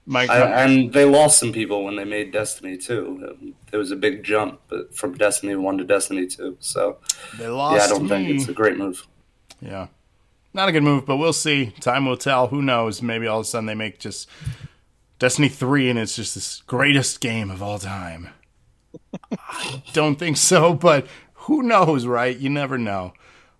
Mike, 0.05 0.31
I, 0.31 0.65
and 0.65 0.93
they 0.93 1.05
lost 1.05 1.39
some 1.39 1.53
people 1.53 1.85
when 1.85 1.97
they 1.97 2.05
made 2.05 2.33
Destiny 2.33 2.77
two. 2.77 3.55
It 3.73 3.77
was 3.77 3.91
a 3.93 3.97
big 3.97 4.25
jump 4.25 4.61
from 4.93 5.15
Destiny 5.15 5.55
one 5.55 5.79
to 5.79 5.85
Destiny 5.85 6.27
two. 6.27 6.57
So 6.61 6.99
they 7.39 7.47
lost 7.49 7.79
yeah, 7.79 7.85
I 7.85 7.89
don't 7.89 8.03
me. 8.05 8.09
think 8.09 8.29
it's 8.31 8.49
a 8.49 8.53
great 8.53 8.77
move. 8.79 9.07
Yeah. 9.61 9.89
Not 10.55 10.69
a 10.69 10.73
good 10.73 10.83
move, 10.83 11.07
but 11.07 11.17
we'll 11.17 11.33
see. 11.33 11.73
Time 11.81 12.07
will 12.07 12.17
tell. 12.17 12.49
Who 12.49 12.61
knows? 12.61 13.01
Maybe 13.01 13.27
all 13.27 13.41
of 13.41 13.47
a 13.47 13.49
sudden 13.49 13.67
they 13.67 13.75
make 13.75 13.99
just 13.99 14.29
Destiny 15.19 15.49
3 15.49 15.91
and 15.91 15.99
it's 15.99 16.17
just 16.17 16.35
this 16.35 16.63
greatest 16.67 17.21
game 17.21 17.51
of 17.51 17.63
all 17.63 17.79
time. 17.79 18.29
I 19.31 19.83
don't 19.93 20.17
think 20.17 20.37
so, 20.37 20.75
but 20.75 21.07
who 21.35 21.63
knows, 21.63 22.07
right? 22.07 22.37
You 22.37 22.51
never 22.51 22.77
know. 22.77 23.15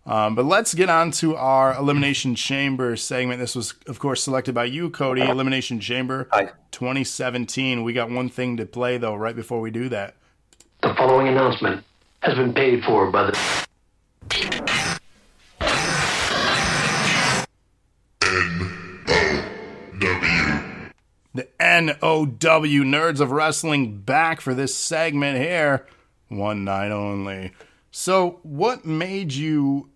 Um, 0.05 0.35
but 0.35 0.45
let's 0.45 0.75
get 0.75 0.89
on 0.91 1.13
to 1.13 1.37
our 1.37 1.75
Elimination 1.77 2.35
Chamber 2.35 2.97
segment. 2.97 3.39
This 3.39 3.55
was, 3.55 3.75
of 3.87 3.99
course, 4.01 4.23
selected 4.23 4.55
by 4.55 4.65
you, 4.65 4.91
Cody. 4.91 5.23
Elimination 5.23 5.79
Chamber 5.79 6.29
Hi. 6.33 6.51
2017. 6.73 7.85
We 7.85 7.93
got 7.93 8.11
one 8.11 8.29
thing 8.29 8.57
to 8.57 8.67
play, 8.67 8.99
though, 8.99 9.15
right 9.15 9.37
before 9.37 9.61
we 9.61 9.71
do 9.71 9.89
that. 9.91 10.17
The 10.83 10.93
following 10.95 11.29
announcement 11.29 11.85
has 12.21 12.35
been 12.35 12.53
paid 12.53 12.83
for 12.83 13.11
by 13.11 13.31
the. 13.31 14.62
The 21.35 21.49
NOW 21.59 22.27
Nerds 22.39 23.21
of 23.21 23.31
Wrestling 23.31 23.99
back 23.99 24.41
for 24.41 24.55
this 24.55 24.75
segment 24.75 25.39
here. 25.39 25.87
One 26.29 26.65
night 26.65 26.91
only. 26.91 27.53
So, 27.91 28.41
what 28.43 28.85
made 28.85 29.33
you 29.33 29.91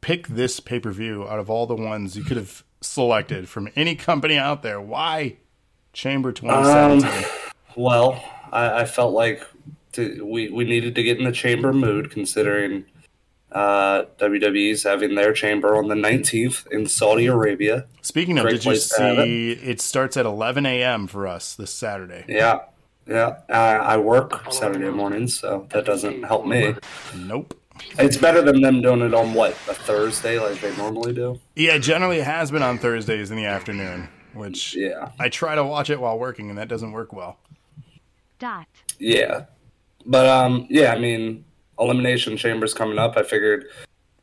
pick 0.00 0.28
this 0.28 0.60
pay 0.60 0.78
per 0.78 0.90
view 0.90 1.26
out 1.26 1.38
of 1.38 1.48
all 1.48 1.66
the 1.66 1.74
ones 1.74 2.16
you 2.16 2.24
could 2.24 2.36
have 2.36 2.64
selected 2.80 3.48
from 3.48 3.70
any 3.74 3.94
company 3.94 4.36
out 4.36 4.62
there? 4.62 4.80
Why 4.80 5.36
Chamber 5.92 6.32
2017? 6.32 7.24
Um, 7.24 7.52
well, 7.76 8.22
I, 8.52 8.80
I 8.82 8.84
felt 8.84 9.14
like 9.14 9.42
to, 9.92 10.24
we 10.24 10.50
we 10.50 10.64
needed 10.64 10.94
to 10.96 11.02
get 11.02 11.18
in 11.18 11.24
the 11.24 11.32
chamber 11.32 11.72
mood, 11.72 12.10
considering 12.10 12.84
uh, 13.54 14.04
WWE's 14.18 14.82
having 14.82 15.14
their 15.14 15.32
chamber 15.32 15.76
on 15.76 15.88
the 15.88 15.94
19th 15.94 16.66
in 16.72 16.86
Saudi 16.86 17.26
Arabia. 17.26 17.86
Speaking 18.02 18.36
of, 18.38 18.42
great 18.42 18.52
did 18.54 18.64
you 18.64 18.70
place 18.72 18.88
to 18.88 19.02
have 19.02 19.24
see 19.24 19.52
it 19.52 19.80
starts 19.80 20.16
at 20.16 20.26
11 20.26 20.66
a.m. 20.66 21.06
for 21.06 21.26
us 21.28 21.54
this 21.54 21.70
Saturday? 21.70 22.24
Yeah, 22.28 22.60
yeah. 23.06 23.38
I, 23.48 23.76
I 23.76 23.96
work 23.98 24.52
Saturday 24.52 24.90
mornings, 24.90 25.38
so 25.38 25.66
that 25.70 25.84
doesn't 25.84 26.24
help 26.24 26.46
me. 26.46 26.74
Nope. 27.16 27.58
It's 27.98 28.16
better 28.16 28.40
than 28.42 28.60
them 28.60 28.82
doing 28.82 29.00
it 29.02 29.14
on 29.14 29.34
what 29.34 29.50
a 29.68 29.74
Thursday 29.74 30.38
like 30.38 30.60
they 30.60 30.74
normally 30.76 31.12
do. 31.12 31.40
Yeah, 31.56 31.78
generally 31.78 32.18
it 32.18 32.24
has 32.24 32.50
been 32.50 32.62
on 32.62 32.78
Thursdays 32.78 33.30
in 33.30 33.36
the 33.36 33.46
afternoon, 33.46 34.08
which 34.32 34.74
Yeah, 34.76 35.10
I 35.18 35.28
try 35.28 35.54
to 35.54 35.64
watch 35.64 35.90
it 35.90 36.00
while 36.00 36.18
working, 36.18 36.50
and 36.50 36.58
that 36.58 36.68
doesn't 36.68 36.92
work 36.92 37.12
well. 37.12 37.38
Dot. 38.38 38.66
yeah. 38.98 39.46
But 40.06 40.26
um, 40.26 40.66
yeah. 40.68 40.92
I 40.92 40.98
mean, 40.98 41.44
elimination 41.78 42.36
chambers 42.36 42.74
coming 42.74 42.98
up. 42.98 43.16
I 43.16 43.22
figured 43.22 43.66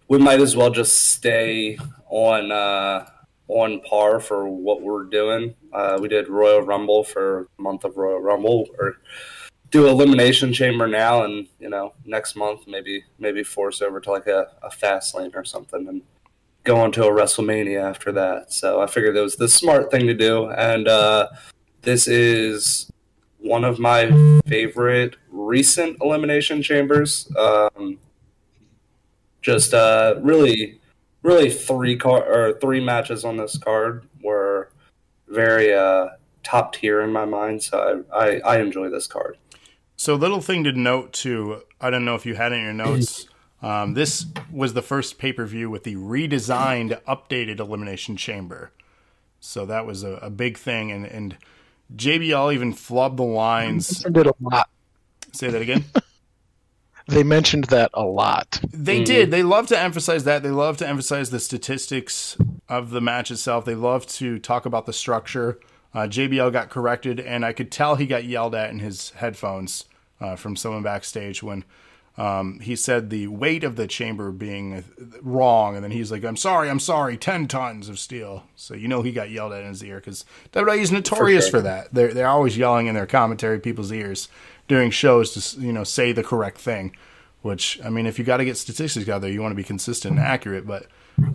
we 0.07 0.17
might 0.17 0.41
as 0.41 0.55
well 0.55 0.69
just 0.69 1.05
stay 1.05 1.77
on 2.09 2.51
uh, 2.51 3.09
on 3.47 3.81
par 3.81 4.19
for 4.19 4.47
what 4.47 4.81
we're 4.81 5.05
doing. 5.05 5.55
Uh, 5.73 5.97
we 6.01 6.07
did 6.07 6.27
Royal 6.27 6.61
Rumble 6.61 7.03
for 7.03 7.47
month 7.57 7.83
of 7.83 7.97
Royal 7.97 8.19
Rumble, 8.19 8.67
or 8.79 8.97
do 9.69 9.87
elimination 9.87 10.53
chamber 10.53 10.87
now, 10.87 11.23
and 11.23 11.47
you 11.59 11.69
know 11.69 11.93
next 12.05 12.35
month 12.35 12.67
maybe 12.67 13.03
maybe 13.19 13.43
force 13.43 13.81
over 13.81 13.99
to 13.99 14.11
like 14.11 14.27
a, 14.27 14.47
a 14.61 14.69
fast 14.69 15.15
lane 15.15 15.31
or 15.33 15.45
something, 15.45 15.87
and 15.87 16.01
go 16.63 16.77
on 16.77 16.91
to 16.91 17.05
a 17.05 17.09
WrestleMania 17.09 17.81
after 17.81 18.11
that. 18.11 18.53
So 18.53 18.81
I 18.81 18.87
figured 18.87 19.15
it 19.15 19.21
was 19.21 19.37
the 19.37 19.49
smart 19.49 19.91
thing 19.91 20.07
to 20.07 20.13
do, 20.13 20.49
and 20.51 20.87
uh, 20.87 21.29
this 21.81 22.07
is 22.07 22.91
one 23.41 23.63
of 23.63 23.79
my 23.79 24.11
favorite 24.47 25.15
recent 25.29 25.97
elimination 26.01 26.61
chambers. 26.61 27.31
Um, 27.37 27.97
just 29.41 29.73
uh, 29.73 30.15
really, 30.21 30.79
really 31.23 31.49
three 31.49 31.97
car 31.97 32.23
or 32.23 32.53
three 32.59 32.83
matches 32.83 33.25
on 33.25 33.37
this 33.37 33.57
card 33.57 34.07
were 34.23 34.71
very 35.27 35.73
uh, 35.73 36.09
top 36.43 36.73
tier 36.73 37.01
in 37.01 37.11
my 37.11 37.25
mind. 37.25 37.63
So 37.63 38.05
I, 38.13 38.17
I, 38.17 38.39
I 38.39 38.59
enjoy 38.59 38.89
this 38.89 39.07
card. 39.07 39.37
So, 39.95 40.15
little 40.15 40.41
thing 40.41 40.63
to 40.63 40.71
note 40.71 41.13
too. 41.13 41.61
I 41.79 41.89
don't 41.89 42.05
know 42.05 42.15
if 42.15 42.25
you 42.25 42.35
had 42.35 42.51
it 42.51 42.55
in 42.55 42.63
your 42.63 42.73
notes. 42.73 43.27
Um, 43.63 43.93
this 43.93 44.25
was 44.51 44.73
the 44.73 44.81
first 44.81 45.19
pay 45.19 45.31
per 45.31 45.45
view 45.45 45.69
with 45.69 45.83
the 45.83 45.95
redesigned, 45.95 46.99
updated 47.03 47.59
Elimination 47.59 48.17
Chamber. 48.17 48.71
So 49.39 49.65
that 49.67 49.85
was 49.85 50.03
a, 50.03 50.13
a 50.13 50.29
big 50.31 50.57
thing, 50.57 50.91
and 50.91 51.05
and 51.05 51.37
JBL 51.95 52.53
even 52.53 52.73
flubbed 52.73 53.17
the 53.17 53.23
lines. 53.23 54.03
Mentioned 54.03 54.17
it 54.17 54.27
a 54.27 54.35
lot. 54.41 54.69
Say 55.33 55.49
that 55.49 55.61
again. 55.61 55.85
They 57.07 57.23
mentioned 57.23 57.65
that 57.65 57.91
a 57.93 58.03
lot. 58.03 58.61
They 58.71 59.03
did. 59.03 59.31
They 59.31 59.43
love 59.43 59.67
to 59.67 59.77
emphasize 59.77 60.23
that. 60.23 60.43
They 60.43 60.51
love 60.51 60.77
to 60.77 60.87
emphasize 60.87 61.29
the 61.29 61.39
statistics 61.39 62.37
of 62.69 62.91
the 62.91 63.01
match 63.01 63.31
itself. 63.31 63.65
They 63.65 63.75
love 63.75 64.05
to 64.07 64.39
talk 64.39 64.65
about 64.65 64.85
the 64.85 64.93
structure. 64.93 65.59
Uh, 65.93 66.01
JBL 66.01 66.53
got 66.53 66.69
corrected, 66.69 67.19
and 67.19 67.43
I 67.45 67.51
could 67.51 67.69
tell 67.69 67.95
he 67.95 68.05
got 68.05 68.23
yelled 68.23 68.55
at 68.55 68.69
in 68.69 68.79
his 68.79 69.09
headphones 69.11 69.85
uh, 70.21 70.37
from 70.37 70.55
someone 70.55 70.83
backstage 70.83 71.43
when 71.43 71.65
um, 72.17 72.59
he 72.59 72.75
said 72.75 73.09
the 73.09 73.27
weight 73.27 73.63
of 73.63 73.77
the 73.77 73.87
chamber 73.87 74.31
being 74.31 74.83
wrong, 75.21 75.75
and 75.75 75.83
then 75.83 75.91
he's 75.91 76.11
like, 76.11 76.25
"I'm 76.25 76.35
sorry, 76.35 76.69
I'm 76.69 76.79
sorry, 76.79 77.15
ten 77.15 77.47
tons 77.47 77.87
of 77.87 77.99
steel." 77.99 78.43
So 78.55 78.73
you 78.73 78.87
know 78.87 79.01
he 79.01 79.13
got 79.13 79.31
yelled 79.31 79.53
at 79.53 79.63
in 79.63 79.69
his 79.69 79.83
ear 79.83 79.97
because 79.97 80.25
WWE 80.51 80.79
is 80.79 80.91
notorious 80.91 81.45
for, 81.45 81.57
sure. 81.57 81.61
that. 81.61 81.93
They're 81.93 82.13
they're 82.13 82.27
always 82.27 82.57
yelling 82.57 82.87
in 82.87 82.95
their 82.95 83.07
commentary 83.07 83.59
people's 83.59 83.93
ears 83.93 84.27
during 84.67 84.91
shows 84.91 85.33
to 85.33 85.61
you 85.61 85.71
know 85.71 85.85
say 85.85 86.11
the 86.11 86.23
correct 86.23 86.57
thing. 86.57 86.95
Which 87.43 87.79
I 87.83 87.89
mean, 87.89 88.05
if 88.05 88.19
you 88.19 88.25
got 88.25 88.37
to 88.37 88.45
get 88.45 88.57
statistics 88.57 89.07
out 89.07 89.21
there, 89.21 89.31
you 89.31 89.41
want 89.41 89.53
to 89.53 89.55
be 89.55 89.63
consistent 89.63 90.17
and 90.17 90.25
accurate. 90.25 90.67
But 90.67 90.87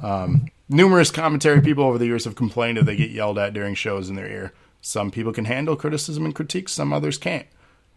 um, 0.03 0.49
numerous 0.69 1.11
commentary 1.11 1.63
people 1.63 1.85
over 1.85 1.97
the 1.97 2.07
years 2.07 2.27
have 2.27 2.37
complained 2.37 2.77
that 2.77 2.85
they 2.85 2.97
get 2.97 3.11
yelled 3.11 3.39
at 3.39 3.55
during 3.55 3.75
shows 3.75 4.11
in 4.11 4.15
their 4.15 4.31
ear. 4.31 4.53
Some 4.83 5.11
people 5.11 5.33
can 5.33 5.47
handle 5.47 5.75
criticism 5.75 6.27
and 6.27 6.35
critiques, 6.35 6.73
some 6.73 6.93
others 6.93 7.19
can't, 7.19 7.47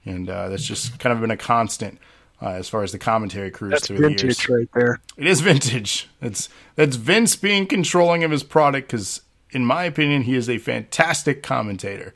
and 0.06 0.27
uh, 0.30 0.49
that's 0.49 0.65
just 0.65 0.97
kind 0.97 1.14
of 1.14 1.22
been 1.22 1.30
a 1.30 1.38
constant 1.38 1.99
uh, 2.41 2.49
as 2.49 2.70
far 2.70 2.84
as 2.84 2.91
the 2.91 2.99
commentary 2.99 3.52
crews 3.52 3.72
That's 3.72 3.88
through 3.88 3.98
the 3.98 4.10
years. 4.10 4.22
vintage 4.22 4.49
right 4.49 4.70
there. 4.74 4.99
It 5.18 5.28
is 5.28 5.41
vintage. 5.41 6.07
It's 6.22 6.49
that's 6.76 6.95
Vince 6.95 7.36
being 7.36 7.68
controlling 7.68 8.24
of 8.24 8.32
his 8.32 8.44
product 8.44 8.88
because, 8.88 9.22
in 9.52 9.66
my 9.66 9.84
opinion, 9.84 10.24
he 10.24 10.36
is 10.36 10.49
a 10.49 10.57
fantastic 10.57 11.44
commentator. 11.44 12.16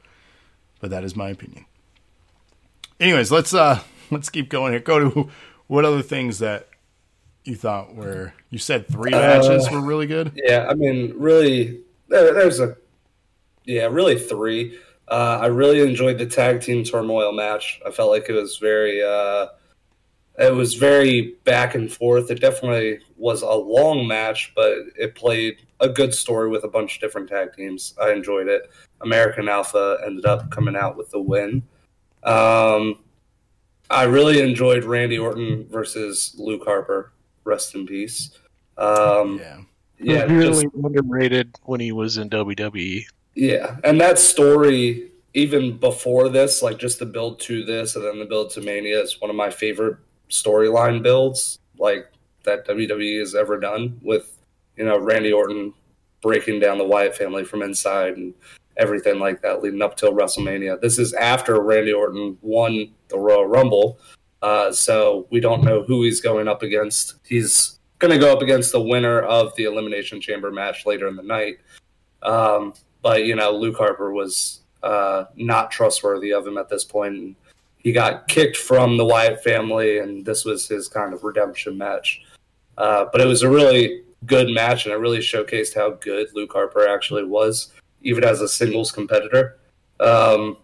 But 0.80 0.90
that 0.91 1.04
is 1.04 1.16
my 1.16 1.30
opinion. 1.30 1.66
Anyways, 3.00 3.32
let's 3.32 3.54
uh 3.54 3.80
let's 4.12 4.30
keep 4.30 4.50
going 4.50 4.74
here. 4.74 4.80
Go 4.80 5.10
to 5.10 5.30
what 5.68 5.86
other 5.86 6.02
things 6.02 6.40
that 6.40 6.68
you 7.44 7.56
thought 7.56 7.94
were 7.94 8.34
you 8.50 8.58
said 8.58 8.88
three 8.88 9.12
matches 9.12 9.70
were 9.70 9.82
really 9.82 10.08
good. 10.08 10.32
Yeah, 10.36 10.68
I 10.70 10.74
mean, 10.74 11.14
really, 11.18 11.82
there, 12.08 12.34
there's 12.34 12.60
a 12.60 12.78
yeah, 13.66 13.86
really 13.86 14.18
three. 14.18 14.78
Uh, 15.08 15.40
I 15.41 15.48
really 15.48 15.82
enjoyed 15.82 16.18
the 16.18 16.26
tag 16.26 16.62
team 16.62 16.84
turmoil 16.84 17.32
match. 17.34 17.82
I 17.86 17.91
felt 17.91 18.10
like 18.10 18.30
it 18.30 18.34
was 18.34 18.58
very, 18.58 19.04
uh, 19.04 19.48
it 20.40 20.54
was 20.54 20.74
very 20.74 21.36
back 21.44 21.76
and 21.76 21.92
forth. 21.92 22.32
It 22.32 22.40
definitely 22.42 23.00
was 23.18 23.42
a 23.44 23.52
long 23.52 24.08
match, 24.08 24.52
but 24.56 24.74
it 24.98 25.16
played 25.16 25.58
a 25.80 25.88
good 25.90 26.14
story 26.14 26.50
with 26.50 26.64
a 26.64 26.68
bunch 26.68 26.96
of 26.96 27.02
different 27.02 27.30
tag 27.30 27.54
teams. 27.54 27.94
I 28.02 28.12
enjoyed 28.12 28.48
it. 28.48 28.72
American 29.02 29.48
Alpha 29.50 30.00
ended 30.06 30.26
up 30.26 30.50
coming 30.50 30.76
out 30.76 30.98
with 30.98 31.12
the 31.12 31.20
win. 31.20 31.64
Um, 32.24 33.00
I 33.90 34.04
really 34.04 34.42
enjoyed 34.42 34.86
Randy 34.86 35.18
Orton 35.20 35.68
versus 35.70 36.36
Luke 36.38 36.64
Harper. 36.66 37.12
Rest 37.44 37.76
in 37.76 37.86
peace. 37.86 38.32
Um, 38.78 39.40
Yeah. 39.40 39.58
yeah, 40.00 40.28
he 40.28 40.34
was 40.36 40.46
just- 40.62 40.66
really 40.74 40.86
underrated 40.88 41.56
when 41.64 41.80
he 41.82 41.92
was 41.92 42.18
in. 42.18 42.30
WWE. 42.30 43.06
yeah, 43.36 43.78
and 43.84 44.00
that 44.00 44.18
story 44.20 45.10
even 45.36 45.78
before 45.78 46.30
this, 46.30 46.62
like 46.62 46.78
just 46.78 47.00
the 47.00 47.06
build 47.06 47.40
to 47.42 47.66
this 47.66 47.96
and 47.96 48.06
then 48.06 48.20
the 48.20 48.26
build 48.26 48.52
to 48.52 48.62
Mania 48.62 49.02
is 49.02 49.20
one 49.20 49.30
of 49.32 49.36
my 49.36 49.50
favorite 49.50 49.98
storyline 50.30 51.04
builds 51.04 51.60
like 51.78 52.12
that 52.44 52.68
WWE 52.68 53.20
has 53.20 53.36
ever 53.36 53.60
done 53.60 54.00
with 54.02 54.40
you 54.78 54.86
know 54.86 55.00
Randy 55.00 55.32
Orton 55.32 55.74
breaking 56.22 56.60
down 56.60 56.78
the 56.78 56.86
Wyatt 56.86 57.16
family 57.16 57.44
from 57.44 57.62
inside 57.62 58.18
and 58.18 58.34
everything 58.78 59.20
like 59.20 59.41
that 59.41 59.62
leading 59.62 59.82
up 59.82 59.95
till 59.95 60.14
WrestleMania. 60.14 60.80
This 60.82 60.98
is 60.98 61.14
after 61.14 61.62
Randy 61.62 61.94
Orton 61.94 62.38
won 62.41 62.91
the 63.10 63.20
Royal 63.20 63.45
Rumble, 63.45 64.00
uh, 64.41 64.72
so 64.72 65.28
we 65.30 65.40
don't 65.40 65.64
know 65.64 65.84
who 65.84 66.04
he's 66.04 66.22
going 66.22 66.48
up 66.48 66.64
against. 66.64 67.16
He's 67.26 67.80
going 68.00 68.12
to 68.12 68.20
go 68.20 68.34
up 68.34 68.41
against 68.41 68.72
the 68.72 68.82
winner 68.82 69.22
of 69.22 69.56
the 69.56 69.64
Elimination 69.64 70.20
Chamber 70.20 70.52
match 70.52 70.86
later 70.86 71.08
in 71.08 71.16
the 71.16 71.24
night. 71.24 71.60
Um, 72.22 72.74
but 73.02 73.26
you 73.26 73.36
know, 73.36 73.52
Luke 73.52 73.78
Harper 73.78 74.12
was 74.12 74.62
uh, 74.82 75.26
not 75.36 75.72
trustworthy 75.72 76.34
of 76.34 76.45
him 76.45 76.58
at 76.58 76.70
this 76.70 76.84
point. 76.84 77.16
And 77.16 77.36
he 77.84 77.92
got 77.92 78.28
kicked 78.28 78.58
from 78.58 78.98
the 78.98 79.06
Wyatt 79.06 79.44
family, 79.44 80.00
and 80.00 80.26
this 80.26 80.46
was 80.46 80.68
his 80.68 80.88
kind 80.88 81.14
of 81.14 81.24
redemption 81.24 81.78
match. 81.78 82.22
Uh, 82.78 83.06
but 83.12 83.22
it 83.22 83.28
was 83.28 83.44
a 83.44 83.50
really 83.50 84.04
good 84.26 84.50
match, 84.50 84.86
and 84.86 84.94
it 84.94 84.98
really 84.98 85.20
showcased 85.20 85.76
how 85.76 85.92
good 85.92 86.28
Luke 86.34 86.54
Harper 86.54 86.88
actually 86.88 87.26
was, 87.26 87.74
even 88.02 88.24
as 88.24 88.42
a 88.42 88.48
singles 88.48 88.92
competitor. 88.92 89.60
Um, 90.00 90.58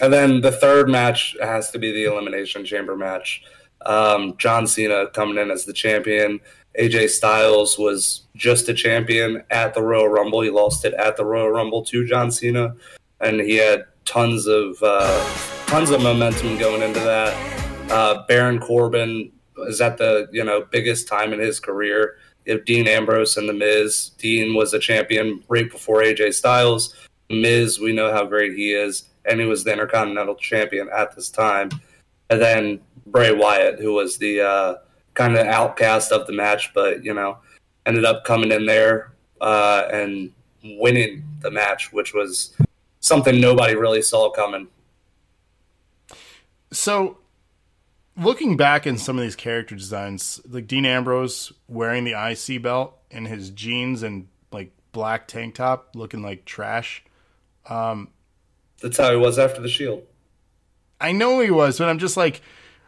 and 0.00 0.12
then 0.12 0.40
the 0.40 0.52
third 0.52 0.88
match 0.88 1.36
has 1.42 1.70
to 1.72 1.78
be 1.78 1.92
the 1.92 2.04
Elimination 2.04 2.64
Chamber 2.64 2.96
match. 2.96 3.42
Um, 3.84 4.36
John 4.38 4.66
Cena 4.66 5.08
coming 5.08 5.38
in 5.38 5.50
as 5.50 5.64
the 5.64 5.72
champion. 5.72 6.40
AJ 6.78 7.10
Styles 7.10 7.78
was 7.78 8.26
just 8.36 8.68
a 8.68 8.74
champion 8.74 9.42
at 9.50 9.74
the 9.74 9.82
Royal 9.82 10.08
Rumble. 10.08 10.42
He 10.42 10.50
lost 10.50 10.84
it 10.84 10.94
at 10.94 11.16
the 11.16 11.24
Royal 11.24 11.50
Rumble 11.50 11.84
to 11.86 12.06
John 12.06 12.30
Cena, 12.30 12.76
and 13.20 13.40
he 13.40 13.56
had 13.56 13.86
tons 14.04 14.46
of 14.46 14.76
uh, 14.82 15.59
tons 15.70 15.90
of 15.92 16.02
momentum 16.02 16.58
going 16.58 16.82
into 16.82 16.98
that. 16.98 17.32
Uh, 17.92 18.26
Baron 18.26 18.58
Corbin 18.58 19.30
is 19.68 19.80
at 19.80 19.96
the 19.98 20.28
you 20.32 20.42
know 20.42 20.66
biggest 20.72 21.06
time 21.06 21.32
in 21.32 21.38
his 21.38 21.60
career. 21.60 22.16
If 22.44 22.64
Dean 22.64 22.88
Ambrose 22.88 23.36
and 23.36 23.48
The 23.48 23.52
Miz, 23.52 24.10
Dean 24.18 24.52
was 24.52 24.74
a 24.74 24.80
champion 24.80 25.44
right 25.46 25.70
before 25.70 26.02
AJ 26.02 26.34
Styles. 26.34 26.96
Miz, 27.28 27.78
we 27.78 27.92
know 27.92 28.10
how 28.10 28.24
great 28.26 28.54
he 28.54 28.72
is, 28.72 29.10
and 29.26 29.38
he 29.38 29.46
was 29.46 29.62
the 29.62 29.72
Intercontinental 29.72 30.34
Champion 30.34 30.88
at 30.92 31.14
this 31.14 31.30
time. 31.30 31.70
And 32.30 32.42
then 32.42 32.80
Bray 33.06 33.32
Wyatt, 33.32 33.78
who 33.78 33.92
was 33.92 34.18
the 34.18 34.40
uh, 34.40 34.74
kind 35.14 35.36
of 35.36 35.46
outcast 35.46 36.10
of 36.10 36.26
the 36.26 36.32
match, 36.32 36.74
but 36.74 37.04
you 37.04 37.14
know, 37.14 37.38
ended 37.86 38.04
up 38.04 38.24
coming 38.24 38.50
in 38.50 38.66
there 38.66 39.12
uh, 39.40 39.84
and 39.92 40.32
winning 40.64 41.22
the 41.42 41.50
match, 41.52 41.92
which 41.92 42.12
was 42.12 42.56
something 42.98 43.40
nobody 43.40 43.76
really 43.76 44.02
saw 44.02 44.32
coming. 44.32 44.66
So, 46.72 47.18
looking 48.16 48.56
back 48.56 48.86
in 48.86 48.96
some 48.98 49.18
of 49.18 49.22
these 49.22 49.36
character 49.36 49.74
designs, 49.74 50.40
like 50.48 50.66
Dean 50.66 50.86
Ambrose 50.86 51.52
wearing 51.68 52.04
the 52.04 52.12
IC 52.12 52.62
belt 52.62 52.96
and 53.10 53.26
his 53.26 53.50
jeans 53.50 54.02
and 54.02 54.28
like 54.52 54.72
black 54.92 55.26
tank 55.28 55.54
top, 55.56 55.90
looking 55.94 56.22
like 56.22 56.44
trash. 56.44 57.02
Um, 57.68 58.08
That's 58.82 58.98
how 58.98 59.10
he 59.10 59.16
was 59.16 59.38
after 59.38 59.60
the 59.60 59.68
Shield. 59.68 60.02
I 61.00 61.12
know 61.12 61.40
he 61.40 61.50
was, 61.50 61.78
but 61.78 61.88
I'm 61.88 61.98
just 61.98 62.16
like, 62.16 62.40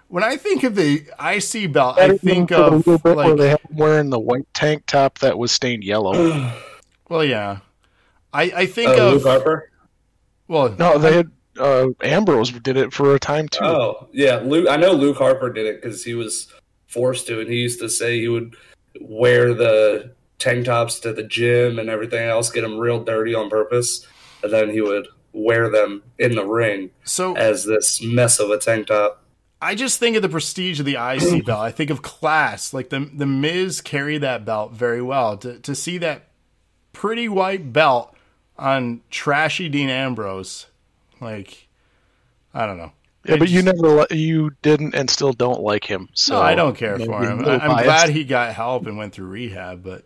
when 0.09 0.23
I 0.23 0.37
think 0.37 0.63
of 0.65 0.75
the 0.75 1.05
IC 1.19 1.73
belt, 1.73 1.99
I 1.99 2.17
think 2.19 2.53
of 2.53 2.87
like, 2.87 3.37
they 3.37 3.49
had 3.51 3.61
him 3.61 3.77
wearing 3.77 4.11
the 4.11 4.19
white 4.21 4.47
tank 4.53 4.85
top 4.87 5.19
that 5.21 5.39
was 5.39 5.51
stained 5.51 5.83
yellow. 5.83 6.53
well, 7.09 7.25
yeah. 7.25 7.59
I, 8.33 8.43
I 8.55 8.67
think 8.67 8.91
Oh, 8.91 9.09
of 9.09 9.13
Luke 9.15 9.23
Harper. 9.25 9.71
well, 10.49 10.75
no, 10.79 10.99
they 10.99 11.17
had 11.17 11.31
uh, 11.59 11.89
Ambrose 12.03 12.51
did 12.51 12.77
it 12.77 12.93
for 12.93 13.15
a 13.15 13.19
time 13.19 13.49
too. 13.49 13.65
Oh, 13.65 14.09
yeah. 14.13 14.37
Luke. 14.37 14.69
I 14.69 14.77
know 14.77 14.93
Luke 14.93 15.19
Harper 15.19 15.53
did 15.53 15.67
it 15.67 15.83
because 15.83 16.05
he 16.05 16.15
was 16.15 16.53
forced 16.87 17.27
to, 17.27 17.41
and 17.41 17.51
he 17.51 17.57
used 17.57 17.81
to 17.81 17.89
say 17.89 18.21
he 18.21 18.29
would 18.29 18.55
wear 19.01 19.55
the 19.55 20.13
tank 20.39 20.67
tops 20.67 21.01
to 21.01 21.13
the 21.13 21.23
gym 21.23 21.79
and 21.79 21.89
everything 21.89 22.27
else, 22.27 22.51
get 22.51 22.63
them 22.63 22.79
real 22.79 23.03
dirty 23.03 23.35
on 23.35 23.49
purpose, 23.49 24.07
and 24.43 24.53
then 24.53 24.71
he 24.71 24.81
would 24.81 25.07
wear 25.33 25.71
them 25.71 26.03
in 26.19 26.35
the 26.35 26.45
ring 26.45 26.91
so 27.05 27.35
as 27.37 27.65
this 27.65 28.03
mess 28.03 28.39
of 28.39 28.51
a 28.51 28.59
tank 28.59 28.89
top. 28.89 29.25
I 29.63 29.75
just 29.77 29.99
think 29.99 30.17
of 30.17 30.23
the 30.23 30.29
prestige 30.29 30.81
of 30.81 30.87
the 30.87 30.97
IC 30.97 31.45
belt. 31.47 31.61
I 31.61 31.71
think 31.71 31.91
of 31.91 32.03
class. 32.03 32.75
Like 32.75 32.91
the 32.91 33.09
the 33.15 33.27
Miz 33.27 33.81
carried 33.81 34.19
that 34.23 34.45
belt 34.45 34.73
very 34.73 35.01
well. 35.01 35.37
To 35.39 35.59
to 35.61 35.75
see 35.75 35.99
that 35.99 36.29
pretty 36.93 37.29
white 37.29 37.73
belt 37.73 38.15
on 38.59 39.03
trashy 39.11 39.69
Dean 39.69 39.89
Ambrose, 39.89 40.67
like 41.23 41.69
I 42.55 42.67
don't 42.67 42.77
know. 42.79 42.93
yeah, 43.27 43.35
I 43.35 43.39
but 43.39 43.49
you 43.49 43.63
never 43.63 43.79
li- 43.89 44.07
you 44.11 44.51
didn't 44.63 44.95
and 44.95 45.09
still 45.09 45.33
don't 45.33 45.61
like 45.63 45.85
him. 45.85 46.09
So 46.13 46.35
No, 46.35 46.43
I 46.43 46.55
don't 46.55 46.77
care 46.77 46.97
maybe 46.99 47.07
for 47.07 47.23
him. 47.23 47.45
I, 47.47 47.59
I'm 47.59 47.83
glad 47.85 48.11
he 48.11 48.25
got 48.25 48.53
help 48.55 48.87
and 48.87 48.97
went 48.99 49.15
through 49.15 49.29
rehab, 49.29 49.83
but 49.83 50.05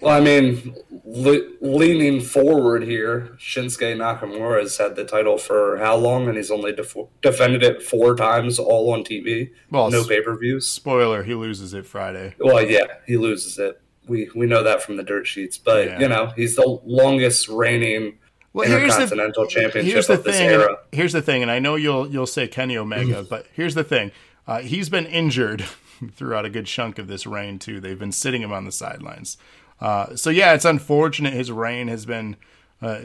Well, 0.00 0.16
I 0.16 0.20
mean, 0.20 0.74
le- 1.04 1.48
leaning 1.60 2.20
forward 2.20 2.82
here, 2.84 3.36
Shinsuke 3.38 3.96
Nakamura 3.96 4.60
has 4.60 4.76
had 4.76 4.94
the 4.96 5.04
title 5.04 5.38
for 5.38 5.78
how 5.78 5.96
long, 5.96 6.28
and 6.28 6.36
he's 6.36 6.50
only 6.50 6.72
def- 6.72 6.96
defended 7.20 7.62
it 7.62 7.82
four 7.82 8.14
times, 8.16 8.58
all 8.58 8.92
on 8.92 9.02
TV, 9.04 9.50
Well, 9.70 9.90
no 9.90 10.00
s- 10.00 10.06
pay 10.08 10.20
per 10.20 10.36
views. 10.36 10.66
spoiler, 10.66 11.22
he 11.22 11.34
loses 11.34 11.72
it 11.74 11.86
Friday. 11.86 12.34
Well, 12.38 12.64
yeah, 12.64 12.86
he 13.06 13.16
loses 13.16 13.58
it. 13.58 13.80
We 14.08 14.28
we 14.34 14.46
know 14.46 14.62
that 14.64 14.82
from 14.82 14.96
the 14.96 15.04
dirt 15.04 15.26
sheets, 15.28 15.56
but 15.58 15.86
Yeah. 15.86 16.00
you 16.00 16.08
know 16.08 16.32
he's 16.36 16.56
the 16.56 16.66
longest 16.84 17.48
reigning 17.48 18.18
Well, 18.52 18.68
here's 18.68 18.96
the 18.96 19.46
championship 19.48 19.92
here's 19.92 20.06
the 20.06 20.14
of 20.14 20.24
this 20.24 20.36
thing. 20.36 20.48
era. 20.48 20.78
Here's 20.92 21.12
the 21.12 21.22
thing, 21.22 21.42
and 21.42 21.50
I 21.50 21.58
know 21.58 21.74
you'll 21.76 22.08
you'll 22.10 22.26
say 22.26 22.46
Kenny 22.46 22.76
Omega, 22.76 23.22
but 23.22 23.46
here's 23.54 23.74
the 23.74 23.84
thing. 23.84 24.12
Uh, 24.46 24.60
he's 24.60 24.88
been 24.88 25.06
injured 25.06 25.64
throughout 26.12 26.44
a 26.44 26.50
good 26.50 26.66
chunk 26.66 26.98
of 26.98 27.06
this 27.06 27.26
reign 27.26 27.58
too. 27.58 27.80
They've 27.80 27.98
been 27.98 28.12
sitting 28.12 28.42
him 28.42 28.52
on 28.52 28.64
the 28.64 28.72
sidelines. 28.72 29.38
Uh, 29.80 30.14
so 30.16 30.30
yeah, 30.30 30.52
it's 30.54 30.64
unfortunate 30.64 31.32
his 31.32 31.50
reign 31.50 31.88
has 31.88 32.04
been 32.04 32.36
uh, 32.82 33.00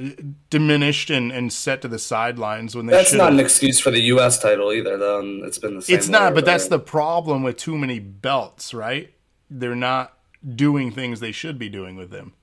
diminished 0.49 1.09
and, 1.09 1.31
and 1.31 1.53
set 1.53 1.81
to 1.83 1.87
the 1.87 1.99
sidelines 1.99 2.75
when 2.75 2.87
they 2.87 2.93
That's 2.93 3.09
should. 3.09 3.19
not 3.19 3.31
an 3.31 3.39
excuse 3.39 3.79
for 3.79 3.91
the 3.91 4.01
U.S. 4.01 4.39
title 4.39 4.73
either, 4.73 4.97
though. 4.97 5.19
and 5.19 5.43
It's 5.45 5.59
been 5.59 5.75
the 5.75 5.81
same. 5.81 5.95
It's 5.95 6.09
not, 6.09 6.33
but 6.33 6.45
that's 6.45 6.67
the 6.67 6.79
problem 6.79 7.43
with 7.43 7.57
too 7.57 7.77
many 7.77 7.99
belts, 7.99 8.73
right? 8.73 9.13
They're 9.49 9.75
not 9.75 10.17
doing 10.55 10.91
things 10.91 11.19
they 11.19 11.31
should 11.31 11.57
be 11.57 11.69
doing 11.69 11.95
with 11.95 12.09
them. 12.09 12.33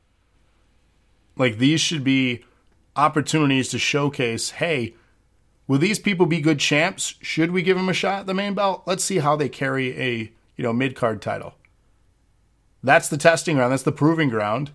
Like 1.36 1.58
these 1.58 1.80
should 1.80 2.04
be 2.04 2.44
opportunities 2.96 3.68
to 3.70 3.78
showcase, 3.78 4.50
hey, 4.50 4.94
will 5.66 5.78
these 5.78 5.98
people 5.98 6.26
be 6.26 6.40
good 6.40 6.58
champs? 6.58 7.14
Should 7.20 7.50
we 7.50 7.62
give 7.62 7.76
them 7.76 7.88
a 7.88 7.94
shot 7.94 8.20
at 8.20 8.26
the 8.26 8.34
main 8.34 8.54
belt? 8.54 8.82
Let's 8.86 9.04
see 9.04 9.18
how 9.18 9.36
they 9.36 9.48
carry 9.48 10.00
a, 10.00 10.32
you 10.56 10.64
know, 10.64 10.72
mid-card 10.72 11.22
title. 11.22 11.54
That's 12.82 13.08
the 13.08 13.16
testing 13.16 13.56
ground, 13.56 13.72
that's 13.72 13.82
the 13.82 13.92
proving 13.92 14.28
ground. 14.28 14.70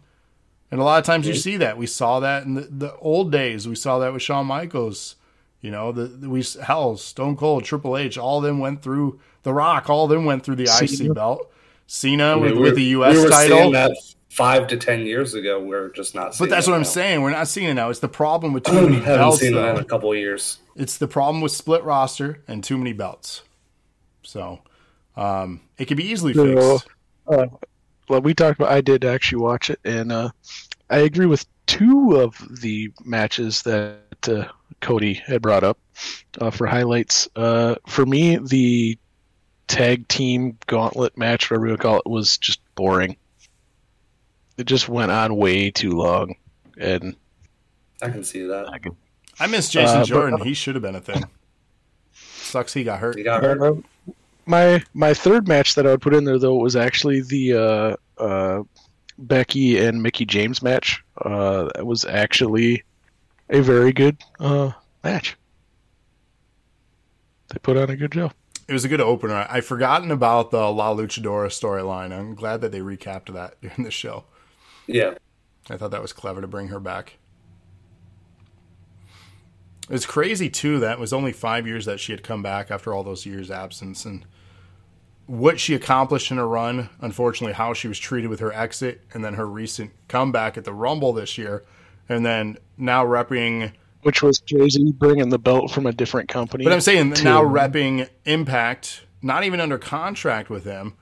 And 0.71 0.79
a 0.79 0.83
lot 0.83 0.99
of 0.99 1.05
times 1.05 1.27
you 1.27 1.33
see 1.33 1.57
that. 1.57 1.77
We 1.77 1.87
saw 1.87 2.19
that 2.19 2.43
in 2.43 2.53
the, 2.53 2.61
the 2.61 2.95
old 2.97 3.31
days. 3.31 3.67
We 3.67 3.73
saw 3.75 3.97
that 3.99 4.13
with 4.13 4.21
Shawn 4.21 4.45
Michaels. 4.45 5.15
You 5.61 5.71
know, 5.71 5.91
the, 5.91 6.03
the 6.03 6.29
we 6.29 6.43
hell, 6.63 6.95
Stone 6.95 7.37
Cold, 7.37 7.65
Triple 7.65 7.97
H, 7.97 8.17
all 8.17 8.37
of 8.37 8.43
them 8.43 8.59
went 8.59 8.81
through 8.81 9.19
The 9.43 9.53
Rock, 9.53 9.89
all 9.89 10.05
of 10.05 10.09
them 10.09 10.25
went 10.25 10.43
through 10.43 10.55
the 10.55 10.67
Cena. 10.67 11.09
IC 11.09 11.15
belt. 11.15 11.51
Cena 11.87 12.35
mean, 12.35 12.51
with, 12.51 12.57
with 12.57 12.75
the 12.75 12.83
US 12.83 13.17
we 13.17 13.29
title. 13.29 13.73
Seeing 14.29 14.47
that 14.47 14.53
five 14.59 14.67
to 14.67 14.77
ten 14.77 15.05
years 15.05 15.33
ago. 15.33 15.59
We're 15.63 15.89
just 15.89 16.15
not. 16.15 16.35
But 16.37 16.49
that's 16.49 16.67
it 16.67 16.71
what 16.71 16.77
I'm 16.77 16.85
saying. 16.85 17.21
We're 17.21 17.31
not 17.31 17.47
seeing 17.47 17.69
it 17.69 17.73
now. 17.73 17.89
It's 17.89 17.99
the 17.99 18.07
problem 18.07 18.53
with 18.53 18.63
too 18.63 18.73
many 18.89 18.95
Haven't 19.03 19.15
belts. 19.15 19.39
seen 19.39 19.55
it 19.55 19.59
in 19.65 19.77
a 19.77 19.83
couple 19.83 20.11
of 20.11 20.17
years. 20.17 20.57
It's 20.75 20.97
the 20.97 21.07
problem 21.07 21.41
with 21.41 21.51
split 21.51 21.83
roster 21.83 22.41
and 22.47 22.63
too 22.63 22.77
many 22.77 22.93
belts. 22.93 23.43
So 24.23 24.59
um, 25.17 25.61
it 25.77 25.85
could 25.85 25.97
be 25.97 26.05
easily 26.05 26.33
So, 26.33 26.77
fixed. 26.77 26.87
uh, 27.27 27.47
well, 28.07 28.21
we 28.21 28.33
talked 28.33 28.59
about. 28.59 28.71
I 28.71 28.81
did 28.81 29.03
actually 29.05 29.41
watch 29.41 29.69
it, 29.69 29.79
and 29.83 30.11
uh, 30.11 30.29
I 30.89 30.99
agree 30.99 31.25
with 31.25 31.45
two 31.65 32.15
of 32.17 32.35
the 32.61 32.91
matches 33.03 33.61
that 33.63 33.99
uh, 34.27 34.45
Cody 34.81 35.13
had 35.13 35.41
brought 35.41 35.63
up 35.63 35.77
uh, 36.39 36.49
for 36.51 36.65
highlights. 36.67 37.27
Uh, 37.35 37.75
for 37.87 38.05
me, 38.05 38.37
the 38.37 38.97
tag 39.67 40.07
team 40.07 40.57
gauntlet 40.67 41.17
match, 41.17 41.49
whatever 41.51 41.67
you 41.67 41.77
call 41.77 41.97
it, 41.97 42.07
was 42.07 42.37
just 42.37 42.59
boring. 42.75 43.15
It 44.59 44.67
just 44.67 44.89
went 44.89 45.09
on 45.09 45.37
way 45.37 45.71
too 45.71 45.91
long, 45.91 46.35
and 46.77 47.15
I 48.01 48.09
can 48.09 48.25
see 48.25 48.45
that. 48.45 48.67
I 49.39 49.47
miss 49.47 49.69
Jason 49.69 49.97
uh, 49.97 49.99
but- 50.01 50.07
Jordan. 50.07 50.41
he 50.41 50.53
should 50.53 50.75
have 50.75 50.81
been 50.81 50.95
a 50.95 51.01
thing. 51.01 51.23
Sucks 52.11 52.73
he 52.73 52.83
got 52.83 52.99
hurt. 52.99 53.15
He 53.17 53.23
got 53.23 53.41
hurt. 53.41 53.61
Uh, 53.61 53.75
my 54.45 54.83
my 54.93 55.13
third 55.13 55.47
match 55.47 55.75
that 55.75 55.87
I 55.87 55.91
would 55.91 56.01
put 56.01 56.13
in 56.13 56.25
there 56.25 56.37
though 56.37 56.55
was 56.55 56.75
actually 56.75 57.21
the 57.21 57.53
uh, 57.53 58.21
uh, 58.21 58.63
Becky 59.17 59.77
and 59.77 60.03
Mickie 60.03 60.25
James 60.25 60.61
match. 60.61 61.03
Uh, 61.23 61.69
that 61.75 61.85
was 61.85 62.03
actually 62.03 62.83
a 63.49 63.61
very 63.61 63.93
good 63.93 64.17
uh, 64.41 64.71
match. 65.05 65.37
They 67.47 67.59
put 67.59 67.77
on 67.77 67.89
a 67.89 67.95
good 67.95 68.13
show. 68.13 68.31
It 68.67 68.73
was 68.73 68.83
a 68.83 68.89
good 68.89 69.01
opener. 69.01 69.47
I've 69.49 69.65
forgotten 69.65 70.11
about 70.11 70.51
the 70.51 70.69
La 70.69 70.93
Luchadora 70.93 71.47
storyline. 71.47 72.11
I'm 72.11 72.35
glad 72.35 72.61
that 72.61 72.71
they 72.71 72.81
recapped 72.81 73.33
that 73.33 73.61
during 73.61 73.83
the 73.83 73.91
show. 73.91 74.25
Yeah. 74.89 75.13
I 75.69 75.77
thought 75.77 75.91
that 75.91 76.01
was 76.01 76.13
clever 76.13 76.41
to 76.41 76.47
bring 76.47 76.69
her 76.69 76.79
back. 76.79 77.17
It's 79.89 80.05
crazy 80.05 80.49
too 80.49 80.79
that 80.79 80.93
it 80.93 80.99
was 80.99 81.13
only 81.13 81.31
five 81.31 81.65
years 81.65 81.85
that 81.85 81.99
she 81.99 82.11
had 82.11 82.23
come 82.23 82.43
back 82.43 82.69
after 82.69 82.93
all 82.93 83.03
those 83.03 83.25
years 83.25 83.49
absence 83.49 84.05
and 84.05 84.25
what 85.25 85.59
she 85.59 85.73
accomplished 85.73 86.31
in 86.31 86.37
her 86.37 86.47
run. 86.47 86.89
Unfortunately, 87.01 87.53
how 87.53 87.73
she 87.73 87.87
was 87.87 87.97
treated 87.99 88.29
with 88.29 88.39
her 88.39 88.53
exit 88.53 89.01
and 89.13 89.23
then 89.23 89.35
her 89.35 89.47
recent 89.47 89.91
comeback 90.07 90.57
at 90.57 90.63
the 90.65 90.73
Rumble 90.73 91.13
this 91.13 91.37
year, 91.37 91.63
and 92.07 92.25
then 92.25 92.57
now 92.77 93.05
repping. 93.05 93.71
Which 94.03 94.21
was 94.23 94.39
Jay 94.39 94.69
Z 94.69 94.93
bringing 94.93 95.29
the 95.29 95.39
belt 95.39 95.71
from 95.71 95.85
a 95.85 95.91
different 95.91 96.29
company. 96.29 96.63
But 96.63 96.73
I'm 96.73 96.81
saying 96.81 97.13
to- 97.13 97.23
now 97.23 97.43
repping 97.43 98.09
Impact, 98.25 99.05
not 99.21 99.43
even 99.43 99.59
under 99.59 99.77
contract 99.77 100.49
with 100.49 100.63
them, 100.63 100.95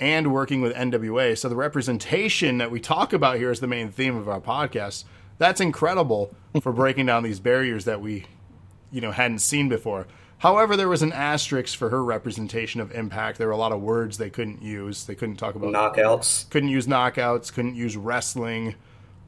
and 0.00 0.32
working 0.32 0.60
with 0.60 0.74
NWA. 0.74 1.36
So 1.38 1.48
the 1.48 1.56
representation 1.56 2.58
that 2.58 2.70
we 2.70 2.80
talk 2.80 3.12
about 3.12 3.36
here 3.36 3.50
is 3.50 3.60
the 3.60 3.66
main 3.66 3.92
theme 3.92 4.16
of 4.16 4.28
our 4.28 4.40
podcast. 4.40 5.04
That's 5.38 5.60
incredible 5.60 6.34
for 6.62 6.72
breaking 6.72 7.06
down 7.06 7.22
these 7.22 7.38
barriers 7.38 7.84
that 7.84 8.00
we, 8.00 8.24
you 8.90 9.00
know, 9.00 9.12
hadn't 9.12 9.40
seen 9.40 9.68
before. 9.68 10.06
However, 10.38 10.74
there 10.74 10.88
was 10.88 11.02
an 11.02 11.12
asterisk 11.12 11.76
for 11.76 11.90
her 11.90 12.02
representation 12.02 12.80
of 12.80 12.92
Impact. 12.92 13.36
There 13.36 13.46
were 13.46 13.52
a 13.52 13.58
lot 13.58 13.72
of 13.72 13.82
words 13.82 14.16
they 14.16 14.30
couldn't 14.30 14.62
use. 14.62 15.04
They 15.04 15.14
couldn't 15.14 15.36
talk 15.36 15.54
about 15.54 15.70
Knockouts. 15.74 16.48
couldn't 16.48 16.70
use 16.70 16.86
knockouts, 16.86 17.52
couldn't 17.52 17.74
use 17.74 17.94
wrestling. 17.94 18.74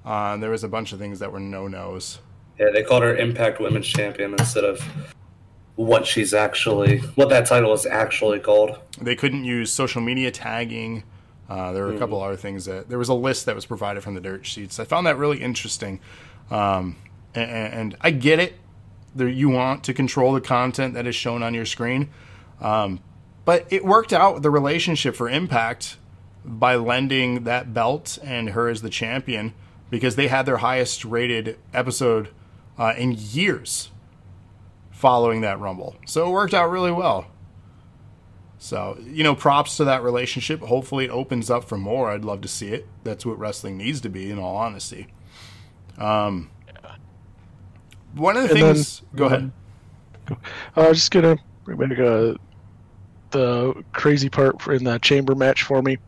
Uh, 0.06 0.38
there 0.38 0.50
was 0.50 0.64
a 0.64 0.68
bunch 0.68 0.94
of 0.94 0.98
things 0.98 1.18
that 1.18 1.30
were 1.30 1.38
no 1.38 1.68
nos. 1.68 2.18
Yeah, 2.58 2.70
they 2.72 2.82
called 2.82 3.02
her 3.02 3.14
Impact 3.14 3.60
Women's 3.60 3.86
Champion 3.86 4.32
instead 4.32 4.64
of 4.64 4.82
what 5.76 6.06
she's 6.06 6.34
actually, 6.34 6.98
what 7.14 7.28
that 7.30 7.46
title 7.46 7.72
is 7.72 7.86
actually 7.86 8.40
called. 8.40 8.78
They 9.00 9.16
couldn't 9.16 9.44
use 9.44 9.72
social 9.72 10.00
media 10.00 10.30
tagging. 10.30 11.04
Uh, 11.48 11.72
there 11.72 11.84
were 11.84 11.94
a 11.94 11.98
couple 11.98 12.20
other 12.22 12.36
things 12.36 12.64
that 12.64 12.88
there 12.88 12.98
was 12.98 13.08
a 13.08 13.14
list 13.14 13.46
that 13.46 13.54
was 13.54 13.66
provided 13.66 14.02
from 14.02 14.14
the 14.14 14.20
dirt 14.20 14.46
sheets. 14.46 14.78
I 14.78 14.84
found 14.84 15.06
that 15.06 15.18
really 15.18 15.42
interesting, 15.42 16.00
um, 16.50 16.96
and, 17.34 17.50
and 17.50 17.96
I 18.00 18.10
get 18.10 18.38
it. 18.38 18.54
There, 19.14 19.28
you 19.28 19.50
want 19.50 19.84
to 19.84 19.92
control 19.92 20.32
the 20.32 20.40
content 20.40 20.94
that 20.94 21.06
is 21.06 21.14
shown 21.14 21.42
on 21.42 21.52
your 21.52 21.66
screen, 21.66 22.08
um, 22.60 23.00
but 23.44 23.66
it 23.70 23.84
worked 23.84 24.14
out 24.14 24.40
the 24.40 24.50
relationship 24.50 25.14
for 25.14 25.28
Impact 25.28 25.98
by 26.44 26.76
lending 26.76 27.44
that 27.44 27.74
belt 27.74 28.18
and 28.22 28.50
her 28.50 28.68
as 28.68 28.82
the 28.82 28.90
champion 28.90 29.52
because 29.90 30.16
they 30.16 30.28
had 30.28 30.46
their 30.46 30.58
highest 30.58 31.04
rated 31.04 31.58
episode 31.74 32.28
uh, 32.78 32.94
in 32.96 33.14
years 33.16 33.90
following 35.02 35.40
that 35.42 35.58
Rumble. 35.60 35.96
So 36.06 36.28
it 36.28 36.30
worked 36.30 36.54
out 36.54 36.70
really 36.70 36.92
well. 36.92 37.26
So, 38.58 38.96
you 39.04 39.24
know, 39.24 39.34
props 39.34 39.76
to 39.78 39.84
that 39.86 40.04
relationship. 40.04 40.60
Hopefully 40.60 41.06
it 41.06 41.10
opens 41.10 41.50
up 41.50 41.64
for 41.64 41.76
more. 41.76 42.10
I'd 42.12 42.24
love 42.24 42.40
to 42.42 42.48
see 42.48 42.68
it. 42.68 42.86
That's 43.02 43.26
what 43.26 43.36
wrestling 43.36 43.76
needs 43.76 44.00
to 44.02 44.08
be, 44.08 44.30
in 44.30 44.38
all 44.38 44.56
honesty. 44.56 45.08
Um, 45.98 46.48
one 48.14 48.36
of 48.36 48.44
the 48.44 48.50
And 48.50 48.58
things. 48.76 49.00
then- 49.00 49.18
go 49.18 49.24
ahead. 49.26 49.52
I 50.76 50.88
was 50.88 50.98
just 50.98 51.10
gonna 51.10 51.36
bring 51.64 51.78
back 51.78 51.98
uh, 51.98 52.34
the 53.32 53.84
crazy 53.92 54.28
part 54.28 54.64
in 54.68 54.84
that 54.84 55.02
chamber 55.02 55.34
match 55.34 55.64
for 55.64 55.82
me. 55.82 55.98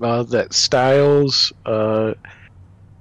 Uh, 0.00 0.22
that 0.22 0.54
Styles 0.54 1.52
uh, 1.66 2.14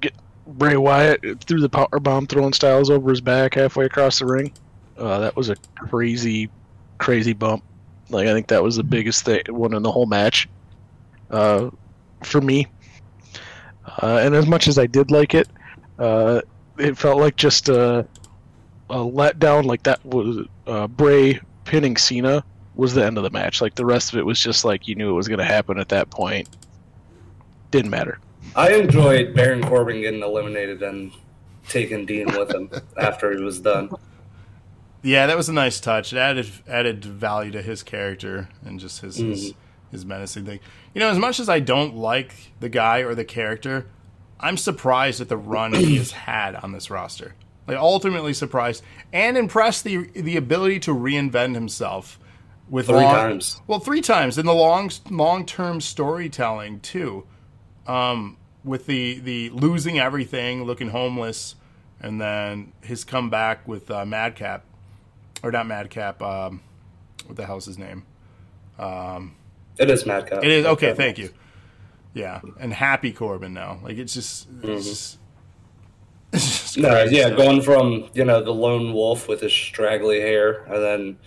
get 0.01 0.13
Bray 0.45 0.75
Wyatt 0.75 1.21
threw 1.45 1.61
the 1.61 1.69
power 1.69 1.99
bomb, 2.01 2.27
throwing 2.27 2.51
Styles 2.51 2.89
over 2.89 3.09
his 3.09 3.21
back 3.21 3.53
halfway 3.53 3.85
across 3.85 4.19
the 4.19 4.25
ring. 4.25 4.51
Uh, 4.97 5.19
that 5.19 5.35
was 5.35 5.49
a 5.49 5.55
crazy, 5.75 6.49
crazy 6.97 7.33
bump. 7.33 7.63
Like 8.09 8.27
I 8.27 8.33
think 8.33 8.47
that 8.47 8.63
was 8.63 8.77
the 8.77 8.83
biggest 8.83 9.25
thing, 9.25 9.43
one 9.49 9.73
in 9.73 9.83
the 9.83 9.91
whole 9.91 10.05
match, 10.05 10.47
uh, 11.29 11.69
for 12.23 12.41
me. 12.41 12.67
Uh, 14.01 14.19
and 14.21 14.35
as 14.35 14.47
much 14.47 14.67
as 14.67 14.77
I 14.77 14.87
did 14.87 15.11
like 15.11 15.33
it, 15.33 15.47
uh, 15.99 16.41
it 16.77 16.97
felt 16.97 17.19
like 17.19 17.35
just 17.35 17.69
a, 17.69 18.07
a 18.89 18.95
letdown. 18.95 19.65
Like 19.65 19.83
that 19.83 20.03
was 20.05 20.45
uh, 20.65 20.87
Bray 20.87 21.39
pinning 21.65 21.97
Cena 21.97 22.43
was 22.75 22.93
the 22.93 23.03
end 23.05 23.17
of 23.17 23.23
the 23.23 23.29
match. 23.29 23.61
Like 23.61 23.75
the 23.75 23.85
rest 23.85 24.13
of 24.13 24.19
it 24.19 24.25
was 24.25 24.39
just 24.39 24.63
like 24.63 24.87
you 24.87 24.95
knew 24.95 25.09
it 25.09 25.13
was 25.13 25.27
going 25.27 25.39
to 25.39 25.45
happen 25.45 25.79
at 25.79 25.89
that 25.89 26.09
point. 26.09 26.47
Didn't 27.71 27.91
matter. 27.91 28.19
I 28.55 28.73
enjoyed 28.73 29.35
Baron 29.35 29.61
Corbin 29.63 30.01
getting 30.01 30.21
eliminated 30.21 30.81
and 30.81 31.11
taking 31.67 32.05
Dean 32.05 32.27
with 32.27 32.53
him 32.53 32.69
after 32.97 33.35
he 33.35 33.43
was 33.43 33.59
done. 33.59 33.89
Yeah, 35.03 35.27
that 35.27 35.37
was 35.37 35.47
a 35.49 35.53
nice 35.53 35.79
touch. 35.79 36.13
It 36.13 36.17
added 36.17 36.51
added 36.67 37.05
value 37.05 37.51
to 37.51 37.61
his 37.61 37.83
character 37.83 38.49
and 38.65 38.79
just 38.79 39.01
his 39.01 39.17
his, 39.17 39.53
his 39.91 40.05
menacing 40.05 40.45
thing. 40.45 40.59
You 40.93 40.99
know, 40.99 41.09
as 41.09 41.19
much 41.19 41.39
as 41.39 41.49
I 41.49 41.59
don't 41.59 41.95
like 41.95 42.51
the 42.59 42.69
guy 42.69 42.99
or 42.99 43.15
the 43.15 43.25
character, 43.25 43.87
I'm 44.39 44.57
surprised 44.57 45.21
at 45.21 45.29
the 45.29 45.37
run 45.37 45.73
he 45.73 45.97
has 45.97 46.11
had 46.27 46.55
on 46.55 46.71
this 46.71 46.89
roster. 46.89 47.35
Like 47.67 47.77
ultimately 47.77 48.33
surprised 48.33 48.83
and 49.11 49.37
impressed 49.37 49.83
the 49.83 50.07
the 50.13 50.37
ability 50.37 50.79
to 50.81 50.93
reinvent 50.93 51.53
himself 51.53 52.19
with 52.69 52.87
Three 52.87 52.95
long, 52.95 53.15
times. 53.15 53.61
Well, 53.67 53.79
three 53.79 54.01
times 54.01 54.37
in 54.37 54.45
the 54.45 54.53
long 54.53 54.91
long 55.09 55.45
term 55.45 55.81
storytelling 55.81 56.79
too. 56.81 57.25
Um, 57.85 58.37
with 58.63 58.85
the 58.85 59.19
the 59.19 59.49
losing 59.51 59.99
everything, 59.99 60.63
looking 60.63 60.89
homeless, 60.89 61.55
and 61.99 62.19
then 62.19 62.73
his 62.81 63.03
comeback 63.03 63.67
with 63.67 63.89
uh, 63.89 64.05
Madcap, 64.05 64.63
or 65.43 65.51
not 65.51 65.67
Madcap. 65.67 66.21
Um, 66.21 66.61
what 67.25 67.35
the 67.35 67.45
hell's 67.45 67.65
his 67.65 67.77
name? 67.77 68.05
It 69.79 69.89
is 69.89 70.05
Madcap. 70.05 70.43
It 70.43 70.51
is 70.51 70.65
okay. 70.65 70.93
Thank 70.93 71.17
you. 71.17 71.29
Yeah, 72.13 72.41
and 72.59 72.73
Happy 72.73 73.11
Corbin 73.11 73.53
now. 73.53 73.79
Like 73.83 73.97
it's 73.97 74.13
just, 74.13 74.47
it's 74.63 74.85
just, 74.85 75.19
it's 76.33 76.61
just 76.61 76.77
No, 76.77 77.03
yeah, 77.03 77.27
stuff. 77.27 77.37
going 77.37 77.61
from 77.61 78.09
you 78.13 78.25
know 78.25 78.43
the 78.43 78.53
lone 78.53 78.93
wolf 78.93 79.27
with 79.27 79.41
his 79.41 79.53
straggly 79.53 80.19
hair, 80.19 80.63
and 80.63 80.83
then 80.83 81.17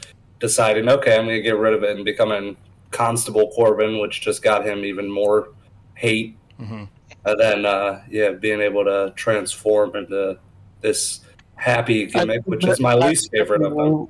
deciding, 0.41 0.89
okay, 0.89 1.17
I'm 1.17 1.27
going 1.27 1.37
to 1.37 1.43
get 1.43 1.57
rid 1.57 1.75
of 1.75 1.85
it 1.85 1.95
and 1.97 2.05
becoming 2.05 2.57
Constable 2.91 3.51
Corbin, 3.53 4.01
which 4.01 4.21
just 4.21 4.43
got 4.43 4.67
him 4.67 4.85
even 4.85 5.11
more 5.11 5.53
hate. 5.95 6.37
Mm-hmm. 6.59 6.85
And 7.27 7.41
then, 7.41 7.67
uh, 7.67 8.03
yeah, 8.11 8.31
being 8.31 8.61
able 8.61 8.85
to 8.85 9.13
transform 9.15 9.95
into 9.95 10.39
this 10.81 11.21
happy 11.61 12.07
gimmick, 12.07 12.43
which 12.47 12.67
is 12.67 12.81
my 12.81 12.95
least 12.95 13.31
favorite 13.31 13.63
of 13.63 13.75
them. 13.75 14.09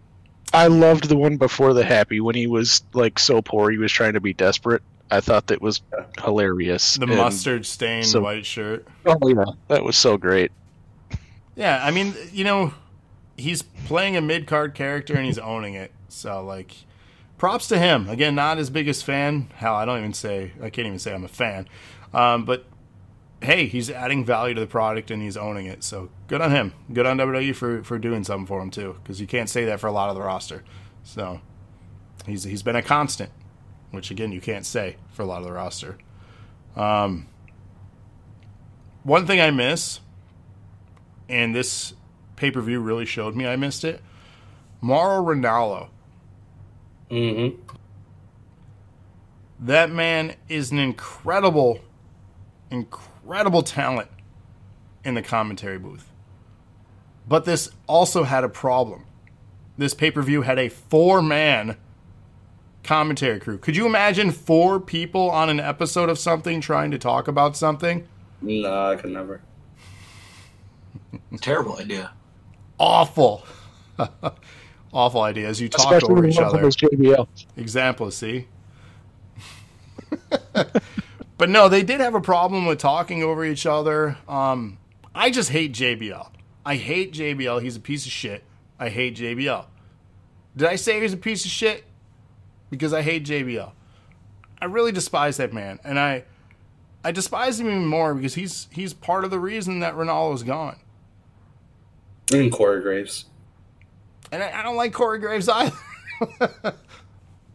I 0.53 0.67
loved 0.67 1.09
the 1.09 1.17
one 1.17 1.37
before 1.37 1.75
the 1.75 1.85
happy 1.85 2.21
when 2.21 2.35
he 2.35 2.47
was 2.47 2.83
like 2.93 3.19
so 3.19 3.41
poor 3.43 3.71
he 3.71 3.79
was 3.79 3.93
trying 3.93 4.15
to 4.15 4.21
be 4.21 4.33
desperate. 4.33 4.83
I 5.11 5.21
thought 5.21 5.49
that 5.49 5.61
was 5.61 5.83
hilarious. 6.23 6.95
the 6.95 7.07
And- 7.07 7.17
mustard 7.17 7.67
stained 7.67 8.07
so- 8.07 8.21
white 8.23 8.47
shirt. 8.47 8.87
Oh 9.07 9.29
yeah, 9.29 9.45
that 9.69 9.85
was 9.85 9.97
so 9.97 10.17
great. 10.17 10.53
Yeah, 11.57 11.81
I 11.85 11.91
mean, 11.91 12.15
you 12.33 12.45
know, 12.45 12.73
he's 13.37 13.63
playing 13.63 14.17
a 14.17 14.21
mid 14.21 14.47
card 14.47 14.75
character 14.75 15.15
and 15.15 15.25
he's 15.27 15.39
owning 15.39 15.75
it. 15.75 15.93
So 16.09 16.45
like, 16.45 16.75
props 17.39 17.67
to 17.69 17.79
him. 17.79 18.09
Again, 18.09 18.35
not 18.35 18.59
his 18.59 18.71
biggest 18.71 19.05
fan. 19.05 19.51
Hell, 19.57 19.75
I 19.75 19.85
don't 19.85 19.99
even 19.99 20.15
say 20.15 20.53
I 20.63 20.71
can't 20.71 20.87
even 20.87 20.99
say 20.99 21.13
I'm 21.13 21.25
a 21.25 21.29
fan. 21.29 21.69
Um, 22.15 22.45
but 22.45 22.65
hey, 23.43 23.67
he's 23.67 23.91
adding 23.91 24.25
value 24.25 24.55
to 24.55 24.61
the 24.61 24.67
product 24.67 25.11
and 25.11 25.23
he's 25.23 25.37
owning 25.37 25.67
it. 25.67 25.83
So 25.83 26.11
good 26.27 26.41
on 26.41 26.51
him. 26.51 26.75
Good 26.93 27.07
on 27.07 27.19
WWE 27.19 27.55
for 27.55 27.83
for 27.83 27.99
doing 27.99 28.25
something 28.25 28.47
for 28.47 28.61
him 28.61 28.71
too, 28.71 28.97
because 29.03 29.21
you 29.21 29.27
can't 29.27 29.49
say 29.49 29.65
that 29.67 29.81
for 29.81 29.87
a 29.87 29.93
lot 29.93 30.11
of 30.11 30.15
the 30.15 30.23
roster. 30.23 30.63
So 31.03 31.41
he's 32.27 32.45
he's 32.45 32.63
been 32.63 32.77
a 32.77 32.83
constant, 32.83 33.31
which 33.91 34.11
again 34.11 34.33
you 34.33 34.41
can't 34.41 34.67
say 34.67 34.97
for 35.13 35.23
a 35.23 35.27
lot 35.27 35.39
of 35.39 35.45
the 35.47 35.53
roster. 35.53 35.99
Um, 36.77 37.29
one 39.03 39.27
thing 39.27 39.41
I 39.41 39.51
miss, 39.51 40.01
and 41.29 41.55
this 41.55 41.95
pay 42.37 42.51
per 42.51 42.61
view 42.61 42.81
really 42.81 43.07
showed 43.07 43.35
me 43.35 43.47
I 43.47 43.57
missed 43.57 43.85
it. 43.85 44.03
Mauro 44.83 45.23
Ranallo. 45.23 45.89
hmm 47.11 47.49
That 49.59 49.91
man 49.91 50.37
is 50.49 50.71
an 50.71 50.79
incredible, 50.79 51.81
incredible 52.71 53.10
talent 53.63 54.09
in 55.05 55.15
the 55.15 55.23
commentary 55.23 55.79
booth. 55.79 56.11
But 57.29 57.45
this 57.45 57.71
also 57.87 58.25
had 58.25 58.45
a 58.45 58.49
problem. 58.49 59.05
This 59.79 59.95
pay 59.95 60.11
per 60.11 60.23
view 60.23 60.43
had 60.43 60.59
a 60.59 60.69
four 60.69 61.23
man 61.23 61.77
commentary 62.83 63.39
crew. 63.41 63.59
Could 63.59 63.77
you 63.77 63.87
imagine 63.87 64.31
four 64.31 64.81
people 64.81 65.31
on 65.31 65.49
an 65.49 65.61
episode 65.61 66.09
of 66.09 66.19
something 66.19 66.61
trying 66.61 66.91
to 66.91 66.99
talk 66.99 67.29
about 67.29 67.57
something? 67.57 68.07
No, 68.43 68.91
I 68.91 68.97
could 68.97 69.11
never. 69.11 69.41
Terrible 71.41 71.79
idea. 71.79 72.13
Awful. 72.79 73.47
Awful 74.93 75.21
ideas. 75.21 75.61
You 75.61 75.69
talk 75.69 75.93
Especially 75.93 76.13
over 76.13 76.27
each 76.27 76.37
one 76.37 76.45
of 76.47 76.53
them 76.53 76.61
other. 76.61 76.71
JBL. 76.71 77.29
Example, 77.57 78.11
see? 78.11 78.49
but 81.41 81.49
no, 81.49 81.71
they 81.71 81.83
did 81.83 82.01
have 82.01 82.15
a 82.15 82.21
problem 82.21 82.67
with 82.67 82.79
talking 82.79 83.23
over 83.23 83.47
each 83.47 83.65
other. 83.65 84.19
Um, 84.29 84.77
I 85.15 85.31
just 85.31 85.49
hate 85.49 85.73
JBL. 85.73 86.31
I 86.67 86.77
hate 86.77 87.15
JBL. 87.15 87.63
He's 87.63 87.77
a 87.77 87.81
piece 87.81 88.05
of 88.05 88.13
shit. 88.13 88.45
I 88.79 88.91
hate 88.91 89.17
JBL. 89.17 89.65
Did 90.55 90.69
I 90.69 90.77
say 90.77 91.01
he's 91.01 91.15
a 91.15 91.17
piece 91.17 91.47
of 91.47 91.51
shit? 91.51 91.85
Because 92.69 92.93
I 92.93 93.01
hate 93.01 93.25
JBL. 93.25 93.73
I 94.61 94.65
really 94.67 94.93
despise 94.93 95.39
that 95.39 95.55
man, 95.55 95.81
and 95.83 95.99
I, 95.99 96.25
I 97.03 97.11
despise 97.11 97.59
him 97.59 97.69
even 97.69 97.87
more 97.87 98.15
because 98.15 98.35
he's 98.35 98.69
he's 98.71 98.93
part 98.93 99.25
of 99.25 99.31
the 99.31 99.41
reason 99.41 99.81
that 99.81 99.95
Ranallo's 99.95 100.43
gone. 100.43 100.77
And 102.35 102.53
Corey 102.53 102.83
Graves. 102.83 103.25
And 104.31 104.43
I, 104.43 104.61
I 104.61 104.63
don't 104.63 104.77
like 104.77 104.93
Corey 104.93 105.19
Graves 105.19 105.49
either. 105.49 105.75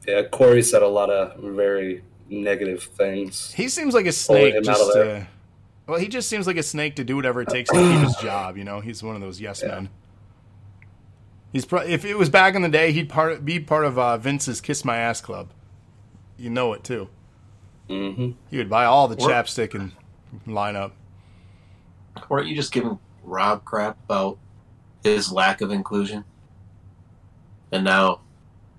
Yeah, 0.07 0.21
Corey 0.23 0.61
said 0.61 0.83
a 0.83 0.87
lot 0.87 1.09
of 1.09 1.39
very 1.39 2.03
negative 2.29 2.83
things. 2.83 3.51
He 3.53 3.69
seems 3.69 3.93
like 3.93 4.05
a 4.05 4.11
snake. 4.11 4.55
Just 4.63 4.93
to, 4.93 5.27
well, 5.87 5.99
he 5.99 6.07
just 6.07 6.27
seems 6.29 6.47
like 6.47 6.57
a 6.57 6.63
snake 6.63 6.95
to 6.97 7.03
do 7.03 7.15
whatever 7.15 7.41
it 7.41 7.49
takes 7.49 7.69
to 7.69 7.75
keep 7.75 8.01
his 8.01 8.15
job. 8.17 8.57
You 8.57 8.63
know, 8.63 8.79
he's 8.79 9.03
one 9.03 9.15
of 9.15 9.21
those 9.21 9.39
yes 9.41 9.61
Yeah. 9.63 9.75
men. 9.75 9.89
He's 11.53 11.65
pro- 11.65 11.81
if 11.83 12.03
it 12.03 12.17
was 12.17 12.29
back 12.29 12.55
in 12.55 12.61
the 12.63 12.69
day, 12.69 12.91
he'd 12.91 13.07
part 13.09 13.45
be 13.45 13.59
part 13.59 13.85
of 13.85 13.97
uh, 13.97 14.17
Vince's 14.17 14.59
Kiss 14.59 14.83
My 14.83 14.97
Ass 14.97 15.21
Club. 15.21 15.51
You 16.37 16.49
know 16.49 16.73
it 16.73 16.83
too. 16.83 17.07
hmm 17.87 18.31
He 18.49 18.57
would 18.57 18.69
buy 18.69 18.85
all 18.85 19.07
the 19.07 19.15
Or- 19.15 19.29
chapstick 19.29 19.73
and 19.73 19.93
line 20.45 20.75
up. 20.75 20.93
Weren't 22.29 22.47
you 22.47 22.55
just 22.55 22.71
giving 22.73 22.97
Rob 23.23 23.63
crap 23.63 23.97
about 24.05 24.37
his 25.03 25.31
lack 25.31 25.61
of 25.61 25.71
inclusion? 25.71 26.25
And 27.71 27.83
now 27.85 28.21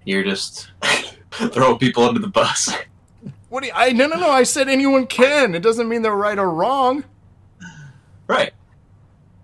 you're 0.05 0.25
just 0.25 0.71
throwing 1.31 1.79
people 1.79 2.05
under 2.05 2.21
the 2.21 2.29
bus. 2.29 2.75
What 3.57 3.63
do 3.63 3.69
you, 3.69 3.73
I 3.75 3.93
no 3.93 4.07
no 4.07 4.17
no? 4.17 4.29
I 4.29 4.43
said 4.43 4.69
anyone 4.69 5.07
can. 5.07 5.55
It 5.55 5.61
doesn't 5.63 5.89
mean 5.89 6.03
they're 6.03 6.15
right 6.15 6.39
or 6.39 6.51
wrong. 6.51 7.05
Right. 8.29 8.53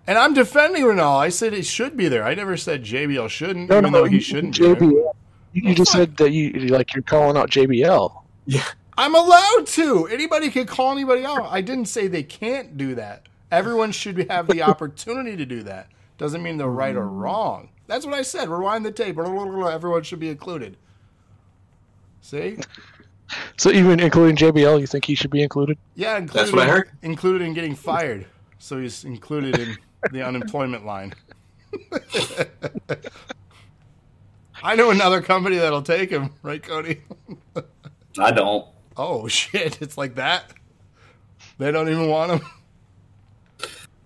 And 0.05 0.19
I'm 0.19 0.35
defending 0.35 0.83
Renal. 0.83 1.17
I 1.17 1.29
said 1.29 1.51
it 1.55 1.65
should 1.65 1.97
be 1.97 2.07
there. 2.09 2.23
I 2.23 2.35
never 2.35 2.55
said 2.55 2.83
JBL 2.83 3.27
shouldn't, 3.29 3.71
No, 3.71 3.79
even 3.79 3.91
no, 3.91 4.01
though 4.01 4.05
he 4.05 4.17
you- 4.17 4.21
shouldn't 4.21 4.55
be 4.55 4.65
there. 4.67 4.75
JBL. 4.75 5.15
You 5.53 5.61
you 5.69 5.73
just 5.73 5.91
said 5.91 6.15
that 6.17 6.29
you 6.31 6.51
like 6.67 6.93
you're 6.93 7.01
calling 7.01 7.37
out 7.37 7.49
JBL. 7.49 8.23
Yeah. 8.45 8.63
I'm 8.99 9.15
allowed 9.15 9.65
to. 9.65 10.05
Anybody 10.05 10.51
can 10.51 10.67
call 10.67 10.91
anybody 10.91 11.25
out. 11.25 11.47
I 11.49 11.61
didn't 11.61 11.85
say 11.85 12.05
they 12.05 12.21
can't 12.21 12.77
do 12.77 12.93
that. 12.93 13.25
Everyone 13.51 13.91
should 13.91 14.29
have 14.29 14.45
the 14.45 14.61
opportunity 14.69 15.35
to 15.37 15.45
do 15.47 15.63
that. 15.63 15.87
Doesn't 16.19 16.43
mean 16.43 16.57
they're 16.57 16.67
right 16.67 16.95
or 16.95 17.07
wrong. 17.07 17.69
That's 17.87 18.05
what 18.05 18.13
I 18.13 18.21
said. 18.21 18.47
Rewind 18.47 18.85
the 18.85 18.91
tape. 18.91 19.17
Everyone 19.17 20.03
should 20.03 20.19
be 20.19 20.29
included. 20.29 20.77
See? 22.21 22.59
So 23.57 23.71
even 23.71 23.99
including 23.99 24.35
JBL, 24.35 24.79
you 24.79 24.87
think 24.87 25.05
he 25.05 25.15
should 25.15 25.31
be 25.31 25.41
included? 25.41 25.77
Yeah, 25.95 26.17
included, 26.17 26.53
what 26.53 26.67
I 26.67 26.71
heard. 26.71 26.89
Included 27.01 27.41
in 27.45 27.53
getting 27.53 27.75
fired. 27.75 28.25
So 28.59 28.79
he's 28.79 29.03
included 29.03 29.59
in 29.59 29.77
the 30.11 30.21
unemployment 30.23 30.85
line. 30.85 31.13
I 34.63 34.75
know 34.75 34.91
another 34.91 35.21
company 35.21 35.57
that'll 35.57 35.81
take 35.81 36.09
him, 36.09 36.29
right, 36.41 36.63
Cody? 36.63 37.01
I 38.17 38.31
don't. 38.31 38.65
Oh 38.95 39.27
shit! 39.27 39.81
It's 39.81 39.97
like 39.97 40.15
that. 40.15 40.53
They 41.57 41.71
don't 41.71 41.89
even 41.89 42.07
want 42.07 42.31
him. 42.31 42.41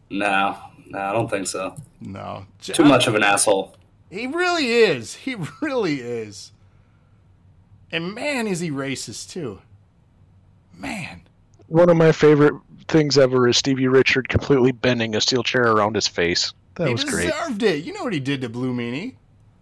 No, 0.09 0.57
no, 0.87 0.99
I 0.99 1.11
don't 1.11 1.29
think 1.29 1.47
so. 1.47 1.75
No, 1.99 2.45
Too 2.61 2.85
much 2.85 3.07
of 3.07 3.15
an 3.15 3.23
asshole. 3.23 3.75
He 4.09 4.27
really 4.27 4.67
is. 4.71 5.15
He 5.15 5.35
really 5.61 5.95
is. 5.95 6.51
And 7.91 8.14
man, 8.14 8.47
is 8.47 8.59
he 8.59 8.69
racist 8.72 9.30
too. 9.30 9.61
Man, 10.77 11.22
One 11.68 11.89
of 11.89 11.97
my 11.97 12.11
favorite 12.11 12.53
things 12.88 13.18
ever 13.18 13.47
is 13.47 13.57
Stevie 13.57 13.88
Richard 13.88 14.30
completely 14.30 14.72
bending 14.72 15.15
a 15.15 15.22
steel 15.22 15.41
chair 15.43 15.64
around 15.72 15.95
his 15.95 16.07
face. 16.07 16.53
That 16.76 16.88
he 16.88 16.93
was 16.93 17.03
great. 17.03 17.26
He 17.26 17.31
deserved 17.31 17.64
it. 17.64 17.84
You 17.84 17.93
know 17.93 18.03
what 18.03 18.14
he 18.14 18.19
did 18.19 18.41
to 18.41 18.49
Blue 18.49 18.73
Meanie? 18.73 19.15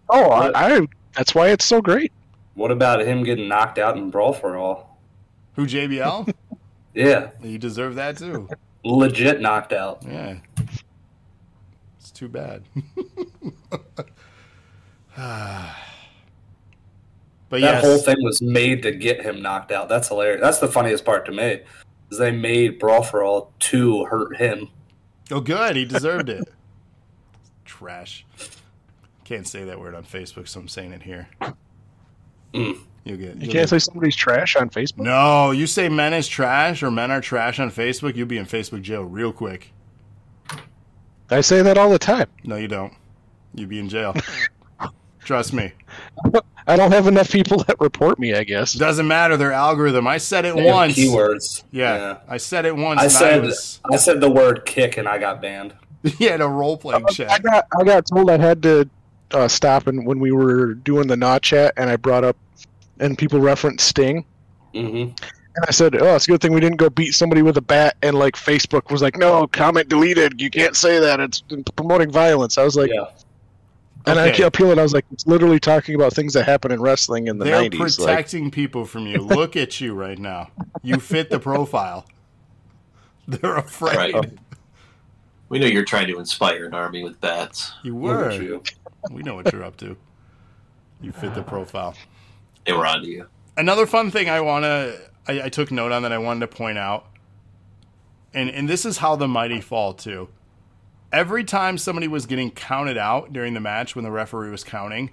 Oh, 0.10 0.30
I, 0.30 0.52
I. 0.76 0.88
That's 1.16 1.34
why 1.34 1.50
it's 1.50 1.64
so 1.66 1.82
great. 1.82 2.12
What 2.56 2.72
about 2.72 3.02
him 3.02 3.24
getting 3.24 3.48
knocked 3.48 3.80
out 3.80 3.98
in 3.98 4.10
Brawl 4.10 4.34
for 4.34 4.58
All? 4.58 5.00
Who 5.56 5.66
JBL? 5.66 6.34
Yeah, 6.94 7.32
he 7.42 7.58
deserved 7.58 7.98
that 7.98 8.18
too. 8.18 8.48
legit 8.86 9.42
knocked 9.42 9.74
out. 9.74 10.02
Yeah. 10.08 10.38
It's 12.00 12.10
too 12.12 12.30
bad. 12.30 12.64
Ah. 15.18 15.85
But 17.50 17.62
That 17.62 17.76
yes, 17.76 17.84
whole 17.84 17.98
thing 18.00 18.18
was 18.22 18.42
made 18.42 18.84
to 18.84 18.92
get 18.92 19.22
him 19.22 19.42
knocked 19.42 19.72
out. 19.72 19.88
That's 19.90 20.08
hilarious. 20.08 20.42
That's 20.42 20.60
the 20.60 20.68
funniest 20.68 21.06
part 21.06 21.26
to 21.28 21.32
me. 21.32 21.62
Is 22.12 22.18
they 22.18 22.32
made 22.32 22.80
Brawl 22.80 23.04
for 23.04 23.24
All 23.24 23.52
to 23.60 24.06
hurt 24.06 24.38
him. 24.38 24.70
Oh, 25.32 25.40
good. 25.42 25.76
He 25.76 25.86
deserved 25.86 26.30
it. 26.30 26.44
Trash. 27.66 28.26
Can't 29.24 29.48
say 29.48 29.64
that 29.64 29.80
word 29.80 29.96
on 29.96 30.04
Facebook, 30.04 30.48
so 30.48 30.60
I'm 30.60 30.68
saying 30.68 30.92
it 30.94 31.02
here. 31.02 31.28
Mm. 32.54 32.78
You'll 33.04 33.18
get. 33.18 33.20
You 33.20 33.26
you'll 33.26 33.40
can't 33.40 33.52
get- 33.52 33.70
say 33.70 33.80
somebody's 33.80 34.16
trash 34.16 34.56
on 34.56 34.70
Facebook. 34.70 35.00
No, 35.00 35.52
you 35.52 35.66
say 35.68 35.90
men 35.90 36.14
is 36.14 36.28
trash 36.28 36.84
or 36.84 36.92
men 36.92 37.10
are 37.12 37.22
trash 37.22 37.60
on 37.60 37.72
Facebook, 37.72 38.16
you'll 38.16 38.28
be 38.28 38.38
in 38.38 38.46
Facebook 38.46 38.82
jail 38.82 39.04
real 39.04 39.32
quick. 39.34 39.72
I 41.30 41.42
say 41.42 41.64
that 41.64 41.78
all 41.78 41.90
the 41.90 41.98
time. 42.00 42.28
No, 42.44 42.56
you 42.56 42.68
don't. 42.68 42.94
You'd 43.56 43.70
be 43.70 43.80
in 43.80 43.90
jail. 43.90 44.14
Trust 45.26 45.54
me. 45.54 45.72
I 46.68 46.76
don't 46.76 46.92
have 46.92 47.08
enough 47.08 47.32
people 47.32 47.64
that 47.64 47.80
report 47.80 48.20
me. 48.20 48.36
I 48.36 48.44
guess. 48.44 48.74
Doesn't 48.74 49.08
matter 49.08 49.36
their 49.38 49.52
algorithm. 49.52 50.08
I 50.08 50.20
said 50.20 50.46
it 50.46 50.56
They 50.56 50.68
have 50.68 50.76
once. 50.76 50.98
Keywords. 50.98 51.64
Yeah, 51.72 52.20
I 52.30 52.38
said 52.38 52.66
it 52.66 52.76
once. 52.76 53.02
I 53.02 53.08
said 53.08 53.34
I 53.34 53.40
was, 53.40 53.80
I 53.92 53.98
said 53.98 54.22
the 54.22 54.30
word 54.30 54.66
kick 54.66 54.98
and 54.98 55.08
I 55.08 55.18
got 55.18 55.42
banned. 55.42 55.74
yeah, 56.20 56.32
had 56.32 56.42
a 56.42 56.48
role 56.48 56.78
playing 56.78 57.06
I 57.08 57.12
chat. 57.12 57.42
got 57.44 57.66
I 57.78 57.84
got 57.84 58.06
told 58.06 58.30
I 58.30 58.38
had 58.38 58.62
to 58.64 58.88
uh, 59.32 59.48
stop 59.48 59.88
and 59.88 60.06
when 60.06 60.20
we 60.20 60.32
were 60.32 60.76
doing 60.76 61.08
the 61.08 61.18
not 61.18 61.42
chat 61.42 61.74
and 61.76 61.90
I 61.90 61.96
brought 61.96 62.24
up 62.24 62.38
and 63.00 63.18
people 63.18 63.40
referenced 63.40 63.88
Sting 63.88 64.24
hmm 64.74 65.08
and 65.58 65.66
I 65.70 65.72
said, 65.72 65.96
"Oh, 65.96 66.16
it's 66.16 66.28
a 66.28 66.32
good 66.32 66.42
thing 66.42 66.52
we 66.52 66.60
didn't 66.60 66.78
go 66.78 66.90
beat 66.90 67.14
somebody 67.14 67.42
with 67.42 67.56
a 67.56 67.62
bat." 67.62 67.96
And 68.02 68.20
like 68.20 68.36
Facebook 68.36 68.92
was 68.92 69.02
like, 69.02 69.16
"No, 69.16 69.48
comment 69.48 69.88
deleted. 69.88 70.42
You 70.42 70.50
can't 70.50 70.76
say 70.76 71.00
that. 71.00 71.22
It's 71.22 71.44
promoting 71.78 72.12
violence." 72.12 72.58
I 72.58 72.66
was 72.66 72.76
like, 72.76 72.92
yeah. 72.94 73.06
And 74.08 74.20
Okay. 74.20 74.30
I 74.30 74.32
kept 74.32 74.56
appealing. 74.56 74.80
I 74.80 74.84
was 74.84 74.94
like, 74.94 75.06
"It's 75.12 75.26
literally 75.28 75.60
talking 75.60 75.96
about 75.96 76.14
things 76.14 76.34
that 76.34 76.44
happen 76.46 76.72
in 76.72 76.82
wrestling 76.82 77.28
in 77.28 77.38
the 77.38 77.46
They're 77.46 77.62
'90s." 77.62 77.80
Like, 78.00 78.08
protecting 78.08 78.52
people 78.52 78.86
from 78.86 79.08
you. 79.08 79.18
Look 79.18 79.56
at 79.56 79.80
you 79.82 79.94
right 79.94 80.18
now. 80.20 80.50
You 80.84 81.00
fit 81.00 81.30
the 81.30 81.40
profile. 81.40 82.06
They're 83.28 83.58
afraid. 83.58 84.14
Right. 84.16 84.32
We 85.50 85.60
know 85.60 85.68
you're 85.68 85.86
trying 85.86 86.08
to 86.08 86.20
inspire 86.20 86.66
an 86.66 86.74
army 86.74 87.04
with 87.04 87.20
bats. 87.22 87.72
You 87.84 87.96
were. 87.96 88.30
at 88.30 88.42
you. 88.42 88.64
We 89.12 89.22
know 89.24 89.36
what 89.36 89.52
you're 89.52 89.64
up 89.64 89.78
to. 89.78 89.96
You 91.02 91.12
fit 91.12 91.36
the 91.36 91.44
profile. 91.44 91.96
They 92.66 92.74
were 92.74 92.86
onto 92.86 93.08
you. 93.08 93.28
Another 93.58 93.86
fun 93.86 94.10
thing 94.12 94.28
I 94.30 94.42
want 94.42 94.64
to, 94.64 95.00
I, 95.28 95.44
I 95.44 95.50
took 95.50 95.72
note 95.72 95.92
on 95.92 96.02
that 96.02 96.12
I 96.12 96.18
wanted 96.18 96.42
to 96.42 96.48
point 96.48 96.78
out, 96.78 97.06
and 98.34 98.50
and 98.50 98.68
this 98.68 98.86
is 98.86 98.98
how 98.98 99.16
the 99.16 99.28
mighty 99.28 99.62
fall 99.62 99.94
too. 99.94 100.30
Every 101.16 101.46
time 101.46 101.78
somebody 101.78 102.10
was 102.10 102.26
getting 102.26 102.52
counted 102.52 102.98
out 102.98 103.32
during 103.32 103.54
the 103.54 103.62
match 103.62 103.96
when 103.96 104.04
the 104.04 104.12
referee 104.12 104.50
was 104.50 104.66
counting, 104.66 105.12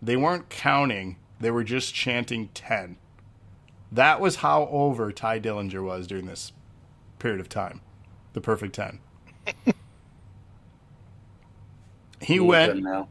they 0.00 0.14
weren't 0.16 0.48
counting; 0.48 1.16
they 1.40 1.50
were 1.50 1.64
just 1.64 1.92
chanting 1.92 2.50
ten. 2.54 2.98
That 3.90 4.20
was 4.20 4.36
how 4.36 4.68
over 4.68 5.10
Tye 5.10 5.40
Dillinger 5.40 5.82
was 5.82 6.06
during 6.06 6.26
this 6.26 6.52
period 7.18 7.40
of 7.40 7.48
time, 7.48 7.80
the 8.32 8.40
perfect 8.40 8.76
ten. 8.76 9.00
he 12.20 12.38
Look 12.38 12.54
at 12.54 12.70
him 12.70 12.84
went. 12.84 12.84
now. 12.84 13.08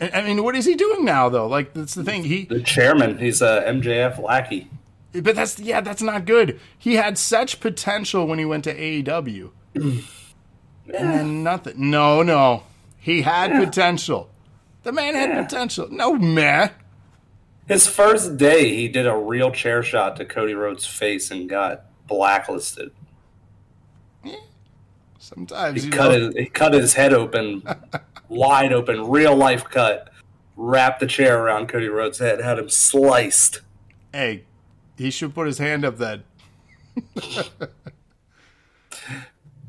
I 0.00 0.10
I 0.20 0.22
mean, 0.22 0.42
what 0.42 0.56
is 0.56 0.64
he 0.64 0.74
doing 0.74 1.04
now, 1.04 1.28
though? 1.28 1.46
Like, 1.46 1.74
that's 1.74 1.94
the 1.94 2.04
thing. 2.04 2.24
He 2.24 2.46
The 2.46 2.62
chairman. 2.62 3.18
He's 3.18 3.42
uh, 3.42 3.64
a 3.66 3.70
MJF 3.70 4.18
lackey. 4.18 4.70
But 5.12 5.36
that's 5.36 5.60
yeah, 5.60 5.82
that's 5.82 6.00
not 6.00 6.24
good. 6.24 6.58
He 6.78 6.94
had 6.94 7.18
such 7.18 7.60
potential 7.60 8.26
when 8.26 8.38
he 8.38 8.46
went 8.46 8.64
to 8.64 8.74
AEW. 8.74 9.50
and 10.86 11.10
then 11.12 11.42
nothing. 11.42 11.74
No, 11.90 12.22
no. 12.22 12.64
He 12.98 13.22
had 13.22 13.52
potential. 13.64 14.30
The 14.82 14.92
man 14.92 15.14
had 15.14 15.44
potential. 15.48 15.88
No, 15.90 16.14
man. 16.14 16.70
His 17.68 17.86
first 17.86 18.36
day, 18.36 18.74
he 18.74 18.88
did 18.88 19.06
a 19.06 19.16
real 19.16 19.50
chair 19.50 19.82
shot 19.82 20.16
to 20.16 20.24
Cody 20.24 20.54
Rhodes' 20.54 20.86
face 20.86 21.30
and 21.30 21.48
got 21.48 21.84
blacklisted. 22.08 22.90
Yeah. 24.24 24.34
Sometimes 25.18 25.80
He 25.82 25.86
you 25.88 25.92
cut 25.92 26.10
know, 26.12 26.26
his 26.26 26.34
he 26.34 26.46
cut 26.46 26.74
his 26.74 26.94
head 26.94 27.12
open, 27.12 27.62
wide 28.28 28.72
open, 28.72 29.08
real 29.08 29.36
life 29.36 29.64
cut. 29.64 30.08
Wrapped 30.56 31.00
the 31.00 31.06
chair 31.06 31.42
around 31.42 31.68
Cody 31.68 31.88
Rhodes' 31.88 32.18
head, 32.18 32.40
had 32.40 32.58
him 32.58 32.68
sliced. 32.68 33.60
hey, 34.12 34.44
he 34.98 35.10
should 35.10 35.34
put 35.34 35.46
his 35.46 35.58
hand 35.58 35.84
up 35.84 35.96
then. 35.96 36.24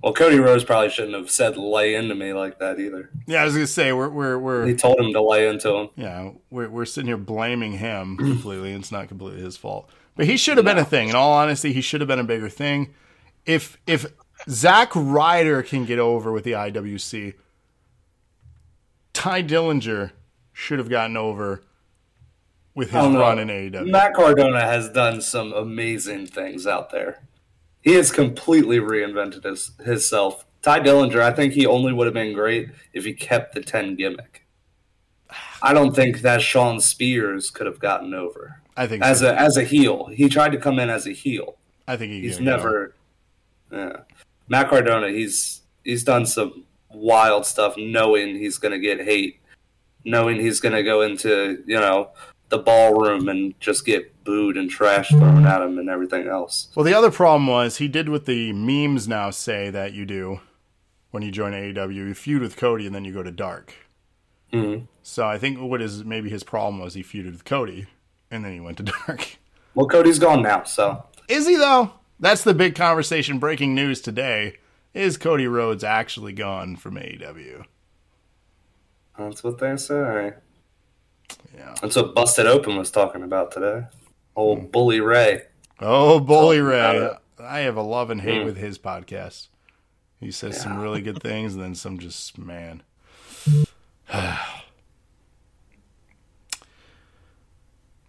Well, 0.03 0.13
Cody 0.13 0.37
Rhodes 0.37 0.65
probably 0.65 0.89
shouldn't 0.89 1.13
have 1.15 1.31
said 1.31 1.55
"lay 1.55 1.95
into 1.95 2.13
me" 2.13 2.33
like 2.33 2.59
that 2.59 2.77
either. 2.77 3.09
Yeah, 3.25 3.41
I 3.41 3.45
was 3.45 3.53
gonna 3.53 3.65
say 3.67 3.93
we're 3.93 4.09
we're 4.09 4.37
we're 4.37 4.65
He 4.67 4.75
told 4.75 4.99
him 4.99 5.13
to 5.13 5.21
lay 5.21 5.47
into 5.47 5.73
him. 5.73 5.89
yeah 5.95 6.31
we're 6.49 6.69
we're 6.69 6.83
sitting 6.85 7.07
here 7.07 7.15
blaming 7.17 7.73
him 7.73 8.17
completely. 8.17 8.73
It's 8.73 8.91
not 8.91 9.07
completely 9.07 9.41
his 9.41 9.55
fault, 9.55 9.89
but 10.17 10.25
he 10.25 10.35
should 10.35 10.57
have 10.57 10.65
been 10.65 10.77
a 10.77 10.83
thing. 10.83 11.07
In 11.07 11.15
all 11.15 11.31
honesty, 11.31 11.71
he 11.71 11.79
should 11.79 12.01
have 12.01 12.09
been 12.09 12.19
a 12.19 12.23
bigger 12.25 12.49
thing. 12.49 12.93
If 13.45 13.77
if 13.87 14.05
Zack 14.49 14.91
Ryder 14.93 15.63
can 15.63 15.85
get 15.85 15.99
over 15.99 16.33
with 16.33 16.43
the 16.43 16.51
IWC, 16.51 17.35
Tye 19.13 19.43
Dillinger 19.43 20.11
should 20.51 20.79
have 20.79 20.89
gotten 20.89 21.15
over 21.15 21.63
with 22.75 22.89
his 22.89 23.01
don't 23.01 23.13
know. 23.13 23.19
run 23.21 23.39
in 23.39 23.47
AEW. 23.47 23.89
Matt 23.89 24.15
Cardona 24.15 24.61
has 24.61 24.89
done 24.89 25.21
some 25.21 25.53
amazing 25.53 26.27
things 26.27 26.67
out 26.67 26.89
there. 26.89 27.23
He 27.83 27.93
has 27.93 28.11
completely 28.11 28.79
reinvented 28.79 29.43
his 29.43 29.71
himself. 29.83 30.45
Tye 30.61 30.79
Dillinger, 30.79 31.19
I 31.19 31.31
think 31.31 31.53
he 31.53 31.65
only 31.65 31.91
would 31.91 32.07
have 32.07 32.13
been 32.13 32.33
great 32.33 32.69
if 32.93 33.03
he 33.03 33.13
kept 33.13 33.53
the 33.53 33.61
ten 33.61 33.95
gimmick. 33.95 34.45
I 35.61 35.73
don't 35.73 35.95
think 35.95 36.21
that 36.21 36.41
Shawn 36.41 36.79
Spears 36.79 37.49
could 37.49 37.67
have 37.67 37.79
gotten 37.79 38.13
over 38.13 38.61
I 38.75 38.87
think 38.87 39.03
as 39.03 39.19
so. 39.19 39.29
a 39.29 39.35
as 39.35 39.57
a 39.57 39.63
heel. 39.63 40.07
He 40.07 40.29
tried 40.29 40.51
to 40.53 40.57
come 40.57 40.79
in 40.79 40.89
as 40.89 41.07
a 41.07 41.11
heel. 41.11 41.57
I 41.87 41.97
think 41.97 42.11
he 42.11 42.21
He's 42.21 42.39
never. 42.39 42.95
Yeah, 43.71 43.97
Matt 44.47 44.69
Cardona. 44.69 45.09
He's 45.09 45.61
he's 45.83 46.03
done 46.03 46.25
some 46.25 46.63
wild 46.91 47.45
stuff, 47.45 47.75
knowing 47.77 48.35
he's 48.35 48.57
going 48.57 48.71
to 48.71 48.79
get 48.79 49.03
hate, 49.03 49.39
knowing 50.05 50.39
he's 50.39 50.59
going 50.59 50.75
to 50.75 50.83
go 50.83 51.01
into 51.01 51.63
you 51.65 51.79
know 51.79 52.11
the 52.49 52.59
ballroom 52.59 53.29
and 53.29 53.59
just 53.59 53.85
get 53.85 54.12
booed 54.23 54.57
and 54.57 54.69
trash 54.69 55.09
thrown 55.09 55.45
at 55.45 55.61
him 55.61 55.77
and 55.77 55.89
everything 55.89 56.27
else. 56.27 56.69
Well, 56.75 56.83
the 56.83 56.93
other 56.93 57.11
problem 57.11 57.47
was 57.47 57.77
he 57.77 57.87
did 57.87 58.09
what 58.09 58.25
the 58.25 58.53
memes 58.53 59.07
now 59.07 59.29
say 59.31 59.69
that 59.69 59.93
you 59.93 60.05
do 60.05 60.39
when 61.11 61.23
you 61.23 61.31
join 61.31 61.53
AEW. 61.53 61.93
You 61.93 62.13
feud 62.13 62.41
with 62.41 62.55
Cody 62.57 62.85
and 62.85 62.95
then 62.95 63.05
you 63.05 63.13
go 63.13 63.23
to 63.23 63.31
Dark. 63.31 63.73
Mhm. 64.51 64.87
So 65.01 65.27
I 65.27 65.37
think 65.37 65.59
what 65.59 65.81
is 65.81 66.03
maybe 66.03 66.29
his 66.29 66.43
problem 66.43 66.79
was 66.81 66.93
he 66.93 67.03
feuded 67.03 67.31
with 67.31 67.45
Cody 67.45 67.87
and 68.31 68.43
then 68.45 68.53
he 68.53 68.59
went 68.59 68.77
to 68.77 68.83
Dark. 69.07 69.37
Well, 69.75 69.87
Cody's 69.87 70.19
gone 70.19 70.41
now, 70.43 70.63
so 70.63 71.05
Is 71.27 71.47
he 71.47 71.55
though? 71.55 71.91
That's 72.19 72.43
the 72.43 72.53
big 72.53 72.75
conversation. 72.75 73.39
Breaking 73.39 73.73
news 73.75 73.99
today: 74.01 74.57
Is 74.93 75.17
Cody 75.17 75.47
Rhodes 75.47 75.83
actually 75.83 76.31
gone 76.33 76.75
from 76.75 76.95
AEW? 76.95 77.65
that's 79.17 79.43
what 79.43 79.57
they 79.59 79.75
say. 79.77 80.33
Yeah. 81.55 81.75
That's 81.81 81.95
what 81.95 82.15
Busted 82.15 82.45
Open 82.47 82.77
was 82.77 82.91
talking 82.91 83.23
about 83.23 83.51
today. 83.51 83.85
Old 84.35 84.71
Bully 84.71 84.99
Ray. 84.99 85.43
Oh, 85.79 86.19
Bully 86.19 86.57
Talking 86.57 86.69
Ray! 86.69 86.97
about 86.97 87.21
I 87.39 87.59
have 87.61 87.75
a 87.77 87.81
love 87.81 88.09
and 88.09 88.21
hate 88.21 88.41
Mm. 88.41 88.45
with 88.45 88.57
his 88.57 88.77
podcast. 88.79 89.47
He 90.19 90.31
says 90.31 90.59
some 90.61 90.79
really 90.79 91.01
good 91.01 91.21
things, 91.23 91.53
and 91.55 91.63
then 91.63 91.75
some 91.75 91.97
just 91.99 92.37
man. 92.37 92.81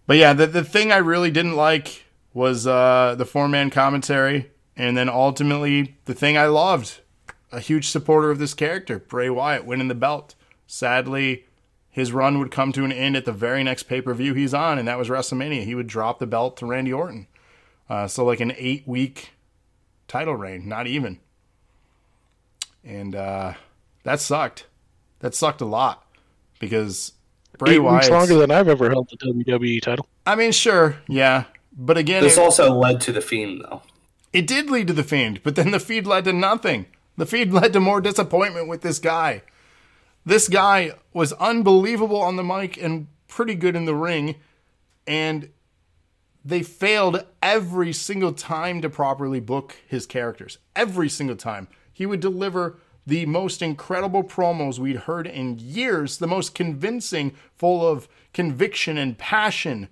but 0.07 0.17
yeah, 0.17 0.33
the 0.33 0.47
the 0.47 0.63
thing 0.63 0.91
I 0.91 0.97
really 0.97 1.31
didn't 1.31 1.55
like 1.55 2.05
was 2.33 2.67
uh, 2.67 3.15
the 3.17 3.25
four 3.25 3.47
man 3.47 3.69
commentary, 3.69 4.51
and 4.75 4.95
then 4.97 5.09
ultimately 5.09 5.97
the 6.05 6.13
thing 6.13 6.37
I 6.37 6.47
loved. 6.47 7.01
A 7.51 7.59
huge 7.59 7.87
supporter 7.87 8.31
of 8.31 8.39
this 8.39 8.53
character, 8.53 8.99
Bray 8.99 9.29
Wyatt, 9.29 9.65
winning 9.65 9.87
the 9.87 9.95
belt. 9.95 10.35
Sadly, 10.67 11.45
his 11.95 12.11
run 12.11 12.39
would 12.39 12.51
come 12.51 12.73
to 12.73 12.83
an 12.83 12.91
end 12.91 13.15
at 13.15 13.23
the 13.23 13.31
very 13.31 13.63
next 13.63 13.83
pay 13.83 14.01
per 14.01 14.13
view 14.13 14.33
he's 14.33 14.53
on, 14.53 14.77
and 14.77 14.85
that 14.85 14.97
was 14.97 15.07
WrestleMania. 15.07 15.63
He 15.63 15.73
would 15.75 15.87
drop 15.87 16.19
the 16.19 16.27
belt 16.27 16.57
to 16.57 16.65
Randy 16.65 16.91
Orton. 16.91 17.25
Uh, 17.89 18.05
so, 18.05 18.25
like 18.25 18.41
an 18.41 18.51
eight 18.57 18.85
week 18.85 19.31
title 20.09 20.35
reign, 20.35 20.67
not 20.67 20.87
even. 20.87 21.19
And 22.83 23.15
uh, 23.15 23.53
that 24.03 24.19
sucked. 24.19 24.65
That 25.19 25.33
sucked 25.33 25.61
a 25.61 25.65
lot 25.65 26.05
because 26.59 27.13
Bray 27.57 27.75
Eight 27.75 27.79
weeks 27.79 28.09
Wyatt. 28.09 28.11
longer 28.11 28.35
than 28.35 28.51
I've 28.51 28.67
ever 28.67 28.89
held 28.89 29.09
the 29.09 29.17
WWE 29.17 29.81
title. 29.81 30.07
I 30.25 30.35
mean, 30.35 30.51
sure, 30.51 30.97
yeah. 31.07 31.45
But 31.77 31.97
again, 31.97 32.23
This 32.23 32.37
it, 32.37 32.41
also 32.41 32.73
led 32.73 32.99
to 33.01 33.11
the 33.13 33.21
Fiend, 33.21 33.61
though. 33.61 33.81
it 34.33 34.47
did 34.47 34.69
lead 34.69 34.87
to 34.87 34.93
the 34.93 35.03
Fiend, 35.03 35.39
but 35.43 35.55
then 35.55 35.71
the 35.71 35.79
Fiend 35.79 36.07
led 36.07 36.25
to 36.25 36.33
nothing. 36.33 36.87
The 37.17 37.25
Fiend 37.25 37.53
led 37.53 37.71
to 37.73 37.79
more 37.79 38.01
disappointment 38.01 38.67
with 38.67 38.81
this 38.81 38.99
guy. 38.99 39.41
This 40.25 40.49
guy 40.49 40.93
was 41.13 41.33
unbelievable 41.33 42.19
on 42.19 42.35
the 42.35 42.43
mic 42.43 42.77
and 42.77 43.07
pretty 43.27 43.55
good 43.55 43.75
in 43.75 43.85
the 43.85 43.95
ring, 43.95 44.35
and 45.05 45.49
they 46.43 46.63
failed 46.63 47.25
every 47.41 47.93
single 47.93 48.33
time 48.33 48.81
to 48.81 48.89
properly 48.89 49.39
book 49.39 49.75
his 49.87 50.05
characters. 50.05 50.57
Every 50.75 51.09
single 51.09 51.35
time. 51.35 51.67
He 51.93 52.05
would 52.05 52.19
deliver 52.19 52.77
the 53.07 53.25
most 53.25 53.61
incredible 53.61 54.23
promos 54.23 54.79
we'd 54.79 54.95
heard 54.97 55.27
in 55.27 55.59
years, 55.59 56.17
the 56.17 56.27
most 56.27 56.55
convincing, 56.55 57.33
full 57.55 57.87
of 57.87 58.07
conviction 58.33 58.97
and 58.97 59.17
passion. 59.17 59.89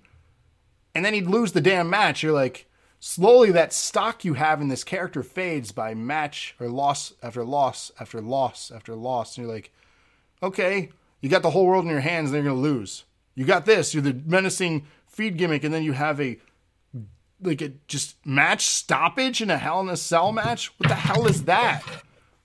And 0.94 1.04
then 1.04 1.14
he'd 1.14 1.26
lose 1.26 1.52
the 1.52 1.60
damn 1.60 1.88
match. 1.88 2.22
You're 2.22 2.32
like, 2.32 2.66
slowly 2.98 3.52
that 3.52 3.72
stock 3.72 4.24
you 4.24 4.34
have 4.34 4.60
in 4.60 4.68
this 4.68 4.84
character 4.84 5.22
fades 5.22 5.72
by 5.72 5.94
match 5.94 6.56
or 6.58 6.68
loss 6.68 7.14
after 7.22 7.44
loss 7.44 7.92
after 8.00 8.20
loss 8.20 8.70
after 8.70 8.94
loss. 8.94 9.36
And 9.36 9.46
you're 9.46 9.54
like, 9.54 9.72
okay, 10.44 10.90
you 11.20 11.28
got 11.28 11.42
the 11.42 11.50
whole 11.50 11.66
world 11.66 11.84
in 11.84 11.90
your 11.90 12.00
hands 12.00 12.30
and 12.30 12.34
they're 12.36 12.42
going 12.42 12.56
to 12.56 12.60
lose. 12.60 13.04
You 13.34 13.44
got 13.44 13.66
this, 13.66 13.94
you're 13.94 14.02
the 14.02 14.14
menacing 14.26 14.86
Fiend 15.08 15.38
gimmick, 15.38 15.62
and 15.64 15.72
then 15.72 15.82
you 15.84 15.92
have 15.92 16.20
a 16.20 16.38
like 17.40 17.60
a 17.60 17.70
just 17.88 18.16
match 18.26 18.66
stoppage 18.66 19.40
in 19.42 19.50
a 19.50 19.58
Hell 19.58 19.80
in 19.80 19.88
a 19.88 19.96
Cell 19.96 20.32
match. 20.32 20.72
What 20.78 20.88
the 20.88 20.94
hell 20.94 21.26
is 21.26 21.44
that? 21.44 21.82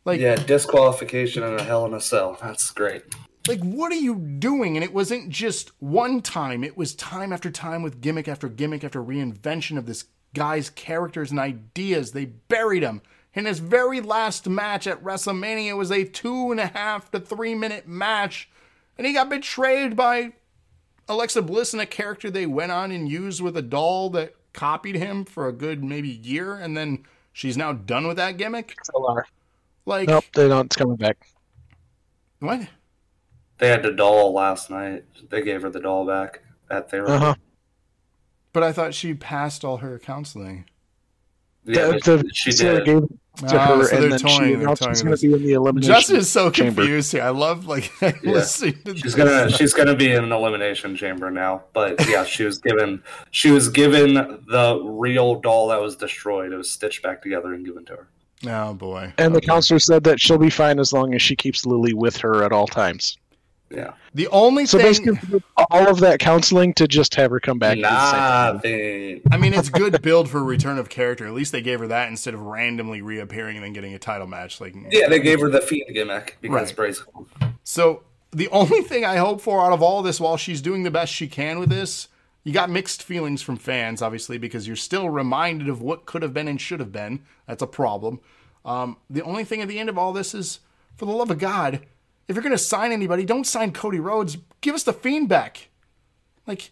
Like, 0.06 0.20
Yeah, 0.20 0.36
disqualification 0.36 1.44
and 1.44 1.60
a 1.60 1.64
Hell 1.64 1.86
in 1.86 1.94
a 1.94 2.02
Cell. 2.02 2.38
That's 2.42 2.70
great. 2.72 3.04
like 3.48 3.60
what 3.62 3.92
are 3.92 3.96
you 3.96 4.16
doing? 4.16 4.76
And 4.78 4.84
it 4.84 4.94
wasn't 4.94 5.30
just 5.30 5.72
one 5.82 6.22
time; 6.22 6.64
it 6.64 6.78
was 6.78 6.94
time 6.96 7.32
after 7.34 7.50
time 7.52 7.82
with 7.82 8.02
gimmick 8.02 8.28
after 8.28 8.48
gimmick 8.50 8.84
after 8.84 9.02
reinvention 9.04 9.78
of 9.78 9.86
this 9.86 10.06
guy's 10.34 10.70
characters 10.70 11.32
and 11.32 11.40
ideas. 11.40 12.12
They 12.12 12.26
buried 12.26 12.84
him. 12.84 13.02
In 13.36 13.46
his 13.46 13.60
very 13.60 14.02
last 14.02 14.50
match 14.50 14.88
at 14.88 15.04
WrestleMania 15.04 15.78
was 15.78 15.92
a 15.92 16.04
two 16.04 16.52
and 16.52 16.60
a 16.60 16.68
half 16.68 17.12
to 17.12 17.20
three 17.20 17.54
minute 17.56 17.88
match, 17.88 18.50
and 18.98 19.06
he 19.06 19.14
got 19.14 19.30
betrayed 19.30 19.96
by 19.96 20.34
Alexa 21.08 21.42
Bliss 21.44 21.74
in 21.74 21.80
a 21.80 21.86
character 21.86 22.30
they 22.30 22.46
went 22.46 22.72
on 22.72 22.92
and 22.92 23.10
used 23.10 23.42
with 23.42 23.56
a 23.56 23.62
doll 23.62 24.10
that 24.12 24.36
copied 24.54 24.96
him 24.96 25.26
for 25.26 25.48
a 25.48 25.54
good 25.54 25.84
maybe 25.84 26.10
year, 26.10 26.56
and 26.56 26.76
then 26.76 27.06
she's 27.32 27.58
now 27.58 27.72
done 27.74 28.08
with 28.08 28.18
that 28.18 28.38
gimmick. 28.38 28.76
Like 29.86 30.10
Nope, 30.10 30.26
they 30.34 30.48
don't. 30.48 30.66
It's 30.66 30.76
coming 30.76 30.98
back. 30.98 31.28
what? 32.40 32.68
They 33.60 33.70
had 33.70 33.84
the 33.84 33.92
doll 33.92 34.34
last 34.34 34.70
night. 34.70 35.04
They 35.30 35.42
gave 35.42 35.62
her 35.62 35.70
the 35.70 35.80
doll 35.80 36.06
back 36.06 36.42
at 36.70 36.90
therapy. 36.90 37.12
Uh 37.12 37.20
huh. 37.20 37.36
But 38.54 38.64
I 38.64 38.72
thought 38.72 38.94
she 38.94 39.14
passed 39.14 39.64
all 39.64 39.78
her 39.78 40.00
counseling. 40.00 40.66
Yeah, 41.74 41.88
the, 41.88 41.92
but 41.94 42.04
the, 42.24 42.30
she 42.34 42.52
did. 42.52 42.86
gave 42.86 43.02
to 43.04 43.56
Oh, 43.56 43.78
her, 43.78 43.86
so 43.86 43.96
and 43.96 44.12
then 44.12 44.20
toying- 44.20 44.38
she 44.50 44.54
announced 44.56 44.84
she's 44.84 45.02
going 45.02 45.16
to 45.16 45.22
be 45.28 45.34
in 45.34 45.44
the 45.44 45.54
elimination. 45.54 45.94
Justin 45.94 46.16
is 46.18 46.30
so 46.30 46.50
chamber. 46.52 46.82
confused 46.82 47.12
here. 47.14 47.22
I 47.24 47.30
love 47.30 47.68
like 47.68 47.90
listening 48.24 48.78
to 48.84 48.98
She's 48.98 49.16
gonna 49.16 49.50
she's 49.50 49.74
gonna 49.74 49.96
be 49.96 50.12
in 50.12 50.26
an 50.26 50.32
elimination 50.34 50.96
chamber 50.98 51.32
now. 51.32 51.64
But 51.74 52.06
yeah, 52.10 52.26
she 52.26 52.44
was 52.44 52.58
given 52.58 53.02
she 53.32 53.50
was 53.52 53.70
given 53.70 54.16
the 54.16 54.82
real 54.84 55.40
doll 55.40 55.70
that 55.70 55.80
was 55.82 55.96
destroyed. 55.96 56.52
It 56.52 56.58
was 56.58 56.70
stitched 56.70 57.02
back 57.02 57.22
together 57.22 57.54
and 57.54 57.66
given 57.66 57.86
to 57.86 57.94
her. 57.96 58.08
Oh 58.48 58.74
boy. 58.74 59.14
And 59.18 59.34
the 59.34 59.38
oh, 59.38 59.38
Okay. 59.38 59.46
counselor 59.48 59.80
said 59.80 60.04
that 60.04 60.20
she'll 60.20 60.38
be 60.38 60.50
fine 60.50 60.78
as 60.80 60.92
long 60.92 61.14
as 61.14 61.22
she 61.22 61.36
keeps 61.38 61.66
Lily 61.66 61.94
with 61.94 62.18
her 62.18 62.44
at 62.44 62.52
all 62.52 62.68
times. 62.68 63.18
Yeah. 63.72 63.94
The 64.16 64.28
only 64.30 64.66
So 64.66 64.78
thing 64.80 64.88
basically, 64.88 65.44
all 65.70 65.88
of 65.90 66.00
that 66.00 66.20
counseling 66.20 66.74
to 66.76 66.88
just 66.88 67.14
have 67.16 67.30
her 67.32 67.40
come 67.40 67.60
back. 67.60 67.76
to 67.76 67.82
the. 67.82 68.54
Nothing. 68.54 69.22
I 69.32 69.38
mean, 69.38 69.54
it's 69.54 69.70
good 69.70 70.02
build 70.02 70.30
for 70.30 70.44
return 70.44 70.78
of 70.80 70.90
character. 70.90 71.28
At 71.28 71.34
least 71.34 71.52
they 71.52 71.62
gave 71.62 71.80
her 71.80 71.88
that 71.88 72.10
instead 72.10 72.34
of 72.34 72.42
randomly 72.42 73.02
reappearing 73.02 73.58
and 73.58 73.64
then 73.66 73.74
getting 73.74 73.94
a 73.94 74.00
title 74.00 74.28
match. 74.28 74.60
Like, 74.60 74.76
Yeah, 74.90 75.08
they 75.08 75.20
gave 75.20 75.40
her 75.42 75.50
the 75.50 75.62
fiend 75.62 75.94
gimmick 75.94 76.38
because 76.42 76.70
Right. 76.70 76.76
Bray's 76.76 77.04
So 77.64 78.04
the 78.32 78.48
only 78.50 78.82
thing 78.82 79.06
I 79.06 79.18
hope 79.18 79.42
for 79.42 79.64
out 79.64 79.72
of 79.74 79.82
all 79.82 80.02
this, 80.02 80.20
while 80.20 80.38
she's 80.38 80.62
doing 80.62 80.84
the 80.84 80.92
best 80.92 81.14
she 81.14 81.28
can 81.28 81.60
with 81.60 81.70
this, 81.70 82.08
you 82.44 82.54
got 82.54 82.70
mixed 82.70 83.04
feelings 83.04 83.42
from 83.42 83.58
fans, 83.58 84.02
obviously, 84.02 84.38
because 84.38 84.66
you're 84.66 84.76
still 84.76 85.10
reminded 85.10 85.70
of 85.70 85.82
what 85.82 86.06
could 86.06 86.24
have 86.24 86.34
been 86.34 86.48
and 86.48 86.60
should 86.60 86.80
have 86.80 86.92
been. 86.92 87.22
That's 87.48 87.62
a 87.62 87.68
problem. 87.68 88.20
Um, 88.66 88.98
the 89.10 89.22
only 89.22 89.44
thing 89.44 89.62
at 89.62 89.68
the 89.68 89.78
end 89.80 89.90
of 89.90 89.98
all 89.98 90.14
this 90.14 90.34
is, 90.34 90.60
for 90.96 91.06
the 91.06 91.12
love 91.12 91.30
of 91.32 91.38
God, 91.38 91.82
if 92.30 92.36
you're 92.36 92.44
going 92.44 92.52
to 92.54 92.58
sign 92.58 92.92
anybody, 92.94 93.26
don't 93.26 93.46
sign 93.46 93.74
Cody 93.74 94.00
Rhodes. 94.00 94.38
Give 94.62 94.74
us 94.76 94.84
the 94.84 94.94
Fiend 94.94 95.28
back. 95.28 95.68
Like, 96.48 96.72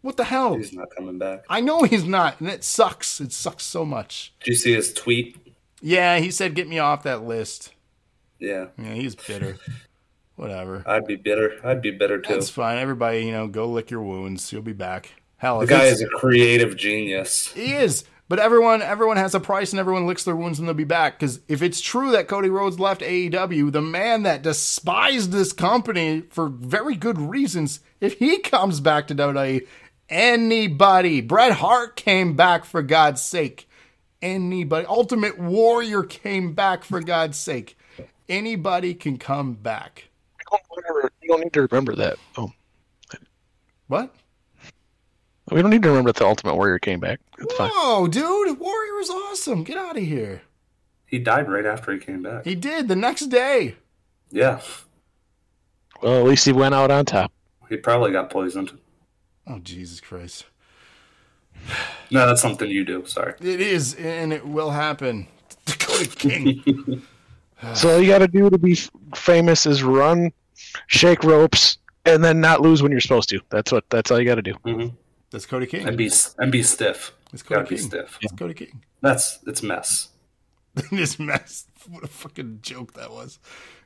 what 0.00 0.16
the 0.16 0.24
hell? 0.24 0.56
he's 0.56 0.72
not 0.72 0.88
coming 0.94 1.18
back. 1.18 1.44
I 1.48 1.60
know 1.60 1.82
he's 1.84 2.04
not, 2.04 2.40
and 2.40 2.48
it 2.48 2.64
sucks. 2.64 3.20
It 3.20 3.32
sucks 3.32 3.64
so 3.64 3.84
much. 3.84 4.32
Did 4.42 4.50
you 4.52 4.56
see 4.56 4.72
his 4.74 4.92
tweet? 4.92 5.36
Yeah, 5.80 6.18
he 6.18 6.30
said, 6.30 6.54
get 6.54 6.68
me 6.68 6.78
off 6.78 7.02
that 7.04 7.22
list. 7.24 7.72
Yeah. 8.38 8.66
Yeah, 8.78 8.94
he's 8.94 9.14
bitter. 9.14 9.56
Whatever. 10.36 10.82
I'd 10.86 11.06
be 11.06 11.16
bitter. 11.16 11.60
I'd 11.62 11.80
be 11.80 11.92
bitter 11.92 12.20
too. 12.20 12.32
That's 12.34 12.50
fine. 12.50 12.78
Everybody, 12.78 13.24
you 13.26 13.32
know, 13.32 13.46
go 13.46 13.66
lick 13.68 13.90
your 13.90 14.02
wounds. 14.02 14.52
You'll 14.52 14.62
be 14.62 14.72
back. 14.72 15.14
Hell, 15.36 15.60
The 15.60 15.66
guy 15.66 15.84
is 15.84 16.00
a 16.02 16.08
creative 16.08 16.76
genius. 16.76 17.52
he 17.52 17.74
is. 17.74 18.04
But 18.26 18.38
everyone, 18.38 18.80
everyone 18.80 19.18
has 19.18 19.34
a 19.34 19.40
price, 19.40 19.72
and 19.72 19.78
everyone 19.80 20.06
licks 20.06 20.24
their 20.24 20.34
wounds, 20.34 20.58
and 20.58 20.66
they'll 20.66 20.74
be 20.74 20.84
back. 20.84 21.18
Because 21.18 21.40
if 21.46 21.60
it's 21.62 21.80
true 21.80 22.10
that 22.12 22.26
Cody 22.26 22.48
Rhodes 22.48 22.80
left 22.80 23.02
AEW, 23.02 23.70
the 23.70 23.82
man 23.82 24.22
that 24.22 24.42
despised 24.42 25.30
this 25.30 25.52
company 25.52 26.22
for 26.30 26.48
very 26.48 26.96
good 26.96 27.18
reasons, 27.18 27.80
if 28.00 28.18
he 28.18 28.38
comes 28.38 28.80
back 28.80 29.06
to 29.08 29.14
WWE, 29.14 29.66
anybody, 30.08 31.20
Bret 31.20 31.52
Hart 31.52 31.96
came 31.96 32.34
back 32.34 32.64
for 32.64 32.82
God's 32.82 33.20
sake. 33.20 33.68
Anybody, 34.22 34.86
Ultimate 34.86 35.38
Warrior 35.38 36.02
came 36.02 36.54
back 36.54 36.82
for 36.82 37.02
God's 37.02 37.38
sake. 37.38 37.76
Anybody 38.26 38.94
can 38.94 39.18
come 39.18 39.52
back. 39.52 40.08
You 40.40 40.46
don't 40.50 40.62
remember- 40.82 41.12
you 41.20 41.28
don't 41.28 41.40
need 41.40 41.52
to 41.52 41.62
remember 41.62 41.94
that. 41.96 42.16
Oh, 42.38 42.52
What? 43.86 44.14
We 45.50 45.60
don't 45.62 45.70
need 45.70 45.82
to 45.82 45.88
remember 45.88 46.08
that 46.12 46.18
the 46.18 46.26
Ultimate 46.26 46.54
Warrior 46.54 46.78
came 46.78 47.00
back. 47.00 47.20
It's 47.38 47.54
fine. 47.54 47.70
Whoa, 47.72 48.08
dude! 48.08 48.58
Warrior 48.58 49.00
is 49.00 49.10
awesome. 49.10 49.64
Get 49.64 49.76
out 49.76 49.96
of 49.96 50.02
here. 50.02 50.42
He 51.06 51.18
died 51.18 51.48
right 51.48 51.66
after 51.66 51.92
he 51.92 51.98
came 51.98 52.22
back. 52.22 52.44
He 52.44 52.54
did 52.54 52.88
the 52.88 52.96
next 52.96 53.26
day. 53.26 53.76
Yeah. 54.30 54.60
Well, 56.02 56.18
at 56.18 56.24
least 56.24 56.44
he 56.44 56.52
went 56.52 56.74
out 56.74 56.90
on 56.90 57.04
top. 57.04 57.32
He 57.68 57.76
probably 57.76 58.10
got 58.12 58.30
poisoned. 58.30 58.78
Oh 59.46 59.58
Jesus 59.60 60.00
Christ! 60.00 60.46
No, 62.10 62.26
that's 62.26 62.42
something 62.42 62.68
you 62.70 62.84
do. 62.84 63.04
Sorry. 63.06 63.34
It 63.40 63.60
is, 63.60 63.94
and 63.94 64.32
it 64.32 64.46
will 64.46 64.70
happen. 64.70 65.28
Dakota 65.66 66.06
King. 66.08 67.02
So 67.72 67.94
all 67.94 67.98
you 68.00 68.08
got 68.08 68.18
to 68.18 68.28
do 68.28 68.50
to 68.50 68.58
be 68.58 68.76
famous 69.14 69.64
is 69.64 69.82
run, 69.82 70.30
shake 70.86 71.24
ropes, 71.24 71.78
and 72.04 72.22
then 72.22 72.38
not 72.38 72.60
lose 72.60 72.82
when 72.82 72.92
you're 72.92 73.00
supposed 73.00 73.30
to. 73.30 73.40
That's 73.48 73.72
what. 73.72 73.84
That's 73.88 74.10
all 74.10 74.20
you 74.20 74.26
got 74.26 74.34
to 74.34 74.42
do. 74.42 74.52
hmm 74.64 74.88
That's 75.34 75.46
Cody 75.46 75.66
King. 75.66 75.88
And 75.88 75.96
be 75.96 76.12
and 76.38 76.52
be 76.52 76.62
stiff. 76.62 77.12
It's 77.32 77.42
Gotta 77.42 77.64
Cody 77.64 77.74
be 77.74 77.82
stiff. 77.82 78.18
It's 78.22 78.32
Cody 78.34 78.54
King. 78.54 78.84
That's 79.00 79.40
it's 79.48 79.64
mess. 79.64 80.10
this 80.92 81.18
mess. 81.18 81.66
What 81.90 82.04
a 82.04 82.06
fucking 82.06 82.60
joke 82.62 82.94
that 82.94 83.10
was. 83.10 83.40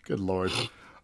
Good 0.04 0.20
lord. 0.20 0.52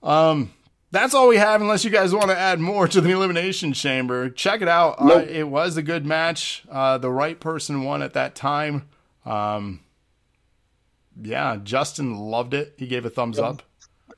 Um, 0.02 0.52
that's 0.90 1.14
all 1.14 1.28
we 1.28 1.38
have. 1.38 1.62
Unless 1.62 1.86
you 1.86 1.90
guys 1.90 2.12
want 2.12 2.26
to 2.26 2.38
add 2.38 2.60
more 2.60 2.86
to 2.86 3.00
the 3.00 3.10
elimination 3.12 3.72
chamber, 3.72 4.28
check 4.28 4.60
it 4.60 4.68
out. 4.68 5.00
Uh, 5.00 5.24
it 5.26 5.48
was 5.48 5.78
a 5.78 5.82
good 5.82 6.04
match. 6.04 6.62
Uh, 6.70 6.98
the 6.98 7.10
right 7.10 7.40
person 7.40 7.82
won 7.82 8.02
at 8.02 8.12
that 8.12 8.34
time. 8.34 8.86
Um, 9.24 9.80
yeah, 11.22 11.56
Justin 11.56 12.18
loved 12.18 12.52
it. 12.52 12.74
He 12.76 12.86
gave 12.86 13.06
a 13.06 13.10
thumbs 13.10 13.38
up. 13.38 13.62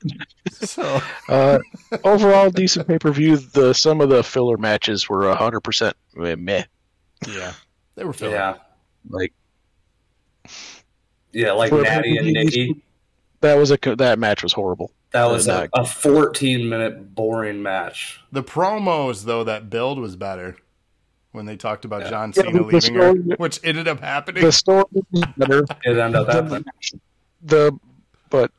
So 0.51 1.01
Uh, 1.29 1.59
overall, 2.03 2.49
decent 2.49 2.87
pay 2.87 2.97
per 2.97 3.11
view. 3.11 3.37
The 3.37 3.73
some 3.73 4.01
of 4.01 4.09
the 4.09 4.23
filler 4.23 4.57
matches 4.57 5.07
were 5.09 5.33
hundred 5.35 5.61
percent 5.61 5.95
meh. 6.15 6.63
yeah, 7.27 7.53
they 7.95 8.03
were 8.03 8.13
filled. 8.13 8.33
Yeah. 8.33 8.55
Like 9.09 9.33
Yeah, 11.31 11.51
like 11.51 11.71
Natty 11.71 12.17
and 12.17 12.27
Nikki. 12.31 12.81
that 13.41 13.55
was 13.55 13.71
a 13.71 13.77
that 13.97 14.17
match 14.19 14.43
was 14.43 14.53
horrible. 14.53 14.91
That 15.11 15.25
was 15.25 15.47
a, 15.47 15.69
a 15.73 15.85
14 15.85 16.67
minute 16.67 17.13
boring 17.15 17.61
match. 17.61 18.19
The 18.31 18.43
promos 18.43 19.23
though 19.25 19.43
that 19.43 19.69
build 19.69 19.99
was 19.99 20.15
better 20.15 20.57
when 21.31 21.45
they 21.45 21.55
talked 21.55 21.85
about 21.85 22.01
Yeah. 22.03 22.09
John 22.09 22.33
Cena 22.33 22.51
but 22.51 22.57
the 22.57 22.63
leaving 22.63 22.95
her, 22.95 23.13
which 23.37 23.59
ended 23.63 23.87
up 23.87 23.99
happening. 23.99 24.43
The 24.43 24.51
story 24.51 24.83
was 25.11 25.23
better. 25.37 25.59
It 25.85 25.97
ended 25.97 26.15
up 26.15 26.27
happening. 26.27 26.65
the 27.41 27.77
but 28.29 28.51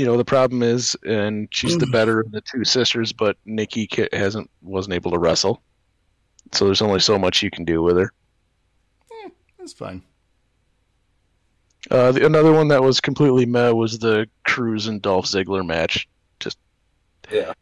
you 0.00 0.06
know 0.06 0.16
the 0.16 0.24
problem 0.24 0.62
is, 0.62 0.96
and 1.04 1.46
she's 1.50 1.76
the 1.76 1.86
better 1.88 2.20
of 2.20 2.32
the 2.32 2.40
two 2.40 2.64
sisters, 2.64 3.12
but 3.12 3.36
Nikki 3.44 3.86
hasn't 4.14 4.50
wasn't 4.62 4.94
able 4.94 5.10
to 5.10 5.18
wrestle, 5.18 5.60
so 6.52 6.64
there's 6.64 6.80
only 6.80 7.00
so 7.00 7.18
much 7.18 7.42
you 7.42 7.50
can 7.50 7.66
do 7.66 7.82
with 7.82 7.98
her. 7.98 8.10
That's 9.58 9.74
fine. 9.74 10.00
Uh, 11.90 12.12
the, 12.12 12.24
another 12.24 12.50
one 12.50 12.68
that 12.68 12.82
was 12.82 12.98
completely 12.98 13.44
meh 13.44 13.70
was 13.70 13.98
the 13.98 14.26
Crews 14.46 14.86
and 14.86 15.02
Dolph 15.02 15.26
Ziggler 15.26 15.66
match. 15.66 16.08
Just 16.38 16.56
Yeah. 17.30 17.52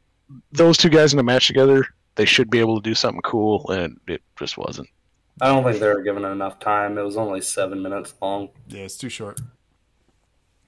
those 0.53 0.77
two 0.77 0.91
guys 0.91 1.13
in 1.13 1.19
a 1.19 1.25
match 1.25 1.49
together, 1.49 1.85
they 2.15 2.25
should 2.25 2.51
be 2.51 2.61
able 2.61 2.81
to 2.81 2.89
do 2.89 2.95
something 2.95 3.23
cool, 3.23 3.69
and 3.71 3.99
it 4.07 4.23
just 4.39 4.57
wasn't. 4.57 4.89
I 5.41 5.49
don't 5.49 5.65
think 5.65 5.81
they 5.81 5.89
were 5.89 6.03
given 6.03 6.25
enough 6.25 6.61
time. 6.61 6.99
It 6.99 7.03
was 7.03 7.17
only 7.17 7.41
seven 7.41 7.83
minutes 7.83 8.15
long. 8.23 8.51
Yeah, 8.69 8.83
it's 8.83 8.97
too 8.97 9.09
short. 9.09 9.41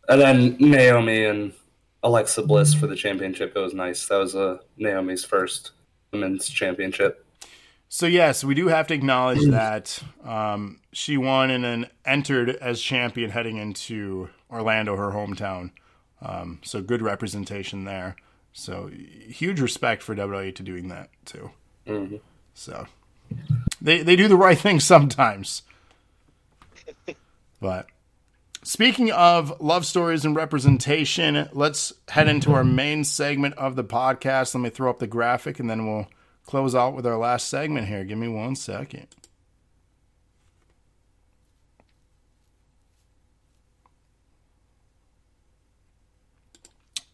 And 0.09 0.21
then 0.21 0.57
Naomi 0.59 1.27
and 1.27 1.53
Alexa 2.03 2.43
Bliss 2.43 2.75
for 2.75 2.87
the 2.87 2.97
championship. 2.97 3.53
It 3.55 3.61
was 3.61 3.75
nice. 3.75 4.07
That 4.07 4.17
was 4.17 4.35
uh, 4.35 4.59
Naomi's 4.77 5.25
first 5.25 5.73
women's 6.13 6.49
championship. 6.49 7.27
So 7.89 8.07
yes, 8.07 8.45
we 8.45 8.55
do 8.55 8.69
have 8.69 8.87
to 8.89 8.95
acknowledge 8.95 9.45
that 9.47 10.01
um, 10.25 10.79
she 10.93 11.17
won 11.17 11.51
and 11.51 11.65
then 11.65 11.91
entered 12.05 12.51
as 12.51 12.81
champion 12.81 13.31
heading 13.31 13.57
into 13.57 14.29
Orlando, 14.49 14.95
her 14.97 15.11
hometown. 15.11 15.73
Um, 16.23 16.61
so 16.63 16.81
good 16.83 17.03
representation 17.03 17.85
there. 17.85 18.15
So 18.53 18.89
huge 18.89 19.61
respect 19.61 20.03
for 20.03 20.15
WWE 20.15 20.55
to 20.55 20.63
doing 20.63 20.89
that 20.89 21.09
too. 21.25 21.51
hmm 21.87 22.17
So 22.55 22.87
they 23.81 24.03
they 24.03 24.17
do 24.17 24.29
the 24.29 24.37
right 24.37 24.59
thing 24.59 24.81
sometimes. 24.81 25.63
But 27.61 27.87
speaking 28.63 29.11
of 29.11 29.61
love 29.61 29.87
stories 29.87 30.25
and 30.25 30.37
representation, 30.37 31.49
let's 31.53 31.93
head 32.09 32.29
into 32.29 32.53
our 32.53 32.65
main 32.65 33.05
segment 33.05 33.55
of 33.55 33.77
the 33.77 33.85
podcast. 33.85 34.55
Let 34.55 34.61
me 34.61 34.71
throw 34.71 34.91
up 34.91 34.99
the 34.99 35.07
graphic 35.07 35.59
and 35.61 35.69
then 35.69 35.87
we'll 35.87 36.09
close 36.45 36.75
out 36.75 36.95
with 36.95 37.07
our 37.07 37.17
last 37.17 37.49
segment 37.49 37.89
here. 37.89 38.05
Give 38.05 38.19
me 38.19 38.29
one 38.29 38.57
second. 38.57 39.07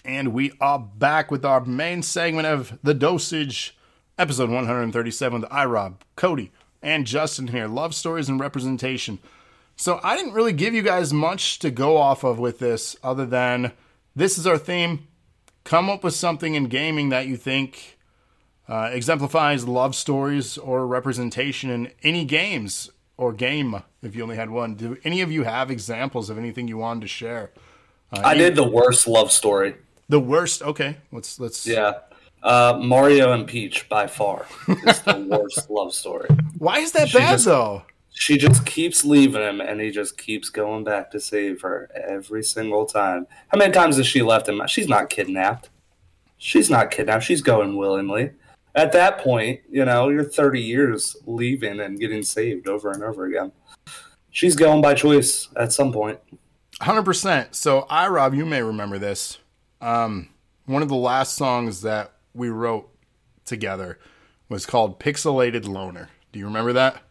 And 0.04 0.32
we 0.32 0.52
are 0.60 0.78
back 0.78 1.32
with 1.32 1.44
our 1.44 1.64
main 1.64 2.00
segment 2.00 2.46
of 2.46 2.78
the 2.82 2.94
dosage, 2.94 3.76
episode 4.16 4.50
137 4.50 5.40
with 5.40 5.50
iRob, 5.50 5.96
Cody, 6.14 6.52
and 6.80 7.04
Justin 7.04 7.48
here. 7.48 7.66
Love 7.66 7.92
stories 7.92 8.28
and 8.28 8.38
representation. 8.38 9.18
So 9.76 10.00
I 10.02 10.16
didn't 10.16 10.32
really 10.32 10.52
give 10.52 10.74
you 10.74 10.82
guys 10.82 11.12
much 11.12 11.58
to 11.60 11.70
go 11.70 11.96
off 11.98 12.24
of 12.24 12.38
with 12.38 12.58
this, 12.58 12.96
other 13.02 13.26
than 13.26 13.72
this 14.14 14.38
is 14.38 14.46
our 14.46 14.58
theme. 14.58 15.06
Come 15.64 15.90
up 15.90 16.02
with 16.02 16.14
something 16.14 16.54
in 16.54 16.64
gaming 16.64 17.10
that 17.10 17.26
you 17.26 17.36
think 17.36 17.98
uh, 18.68 18.88
exemplifies 18.92 19.66
love 19.66 19.94
stories 19.94 20.56
or 20.58 20.86
representation 20.86 21.70
in 21.70 21.90
any 22.02 22.24
games 22.24 22.90
or 23.16 23.32
game. 23.32 23.82
If 24.02 24.16
you 24.16 24.22
only 24.22 24.36
had 24.36 24.50
one, 24.50 24.74
do 24.76 24.96
any 25.04 25.20
of 25.20 25.30
you 25.30 25.42
have 25.42 25.70
examples 25.70 26.30
of 26.30 26.38
anything 26.38 26.68
you 26.68 26.78
wanted 26.78 27.00
to 27.02 27.08
share? 27.08 27.50
Uh, 28.12 28.20
I 28.24 28.30
any- 28.32 28.44
did 28.44 28.54
the 28.56 28.66
worst 28.68 29.06
love 29.08 29.30
story. 29.32 29.74
the 30.08 30.20
worst. 30.20 30.62
Okay, 30.62 30.96
let's 31.12 31.38
let's. 31.40 31.66
Yeah. 31.66 31.94
Uh, 32.42 32.78
Mario 32.80 33.32
and 33.32 33.46
Peach 33.46 33.88
by 33.88 34.06
far 34.06 34.46
is 34.68 35.00
the 35.02 35.26
worst 35.28 35.68
love 35.70 35.92
story. 35.92 36.28
Why 36.58 36.78
is 36.78 36.92
that 36.92 37.08
She 37.08 37.18
bad 37.18 37.32
just- 37.32 37.44
though? 37.46 37.82
She 38.18 38.38
just 38.38 38.64
keeps 38.64 39.04
leaving 39.04 39.42
him, 39.42 39.60
and 39.60 39.78
he 39.78 39.90
just 39.90 40.16
keeps 40.16 40.48
going 40.48 40.84
back 40.84 41.10
to 41.10 41.20
save 41.20 41.60
her 41.60 41.90
every 41.94 42.42
single 42.42 42.86
time. 42.86 43.26
How 43.48 43.58
many 43.58 43.72
times 43.72 43.98
has 43.98 44.06
she 44.06 44.22
left 44.22 44.48
him? 44.48 44.62
She's 44.68 44.88
not 44.88 45.10
kidnapped. 45.10 45.68
She's 46.38 46.70
not 46.70 46.90
kidnapped. 46.90 47.24
She's 47.24 47.42
going 47.42 47.76
willingly. 47.76 48.30
At 48.74 48.92
that 48.92 49.18
point, 49.18 49.60
you 49.70 49.84
know, 49.84 50.08
you're 50.08 50.24
30 50.24 50.62
years 50.62 51.14
leaving 51.26 51.78
and 51.78 52.00
getting 52.00 52.22
saved 52.22 52.68
over 52.68 52.90
and 52.90 53.04
over 53.04 53.26
again. 53.26 53.52
She's 54.30 54.56
going 54.56 54.80
by 54.80 54.94
choice 54.94 55.48
at 55.54 55.74
some 55.74 55.92
point. 55.92 56.18
Hundred 56.80 57.04
percent. 57.04 57.54
So, 57.54 57.86
I 57.90 58.08
Rob, 58.08 58.34
you 58.34 58.46
may 58.46 58.62
remember 58.62 58.98
this. 58.98 59.38
Um, 59.82 60.30
one 60.64 60.82
of 60.82 60.88
the 60.88 60.96
last 60.96 61.36
songs 61.36 61.82
that 61.82 62.12
we 62.34 62.48
wrote 62.48 62.88
together 63.44 63.98
was 64.48 64.64
called 64.64 65.00
"Pixelated 65.00 65.68
Loner." 65.68 66.08
Do 66.32 66.38
you 66.38 66.46
remember 66.46 66.72
that? 66.74 67.02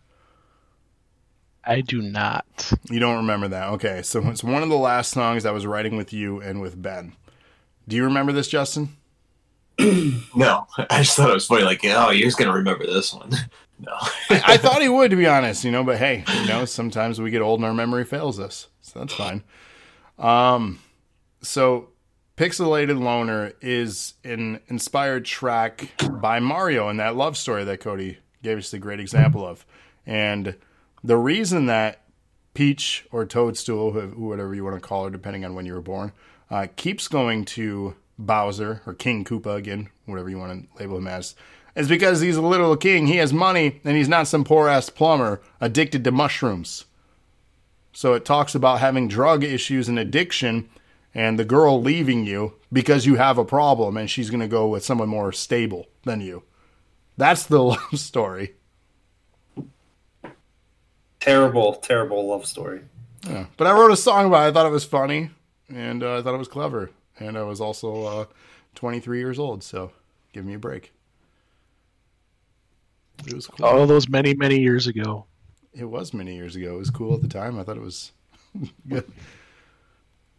I 1.65 1.81
do 1.81 2.01
not. 2.01 2.71
You 2.89 2.99
don't 2.99 3.17
remember 3.17 3.47
that? 3.49 3.69
Okay, 3.73 4.01
so 4.03 4.21
it's 4.29 4.43
one 4.43 4.63
of 4.63 4.69
the 4.69 4.77
last 4.77 5.11
songs 5.11 5.45
I 5.45 5.51
was 5.51 5.65
writing 5.65 5.97
with 5.97 6.13
you 6.13 6.39
and 6.39 6.61
with 6.61 6.81
Ben. 6.81 7.13
Do 7.87 7.95
you 7.95 8.03
remember 8.03 8.31
this, 8.31 8.47
Justin? 8.47 8.89
No, 10.37 10.67
I 10.89 10.99
just 11.03 11.15
thought 11.15 11.29
it 11.29 11.33
was 11.33 11.47
funny. 11.47 11.63
Like, 11.63 11.81
oh, 11.85 12.09
you're 12.09 12.27
just 12.27 12.37
gonna 12.37 12.53
remember 12.53 12.85
this 12.85 13.13
one. 13.13 13.31
No, 13.77 13.91
I 14.29 14.55
thought 14.55 14.81
he 14.81 14.87
would, 14.87 15.11
to 15.11 15.17
be 15.17 15.27
honest, 15.27 15.65
you 15.65 15.71
know. 15.71 15.83
But 15.83 15.97
hey, 15.97 16.23
you 16.39 16.47
know, 16.47 16.63
sometimes 16.63 17.19
we 17.19 17.29
get 17.29 17.41
old 17.41 17.59
and 17.59 17.65
our 17.65 17.73
memory 17.73 18.05
fails 18.05 18.39
us, 18.39 18.69
so 18.79 18.99
that's 18.99 19.13
fine. 19.13 19.43
Um, 20.17 20.79
so 21.41 21.89
"Pixelated 22.37 22.97
Loner" 22.97 23.51
is 23.59 24.13
an 24.23 24.61
inspired 24.67 25.25
track 25.25 25.91
by 26.21 26.39
Mario 26.39 26.87
and 26.87 27.01
that 27.01 27.17
love 27.17 27.35
story 27.35 27.65
that 27.65 27.81
Cody 27.81 28.19
gave 28.41 28.57
us 28.57 28.71
the 28.71 28.79
great 28.79 29.01
example 29.01 29.45
of, 29.45 29.65
and 30.05 30.55
the 31.06 31.18
reason 31.18 31.68
that 31.68 32.02
Peach 32.56 33.06
or 33.11 33.26
Toadstool, 33.26 33.91
whatever 33.94 34.56
you 34.56 34.64
want 34.64 34.76
to 34.76 34.82
call 34.82 35.06
her, 35.06 35.11
depending 35.11 35.45
on 35.45 35.53
when 35.53 35.65
you 35.65 35.73
were 35.73 35.82
born, 35.82 36.11
uh, 36.49 36.68
keeps 36.76 37.07
going 37.07 37.45
to 37.45 37.95
Bowser 38.18 38.82
or 38.86 38.94
King 38.94 39.23
Koopa 39.23 39.56
again, 39.56 39.90
whatever 40.06 40.30
you 40.30 40.40
want 40.40 40.69
to 40.73 40.80
label 40.80 40.98
him 40.98 41.07
as, 41.07 41.36
is 41.76 41.88
because 41.88 42.22
he's 42.22 42.38
a 42.38 42.41
little 42.41 42.76
king. 42.76 43.07
He 43.07 43.18
has 43.18 43.34
money, 43.34 43.82
and 43.84 43.95
he's 43.95 44.10
not 44.10 44.27
some 44.27 44.44
poor 44.44 44.68
ass 44.68 44.90
plumber 44.90 45.41
addicted 45.61 46.03
to 46.06 46.11
mushrooms. 46.11 46.86
So 47.91 48.14
it 48.14 48.26
talks 48.26 48.56
about 48.56 48.80
having 48.80 49.07
drug 49.07 49.44
issues 49.44 49.88
and 49.88 49.99
addiction, 49.99 50.69
and 51.14 51.38
the 51.38 51.45
girl 51.45 51.82
leaving 51.82 52.26
you 52.26 52.53
because 52.73 53.06
you 53.06 53.15
have 53.15 53.38
a 53.38 53.45
problem, 53.45 53.95
and 53.95 54.10
she's 54.10 54.30
going 54.30 54.41
to 54.41 54.48
go 54.48 54.68
with 54.68 54.84
someone 54.84 55.10
more 55.10 55.32
stable 55.32 55.88
than 56.03 56.22
you. 56.22 56.44
That's 57.18 57.45
the 57.45 57.61
love 57.64 57.99
story. 57.99 58.55
Terrible, 61.19 61.75
terrible 61.75 62.27
love 62.27 62.45
story. 62.45 62.81
Yeah. 63.27 63.45
But 63.57 63.67
I 63.67 63.71
wrote 63.73 63.91
a 63.91 63.97
song 63.97 64.27
about 64.27 64.45
it. 64.45 64.49
I 64.49 64.51
thought 64.51 64.65
it 64.67 64.71
was 64.71 64.83
funny, 64.85 65.31
and 65.69 66.03
uh, 66.03 66.17
I 66.17 66.21
thought 66.21 66.35
it 66.35 66.37
was 66.39 66.47
clever. 66.47 66.91
And 67.19 67.37
I 67.37 67.43
was 67.43 67.59
also 67.61 68.03
uh, 68.03 68.25
23 68.75 69.17
years 69.19 69.39
old, 69.39 69.63
so 69.63 69.91
give 70.33 70.45
me 70.45 70.53
a 70.53 70.59
break. 70.59 70.91
It 73.25 73.33
was 73.33 73.47
cool. 73.47 73.65
All 73.65 73.87
those 73.87 74.09
many 74.09 74.33
many 74.35 74.59
years 74.59 74.87
ago. 74.87 75.25
It 75.73 75.85
was 75.85 76.13
many 76.13 76.35
years 76.35 76.55
ago. 76.55 76.75
It 76.75 76.79
was 76.79 76.89
cool 76.89 77.15
at 77.15 77.21
the 77.21 77.27
time. 77.27 77.59
I 77.59 77.63
thought 77.63 77.77
it 77.77 77.81
was 77.83 78.11
good. 78.87 79.09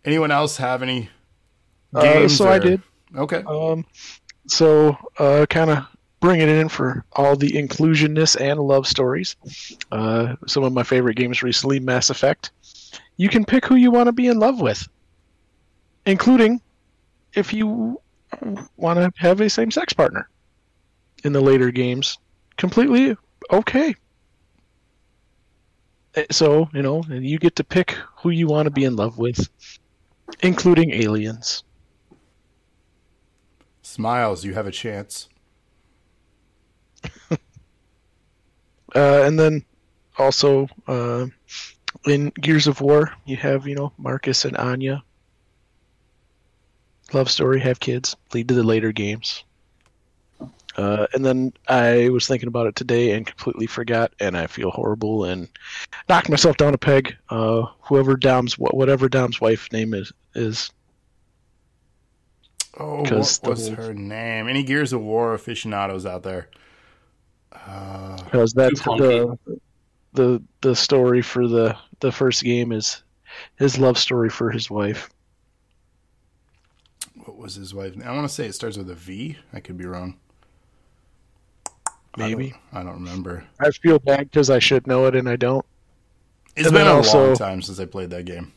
Anyone 0.04 0.30
else 0.30 0.56
have 0.58 0.82
any 0.82 1.08
Uh, 1.94 2.02
games? 2.02 2.36
so 2.36 2.48
I 2.48 2.58
did. 2.58 2.82
Okay. 3.16 3.42
Um, 3.46 3.84
so 4.46 4.96
uh, 5.18 5.46
kind 5.48 5.70
of 5.70 5.86
bringing 6.26 6.48
it 6.48 6.56
in 6.56 6.68
for 6.68 7.04
all 7.12 7.36
the 7.36 7.56
inclusionness 7.56 8.34
and 8.34 8.58
love 8.58 8.84
stories. 8.84 9.36
Uh, 9.92 10.34
some 10.48 10.64
of 10.64 10.72
my 10.72 10.82
favorite 10.82 11.14
games 11.14 11.40
recently, 11.40 11.78
Mass 11.78 12.10
Effect. 12.10 12.50
You 13.16 13.28
can 13.28 13.44
pick 13.44 13.64
who 13.64 13.76
you 13.76 13.92
want 13.92 14.08
to 14.08 14.12
be 14.12 14.26
in 14.26 14.40
love 14.40 14.60
with, 14.60 14.88
including 16.04 16.60
if 17.34 17.52
you 17.52 18.00
want 18.76 18.98
to 18.98 19.12
have 19.18 19.40
a 19.40 19.48
same-sex 19.48 19.92
partner. 19.92 20.28
In 21.22 21.32
the 21.32 21.40
later 21.40 21.70
games, 21.70 22.18
completely 22.56 23.16
okay. 23.52 23.94
Uh, 26.16 26.24
So 26.32 26.68
you 26.74 26.82
know, 26.82 27.04
you 27.08 27.38
get 27.38 27.54
to 27.56 27.64
pick 27.64 27.92
who 28.16 28.30
you 28.30 28.48
want 28.48 28.66
to 28.66 28.72
be 28.72 28.82
in 28.84 28.96
love 28.96 29.16
with, 29.16 29.48
including 30.40 30.90
aliens. 30.90 31.62
Smiles, 33.82 34.44
you 34.44 34.54
have 34.54 34.66
a 34.66 34.72
chance. 34.72 35.28
Uh, 38.94 39.24
and 39.26 39.38
then 39.38 39.62
also 40.16 40.68
uh, 40.86 41.26
in 42.06 42.30
Gears 42.40 42.66
of 42.66 42.80
War, 42.80 43.12
you 43.26 43.36
have 43.36 43.66
you 43.66 43.74
know 43.74 43.92
Marcus 43.98 44.44
and 44.46 44.56
Anya. 44.56 45.02
Love 47.12 47.30
story, 47.30 47.60
have 47.60 47.78
kids, 47.78 48.16
lead 48.32 48.48
to 48.48 48.54
the 48.54 48.62
later 48.62 48.92
games. 48.92 49.44
Uh, 50.76 51.06
and 51.12 51.24
then 51.24 51.52
I 51.68 52.08
was 52.10 52.26
thinking 52.26 52.48
about 52.48 52.68
it 52.68 52.76
today 52.76 53.10
and 53.12 53.26
completely 53.26 53.66
forgot, 53.66 54.12
and 54.20 54.36
I 54.36 54.46
feel 54.46 54.70
horrible 54.70 55.24
and 55.24 55.48
knocked 56.08 56.30
myself 56.30 56.56
down 56.56 56.72
a 56.72 56.78
peg. 56.78 57.16
Uh, 57.28 57.66
whoever 57.82 58.16
Dom's, 58.16 58.54
whatever 58.58 59.08
Dom's 59.10 59.40
wife 59.40 59.70
name 59.72 59.92
is, 59.94 60.10
is 60.34 60.70
Oh, 62.78 63.02
what 63.02 63.40
was 63.44 63.68
the- 63.70 63.74
her 63.76 63.94
name? 63.94 64.48
Any 64.48 64.62
Gears 64.62 64.92
of 64.92 65.00
War 65.02 65.34
aficionados 65.34 66.06
out 66.06 66.22
there? 66.22 66.48
Oh, 67.68 68.16
because 68.24 68.52
that's 68.52 68.80
the 68.82 69.38
the 70.12 70.42
the 70.62 70.74
story 70.76 71.22
for 71.22 71.46
the 71.48 71.76
the 72.00 72.12
first 72.12 72.42
game 72.42 72.72
is 72.72 73.02
his 73.56 73.78
love 73.78 73.98
story 73.98 74.30
for 74.30 74.50
his 74.50 74.70
wife. 74.70 75.10
What 77.24 77.36
was 77.36 77.54
his 77.54 77.74
wife? 77.74 77.94
I 78.04 78.12
want 78.14 78.28
to 78.28 78.32
say 78.34 78.46
it 78.46 78.54
starts 78.54 78.76
with 78.76 78.88
a 78.90 78.94
V. 78.94 79.36
I 79.52 79.60
could 79.60 79.76
be 79.76 79.86
wrong. 79.86 80.16
I 82.18 82.28
Maybe. 82.28 82.50
don't, 82.50 82.60
I 82.72 82.82
don't 82.82 82.94
remember. 82.94 83.44
I 83.60 83.70
feel 83.70 83.98
bad 83.98 84.30
because 84.30 84.48
I 84.48 84.58
should 84.58 84.86
know 84.86 85.06
it 85.06 85.14
and 85.14 85.28
I 85.28 85.36
don't. 85.36 85.64
It's 86.56 86.66
And 86.68 86.74
been 86.74 86.86
a 86.86 86.92
also- 86.94 87.26
long 87.28 87.36
time 87.36 87.62
since 87.62 87.78
I 87.78 87.84
played 87.84 88.10
that 88.10 88.24
game. 88.24 88.52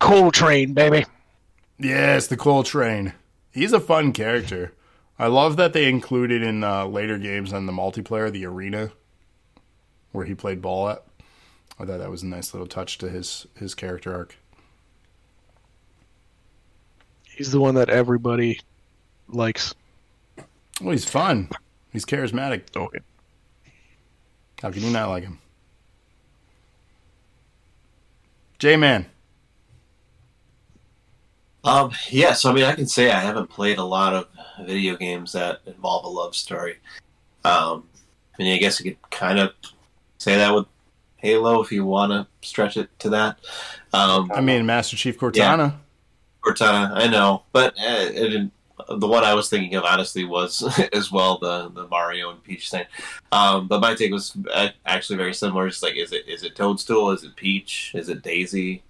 Cole 0.00 0.30
Train, 0.32 0.74
baby. 0.74 1.06
Yes, 1.78 2.26
the 2.26 2.36
Cole 2.36 2.62
Train. 2.64 3.14
He's 3.52 3.72
a 3.72 3.80
fun 3.80 4.12
character. 4.12 4.72
I 5.22 5.28
love 5.28 5.56
that 5.58 5.72
they 5.72 5.88
included 5.88 6.42
in 6.42 6.64
uh, 6.64 6.84
later 6.86 7.16
games 7.16 7.52
on 7.52 7.66
the 7.66 7.72
multiplayer 7.72 8.32
the 8.32 8.44
arena 8.44 8.90
where 10.10 10.24
he 10.24 10.34
played 10.34 10.60
ball 10.60 10.88
at. 10.88 11.04
I 11.78 11.84
thought 11.84 12.00
that 12.00 12.10
was 12.10 12.24
a 12.24 12.26
nice 12.26 12.52
little 12.52 12.66
touch 12.66 12.98
to 12.98 13.08
his 13.08 13.46
his 13.56 13.72
character 13.76 14.12
arc. 14.12 14.36
He's 17.22 17.52
the 17.52 17.60
one 17.60 17.76
that 17.76 17.88
everybody 17.88 18.58
likes. 19.28 19.72
Well, 20.80 20.90
he's 20.90 21.08
fun. 21.08 21.50
He's 21.92 22.04
charismatic. 22.04 22.74
Okay. 22.74 22.98
How 24.60 24.72
can 24.72 24.82
you 24.82 24.90
not 24.90 25.08
like 25.08 25.22
him? 25.22 25.38
J 28.58 28.76
Man. 28.76 29.06
Um, 31.64 31.92
yeah, 32.08 32.32
so 32.32 32.50
I 32.50 32.52
mean, 32.52 32.64
I 32.64 32.74
can 32.74 32.86
say 32.86 33.10
I 33.10 33.20
haven't 33.20 33.48
played 33.48 33.78
a 33.78 33.84
lot 33.84 34.14
of 34.14 34.26
video 34.66 34.96
games 34.96 35.32
that 35.32 35.60
involve 35.66 36.04
a 36.04 36.08
love 36.08 36.34
story. 36.34 36.78
Um, 37.44 37.84
I 38.38 38.42
mean, 38.42 38.54
I 38.54 38.58
guess 38.58 38.80
you 38.80 38.90
could 38.90 39.10
kind 39.10 39.38
of 39.38 39.52
say 40.18 40.36
that 40.36 40.54
with 40.54 40.66
Halo 41.16 41.62
if 41.62 41.70
you 41.70 41.84
want 41.84 42.12
to 42.12 42.26
stretch 42.46 42.76
it 42.76 42.88
to 43.00 43.10
that. 43.10 43.38
Um, 43.92 44.30
I 44.34 44.40
mean, 44.40 44.66
Master 44.66 44.96
Chief 44.96 45.18
Cortana. 45.18 45.74
Cortana, 46.42 46.90
I 46.94 47.06
know, 47.06 47.44
but 47.52 47.74
uh, 47.78 48.48
the 48.96 49.06
one 49.06 49.22
I 49.22 49.34
was 49.34 49.48
thinking 49.48 49.76
of 49.76 49.84
honestly 49.84 50.24
was 50.24 50.62
as 50.92 51.12
well 51.12 51.38
the 51.38 51.68
the 51.68 51.86
Mario 51.86 52.30
and 52.30 52.42
Peach 52.42 52.70
thing. 52.70 52.86
Um, 53.30 53.68
but 53.68 53.80
my 53.80 53.94
take 53.94 54.10
was 54.10 54.36
uh, 54.52 54.68
actually 54.84 55.16
very 55.16 55.34
similar. 55.34 55.68
It's 55.68 55.82
like, 55.82 55.96
is 55.96 56.12
it 56.12 56.26
is 56.28 56.42
it 56.42 56.56
Toadstool? 56.56 57.12
Is 57.12 57.22
it 57.22 57.36
Peach? 57.36 57.92
Is 57.94 58.08
it 58.08 58.22
Daisy? 58.22 58.82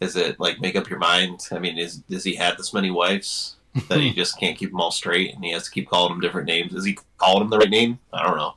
Is 0.00 0.16
it 0.16 0.38
like 0.38 0.60
make 0.60 0.76
up 0.76 0.88
your 0.88 0.98
mind? 0.98 1.46
I 1.50 1.58
mean, 1.58 1.78
is 1.78 1.98
does 1.98 2.24
he 2.24 2.34
have 2.36 2.56
this 2.56 2.72
many 2.74 2.90
wives 2.90 3.56
that 3.88 4.00
he 4.00 4.12
just 4.12 4.38
can't 4.38 4.56
keep 4.56 4.70
them 4.70 4.80
all 4.80 4.90
straight 4.90 5.34
and 5.34 5.44
he 5.44 5.52
has 5.52 5.64
to 5.64 5.70
keep 5.70 5.88
calling 5.88 6.12
them 6.12 6.20
different 6.20 6.46
names? 6.46 6.74
Is 6.74 6.84
he 6.84 6.98
calling 7.16 7.40
them 7.40 7.50
the 7.50 7.58
right 7.58 7.70
name? 7.70 7.98
I 8.12 8.26
don't 8.26 8.36
know. 8.36 8.54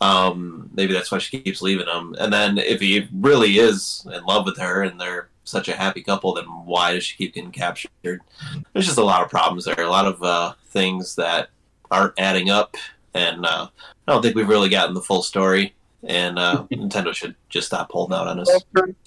Um, 0.00 0.70
maybe 0.74 0.92
that's 0.92 1.10
why 1.10 1.18
she 1.18 1.40
keeps 1.40 1.62
leaving 1.62 1.86
him. 1.86 2.14
And 2.18 2.32
then 2.32 2.58
if 2.58 2.80
he 2.80 3.08
really 3.12 3.58
is 3.58 4.06
in 4.12 4.24
love 4.24 4.44
with 4.44 4.58
her 4.58 4.82
and 4.82 5.00
they're 5.00 5.28
such 5.44 5.68
a 5.68 5.76
happy 5.76 6.02
couple, 6.02 6.34
then 6.34 6.44
why 6.44 6.92
does 6.92 7.04
she 7.04 7.16
keep 7.16 7.34
getting 7.34 7.52
captured? 7.52 7.90
There's 8.02 8.86
just 8.86 8.98
a 8.98 9.04
lot 9.04 9.22
of 9.22 9.30
problems 9.30 9.64
there, 9.64 9.80
a 9.80 9.90
lot 9.90 10.06
of 10.06 10.22
uh, 10.22 10.54
things 10.68 11.14
that 11.16 11.48
aren't 11.90 12.18
adding 12.18 12.50
up, 12.50 12.76
and 13.14 13.46
uh, 13.46 13.68
I 14.08 14.12
don't 14.12 14.22
think 14.22 14.34
we've 14.34 14.48
really 14.48 14.68
gotten 14.68 14.94
the 14.94 15.00
full 15.00 15.22
story. 15.22 15.74
And 16.02 16.38
uh, 16.38 16.66
Nintendo 16.72 17.14
should 17.14 17.34
just 17.48 17.68
stop 17.68 17.90
holding 17.92 18.16
out 18.16 18.26
on 18.26 18.40
us. 18.40 18.50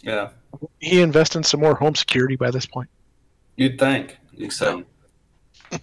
Yeah, 0.01 0.29
He 0.80 1.02
invest 1.02 1.36
in 1.36 1.44
some 1.44 1.60
more 1.60 1.76
home 1.76 1.95
security 1.95 2.36
by 2.36 2.52
this 2.52 2.65
point. 2.65 2.90
you'd 3.56 3.78
think. 3.80 4.18
You'd 4.34 4.53
So- 4.53 4.84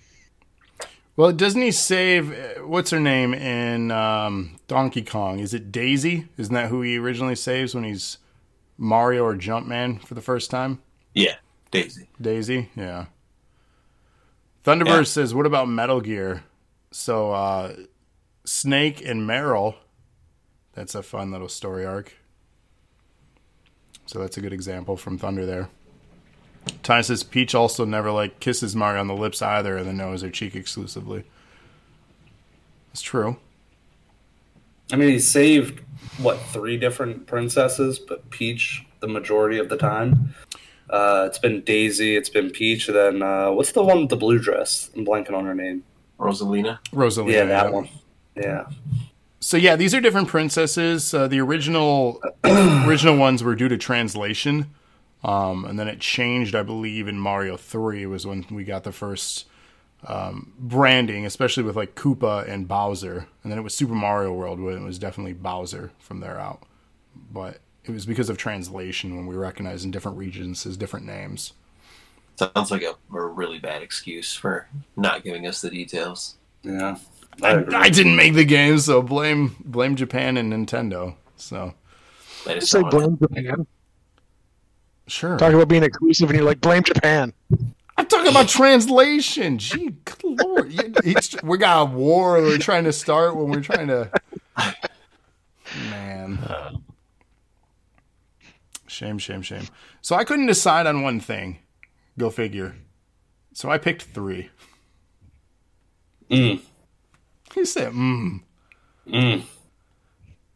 Well, 1.16 1.30
doesn't 1.32 1.60
he 1.62 1.70
save 1.70 2.32
uh, 2.32 2.66
what's 2.66 2.90
her 2.90 2.98
name 2.98 3.34
in 3.34 3.90
um, 3.92 4.56
Donkey 4.66 5.02
Kong? 5.02 5.38
Is 5.38 5.54
it 5.54 5.70
Daisy? 5.70 6.28
Isn't 6.36 6.54
that 6.54 6.70
who 6.70 6.82
he 6.82 6.98
originally 6.98 7.36
saves 7.36 7.72
when 7.74 7.84
he's 7.84 8.18
Mario 8.76 9.22
or 9.24 9.36
Jumpman 9.36 10.04
for 10.04 10.14
the 10.14 10.20
first 10.20 10.50
time? 10.50 10.80
Yeah, 11.14 11.36
Daisy. 11.70 12.08
Daisy, 12.20 12.70
yeah. 12.74 13.06
Thunderbird 14.64 14.86
Yeah. 14.86 15.02
says, 15.04 15.34
"What 15.34 15.46
about 15.46 15.68
Metal 15.68 16.00
Gear?" 16.00 16.42
So 16.90 17.30
uh, 17.32 17.76
Snake 18.44 19.00
and 19.06 19.20
Meryl. 19.28 19.76
That's 20.72 20.96
a 20.96 21.02
fun 21.04 21.30
little 21.30 21.48
story 21.48 21.86
arc. 21.86 22.14
So 24.14 24.20
that's 24.20 24.36
a 24.36 24.40
good 24.40 24.52
example 24.52 24.96
from 24.96 25.18
Thunder 25.18 25.44
there. 25.44 25.68
Ty 26.84 27.00
says 27.00 27.24
Peach 27.24 27.52
also 27.52 27.84
never 27.84 28.12
like 28.12 28.38
kisses 28.38 28.76
Mario 28.76 29.00
on 29.00 29.08
the 29.08 29.16
lips 29.16 29.42
either, 29.42 29.76
and 29.76 29.88
the 29.88 29.92
nose 29.92 30.22
or 30.22 30.30
cheek 30.30 30.54
exclusively. 30.54 31.24
That's 32.90 33.02
true. 33.02 33.38
I 34.92 34.96
mean, 34.96 35.08
he 35.08 35.18
saved 35.18 35.80
what 36.18 36.38
three 36.38 36.76
different 36.76 37.26
princesses, 37.26 37.98
but 37.98 38.30
Peach 38.30 38.86
the 39.00 39.08
majority 39.08 39.58
of 39.58 39.68
the 39.68 39.76
time. 39.76 40.32
Uh, 40.88 41.24
it's 41.26 41.38
been 41.38 41.62
Daisy, 41.62 42.14
it's 42.14 42.30
been 42.30 42.50
Peach, 42.50 42.86
then 42.86 43.20
uh, 43.20 43.50
what's 43.50 43.72
the 43.72 43.82
one 43.82 44.02
with 44.02 44.10
the 44.10 44.16
blue 44.16 44.38
dress? 44.38 44.90
I'm 44.94 45.04
blanking 45.04 45.34
on 45.34 45.44
her 45.44 45.56
name. 45.56 45.82
Rosalina. 46.20 46.78
Rosalina. 46.92 47.32
yeah, 47.32 47.44
that 47.46 47.64
yeah. 47.64 47.70
one. 47.70 47.88
Yeah, 48.36 48.66
So 49.44 49.58
yeah, 49.58 49.76
these 49.76 49.94
are 49.94 50.00
different 50.00 50.28
princesses. 50.28 51.12
Uh, 51.12 51.28
the 51.28 51.38
original 51.38 52.18
original 52.44 53.18
ones 53.18 53.44
were 53.44 53.54
due 53.54 53.68
to 53.68 53.76
translation, 53.76 54.70
um, 55.22 55.66
and 55.66 55.78
then 55.78 55.86
it 55.86 56.00
changed, 56.00 56.54
I 56.54 56.62
believe, 56.62 57.08
in 57.08 57.18
Mario 57.18 57.58
Three 57.58 58.06
was 58.06 58.26
when 58.26 58.46
we 58.50 58.64
got 58.64 58.84
the 58.84 58.90
first 58.90 59.44
um, 60.06 60.54
branding, 60.58 61.26
especially 61.26 61.62
with 61.62 61.76
like 61.76 61.94
Koopa 61.94 62.48
and 62.48 62.66
Bowser, 62.66 63.28
and 63.42 63.52
then 63.52 63.58
it 63.58 63.62
was 63.62 63.74
Super 63.74 63.92
Mario 63.92 64.32
World 64.32 64.60
when 64.60 64.78
it 64.78 64.82
was 64.82 64.98
definitely 64.98 65.34
Bowser 65.34 65.90
from 65.98 66.20
there 66.20 66.40
out. 66.40 66.62
But 67.30 67.58
it 67.84 67.90
was 67.90 68.06
because 68.06 68.30
of 68.30 68.38
translation 68.38 69.14
when 69.14 69.26
we 69.26 69.36
recognized 69.36 69.84
in 69.84 69.90
different 69.90 70.16
regions 70.16 70.64
as 70.64 70.78
different 70.78 71.04
names. 71.04 71.52
Sounds 72.36 72.70
like 72.70 72.82
a, 72.82 72.94
a 73.14 73.20
really 73.20 73.58
bad 73.58 73.82
excuse 73.82 74.34
for 74.34 74.68
not 74.96 75.22
giving 75.22 75.46
us 75.46 75.60
the 75.60 75.68
details. 75.68 76.36
yeah. 76.62 76.96
I, 77.42 77.50
agree. 77.52 77.74
I 77.74 77.88
didn't 77.90 78.16
make 78.16 78.34
the 78.34 78.44
game, 78.44 78.78
so 78.78 79.02
blame 79.02 79.56
blame 79.64 79.96
Japan 79.96 80.36
and 80.36 80.52
Nintendo. 80.52 81.16
So 81.36 81.74
I 82.46 82.54
just 82.54 82.70
Say 82.70 82.82
blame 82.82 83.18
Japan. 83.18 83.66
sure. 85.06 85.36
Talk 85.38 85.52
about 85.52 85.68
being 85.68 85.82
exclusive, 85.82 86.30
and 86.30 86.36
you're 86.38 86.46
like 86.46 86.60
blame 86.60 86.82
Japan. 86.82 87.32
I'm 87.96 88.06
talking 88.06 88.30
about 88.30 88.48
translation. 88.48 89.58
Gee, 89.58 89.90
good 90.04 90.40
lord. 90.40 90.72
It's- 91.04 91.36
we 91.44 91.58
got 91.58 91.82
a 91.82 91.84
war 91.84 92.34
we're 92.42 92.58
trying 92.58 92.84
to 92.84 92.92
start 92.92 93.36
when 93.36 93.48
we're 93.48 93.60
trying 93.62 93.86
to. 93.88 94.10
Man. 95.90 96.38
Shame, 98.86 99.18
shame, 99.18 99.42
shame. 99.42 99.64
So 100.02 100.14
I 100.16 100.24
couldn't 100.24 100.46
decide 100.46 100.86
on 100.86 101.02
one 101.02 101.18
thing. 101.20 101.58
Go 102.18 102.30
figure. 102.30 102.76
So 103.52 103.70
I 103.70 103.78
picked 103.78 104.02
three. 104.02 104.50
Mm. 106.30 106.60
He 107.54 107.64
said, 107.64 107.92
mm. 107.92 108.40
Mm. 109.06 109.42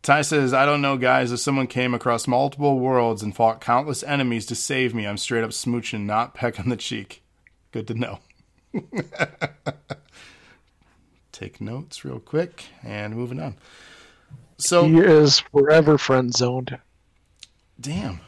Ty 0.03 0.23
says, 0.23 0.53
I 0.53 0.67
don't 0.67 0.83
know, 0.83 0.97
guys. 0.97 1.33
If 1.33 1.41
someone 1.41 1.67
came 1.67 1.95
across 1.95 2.27
multiple 2.27 2.79
worlds 2.79 3.23
and 3.23 3.35
fought 3.35 3.61
countless 3.61 4.03
enemies 4.03 4.47
to 4.47 4.55
save 4.55 4.95
me, 4.95 5.07
I'm 5.07 5.17
straight 5.17 5.45
up 5.45 5.51
smooching, 5.51 6.07
not 6.07 6.35
peck 6.35 6.59
on 6.59 6.69
the 6.69 6.77
cheek. 6.77 7.23
Good 7.73 7.87
to 7.89 7.95
know. 7.95 8.19
take 11.33 11.61
notes 11.61 12.05
real 12.05 12.19
quick 12.19 12.67
and 12.83 13.15
moving 13.15 13.41
on. 13.41 13.57
So 14.59 14.87
He 14.87 14.99
is 14.99 15.39
forever 15.39 15.99
friend 15.99 16.35
zoned. 16.35 16.79
Damn. 17.81 18.21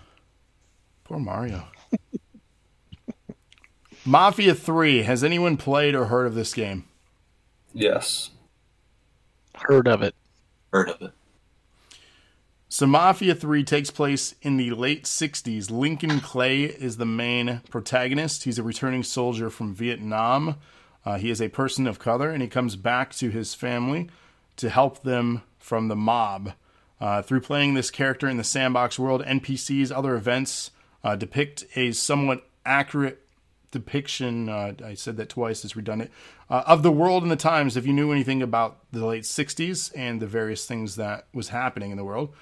Poor 1.05 1.19
Mario. 1.19 1.65
Mafia 4.05 4.55
3. 4.55 5.03
Has 5.03 5.25
anyone 5.25 5.57
played 5.57 5.97
or 5.97 6.07
heard 6.07 6.27
of 6.27 6.35
this 6.35 6.55
game? 6.55 6.85
Yes. 7.73 8.31
Heard 9.63 9.89
of 9.89 10.03
it. 10.03 10.15
Heard 10.73 10.91
of 10.91 11.03
it. 11.03 11.13
So, 12.69 12.87
Mafia 12.87 13.35
3 13.35 13.65
takes 13.65 13.91
place 13.91 14.37
in 14.43 14.57
the 14.57 14.71
late 14.71 15.05
60s. 15.05 15.71
Lincoln 15.71 16.21
Clay 16.21 16.63
is 16.63 16.99
the 16.99 17.07
main 17.07 17.63
protagonist. 17.69 18.45
He's 18.45 18.61
a 18.61 18.63
returning 18.63 19.03
soldier 19.03 19.51
from 19.51 19.75
Vietnam. 19.75 20.57
Uh, 21.05 21.19
he 21.19 21.31
is 21.31 21.43
a 21.43 21.49
person 21.49 21.87
of 21.89 21.99
color, 21.99 22.31
and 22.31 22.43
he 22.43 22.49
comes 22.49 22.77
back 22.77 23.13
to 23.15 23.31
his 23.31 23.55
family 23.55 24.09
to 24.57 24.71
help 24.71 25.03
them 25.03 25.43
from 25.59 25.89
the 25.89 25.97
mob. 25.97 26.53
Uh, 27.01 27.23
through 27.23 27.41
playing 27.41 27.75
this 27.75 27.91
character 27.91 28.29
in 28.29 28.37
the 28.37 28.45
sandbox 28.45 28.99
world, 28.99 29.25
NPCs, 29.25 29.91
other 29.91 30.15
events 30.15 30.71
uh, 31.03 31.17
depict 31.17 31.65
a 31.75 31.93
somewhat 31.93 32.47
accurate 32.65 33.27
depiction. 33.71 34.49
Uh, 34.49 34.75
I 34.85 34.95
said 34.95 35.17
that 35.17 35.29
twice, 35.29 35.65
it's 35.65 35.77
redundant. 35.77 36.11
Uh, 36.49 36.63
of 36.67 36.83
the 36.83 36.93
world 36.93 37.23
and 37.23 37.31
the 37.31 37.37
times, 37.37 37.77
if 37.77 37.87
you 37.87 37.93
knew 37.93 38.13
anything 38.13 38.43
about 38.43 38.79
the 38.93 39.07
late 39.07 39.25
60s 39.25 39.93
and 39.97 40.21
the 40.21 40.27
various 40.27 40.67
things 40.67 40.97
that 40.97 41.27
was 41.33 41.49
happening 41.49 41.91
in 41.91 41.97
the 41.97 42.05
world. 42.05 42.35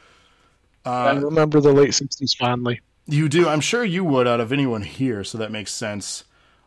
I 0.90 1.12
remember 1.12 1.60
the 1.60 1.72
late 1.72 1.90
60s 1.90 2.36
fondly. 2.36 2.80
You 3.06 3.28
do. 3.28 3.48
I'm 3.48 3.60
sure 3.60 3.84
you 3.84 4.05
would 4.05 4.26
out 4.26 4.40
of 4.40 4.52
anyone 4.52 4.82
here, 4.82 5.24
so 5.24 5.38
that 5.38 5.50
makes 5.50 5.72
sense. 5.72 6.24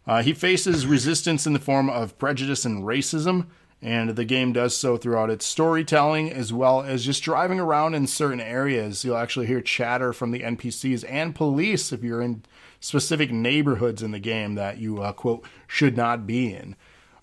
Uh, 0.07 0.23
he 0.23 0.33
faces 0.33 0.87
resistance 0.87 1.45
in 1.45 1.53
the 1.53 1.59
form 1.59 1.89
of 1.89 2.17
prejudice 2.17 2.65
and 2.65 2.83
racism, 2.83 3.47
and 3.81 4.11
the 4.11 4.25
game 4.25 4.51
does 4.51 4.75
so 4.75 4.97
throughout 4.97 5.29
its 5.29 5.45
storytelling 5.45 6.31
as 6.31 6.51
well 6.51 6.81
as 6.81 7.05
just 7.05 7.23
driving 7.23 7.59
around 7.59 7.93
in 7.93 8.07
certain 8.07 8.39
areas. 8.39 9.03
You'll 9.03 9.17
actually 9.17 9.47
hear 9.47 9.61
chatter 9.61 10.13
from 10.13 10.31
the 10.31 10.39
NPCs 10.39 11.05
and 11.07 11.35
police 11.35 11.91
if 11.91 12.03
you're 12.03 12.21
in 12.21 12.43
specific 12.81 13.31
neighborhoods 13.31 14.03
in 14.03 14.11
the 14.11 14.19
game 14.19 14.55
that 14.55 14.79
you, 14.79 15.01
uh, 15.01 15.13
quote, 15.13 15.45
should 15.67 15.95
not 15.95 16.27
be 16.27 16.53
in. 16.53 16.75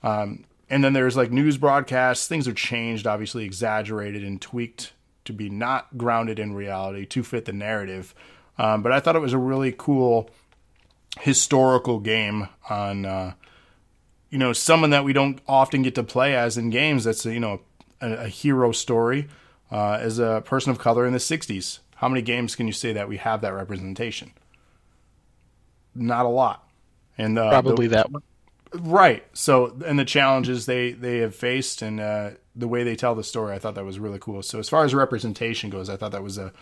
Um, 0.03 0.45
and 0.71 0.83
then 0.83 0.93
there's 0.95 1.17
like 1.17 1.31
news 1.31 1.59
broadcasts. 1.59 2.27
Things 2.27 2.49
are 2.49 2.55
changed, 2.55 3.07
obviously 3.07 3.45
exaggerated 3.45 4.25
and 4.25 4.41
tweaked 4.41 4.93
to 5.25 5.33
be 5.33 5.51
not 5.51 5.99
grounded 5.99 6.39
in 6.39 6.55
reality 6.55 7.05
to 7.07 7.23
fit 7.23 7.45
the 7.45 7.53
narrative. 7.53 8.15
Um, 8.57 8.83
but 8.83 8.93
I 8.93 9.01
thought 9.01 9.17
it 9.17 9.21
was 9.21 9.33
a 9.33 9.39
really 9.39 9.75
cool 9.77 10.31
historical 11.21 11.99
game 11.99 12.49
on, 12.71 13.05
uh, 13.05 13.35
you 14.31 14.39
know, 14.39 14.53
someone 14.53 14.91
that 14.91 15.05
we 15.05 15.13
don't 15.13 15.41
often 15.49 15.83
get 15.83 15.95
to 15.97 16.03
play 16.03 16.37
as 16.37 16.57
in 16.57 16.71
games. 16.71 17.05
That's 17.05 17.25
you 17.25 17.41
know 17.41 17.61
a, 18.01 18.13
a 18.13 18.29
hero 18.29 18.73
story 18.73 19.29
uh, 19.71 19.99
as 20.01 20.19
a 20.19 20.43
person 20.45 20.71
of 20.71 20.79
color 20.79 21.07
in 21.07 21.13
the 21.13 21.19
'60s. 21.19 21.81
How 21.97 22.09
many 22.09 22.23
games 22.23 22.55
can 22.55 22.67
you 22.67 22.73
say 22.73 22.93
that 22.93 23.09
we 23.09 23.17
have 23.17 23.41
that 23.41 23.55
representation? 23.55 24.33
Not 25.99 26.27
a 26.27 26.29
lot. 26.29 26.69
And 27.17 27.39
uh, 27.39 27.51
Probably 27.51 27.87
the- 27.89 27.97
that 27.97 28.11
one. 28.11 28.23
Right. 28.75 29.25
So, 29.33 29.77
and 29.87 29.99
the 29.99 30.05
challenges 30.05 30.67
they 30.67 30.93
they 30.93 31.19
have 31.19 31.35
faced 31.35 31.81
and 31.81 31.99
uh, 32.01 32.31
the 32.55 32.69
way 32.69 32.85
they 32.85 32.97
tell 32.97 33.15
the 33.15 33.25
story, 33.25 33.55
I 33.55 33.59
thought 33.59 33.75
that 33.77 33.85
was 33.85 33.99
really 33.99 34.19
cool. 34.21 34.43
So, 34.43 34.59
as 34.59 34.69
far 34.69 34.85
as 34.85 34.95
representation 34.95 35.71
goes, 35.71 35.89
I 35.89 35.97
thought 35.97 36.13
that 36.13 36.23
was 36.23 36.37
a 36.37 36.53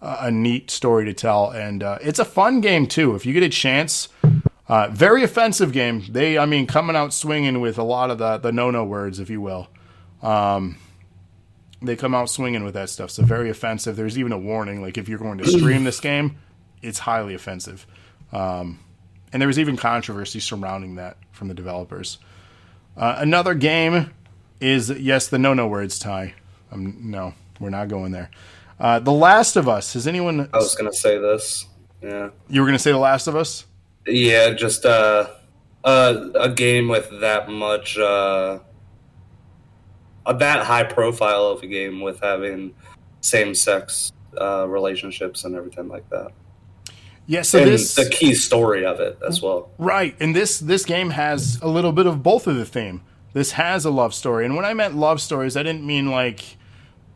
a 0.00 0.30
neat 0.30 0.70
story 0.70 1.06
to 1.06 1.12
tell, 1.14 1.50
and 1.50 1.82
uh, 1.82 1.98
it's 2.02 2.18
a 2.20 2.24
fun 2.24 2.60
game 2.60 2.86
too. 2.86 3.14
If 3.16 3.26
you 3.26 3.32
get 3.32 3.42
a 3.42 3.48
chance, 3.48 4.08
uh, 4.68 4.88
very 4.92 5.24
offensive 5.24 5.72
game. 5.72 6.04
They, 6.08 6.38
I 6.38 6.46
mean, 6.46 6.66
coming 6.68 6.94
out 6.94 7.12
swinging 7.12 7.60
with 7.60 7.78
a 7.78 7.82
lot 7.82 8.10
of 8.10 8.18
the 8.18 8.38
the 8.38 8.52
no 8.52 8.70
no 8.70 8.84
words, 8.84 9.18
if 9.18 9.28
you 9.28 9.40
will. 9.40 9.68
Um, 10.22 10.78
they 11.82 11.96
come 11.96 12.14
out 12.14 12.30
swinging 12.30 12.62
with 12.64 12.74
that 12.74 12.90
stuff. 12.90 13.10
So 13.10 13.24
very 13.24 13.50
offensive. 13.50 13.96
There's 13.96 14.18
even 14.18 14.32
a 14.32 14.38
warning, 14.38 14.82
like 14.82 14.98
if 14.98 15.08
you're 15.08 15.18
going 15.18 15.38
to 15.38 15.46
stream 15.46 15.84
this 15.84 16.00
game, 16.00 16.36
it's 16.82 17.00
highly 17.00 17.34
offensive. 17.34 17.86
Um, 18.32 18.78
and 19.32 19.40
there 19.40 19.46
was 19.46 19.58
even 19.58 19.76
controversy 19.76 20.40
surrounding 20.40 20.96
that 20.96 21.16
from 21.32 21.48
the 21.48 21.54
developers. 21.54 22.18
Uh, 22.96 23.16
another 23.18 23.54
game 23.54 24.10
is 24.60 24.90
yes, 24.90 25.28
the 25.28 25.38
no 25.38 25.54
no 25.54 25.66
words 25.66 25.98
tie. 25.98 26.34
Um, 26.72 26.96
no, 27.02 27.34
we're 27.60 27.70
not 27.70 27.88
going 27.88 28.12
there. 28.12 28.30
Uh, 28.78 28.98
the 28.98 29.12
Last 29.12 29.56
of 29.56 29.68
Us. 29.68 29.94
Has 29.94 30.06
anyone? 30.06 30.48
I 30.52 30.56
was 30.58 30.74
gonna 30.74 30.92
say 30.92 31.18
this. 31.18 31.66
Yeah. 32.02 32.30
You 32.48 32.60
were 32.60 32.66
going 32.66 32.76
to 32.76 32.82
say 32.82 32.92
The 32.92 32.98
Last 32.98 33.26
of 33.26 33.36
Us? 33.36 33.66
Yeah, 34.06 34.50
just 34.50 34.84
uh, 34.84 35.28
uh, 35.82 36.28
a 36.38 36.48
game 36.50 36.88
with 36.88 37.10
that 37.20 37.48
much, 37.48 37.98
uh, 37.98 38.60
a 40.24 40.34
that 40.34 40.64
high 40.64 40.84
profile 40.84 41.46
of 41.46 41.62
a 41.62 41.66
game 41.66 42.00
with 42.00 42.20
having 42.20 42.74
same 43.20 43.54
sex 43.54 44.12
uh, 44.40 44.66
relationships 44.68 45.44
and 45.44 45.56
everything 45.56 45.88
like 45.88 46.08
that. 46.10 46.30
Yeah. 47.26 47.42
So 47.42 47.58
and 47.58 47.68
this 47.68 47.94
the 47.94 48.08
key 48.08 48.34
story 48.34 48.84
of 48.84 49.00
it 49.00 49.18
as 49.26 49.42
well. 49.42 49.70
Right, 49.78 50.16
and 50.20 50.34
this 50.34 50.58
this 50.58 50.84
game 50.84 51.10
has 51.10 51.58
a 51.60 51.68
little 51.68 51.92
bit 51.92 52.06
of 52.06 52.22
both 52.22 52.46
of 52.46 52.56
the 52.56 52.64
theme. 52.64 53.02
This 53.32 53.52
has 53.52 53.84
a 53.84 53.90
love 53.90 54.14
story, 54.14 54.44
and 54.44 54.56
when 54.56 54.64
I 54.64 54.74
meant 54.74 54.96
love 54.96 55.20
stories, 55.20 55.56
I 55.56 55.62
didn't 55.62 55.84
mean 55.86 56.10
like 56.10 56.56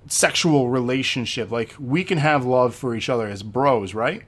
sexual 0.08 0.68
relationship. 0.68 1.50
Like 1.50 1.74
we 1.78 2.04
can 2.04 2.18
have 2.18 2.44
love 2.44 2.74
for 2.74 2.94
each 2.94 3.08
other 3.08 3.26
as 3.26 3.42
bros, 3.42 3.94
right? 3.94 4.24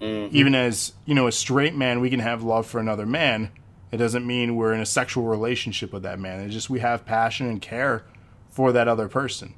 Mm-hmm. 0.00 0.36
Even 0.36 0.54
as 0.54 0.92
you 1.04 1.14
know, 1.14 1.26
a 1.26 1.32
straight 1.32 1.74
man, 1.74 2.00
we 2.00 2.10
can 2.10 2.20
have 2.20 2.42
love 2.42 2.66
for 2.66 2.78
another 2.78 3.06
man. 3.06 3.50
It 3.90 3.96
doesn't 3.96 4.26
mean 4.26 4.56
we're 4.56 4.74
in 4.74 4.80
a 4.80 4.86
sexual 4.86 5.24
relationship 5.24 5.92
with 5.92 6.02
that 6.02 6.18
man. 6.18 6.40
It's 6.40 6.52
just 6.52 6.68
we 6.68 6.80
have 6.80 7.06
passion 7.06 7.46
and 7.48 7.62
care 7.62 8.04
for 8.50 8.72
that 8.72 8.88
other 8.88 9.08
person. 9.08 9.54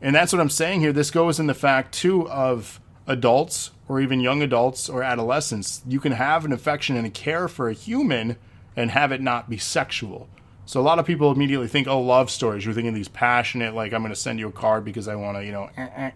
And 0.00 0.14
that's 0.14 0.32
what 0.32 0.40
I'm 0.40 0.50
saying 0.50 0.80
here. 0.80 0.92
This 0.92 1.10
goes 1.10 1.40
in 1.40 1.46
the 1.46 1.54
fact 1.54 1.92
too 1.92 2.28
of 2.28 2.80
adults 3.06 3.70
or 3.88 4.00
even 4.00 4.20
young 4.20 4.42
adults 4.42 4.88
or 4.88 5.02
adolescents. 5.02 5.82
You 5.86 6.00
can 6.00 6.12
have 6.12 6.44
an 6.44 6.52
affection 6.52 6.96
and 6.96 7.06
a 7.06 7.10
care 7.10 7.48
for 7.48 7.68
a 7.68 7.72
human 7.72 8.36
and 8.76 8.90
have 8.90 9.12
it 9.12 9.20
not 9.20 9.48
be 9.48 9.58
sexual. 9.58 10.28
So 10.64 10.80
a 10.80 10.82
lot 10.82 10.98
of 10.98 11.06
people 11.06 11.30
immediately 11.30 11.68
think, 11.68 11.86
"Oh, 11.86 12.00
love 12.00 12.28
stories." 12.30 12.64
You're 12.64 12.74
thinking 12.74 12.92
these 12.94 13.08
passionate, 13.08 13.74
like 13.74 13.92
I'm 13.92 14.02
going 14.02 14.12
to 14.12 14.20
send 14.20 14.40
you 14.40 14.48
a 14.48 14.52
card 14.52 14.84
because 14.84 15.06
I 15.06 15.14
want 15.14 15.38
to, 15.38 15.44
you 15.44 15.52
know. 15.52 15.70
eh, 15.76 15.88
eh. 15.96 16.10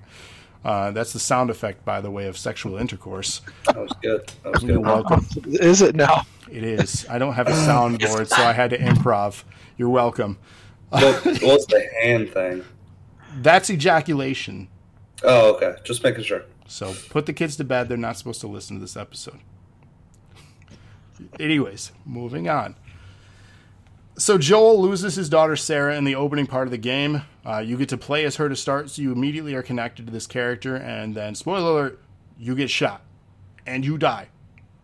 Uh, 0.63 0.91
that's 0.91 1.13
the 1.15 1.19
sound 1.19 1.49
effect, 1.49 1.85
by 1.87 2.01
the 2.03 2.11
way, 2.11 2.27
of 2.27 2.37
sexual 2.37 2.77
intercourse. 2.77 3.41
That 3.65 3.77
was 3.77 3.93
good. 4.03 4.31
That 4.43 4.53
was 4.53 4.63
You're 4.63 4.77
good. 4.77 4.85
welcome. 4.85 5.27
Is 5.47 5.81
it 5.81 5.95
now? 5.95 6.23
It 6.51 6.65
is. 6.65 7.07
I 7.09 7.19
don't 7.19 7.33
have 7.35 7.47
a 7.47 7.53
soundboard, 7.53 8.27
so 8.29 8.43
I 8.43 8.53
had 8.53 8.71
to 8.71 8.79
improv. 8.79 9.45
You're 9.79 9.89
welcome. 9.89 10.37
What, 10.91 11.25
what's 11.43 11.65
the 11.67 11.89
hand 12.03 12.31
thing? 12.35 12.65
That's 13.37 13.71
ejaculation. 13.71 14.69
Oh, 15.23 15.55
okay. 15.55 15.77
Just 15.85 16.03
making 16.03 16.25
sure. 16.25 16.43
So 16.71 16.95
put 17.09 17.27
the 17.27 17.33
kids 17.33 17.57
to 17.57 17.65
bed. 17.65 17.89
They're 17.89 17.99
not 17.99 18.17
supposed 18.17 18.41
to 18.43 18.47
listen 18.47 18.77
to 18.77 18.81
this 18.81 18.97
episode. 18.97 19.41
Anyways, 21.41 21.91
moving 22.07 22.49
on. 22.49 22.77
So 24.17 24.39
Joel 24.39 24.81
loses 24.81 25.17
his 25.17 25.29
daughter 25.29 25.57
Sarah 25.57 25.97
in 25.97 26.05
the 26.05 26.15
opening 26.15 26.47
part 26.47 26.69
of 26.69 26.71
the 26.71 26.79
game. 26.79 27.23
Uh, 27.45 27.59
you 27.59 27.77
get 27.77 27.89
to 27.89 27.97
play 27.97 28.25
as 28.25 28.37
her 28.37 28.49
to 28.49 28.55
start, 28.55 28.89
so 28.89 29.03
you 29.03 29.11
immediately 29.11 29.55
are 29.55 29.63
connected 29.63 30.07
to 30.07 30.13
this 30.13 30.29
character, 30.29 30.77
and 30.77 31.15
then 31.15 31.35
spoiler 31.35 31.71
alert, 31.71 32.01
you 32.39 32.55
get 32.55 32.71
shot 32.71 33.03
and 33.67 33.85
you 33.85 33.99
die. 33.99 34.29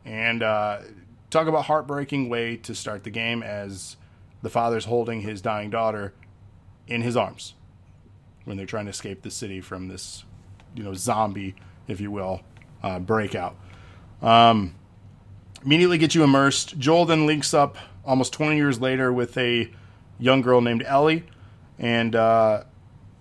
And 0.04 0.42
uh, 0.42 0.80
talk 1.30 1.46
about 1.46 1.66
heartbreaking 1.66 2.28
way 2.28 2.56
to 2.58 2.74
start 2.74 3.04
the 3.04 3.10
game 3.10 3.44
as 3.44 3.96
the 4.42 4.50
father's 4.50 4.86
holding 4.86 5.20
his 5.20 5.40
dying 5.40 5.70
daughter 5.70 6.14
in 6.88 7.02
his 7.02 7.16
arms 7.16 7.54
when 8.44 8.56
they're 8.56 8.66
trying 8.66 8.86
to 8.86 8.90
escape 8.90 9.22
the 9.22 9.30
city 9.30 9.60
from 9.60 9.86
this, 9.86 10.24
you 10.74 10.82
know, 10.82 10.94
zombie, 10.94 11.54
if 11.88 12.00
you 12.00 12.10
will, 12.10 12.40
uh, 12.82 12.98
breakout. 12.98 13.56
Um, 14.22 14.74
immediately 15.64 15.98
get 15.98 16.14
you 16.14 16.22
immersed. 16.24 16.78
Joel 16.78 17.04
then 17.04 17.26
links 17.26 17.52
up 17.52 17.76
almost 18.04 18.32
20 18.32 18.56
years 18.56 18.80
later 18.80 19.12
with 19.12 19.36
a 19.36 19.70
young 20.18 20.40
girl 20.40 20.60
named 20.60 20.82
Ellie, 20.86 21.24
and 21.78 22.14
uh, 22.14 22.64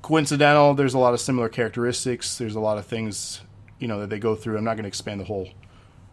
coincidental. 0.01 0.73
There's 0.73 0.93
a 0.93 0.99
lot 0.99 1.13
of 1.13 1.19
similar 1.19 1.49
characteristics. 1.49 2.37
There's 2.37 2.55
a 2.55 2.59
lot 2.59 2.77
of 2.77 2.85
things, 2.85 3.41
you 3.79 3.87
know, 3.87 3.99
that 4.01 4.09
they 4.09 4.19
go 4.19 4.35
through. 4.35 4.57
I'm 4.57 4.63
not 4.63 4.75
going 4.75 4.83
to 4.83 4.87
expand 4.87 5.19
the 5.19 5.25
whole 5.25 5.49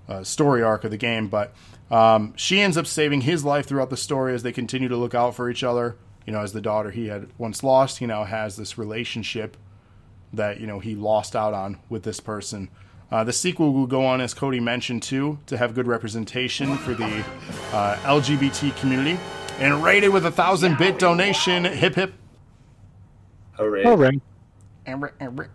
uh, 0.08 0.24
story 0.24 0.62
arc 0.62 0.84
of 0.84 0.90
the 0.90 0.96
game, 0.96 1.28
but 1.28 1.54
um, 1.90 2.34
she 2.36 2.60
ends 2.60 2.76
up 2.76 2.86
saving 2.86 3.22
his 3.22 3.44
life 3.44 3.66
throughout 3.66 3.90
the 3.90 3.96
story 3.96 4.34
as 4.34 4.42
they 4.42 4.52
continue 4.52 4.88
to 4.88 4.96
look 4.96 5.14
out 5.14 5.34
for 5.34 5.50
each 5.50 5.62
other. 5.62 5.96
You 6.26 6.32
know, 6.32 6.40
as 6.40 6.52
the 6.52 6.60
daughter 6.60 6.90
he 6.90 7.08
had 7.08 7.28
once 7.36 7.62
lost, 7.62 7.98
he 7.98 8.06
now 8.06 8.24
has 8.24 8.56
this 8.56 8.78
relationship 8.78 9.56
that 10.32 10.60
you 10.60 10.66
know 10.66 10.78
he 10.78 10.94
lost 10.94 11.36
out 11.36 11.54
on 11.54 11.78
with 11.88 12.02
this 12.02 12.20
person. 12.20 12.68
Uh, 13.10 13.22
the 13.22 13.32
sequel 13.32 13.74
will 13.74 13.86
go 13.86 14.06
on, 14.06 14.22
as 14.22 14.32
Cody 14.32 14.58
mentioned, 14.58 15.02
too, 15.02 15.38
to 15.44 15.58
have 15.58 15.74
good 15.74 15.86
representation 15.86 16.78
for 16.78 16.94
the 16.94 17.22
uh, 17.72 17.96
LGBT 18.04 18.74
community, 18.76 19.20
and 19.58 19.84
rated 19.84 20.10
with 20.10 20.24
a 20.24 20.30
thousand 20.30 20.78
bit 20.78 20.98
donation. 20.98 21.64
Hip 21.64 21.94
hip. 21.94 22.14
Hooray. 23.52 23.84
All 23.84 23.98
right. 23.98 24.20
Amber, 24.86 25.12
amber. 25.20 25.50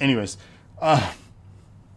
Anyways, 0.00 0.38
uh, 0.80 1.12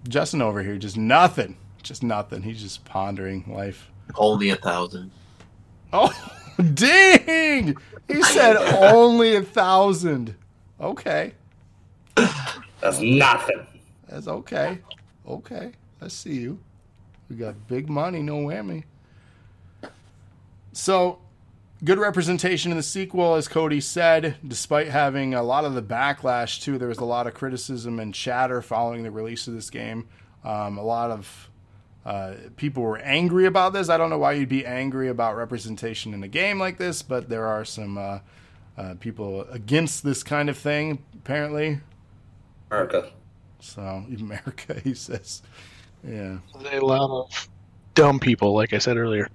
Justin 0.07 0.41
over 0.41 0.63
here, 0.63 0.77
just 0.77 0.97
nothing, 0.97 1.55
just 1.81 2.03
nothing. 2.03 2.41
He's 2.43 2.61
just 2.61 2.83
pondering 2.83 3.45
life. 3.47 3.89
Only 4.15 4.49
a 4.49 4.55
thousand. 4.55 5.11
Oh, 5.93 6.11
Ding! 6.73 7.77
He 8.07 8.21
said 8.23 8.57
only 8.57 9.35
a 9.35 9.41
thousand. 9.41 10.35
Okay. 10.81 11.33
That's 12.15 12.99
nothing. 12.99 13.67
That's 14.09 14.27
okay. 14.27 14.79
Okay. 15.27 15.71
I 16.01 16.07
see 16.07 16.39
you. 16.39 16.59
We 17.29 17.35
got 17.35 17.67
big 17.67 17.87
money, 17.87 18.21
no 18.21 18.37
whammy. 18.37 18.83
So, 20.73 21.19
good 21.83 21.99
representation 21.99 22.71
in 22.71 22.77
the 22.77 22.83
sequel, 22.83 23.35
as 23.35 23.47
Cody 23.47 23.79
said, 23.79 24.35
despite 24.45 24.87
having 24.87 25.33
a 25.33 25.43
lot 25.43 25.63
of 25.63 25.75
the 25.75 25.81
backlash, 25.81 26.61
too. 26.61 26.77
There 26.77 26.87
was 26.87 26.97
a 26.97 27.05
lot 27.05 27.27
of 27.27 27.33
criticism 27.33 27.99
and 27.99 28.13
chatter 28.13 28.61
following 28.61 29.03
the 29.03 29.11
release 29.11 29.47
of 29.47 29.53
this 29.53 29.69
game. 29.69 30.07
Um, 30.43 30.77
a 30.77 30.83
lot 30.83 31.11
of 31.11 31.49
uh, 32.05 32.33
people 32.55 32.83
were 32.83 32.97
angry 32.97 33.45
about 33.45 33.73
this. 33.73 33.89
I 33.89 33.97
don't 33.97 34.09
know 34.09 34.17
why 34.17 34.33
you'd 34.33 34.49
be 34.49 34.65
angry 34.65 35.07
about 35.07 35.37
representation 35.37 36.13
in 36.13 36.23
a 36.23 36.27
game 36.27 36.59
like 36.59 36.77
this, 36.77 37.01
but 37.03 37.29
there 37.29 37.45
are 37.45 37.63
some 37.63 37.97
uh, 37.97 38.19
uh, 38.77 38.95
people 38.99 39.43
against 39.49 40.03
this 40.03 40.23
kind 40.23 40.49
of 40.49 40.57
thing, 40.57 41.03
apparently. 41.15 41.79
America. 42.69 43.11
So, 43.59 43.81
America, 44.19 44.79
he 44.83 44.93
says. 44.93 45.41
Yeah. 46.07 46.37
A 46.55 46.79
lot 46.79 47.09
of 47.09 47.49
dumb 47.93 48.19
people, 48.19 48.53
like 48.53 48.73
I 48.73 48.79
said 48.79 48.97
earlier. 48.97 49.29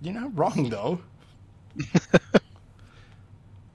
You're 0.00 0.14
not 0.14 0.36
wrong, 0.36 0.68
though. 0.68 1.00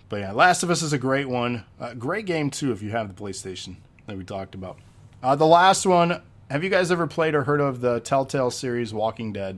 but 0.10 0.20
yeah, 0.20 0.32
Last 0.32 0.64
of 0.64 0.70
Us 0.70 0.82
is 0.82 0.94
a 0.94 0.98
great 0.98 1.28
one. 1.28 1.66
Uh, 1.80 1.94
great 1.94 2.26
game, 2.26 2.50
too, 2.52 2.72
if 2.72 2.82
you 2.82 2.92
have 2.92 3.08
the 3.08 3.22
PlayStation 3.22 3.78
that 4.06 4.18
we 4.18 4.24
talked 4.24 4.54
about. 4.54 4.78
Uh, 5.24 5.36
the 5.36 5.46
last 5.46 5.86
one 5.86 6.22
have 6.52 6.66
you 6.66 6.70
guys 6.70 6.92
ever 6.92 7.08
played 7.08 7.34
or 7.34 7.46
heard 7.46 7.62
of 7.62 7.80
the 7.80 8.02
Telltale 8.02 8.52
series 8.52 8.94
Walking 8.94 9.32
Dead? 9.32 9.58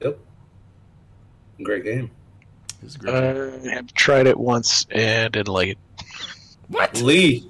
Yep. 0.00 0.16
Great 1.64 1.82
game. 1.82 2.12
It's 2.82 2.96
a 2.96 2.98
great 2.98 3.12
game. 3.12 3.70
I 3.70 3.74
have 3.74 3.94
tried 3.94 4.26
it 4.26 4.38
once 4.38 4.86
and 4.90 5.32
didn't 5.32 5.52
like 5.52 5.68
it. 5.68 5.78
What? 6.68 7.00
Lee. 7.00 7.48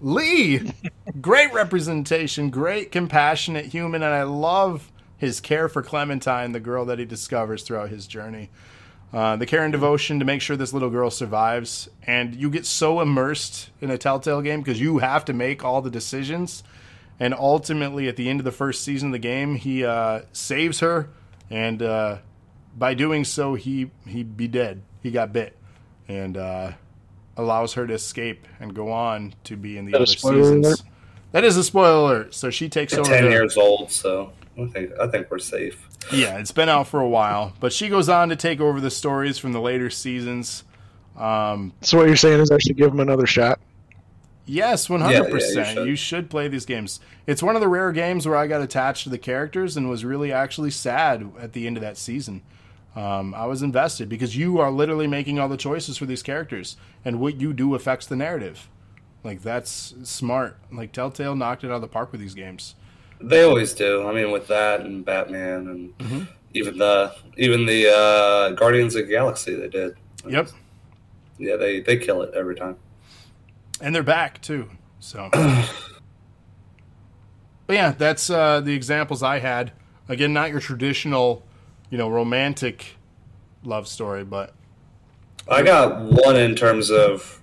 Lee, 0.00 0.72
great 1.20 1.52
representation, 1.52 2.50
great 2.50 2.90
compassionate 2.90 3.66
human, 3.66 4.02
and 4.02 4.12
I 4.12 4.24
love 4.24 4.90
his 5.16 5.40
care 5.40 5.68
for 5.68 5.80
Clementine, 5.80 6.50
the 6.50 6.58
girl 6.58 6.84
that 6.86 6.98
he 6.98 7.04
discovers 7.04 7.62
throughout 7.62 7.90
his 7.90 8.08
journey. 8.08 8.50
Uh, 9.12 9.36
the 9.36 9.46
care 9.46 9.62
and 9.62 9.70
devotion 9.70 10.18
to 10.18 10.24
make 10.24 10.40
sure 10.40 10.56
this 10.56 10.72
little 10.72 10.90
girl 10.90 11.08
survives, 11.08 11.88
and 12.02 12.34
you 12.34 12.50
get 12.50 12.66
so 12.66 13.00
immersed 13.00 13.70
in 13.80 13.90
a 13.90 13.98
Telltale 13.98 14.40
game 14.40 14.60
because 14.60 14.80
you 14.80 14.98
have 14.98 15.24
to 15.26 15.32
make 15.32 15.64
all 15.64 15.82
the 15.82 15.90
decisions. 15.90 16.64
And 17.20 17.32
ultimately, 17.32 18.08
at 18.08 18.16
the 18.16 18.28
end 18.28 18.40
of 18.40 18.44
the 18.44 18.50
first 18.50 18.82
season 18.82 19.10
of 19.10 19.12
the 19.12 19.18
game, 19.20 19.54
he 19.54 19.84
uh, 19.84 20.22
saves 20.32 20.80
her, 20.80 21.10
and 21.48 21.80
uh, 21.80 22.18
by 22.76 22.94
doing 22.94 23.24
so, 23.24 23.54
he 23.54 23.90
he 24.06 24.22
be 24.22 24.48
dead. 24.48 24.82
He 25.02 25.10
got 25.10 25.32
bit, 25.32 25.56
and 26.08 26.36
uh, 26.36 26.72
allows 27.36 27.74
her 27.74 27.86
to 27.86 27.94
escape 27.94 28.46
and 28.60 28.74
go 28.74 28.90
on 28.92 29.34
to 29.44 29.56
be 29.56 29.76
in 29.78 29.84
the 29.86 29.92
That 29.92 29.96
other 30.02 30.06
seasons. 30.06 30.66
alert? 30.66 30.82
That 31.32 31.44
is 31.44 31.56
a 31.56 31.64
spoiler 31.64 31.98
alert. 32.18 32.34
So 32.34 32.50
she 32.50 32.68
takes 32.68 32.92
over. 32.94 33.08
Ten 33.08 33.24
the- 33.24 33.30
years 33.30 33.56
old, 33.56 33.90
so 33.90 34.32
I 34.60 34.66
think 34.66 34.92
I 35.00 35.06
think 35.08 35.30
we're 35.30 35.38
safe. 35.38 35.88
Yeah, 36.12 36.38
it's 36.38 36.50
been 36.52 36.68
out 36.68 36.88
for 36.88 37.00
a 37.00 37.08
while, 37.08 37.52
but 37.60 37.72
she 37.72 37.88
goes 37.88 38.08
on 38.08 38.28
to 38.30 38.36
take 38.36 38.60
over 38.60 38.80
the 38.80 38.90
stories 38.90 39.38
from 39.38 39.52
the 39.52 39.60
later 39.60 39.88
seasons. 39.88 40.64
Um, 41.16 41.72
So 41.80 41.98
what 41.98 42.06
you're 42.08 42.16
saying 42.16 42.40
is 42.40 42.50
I 42.50 42.58
should 42.58 42.76
give 42.76 42.90
him 42.92 42.98
another 43.00 43.26
shot. 43.26 43.60
yes, 44.44 44.90
one 44.90 45.00
Yeah, 45.00 45.06
hundred 45.06 45.18
yeah, 45.20 45.26
you 45.28 45.32
percent. 45.34 45.68
should. 45.68 45.86
You 45.88 45.96
should 45.96 46.30
play 46.30 46.48
these 46.48 46.66
games. 46.66 46.98
It's 47.26 47.42
one 47.42 47.54
of 47.54 47.60
the 47.60 47.68
rare 47.68 47.92
games 47.92 48.26
where 48.26 48.36
I 48.36 48.46
got 48.48 48.60
attached 48.60 49.04
to 49.04 49.10
the 49.10 49.18
characters 49.18 49.76
and 49.76 49.88
was 49.88 50.04
really 50.04 50.32
actually 50.32 50.70
sad 50.70 51.30
at 51.40 51.52
the 51.52 51.66
end 51.66 51.76
of 51.76 51.82
that 51.82 51.96
season. 51.96 52.42
Um, 52.94 53.34
I 53.34 53.46
was 53.46 53.62
invested 53.62 54.08
because 54.08 54.36
you 54.36 54.58
are 54.60 54.70
literally 54.70 55.06
making 55.06 55.38
all 55.38 55.48
the 55.48 55.56
choices 55.56 55.96
for 55.96 56.04
these 56.06 56.22
characters, 56.22 56.76
and 57.04 57.20
what 57.20 57.40
you 57.40 57.52
do 57.54 57.74
affects 57.74 58.06
the 58.06 58.16
narrative. 58.16 58.68
Like 59.24 59.42
that's 59.42 59.94
smart. 60.02 60.58
Like 60.70 60.92
Telltale 60.92 61.34
knocked 61.36 61.64
it 61.64 61.68
out 61.70 61.76
of 61.76 61.80
the 61.80 61.88
park 61.88 62.12
with 62.12 62.20
these 62.20 62.34
games. 62.34 62.74
They 63.20 63.42
always 63.44 63.72
do. 63.72 64.06
I 64.08 64.12
mean, 64.12 64.30
with 64.32 64.48
that 64.48 64.80
and 64.80 65.04
Batman 65.04 65.68
and 65.68 65.98
Mm-hmm. 65.98 66.22
even 66.54 66.76
the 66.78 67.14
even 67.38 67.64
the 67.66 67.88
uh, 67.88 68.50
Guardians 68.50 68.94
of 68.96 69.06
the 69.06 69.12
Galaxy, 69.12 69.54
they 69.54 69.68
did. 69.68 69.96
Yep, 70.28 70.48
Yeah, 71.38 71.56
they 71.56 71.80
they 71.80 71.96
kill 71.96 72.20
it 72.22 72.34
every 72.34 72.56
time. 72.56 72.76
and 73.80 73.94
they're 73.94 74.02
back 74.02 74.40
too. 74.42 74.68
So, 75.00 75.28
but 75.32 75.66
yeah, 77.74 77.92
that's 77.92 78.28
uh, 78.30 78.60
the 78.60 78.74
examples 78.74 79.22
I 79.22 79.38
had. 79.38 79.72
Again, 80.08 80.32
not 80.32 80.50
your 80.50 80.60
traditional, 80.60 81.44
you 81.92 81.98
know, 81.98 82.08
romantic 82.08 82.96
love 83.64 83.86
story, 83.86 84.24
but 84.24 84.54
I 85.46 85.62
got 85.62 86.00
one 86.00 86.36
in 86.36 86.54
terms 86.56 86.90
of 86.90 87.42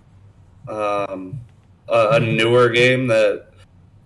um, 0.67 1.39
a, 1.87 2.09
a 2.13 2.19
newer 2.19 2.69
game 2.69 3.05
that 3.07 3.45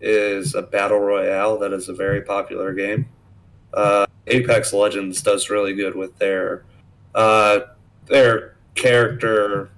is 0.02 0.54
a 0.54 0.62
battle 0.62 1.00
royale 1.00 1.58
that 1.60 1.72
is 1.72 1.88
a 1.88 1.94
very 1.94 2.22
popular 2.24 2.74
game. 2.74 3.08
Uh, 3.74 4.06
Apex 4.28 4.74
Legends 4.74 5.22
does 5.22 5.50
really 5.50 5.74
good 5.76 5.96
with 5.96 6.18
their 6.18 6.66
uh, 7.16 7.62
their 8.08 8.58
character 8.76 9.70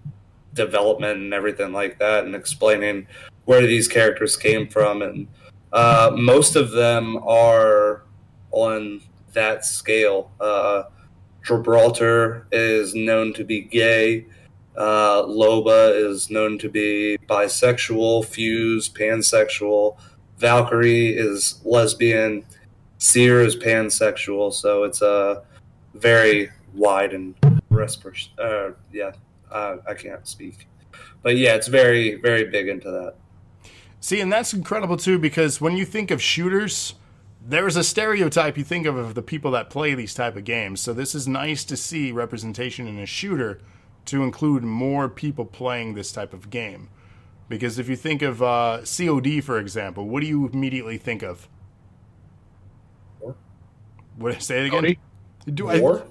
development 0.55 1.19
and 1.19 1.31
everything 1.31 1.73
like 1.73 1.99
that, 1.99 2.25
and 2.25 2.33
explaining 2.33 3.05
where 3.45 3.61
these 3.61 3.87
characters 3.87 4.35
came 4.35 4.67
from, 4.67 5.03
and 5.03 5.27
uh, 5.73 6.11
most 6.15 6.55
of 6.55 6.71
them 6.71 7.17
are 7.17 8.01
on 8.49 8.99
that 9.35 9.63
scale. 9.63 10.31
Uh, 10.41 10.83
Gibraltar 11.45 12.47
is 12.51 12.95
known 12.95 13.33
to 13.33 13.43
be 13.43 13.61
gay. 13.61 14.25
Uh, 14.75 15.23
Loba 15.23 15.95
is 15.95 16.29
known 16.29 16.57
to 16.59 16.69
be 16.69 17.17
bisexual, 17.29 18.25
Fuse 18.25 18.89
pansexual, 18.89 19.97
Valkyrie 20.37 21.15
is 21.15 21.61
lesbian, 21.63 22.43
Seer 22.97 23.41
is 23.41 23.55
pansexual. 23.55 24.51
So 24.51 24.83
it's 24.83 25.01
a 25.01 25.43
very 25.93 26.49
wide 26.73 27.13
and 27.13 27.35
respir- 27.71 28.27
uh, 28.37 28.73
yeah, 28.91 29.11
uh, 29.49 29.77
I 29.87 29.93
can't 29.93 30.27
speak, 30.27 30.67
but 31.21 31.37
yeah, 31.37 31.55
it's 31.55 31.67
very 31.67 32.15
very 32.15 32.45
big 32.45 32.67
into 32.67 32.91
that. 32.91 33.15
See, 34.01 34.19
and 34.19 34.31
that's 34.31 34.53
incredible 34.53 34.97
too 34.97 35.17
because 35.17 35.61
when 35.61 35.77
you 35.77 35.85
think 35.85 36.11
of 36.11 36.21
shooters, 36.21 36.95
there's 37.47 37.75
a 37.75 37.83
stereotype 37.83 38.57
you 38.57 38.63
think 38.63 38.87
of 38.87 38.95
of 38.95 39.13
the 39.13 39.21
people 39.21 39.51
that 39.51 39.69
play 39.69 39.93
these 39.93 40.13
type 40.13 40.35
of 40.35 40.43
games. 40.43 40.81
So 40.81 40.93
this 40.93 41.13
is 41.13 41.27
nice 41.27 41.63
to 41.65 41.77
see 41.77 42.11
representation 42.11 42.87
in 42.87 42.97
a 42.97 43.05
shooter 43.05 43.61
to 44.05 44.23
include 44.23 44.63
more 44.63 45.07
people 45.07 45.45
playing 45.45 45.93
this 45.93 46.11
type 46.11 46.33
of 46.33 46.49
game. 46.49 46.89
Because 47.47 47.77
if 47.77 47.87
you 47.87 47.95
think 47.95 48.23
of 48.23 48.41
uh, 48.41 48.81
COD, 48.83 49.41
for 49.41 49.59
example, 49.59 50.07
what 50.07 50.21
do 50.21 50.27
you 50.27 50.47
immediately 50.47 50.97
think 50.97 51.21
of? 51.21 51.47
War. 53.19 53.35
What 54.17 54.41
say 54.41 54.61
it 54.63 54.67
again? 54.67 54.81
Cody? 54.81 54.99
Do 55.53 55.69
I, 55.69 55.79
War? 55.79 56.07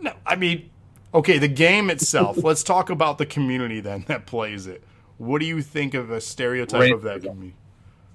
no, 0.00 0.12
I 0.24 0.36
mean, 0.36 0.70
okay, 1.12 1.38
the 1.38 1.48
game 1.48 1.90
itself. 1.90 2.36
let's 2.44 2.62
talk 2.62 2.90
about 2.90 3.18
the 3.18 3.26
community 3.26 3.80
then 3.80 4.04
that 4.06 4.26
plays 4.26 4.68
it. 4.68 4.84
What 5.18 5.40
do 5.40 5.46
you 5.46 5.60
think 5.60 5.94
of 5.94 6.10
a 6.10 6.20
stereotype 6.20 6.92
of 6.92 7.02
that 7.02 7.22
community? 7.22 7.56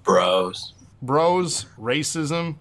Bros. 0.03 0.73
Bros, 1.01 1.65
racism, 1.79 2.55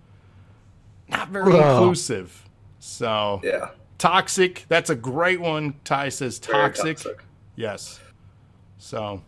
not 1.09 1.29
very 1.29 1.45
Bro. 1.45 1.73
inclusive. 1.79 2.45
So 2.79 3.41
Yeah, 3.43 3.71
toxic. 3.99 4.65
That's 4.69 4.91
a 4.91 4.95
great 4.95 5.41
one. 5.41 5.75
Ty 5.85 6.11
says 6.11 6.39
toxic. 6.39 6.99
toxic. 6.99 7.25
Yes. 7.57 8.01
So 8.79 9.23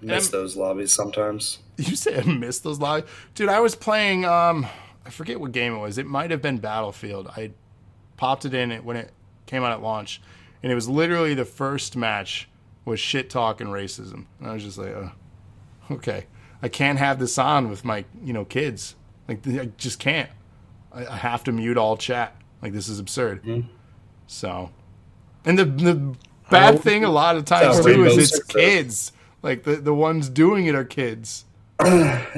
I 0.00 0.04
Miss 0.04 0.28
those 0.28 0.56
lobbies 0.56 0.92
sometimes. 0.92 1.58
you 1.76 1.96
say 1.96 2.18
I 2.18 2.22
missed 2.24 2.62
those 2.64 2.78
lobbies, 2.78 3.08
dude. 3.34 3.48
I 3.48 3.60
was 3.60 3.74
playing. 3.74 4.24
Um, 4.24 4.66
I 5.04 5.10
forget 5.10 5.38
what 5.40 5.52
game 5.52 5.74
it 5.74 5.78
was. 5.78 5.98
It 5.98 6.06
might 6.06 6.30
have 6.30 6.42
been 6.42 6.58
Battlefield. 6.58 7.28
I 7.36 7.52
popped 8.16 8.44
it 8.44 8.54
in 8.54 8.72
it 8.72 8.84
when 8.84 8.96
it 8.96 9.10
came 9.46 9.62
out 9.62 9.72
at 9.72 9.82
launch, 9.82 10.20
and 10.62 10.72
it 10.72 10.74
was 10.74 10.88
literally 10.88 11.34
the 11.34 11.44
first 11.44 11.96
match 11.96 12.48
was 12.84 12.98
shit 13.00 13.28
talk 13.30 13.60
and 13.60 13.70
racism. 13.70 14.26
And 14.40 14.48
I 14.48 14.54
was 14.54 14.62
just 14.62 14.78
like, 14.78 14.94
uh, 14.94 15.08
okay, 15.90 16.26
I 16.62 16.68
can't 16.68 16.98
have 16.98 17.18
this 17.18 17.38
on 17.38 17.68
with 17.68 17.84
my 17.84 18.04
you 18.22 18.32
know 18.32 18.44
kids. 18.44 18.94
Like 19.28 19.46
I 19.46 19.70
just 19.76 19.98
can't. 19.98 20.30
I, 20.92 21.06
I 21.06 21.16
have 21.16 21.44
to 21.44 21.52
mute 21.52 21.76
all 21.76 21.96
chat. 21.96 22.36
Like 22.62 22.72
this 22.72 22.88
is 22.88 22.98
absurd. 22.98 23.42
Mm-hmm. 23.42 23.68
So, 24.26 24.70
and 25.44 25.58
the 25.58 25.64
the 25.64 26.14
bad 26.50 26.76
oh, 26.76 26.78
thing 26.78 27.04
a 27.04 27.10
lot 27.10 27.36
of 27.36 27.44
times 27.44 27.84
too 27.84 28.04
is 28.04 28.32
it's 28.32 28.42
kids. 28.44 29.12
Like 29.42 29.62
the 29.64 29.76
the 29.76 29.94
ones 29.94 30.28
doing 30.28 30.66
it 30.66 30.74
are 30.74 30.84
kids. 30.84 31.44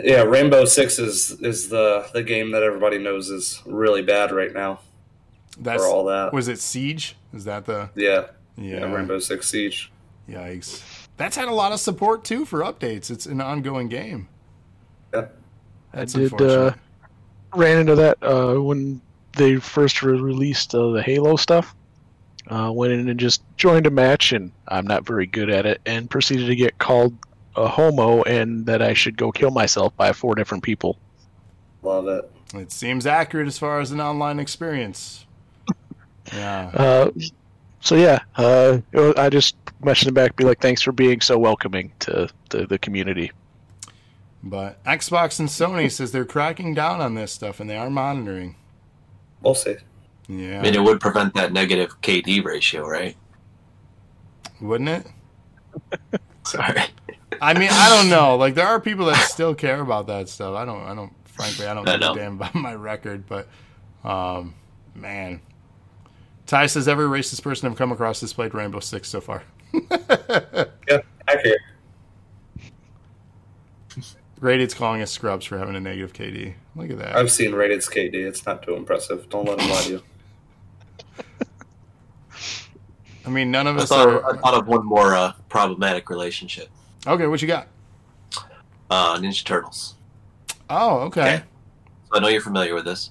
Yeah, 0.02 0.22
Rainbow 0.22 0.64
Six 0.64 0.98
is 0.98 1.32
is 1.40 1.68
the 1.68 2.08
the 2.12 2.22
game 2.22 2.52
that 2.52 2.62
everybody 2.62 2.98
knows 2.98 3.30
is 3.30 3.62
really 3.66 4.02
bad 4.02 4.32
right 4.32 4.52
now. 4.52 4.80
That's 5.58 5.82
For 5.82 5.88
all 5.88 6.04
that. 6.06 6.32
was 6.32 6.48
it 6.48 6.60
Siege? 6.60 7.16
Is 7.32 7.44
that 7.44 7.66
the 7.66 7.90
Yeah, 7.94 8.26
yeah? 8.56 8.80
yeah, 8.80 8.92
Rainbow 8.92 9.18
Six 9.18 9.48
Siege. 9.48 9.90
Yikes! 10.28 10.82
That's 11.18 11.36
had 11.36 11.48
a 11.48 11.52
lot 11.52 11.72
of 11.72 11.80
support 11.80 12.24
too 12.24 12.44
for 12.44 12.60
updates. 12.60 13.10
It's 13.10 13.26
an 13.26 13.40
ongoing 13.40 13.88
game. 13.88 14.28
Yeah, 15.12 15.26
I 15.92 16.04
did 16.04 16.40
uh, 16.40 16.72
ran 17.54 17.78
into 17.78 17.96
that 17.96 18.18
uh, 18.22 18.54
when 18.54 19.00
they 19.32 19.56
first 19.56 20.02
released 20.02 20.74
uh, 20.74 20.90
the 20.90 21.02
Halo 21.02 21.36
stuff, 21.36 21.74
uh, 22.46 22.70
went 22.72 22.92
in 22.92 23.08
and 23.08 23.18
just 23.18 23.42
joined 23.56 23.86
a 23.86 23.90
match, 23.90 24.32
and 24.32 24.52
I'm 24.68 24.86
not 24.86 25.04
very 25.04 25.26
good 25.26 25.50
at 25.50 25.66
it, 25.66 25.80
and 25.84 26.08
proceeded 26.08 26.46
to 26.46 26.56
get 26.56 26.78
called 26.78 27.16
a 27.56 27.66
homo 27.66 28.22
and 28.22 28.64
that 28.66 28.80
I 28.80 28.94
should 28.94 29.16
go 29.16 29.32
kill 29.32 29.50
myself 29.50 29.96
by 29.96 30.12
four 30.12 30.36
different 30.36 30.62
people. 30.62 30.96
Love 31.82 32.06
it. 32.06 32.30
It 32.54 32.70
seems 32.70 33.06
accurate 33.06 33.48
as 33.48 33.58
far 33.58 33.80
as 33.80 33.90
an 33.90 34.00
online 34.00 34.38
experience. 34.38 35.24
Yeah. 36.30 36.70
Uh, 36.74 37.10
so 37.80 37.94
yeah, 37.94 38.18
uh, 38.36 38.80
I 39.16 39.30
just 39.30 39.56
mentioned 39.82 40.14
back, 40.14 40.36
be 40.36 40.44
like, 40.44 40.60
thanks 40.60 40.82
for 40.82 40.92
being 40.92 41.20
so 41.20 41.38
welcoming 41.38 41.92
to 42.00 42.28
the, 42.50 42.66
the 42.66 42.78
community. 42.78 43.30
But 44.42 44.82
Xbox 44.84 45.40
and 45.40 45.48
Sony 45.48 45.90
says 45.90 46.12
they're 46.12 46.24
cracking 46.24 46.74
down 46.74 47.00
on 47.00 47.14
this 47.14 47.32
stuff 47.32 47.60
and 47.60 47.68
they 47.68 47.76
are 47.76 47.90
monitoring. 47.90 48.56
We'll 49.42 49.54
see. 49.54 49.76
Yeah. 50.28 50.60
I 50.60 50.62
mean, 50.62 50.74
it 50.74 50.82
would 50.82 51.00
prevent 51.00 51.34
that 51.34 51.52
negative 51.52 52.00
KD 52.02 52.44
ratio, 52.44 52.86
right? 52.86 53.16
Wouldn't 54.60 54.88
it? 54.90 55.06
Sorry. 56.44 56.82
I 57.40 57.54
mean, 57.54 57.70
I 57.70 57.88
don't 57.88 58.10
know. 58.10 58.36
Like 58.36 58.54
there 58.54 58.66
are 58.66 58.80
people 58.80 59.06
that 59.06 59.28
still 59.28 59.54
care 59.54 59.80
about 59.80 60.06
that 60.08 60.28
stuff. 60.28 60.54
I 60.54 60.64
don't 60.64 60.82
I 60.82 60.94
don't 60.94 61.12
frankly 61.24 61.66
I 61.66 61.74
don't 61.74 61.88
I 61.88 61.96
give 61.96 62.10
a 62.10 62.14
damn 62.14 62.34
about 62.34 62.54
my 62.54 62.74
record, 62.74 63.24
but 63.26 63.48
um 64.04 64.54
man. 64.94 65.40
Ty 66.46 66.66
says 66.66 66.88
every 66.88 67.06
racist 67.06 67.42
person 67.42 67.70
I've 67.70 67.76
come 67.76 67.92
across 67.92 68.20
has 68.22 68.32
played 68.32 68.54
Rainbow 68.54 68.80
Six 68.80 69.08
so 69.08 69.20
far. 69.20 69.42
Yeah, 70.88 71.00
accurate. 71.28 71.60
Rated's 74.40 74.72
calling 74.74 75.02
us 75.02 75.10
scrubs 75.10 75.44
for 75.44 75.58
having 75.58 75.76
a 75.76 75.80
negative 75.80 76.12
KD. 76.12 76.54
Look 76.76 76.90
at 76.90 76.98
that. 76.98 77.16
I've 77.16 77.30
seen 77.30 77.52
rated 77.52 77.80
KD. 77.80 78.14
It's 78.14 78.46
not 78.46 78.62
too 78.62 78.74
impressive. 78.74 79.28
Don't 79.28 79.46
let 79.46 79.60
him 79.60 79.68
lie 79.68 79.82
to 79.82 79.90
you. 79.90 80.02
I 83.26 83.30
mean, 83.30 83.50
none 83.50 83.66
of 83.66 83.76
I 83.76 83.82
us 83.82 83.88
thought, 83.88 84.08
are. 84.08 84.34
I 84.34 84.38
thought 84.38 84.54
of 84.54 84.68
one 84.68 84.86
more 84.86 85.14
uh, 85.14 85.32
problematic 85.48 86.08
relationship. 86.08 86.68
Okay, 87.06 87.26
what 87.26 87.42
you 87.42 87.48
got? 87.48 87.68
Uh, 88.90 89.18
Ninja 89.18 89.44
Turtles. 89.44 89.96
Oh, 90.70 91.00
okay. 91.00 91.20
Okay. 91.20 91.42
So 92.10 92.16
I 92.16 92.20
know 92.20 92.28
you're 92.28 92.40
familiar 92.40 92.74
with 92.74 92.84
this. 92.84 93.10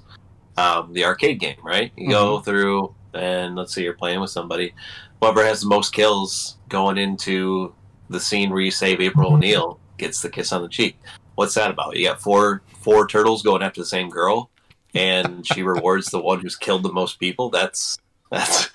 Um, 0.57 0.91
the 0.93 1.05
arcade 1.05 1.39
game, 1.39 1.57
right? 1.63 1.91
You 1.95 2.09
go 2.09 2.39
through, 2.39 2.95
and 3.13 3.55
let's 3.55 3.75
say 3.75 3.83
you're 3.83 3.93
playing 3.93 4.19
with 4.19 4.31
somebody. 4.31 4.73
Whoever 5.21 5.43
has 5.45 5.61
the 5.61 5.67
most 5.67 5.93
kills 5.93 6.57
going 6.69 6.97
into 6.97 7.73
the 8.09 8.19
scene 8.19 8.49
where 8.49 8.61
you 8.61 8.71
save 8.71 9.01
April 9.01 9.33
O'Neil 9.33 9.79
gets 9.97 10.21
the 10.21 10.29
kiss 10.29 10.51
on 10.51 10.61
the 10.61 10.69
cheek. 10.69 10.97
What's 11.35 11.53
that 11.55 11.71
about? 11.71 11.95
You 11.97 12.07
got 12.07 12.21
four 12.21 12.61
four 12.81 13.07
turtles 13.07 13.41
going 13.43 13.61
after 13.63 13.81
the 13.81 13.85
same 13.85 14.09
girl, 14.09 14.49
and 14.93 15.45
she 15.45 15.63
rewards 15.73 16.07
the 16.09 16.19
one 16.21 16.39
who's 16.39 16.55
killed 16.55 16.83
the 16.83 16.91
most 16.93 17.19
people. 17.19 17.49
That's 17.49 17.97
that's 18.31 18.69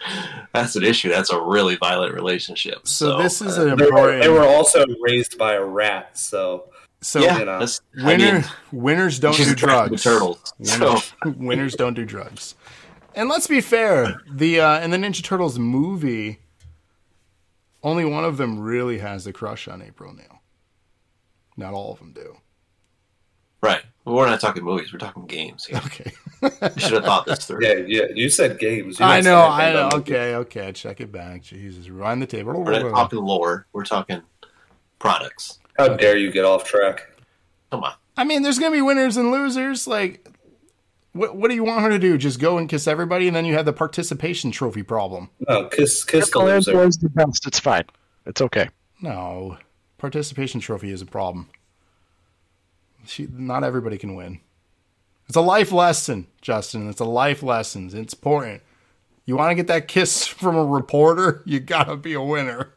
that's 0.52 0.77
an 0.77 0.85
issue. 0.85 1.10
That's 1.10 1.31
a 1.31 1.40
really 1.40 1.77
violent 1.77 2.14
relationship. 2.14 2.86
So, 2.89 3.16
So, 3.19 3.23
this 3.23 3.43
is 3.43 3.59
uh, 3.59 3.69
an 3.69 3.77
They 3.78 3.85
were, 3.85 3.89
important. 3.89 4.23
they 4.23 4.28
were 4.28 4.47
also 4.47 4.85
raised 5.01 5.39
by 5.39 5.55
a 5.55 5.64
rat, 5.64 6.16
so 6.19 6.70
so 7.01 7.20
yeah, 7.20 7.39
you 7.40 7.44
know. 7.44 7.59
that's, 7.59 7.81
I 8.01 8.06
winner, 8.06 8.32
mean, 8.32 8.44
winners 8.70 9.19
don't 9.19 9.36
do 9.36 9.55
drugs. 9.56 10.02
to 10.02 10.09
turtles. 10.09 10.55
So 10.62 10.78
Winners, 10.89 11.12
winners 11.39 11.74
don't 11.74 11.94
do 11.94 12.05
drugs. 12.05 12.55
And 13.14 13.28
let's 13.28 13.47
be 13.47 13.60
fair, 13.60 14.20
the 14.30 14.60
uh, 14.60 14.80
in 14.80 14.90
the 14.90 14.97
Ninja 14.97 15.22
Turtles 15.22 15.59
movie, 15.59 16.39
only 17.82 18.05
one 18.05 18.24
of 18.24 18.36
them 18.36 18.59
really 18.60 18.98
has 18.98 19.26
a 19.26 19.32
crush 19.32 19.68
on 19.68 19.82
April 19.82 20.10
O'Neil. 20.10 20.40
Not 21.56 21.74
all 21.74 21.93
of 21.93 21.98
them 21.98 22.12
do. 22.12 22.39
right, 23.60 23.82
Well, 24.05 24.16
we're 24.16 24.26
not 24.26 24.40
talking 24.40 24.64
movies. 24.64 24.93
We're 24.93 24.98
talking 24.98 25.26
games. 25.26 25.66
Here. 25.66 25.80
Okay. 25.84 26.12
You 26.43 26.51
should 26.80 26.93
have 26.93 27.05
thought 27.05 27.26
this 27.26 27.44
through. 27.47 27.64
yeah, 27.64 27.74
yeah. 27.86 28.06
You 28.14 28.30
said 28.30 28.59
games. 28.59 28.98
You 28.98 29.05
I 29.05 29.20
know, 29.20 29.43
I 29.43 29.72
know. 29.72 29.89
about 29.89 29.94
Okay, 30.01 30.34
okay. 30.36 30.72
Check 30.72 31.01
it 31.01 31.12
back. 31.12 31.43
Jesus, 31.43 31.89
rewind 31.89 32.22
the 32.22 32.26
table. 32.26 32.52
We're 32.62 32.80
not 32.82 32.90
talking 32.90 33.18
lore. 33.18 33.66
We're 33.72 33.84
talking 33.84 34.22
products. 34.98 35.59
How 35.78 35.89
dare 35.89 36.16
you 36.16 36.30
get 36.32 36.44
off 36.44 36.64
track? 36.64 37.10
Come 37.70 37.84
on. 37.84 37.94
I 38.16 38.24
mean, 38.24 38.43
there's 38.43 38.59
gonna 38.59 38.72
be 38.74 38.82
winners 38.82 39.16
and 39.16 39.30
losers. 39.30 39.86
Like, 39.86 40.26
what 41.12 41.36
what 41.36 41.48
do 41.48 41.55
you 41.55 41.64
want 41.64 41.82
her 41.82 41.90
to 41.90 41.98
do? 41.98 42.16
Just 42.16 42.40
go 42.40 42.59
and 42.59 42.68
kiss 42.68 42.86
everybody, 42.86 43.26
and 43.26 43.36
then 43.36 43.44
you 43.44 43.55
have 43.55 43.66
the 43.66 43.72
participation 43.72 44.51
trophy 44.51 44.82
problem. 44.82 45.30
No, 45.48 45.68
kiss, 45.68 46.05
kiss 46.05 46.30
the 46.30 46.39
loser. 46.39 46.84
is 46.84 46.97
the 46.97 47.10
best. 47.10 47.47
It's 47.47 47.59
fine. 47.59 47.84
It's 48.26 48.40
okay. 48.40 48.68
No, 49.01 49.59
participation 49.98 50.60
trophy 50.60 50.90
is 50.90 51.02
a 51.02 51.06
problem. 51.06 51.51
She, 53.05 53.28
not 53.30 53.64
everybody 53.64 53.98
can 53.98 54.14
win. 54.14 54.40
It's 55.28 55.36
a 55.36 55.40
life 55.40 55.72
lesson, 55.72 56.28
Justin. 56.40 56.89
It's 56.89 57.01
a 57.01 57.05
life 57.05 57.43
lesson. 57.43 57.90
It's 57.93 58.14
important. 58.14 58.62
You 59.24 59.36
want 59.36 59.51
to 59.51 59.55
get 59.55 59.66
that 59.68 59.89
kiss 59.89 60.26
from 60.26 60.56
a 60.56 60.64
reporter? 60.64 61.43
You 61.44 61.60
gotta 61.60 61.97
be 61.97 62.14
a 62.14 62.22
winner. 62.22 62.74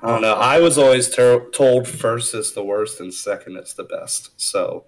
I 0.00 0.12
don't 0.12 0.22
know. 0.22 0.34
I 0.34 0.60
was 0.60 0.78
always 0.78 1.14
ter- 1.14 1.50
told 1.50 1.88
first 1.88 2.34
is 2.34 2.52
the 2.52 2.62
worst 2.62 3.00
and 3.00 3.12
second 3.12 3.56
is 3.56 3.74
the 3.74 3.82
best. 3.82 4.30
So 4.40 4.84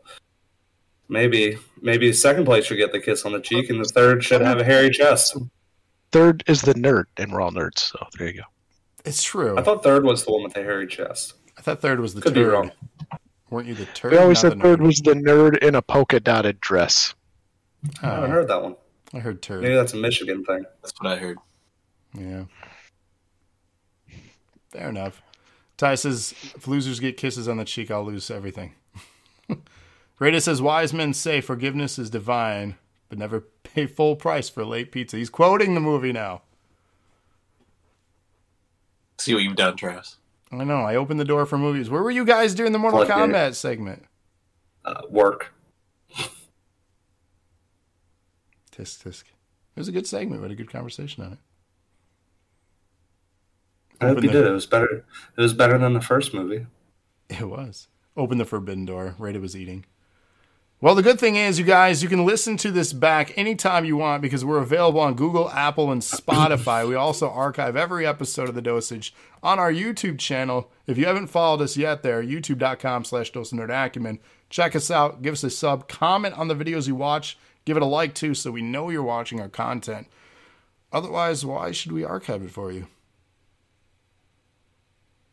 maybe 1.10 1.58
maybe 1.82 2.12
second 2.12 2.44
place 2.46 2.64
should 2.64 2.78
get 2.78 2.92
the 2.92 3.00
kiss 3.00 3.24
on 3.26 3.32
the 3.32 3.40
cheek 3.40 3.68
and 3.68 3.80
the 3.84 3.88
third 3.88 4.24
should 4.24 4.40
have 4.40 4.58
a 4.58 4.64
hairy 4.64 4.90
chest. 4.90 5.36
Third 6.12 6.42
is 6.46 6.62
the 6.62 6.74
nerd, 6.74 7.04
and 7.18 7.32
we're 7.32 7.40
all 7.40 7.50
nerds. 7.52 7.78
So 7.78 8.06
there 8.18 8.28
you 8.28 8.34
go. 8.38 8.42
It's 9.04 9.22
true. 9.22 9.56
I 9.58 9.62
thought 9.62 9.82
third 9.82 10.04
was 10.04 10.24
the 10.24 10.32
one 10.32 10.42
with 10.42 10.54
the 10.54 10.62
hairy 10.62 10.86
chest. 10.86 11.34
I 11.58 11.62
thought 11.62 11.80
third 11.80 12.00
was 12.00 12.14
the 12.14 12.20
Could 12.20 12.34
be 12.34 12.42
wrong. 12.42 12.72
Weren't 13.50 13.66
you 13.68 13.74
the 13.74 13.84
turd? 13.86 14.12
We 14.12 14.18
always 14.18 14.38
said 14.38 14.52
the 14.58 14.62
third 14.62 14.80
nerd? 14.80 14.86
was 14.86 14.96
the 14.98 15.12
nerd 15.14 15.58
in 15.58 15.74
a 15.74 15.82
polka 15.82 16.20
dotted 16.20 16.60
dress. 16.60 17.14
Oh. 18.02 18.08
I 18.08 18.10
haven't 18.14 18.30
Oh, 18.30 18.32
heard 18.32 18.48
that 18.48 18.62
one. 18.62 18.76
I 19.14 19.18
heard 19.18 19.42
turd. 19.42 19.62
Maybe 19.62 19.74
that's 19.74 19.92
a 19.94 19.96
Michigan 19.96 20.44
thing. 20.44 20.64
That's 20.82 20.92
what 21.00 21.12
I 21.12 21.16
heard. 21.16 21.38
Yeah. 22.14 22.44
Fair 24.70 24.88
enough. 24.88 25.22
Ty 25.76 25.94
says, 25.96 26.34
if 26.54 26.68
losers 26.68 27.00
get 27.00 27.16
kisses 27.16 27.48
on 27.48 27.56
the 27.56 27.64
cheek, 27.64 27.90
I'll 27.90 28.04
lose 28.04 28.30
everything. 28.30 28.74
Rita 30.20 30.40
says, 30.40 30.62
wise 30.62 30.92
men 30.92 31.12
say 31.14 31.40
forgiveness 31.40 31.98
is 31.98 32.10
divine, 32.10 32.76
but 33.08 33.18
never 33.18 33.40
pay 33.64 33.86
full 33.86 34.14
price 34.16 34.48
for 34.48 34.64
late 34.64 34.92
pizza. 34.92 35.16
He's 35.16 35.30
quoting 35.30 35.74
the 35.74 35.80
movie 35.80 36.12
now. 36.12 36.42
See 39.18 39.34
what 39.34 39.42
you've 39.42 39.56
done, 39.56 39.76
Travis. 39.76 40.18
I 40.52 40.62
know. 40.64 40.82
I 40.82 40.94
opened 40.96 41.18
the 41.20 41.24
door 41.24 41.46
for 41.46 41.56
movies. 41.58 41.88
Where 41.90 42.02
were 42.02 42.10
you 42.10 42.24
guys 42.24 42.54
during 42.54 42.72
the 42.72 42.78
Mortal 42.78 43.04
Floodgate. 43.06 43.34
Kombat 43.34 43.54
segment? 43.54 44.04
Uh, 44.84 45.02
work. 45.08 45.52
Tisk 48.72 49.02
tisk. 49.02 49.22
It 49.76 49.78
was 49.80 49.88
a 49.88 49.92
good 49.92 50.06
segment. 50.06 50.40
We 50.40 50.44
had 50.46 50.52
a 50.52 50.56
good 50.56 50.70
conversation 50.70 51.24
on 51.24 51.32
it. 51.32 51.38
I 54.00 54.06
hope 54.08 54.18
Open 54.18 54.24
you 54.24 54.30
the- 54.30 54.38
did. 54.42 54.46
It 54.48 54.52
was 54.52 54.66
better. 54.66 55.04
It 55.36 55.40
was 55.40 55.54
better 55.54 55.78
than 55.78 55.92
the 55.94 56.00
first 56.00 56.34
movie. 56.34 56.66
It 57.28 57.48
was. 57.48 57.88
Open 58.16 58.38
the 58.38 58.44
forbidden 58.44 58.84
door. 58.86 59.14
Rita 59.18 59.38
was 59.40 59.56
eating. 59.56 59.84
Well, 60.82 60.94
the 60.94 61.02
good 61.02 61.20
thing 61.20 61.36
is, 61.36 61.58
you 61.58 61.66
guys, 61.66 62.02
you 62.02 62.08
can 62.08 62.24
listen 62.24 62.56
to 62.56 62.70
this 62.70 62.94
back 62.94 63.36
anytime 63.36 63.84
you 63.84 63.98
want 63.98 64.22
because 64.22 64.46
we're 64.46 64.62
available 64.62 65.00
on 65.00 65.12
Google, 65.12 65.50
Apple, 65.50 65.92
and 65.92 66.00
Spotify. 66.00 66.88
we 66.88 66.94
also 66.94 67.28
archive 67.28 67.76
every 67.76 68.06
episode 68.06 68.48
of 68.48 68.54
The 68.54 68.62
Dosage 68.62 69.12
on 69.42 69.58
our 69.58 69.70
YouTube 69.70 70.18
channel. 70.18 70.70
If 70.86 70.96
you 70.96 71.04
haven't 71.04 71.26
followed 71.26 71.60
us 71.60 71.76
yet 71.76 72.02
there, 72.02 72.22
youtube.com 72.22 73.04
slash 73.04 73.30
Dose 73.30 73.52
of 73.52 73.58
Nerd 73.58 73.68
Acumen. 73.68 74.20
Check 74.48 74.74
us 74.74 74.90
out. 74.90 75.20
Give 75.20 75.34
us 75.34 75.44
a 75.44 75.50
sub. 75.50 75.86
Comment 75.86 76.34
on 76.34 76.48
the 76.48 76.54
videos 76.54 76.88
you 76.88 76.94
watch. 76.94 77.36
Give 77.66 77.76
it 77.76 77.82
a 77.82 77.86
like, 77.86 78.14
too, 78.14 78.32
so 78.32 78.50
we 78.50 78.62
know 78.62 78.88
you're 78.88 79.02
watching 79.02 79.38
our 79.38 79.50
content. 79.50 80.08
Otherwise, 80.94 81.44
why 81.44 81.72
should 81.72 81.92
we 81.92 82.04
archive 82.04 82.42
it 82.42 82.50
for 82.50 82.72
you? 82.72 82.86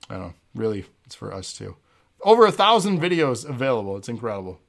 I 0.10 0.16
don't 0.16 0.24
know. 0.24 0.34
Really, 0.54 0.88
it's 1.06 1.16
for 1.16 1.34
us 1.34 1.54
too. 1.54 1.78
Over 2.22 2.46
a 2.46 2.52
thousand 2.52 3.00
videos 3.00 3.48
available. 3.48 3.96
It's 3.96 4.10
incredible. 4.10 4.60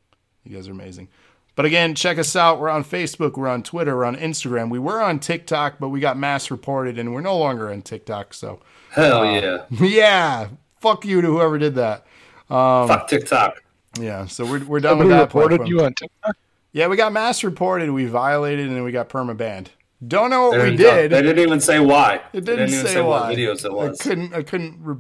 You 0.49 0.57
guys 0.57 0.69
are 0.69 0.73
amazing. 0.73 1.09
But 1.55 1.67
again, 1.67 1.95
check 1.97 2.19
us 2.19 2.37
out. 2.37 2.61
We're 2.61 2.69
on 2.69 2.85
Facebook, 2.85 3.37
we're 3.37 3.49
on 3.49 3.63
Twitter, 3.65 3.97
we're 3.97 4.05
on 4.05 4.15
Instagram. 4.17 4.71
We 4.71 4.79
were 4.79 5.03
on 5.03 5.19
TikTok, 5.19 5.79
but 5.81 5.89
we 5.89 5.99
got 5.99 6.17
mass 6.17 6.51
reported 6.51 6.99
and 6.99 7.13
we're 7.13 7.21
no 7.21 7.37
longer 7.37 7.71
on 7.73 7.83
TikTok. 7.83 8.33
So, 8.33 8.61
Hell 8.93 9.23
uh, 9.23 9.33
yeah! 9.41 9.65
yeah, 9.81 10.49
fuck 10.81 11.05
you 11.05 11.21
to 11.21 11.27
whoever 11.27 11.59
did 11.59 11.75
that. 11.75 12.07
Um, 12.49 12.87
fuck 12.89 13.09
TikTok. 13.09 13.63
Yeah, 14.01 14.27
so 14.27 14.45
we're, 14.47 14.65
we're 14.65 14.81
done 14.81 14.99
with 14.99 15.09
that. 15.09 15.21
reported 15.23 15.57
platform. 15.59 15.69
you 15.79 15.85
on 15.85 15.95
TikTok. 15.95 16.37
Yeah, 16.73 16.87
we 16.87 16.97
got 16.97 17.13
mass 17.13 17.43
reported, 17.43 17.91
we 17.91 18.05
violated, 18.05 18.69
and 18.69 18.77
then 18.77 18.85
we 18.85 18.93
got 18.93 19.09
perma 19.09 19.37
banned. 19.37 19.71
Don't 20.07 20.31
know 20.31 20.49
what 20.51 20.59
There 20.59 20.67
we 20.67 20.73
you 20.73 20.79
go. 20.79 20.95
did. 20.97 21.11
They 21.11 21.23
didn't 21.23 21.41
even 21.43 21.61
say 21.61 21.81
why. 21.81 22.21
It 22.33 22.45
They 22.45 22.55
didn't, 22.55 22.69
even 22.73 22.87
say, 22.87 23.01
what 23.01 23.23
why. 23.23 23.35
videos 23.35 23.65
it 23.65 23.73
was. 23.73 24.01
I 24.01 24.05
couldn't. 24.05 24.33
I 24.33 24.43
couldn't 24.45 24.77
re- 24.81 24.97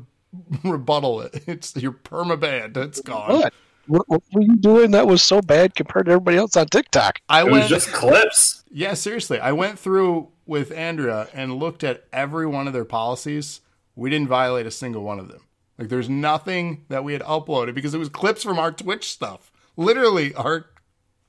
rebuttal 0.64 1.20
it. 1.20 1.44
It's 1.46 1.76
your 1.76 1.92
perma 1.92 2.40
banned. 2.40 2.76
It's 2.76 3.00
gone. 3.00 3.30
What? 3.30 3.54
What? 3.88 4.08
What 4.08 4.22
were 4.32 4.42
you 4.42 4.56
doing 4.56 4.92
that 4.92 5.06
was 5.06 5.22
so 5.22 5.40
bad 5.40 5.74
compared 5.74 6.06
to 6.06 6.12
everybody 6.12 6.36
else 6.36 6.56
on 6.56 6.66
TikTok? 6.66 7.20
I 7.28 7.42
It 7.42 7.50
was 7.50 7.68
just 7.68 7.92
clips. 7.92 8.64
Yeah, 8.70 8.94
seriously. 8.94 9.40
I 9.40 9.52
went 9.52 9.78
through 9.78 10.28
with 10.46 10.72
Andrea 10.72 11.28
and 11.32 11.58
looked 11.58 11.84
at 11.84 12.04
every 12.12 12.46
one 12.46 12.66
of 12.66 12.72
their 12.72 12.84
policies. 12.84 13.60
We 13.96 14.10
didn't 14.10 14.28
violate 14.28 14.66
a 14.66 14.70
single 14.70 15.02
one 15.02 15.18
of 15.18 15.28
them. 15.28 15.42
Like, 15.78 15.88
there's 15.88 16.08
nothing 16.08 16.84
that 16.88 17.04
we 17.04 17.12
had 17.12 17.22
uploaded 17.22 17.74
because 17.74 17.94
it 17.94 17.98
was 17.98 18.08
clips 18.08 18.42
from 18.42 18.58
our 18.58 18.72
Twitch 18.72 19.10
stuff. 19.10 19.50
Literally, 19.76 20.34
our 20.34 20.66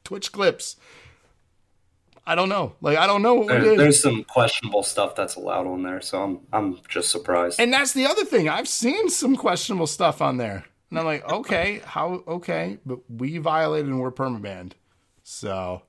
Twitch 0.04 0.32
clips. 0.32 0.76
I 2.26 2.36
don't 2.36 2.50
know. 2.50 2.74
Like 2.80 2.98
I 2.98 3.08
don't 3.08 3.24
know 3.24 3.34
what 3.36 3.48
There, 3.48 3.76
there's 3.76 4.00
some 4.00 4.24
questionable 4.24 4.84
stuff 4.84 5.16
that's 5.16 5.36
allowed 5.36 5.66
on 5.66 5.82
there, 5.82 6.00
so 6.00 6.24
I'm 6.24 6.40
I'm 6.54 6.80
just 6.88 7.10
surprised. 7.10 7.60
And 7.60 7.74
that's 7.74 7.94
the 7.94 8.06
other 8.06 8.24
thing. 8.24 8.48
I've 8.48 8.68
seen 8.68 9.10
some 9.10 9.36
questionable 9.36 9.88
stuff 9.88 10.22
on 10.22 10.38
there. 10.38 10.66
And 10.90 10.98
I'm 10.98 11.06
like, 11.06 11.28
okay, 11.30 11.82
how 11.86 12.24
okay, 12.28 12.80
but 12.86 13.00
we 13.10 13.38
violated 13.38 13.88
and 13.88 14.00
we're 14.00 14.12
permabanned. 14.12 14.72
So 15.24 15.84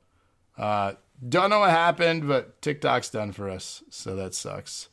uh 0.59 0.93
don't 1.29 1.51
know 1.51 1.61
what 1.61 1.71
happened, 1.71 2.27
but 2.29 2.61
TikTok's 2.63 3.11
done 3.11 3.33
for 3.33 3.49
us. 3.49 3.83
So 3.91 4.15
that 4.17 4.35
sucks. 4.35 4.89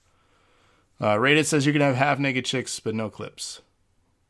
Uh 1.02 1.20
Rated 1.20 1.46
says 1.46 1.66
you 1.66 1.74
can 1.74 1.82
have 1.82 1.96
half 1.96 2.20
naked 2.20 2.46
chicks, 2.46 2.80
but 2.80 2.96
no 2.96 3.10
clips. 3.10 3.62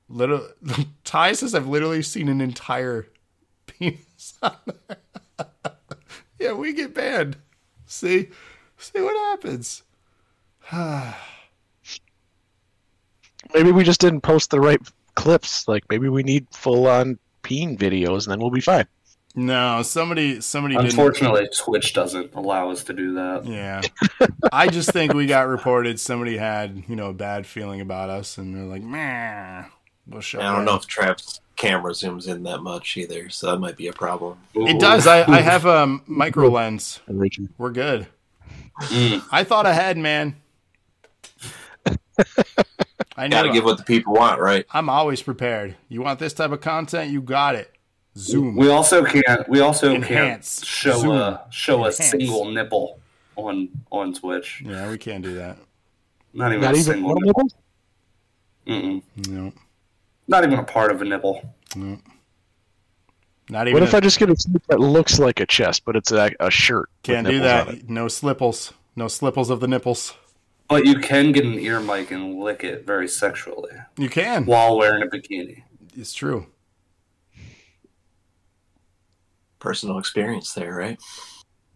Little 0.10 0.48
Ty 1.04 1.34
says 1.34 1.54
I've 1.54 1.68
literally 1.68 2.02
seen 2.02 2.30
an 2.30 2.42
entire 2.42 3.08
penis 3.68 4.38
on 4.42 4.56
there. 4.66 4.98
yeah, 6.40 6.54
we 6.54 6.74
get 6.74 6.94
banned. 6.94 7.38
See? 7.86 8.30
See 8.78 9.02
what 9.02 9.16
happens. 9.30 9.84
Maybe 13.54 13.72
we 13.72 13.84
just 13.84 14.02
didn't 14.02 14.22
post 14.22 14.52
the 14.52 14.60
right 14.60 14.82
clips. 15.18 15.68
Like 15.68 15.84
maybe 15.90 16.08
we 16.08 16.24
need 16.24 16.48
full 16.52 16.88
on 16.88 17.20
peen 17.42 17.78
videos, 17.78 18.26
and 18.26 18.32
then 18.32 18.40
we'll 18.40 18.52
be 18.52 18.62
fine. 18.62 18.88
No, 19.36 19.84
somebody 19.84 20.40
somebody 20.42 20.76
didn't 20.76 20.92
Unfortunately, 20.92 21.48
Twitch 21.56 21.94
doesn't 21.94 22.34
allow 22.34 22.72
us 22.72 22.84
to 22.86 22.94
do 22.94 23.14
that. 23.16 23.46
Yeah. 23.46 23.82
I 24.52 24.68
just 24.68 24.92
think 24.92 25.14
we 25.14 25.28
got 25.28 25.48
reported 25.48 26.00
somebody 26.00 26.38
had, 26.38 26.84
you 26.88 26.96
know, 26.96 27.10
a 27.10 27.14
bad 27.14 27.46
feeling 27.46 27.82
about 27.82 28.10
us 28.10 28.40
and 28.40 28.56
they're 28.56 28.64
like, 28.64 28.82
meh, 28.82 29.66
we'll 30.08 30.22
show 30.22 30.40
I 30.40 30.52
don't 30.54 30.62
you." 30.62 30.66
know 30.66 30.76
if 30.76 30.88
Trav's 30.88 31.42
camera 31.56 31.92
zooms 31.92 32.28
in 32.28 32.42
that 32.44 32.62
much 32.62 32.98
either, 32.98 33.30
so 33.30 33.52
that 33.52 33.60
might 33.60 33.78
be 33.78 33.88
a 33.88 33.94
problem. 33.94 34.40
It 34.56 34.80
does. 34.80 35.06
I, 35.06 35.22
I 35.32 35.42
have 35.42 35.66
a 35.66 36.00
micro 36.08 36.48
lens. 36.48 37.00
We're 37.08 37.72
good. 37.72 38.08
Mm. 38.82 39.24
I 39.32 39.44
thought 39.44 39.68
ahead, 39.68 40.00
man. 40.00 40.36
I 43.20 43.28
Got 43.28 43.44
to 43.44 43.52
give 43.52 43.64
what 43.64 43.78
the 43.80 43.84
people 43.84 44.14
want, 44.14 44.40
right? 44.40 44.66
I'm 44.72 44.90
always 44.90 45.22
prepared. 45.24 45.76
You 45.90 46.02
want 46.04 46.20
this 46.20 46.34
type 46.34 46.52
of 46.52 46.62
content? 46.62 47.12
You 47.12 47.22
got 47.22 47.56
it. 47.56 47.72
Zoom. 48.16 48.56
We 48.56 48.70
also 48.70 49.04
can't. 49.04 49.48
We 49.50 49.60
also 49.60 49.94
Enhance. 49.94 50.60
can't 50.60 50.68
show 50.68 51.00
Zoom. 51.00 51.12
a 51.12 51.46
show 51.50 51.86
a 51.86 51.92
single 51.92 52.46
nipple 52.52 53.00
on 53.36 53.70
on 53.92 54.14
Twitch. 54.14 54.62
Yeah, 54.66 54.90
we 54.90 54.98
can't 54.98 55.24
do 55.24 55.36
that. 55.36 55.58
Not 56.34 56.52
even 56.52 56.62
Not 56.62 56.74
a 56.76 56.78
even 56.78 56.94
single 56.94 57.10
one 57.16 57.24
nipple. 57.24 57.50
Mm-mm. 58.68 59.28
No. 59.30 59.54
Not 60.28 60.44
even 60.44 60.60
a 60.60 60.64
part 60.64 60.92
of 60.92 61.02
a 61.02 61.06
nipple. 61.06 61.42
No. 61.76 61.98
Not 63.50 63.68
even. 63.68 63.74
What 63.80 63.84
if 63.84 63.94
a- 63.94 63.98
I 63.98 64.00
just 64.00 64.20
get 64.20 64.30
a 64.30 64.36
suit 64.36 64.62
that 64.70 64.80
looks 64.80 65.20
like 65.20 65.40
a 65.40 65.46
chest, 65.46 65.86
but 65.86 65.96
it's 65.96 66.12
a, 66.12 66.32
a 66.40 66.52
shirt? 66.52 66.90
can't 67.04 67.26
do 67.28 67.40
that. 67.40 67.90
No 67.90 68.08
slipples. 68.08 68.74
No 68.96 69.08
slipples 69.08 69.50
of 69.50 69.60
the 69.60 69.68
nipples. 69.68 70.16
But 70.70 70.86
you 70.86 71.00
can 71.00 71.32
get 71.32 71.46
an 71.46 71.54
ear 71.60 71.80
mic 71.80 72.12
and 72.12 72.40
lick 72.40 72.64
it 72.64 72.86
very 72.86 73.08
sexually 73.08 73.72
You 73.98 74.10
can. 74.10 74.46
while 74.46 74.78
wearing 74.78 75.02
a 75.02 75.08
bikini. 75.08 75.64
It's 75.96 76.14
true. 76.14 76.48
Personal 79.60 79.98
experience 79.98 80.54
there, 80.54 80.76
right? 80.76 81.00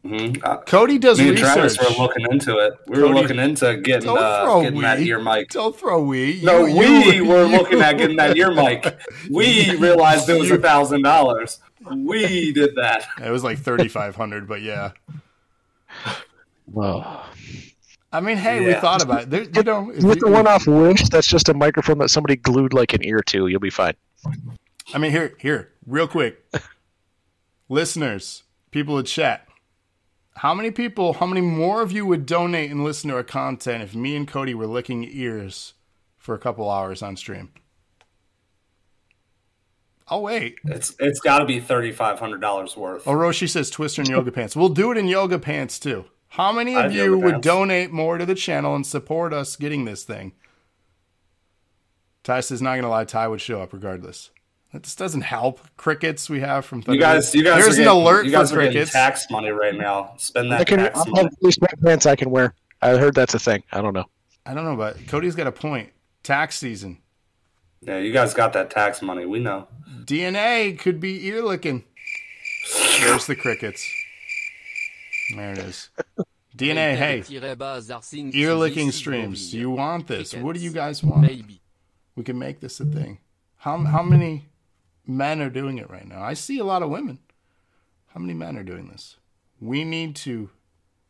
hmm 0.04 0.34
Uh, 0.44 0.58
Cody 0.62 0.98
does 0.98 1.20
me 1.20 1.30
and 1.30 1.38
research. 1.40 1.76
Travis 1.76 1.80
were 1.80 2.04
looking 2.04 2.26
into 2.32 2.58
it. 2.58 2.74
We 2.88 3.02
were 3.02 3.10
looking 3.10 3.38
into 3.40 3.78
getting 3.78 4.10
uh, 4.10 4.62
getting 4.62 4.82
that 4.82 5.00
ear 5.00 5.20
mic. 5.20 5.50
Don't 5.50 5.76
throw 5.78 6.02
we. 6.04 6.42
No, 6.44 6.66
You- 6.66 6.78
we 6.78 6.86
you- 7.16 7.26
were 7.26 7.46
you- 7.46 7.58
looking 7.58 7.82
at 7.82 7.98
getting 7.98 8.18
that 8.18 8.36
ear 8.38 8.52
mic. 8.52 9.00
We 9.30 9.76
realized 9.78 10.28
it 10.30 10.40
was 10.40 10.52
a 10.52 10.58
thousand 10.58 11.04
dollars. 11.04 11.60
We 11.90 12.52
did 12.52 12.76
that. 12.76 13.08
It 13.24 13.30
was 13.32 13.44
like 13.44 13.60
thirty 13.60 13.88
five 13.88 14.16
hundred, 14.16 14.48
but 14.48 14.62
yeah. 14.62 14.92
Oh. 16.76 17.30
I 18.14 18.20
mean, 18.20 18.38
hey, 18.38 18.66
we 18.66 18.74
thought 18.74 19.02
about 19.02 19.24
it. 19.24 19.30
There, 19.30 19.44
you 19.44 19.64
know, 19.64 19.84
With 19.84 20.04
you- 20.04 20.16
the 20.16 20.30
one 20.30 20.46
off 20.48 20.68
Wish, 20.68 21.08
that's 21.10 21.28
just 21.28 21.48
a 21.50 21.54
microphone 21.54 21.98
that 22.00 22.10
somebody 22.10 22.36
glued 22.36 22.74
like 22.74 22.94
an 22.94 23.04
ear 23.06 23.22
to. 23.28 23.48
You'll 23.48 23.60
be 23.62 23.70
fine. 23.70 23.94
I 24.94 24.98
mean, 24.98 25.12
here, 25.12 25.34
here, 25.40 25.72
real 25.88 26.08
quick, 26.08 26.44
listeners, 27.70 28.44
people 28.72 28.98
in 29.00 29.06
chat. 29.06 29.48
How 30.36 30.54
many 30.54 30.72
people? 30.72 31.14
How 31.14 31.26
many 31.26 31.42
more 31.42 31.82
of 31.82 31.92
you 31.92 32.06
would 32.06 32.26
donate 32.26 32.72
and 32.72 32.84
listen 32.84 33.10
to 33.10 33.16
our 33.16 33.24
content 33.24 33.84
if 33.84 33.96
me 33.96 34.16
and 34.16 34.28
Cody 34.28 34.54
were 34.54 34.68
licking 34.68 35.04
ears 35.10 35.74
for 36.18 36.34
a 36.36 36.40
couple 36.40 36.70
hours 36.70 37.02
on 37.02 37.16
stream? 37.16 37.52
I'll 40.08 40.22
wait. 40.24 40.58
It's 40.66 40.96
it's 41.00 41.20
got 41.20 41.40
to 41.40 41.46
be 41.46 41.60
thirty 41.60 41.92
five 41.92 42.20
hundred 42.20 42.42
dollars 42.42 42.76
worth. 42.76 43.06
Orochi 43.06 43.48
says 43.50 43.70
Twister 43.70 44.02
and 44.02 44.10
yoga 44.10 44.32
pants. 44.32 44.56
We'll 44.56 44.70
do 44.70 44.92
it 44.92 44.98
in 44.98 45.08
yoga 45.08 45.40
pants 45.40 45.80
too. 45.80 46.06
How 46.32 46.52
many 46.54 46.76
of 46.76 46.94
you 46.94 47.18
would 47.18 47.32
pants. 47.34 47.46
donate 47.48 47.92
more 47.92 48.18
to 48.18 48.26
the 48.26 48.36
channel 48.36 48.74
and 48.76 48.86
support 48.88 49.34
us 49.34 49.56
getting 49.56 49.86
this 49.86 50.04
thing? 50.04 50.32
Ty 52.24 52.40
says 52.42 52.62
not 52.62 52.76
gonna 52.76 52.90
lie, 52.90 53.04
Ty 53.06 53.28
would 53.28 53.42
show 53.42 53.62
up 53.62 53.74
regardless. 53.74 54.32
That 54.72 54.84
just 54.84 54.98
doesn't 54.98 55.22
help. 55.22 55.60
Crickets 55.76 56.30
we 56.30 56.40
have 56.40 56.66
from 56.66 56.84
You 56.88 56.98
guys, 56.98 57.36
you 57.36 57.44
guys, 57.44 57.66
There's 57.66 57.78
are 57.78 57.82
an 57.82 57.86
getting, 57.88 58.02
alert 58.02 58.26
you 58.26 58.32
guys 58.32 58.52
for 58.52 58.60
are 58.60 58.62
getting 58.62 58.74
crickets. 58.78 58.94
tax 58.94 59.26
money 59.30 59.50
right 59.50 59.76
now. 59.76 60.14
Spend 60.18 60.54
I 60.54 60.60
that 60.60 60.68
can. 60.68 60.78
tax 60.80 61.00
I 61.00 61.10
money. 61.10 61.18
have 61.18 61.26
at 61.34 61.44
least 61.44 61.60
pants 61.84 62.06
I 62.06 62.16
can 62.16 62.30
wear. 62.32 62.54
I 62.82 62.92
heard 62.92 63.14
that's 63.14 63.34
a 63.34 63.40
thing. 63.40 63.64
I 63.74 63.82
don't 63.82 63.94
know. 63.94 64.06
I 64.46 64.54
don't 64.54 64.64
know, 64.64 64.78
but 64.78 65.06
Cody's 65.08 65.36
got 65.36 65.48
a 65.48 65.52
point. 65.52 65.90
Tax 66.24 66.58
season. 66.58 67.00
Yeah, 67.82 67.98
you 67.98 68.14
guys 68.14 68.34
got 68.34 68.54
that 68.54 68.70
tax 68.70 69.02
money. 69.02 69.26
We 69.26 69.40
know. 69.40 69.68
DNA 70.06 70.80
could 70.80 71.00
be 71.02 71.26
ear 71.28 71.44
licking. 71.44 71.84
There's 73.02 73.26
the 73.28 73.36
crickets. 73.36 73.86
There 75.36 75.52
it 75.52 75.58
is. 75.60 75.90
DNA, 76.58 76.96
hey, 76.96 77.24
ear 78.34 78.54
licking 78.54 78.92
streams. 78.92 79.52
Do 79.52 79.58
you 79.58 79.70
want 79.70 80.08
this? 80.08 80.34
What 80.34 80.56
do 80.56 80.62
you 80.62 80.72
guys 80.72 81.04
want? 81.04 81.22
Maybe. 81.22 81.62
We 82.16 82.24
can 82.24 82.38
make 82.38 82.60
this 82.60 82.80
a 82.80 82.86
thing. 82.86 83.20
How 83.58 83.78
how 83.78 84.04
many 84.04 84.50
men 85.08 85.42
are 85.42 85.50
doing 85.50 85.78
it 85.78 85.90
right 85.90 86.08
now? 86.08 86.22
I 86.22 86.34
see 86.34 86.60
a 86.60 86.66
lot 86.66 86.84
of 86.84 86.90
women. 86.90 87.20
How 88.14 88.20
many 88.20 88.34
men 88.34 88.58
are 88.58 88.64
doing 88.64 88.90
this? 88.90 89.16
We 89.62 89.86
need 89.86 90.16
to 90.18 90.50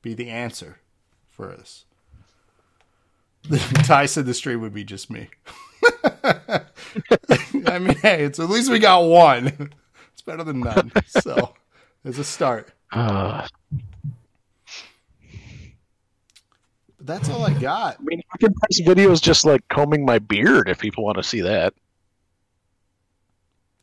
be 0.04 0.14
the 0.14 0.30
answer 0.30 0.78
for 1.28 1.48
this. 1.48 1.86
Ty 3.84 4.06
said 4.06 4.28
the 4.28 4.36
stream 4.36 4.62
would 4.62 4.74
be 4.74 4.84
just 4.84 5.10
me. 5.10 5.30
I 6.24 7.80
mean, 7.80 7.98
hey, 7.98 8.24
it's 8.26 8.40
at 8.40 8.50
least 8.50 8.70
we 8.70 8.78
got 8.78 9.04
one. 9.06 9.72
It's 10.14 10.22
better 10.22 10.44
than 10.44 10.60
none. 10.60 10.92
So 11.08 11.56
it's 12.06 12.20
a 12.20 12.24
start. 12.24 12.74
Uh, 12.92 13.48
But 16.88 16.91
that's 17.04 17.30
all 17.30 17.46
I 17.46 17.54
got. 17.54 17.98
I 18.00 18.04
mean, 18.04 18.22
I 18.34 18.38
can 18.38 18.54
post 18.54 18.84
videos 18.86 19.22
just 19.22 19.46
like 19.46 19.68
combing 19.70 20.06
my 20.06 20.20
beard 20.20 20.70
if 20.70 20.80
people 20.80 21.04
want 21.04 21.18
to 21.18 21.24
see 21.24 21.42
that. 21.42 21.74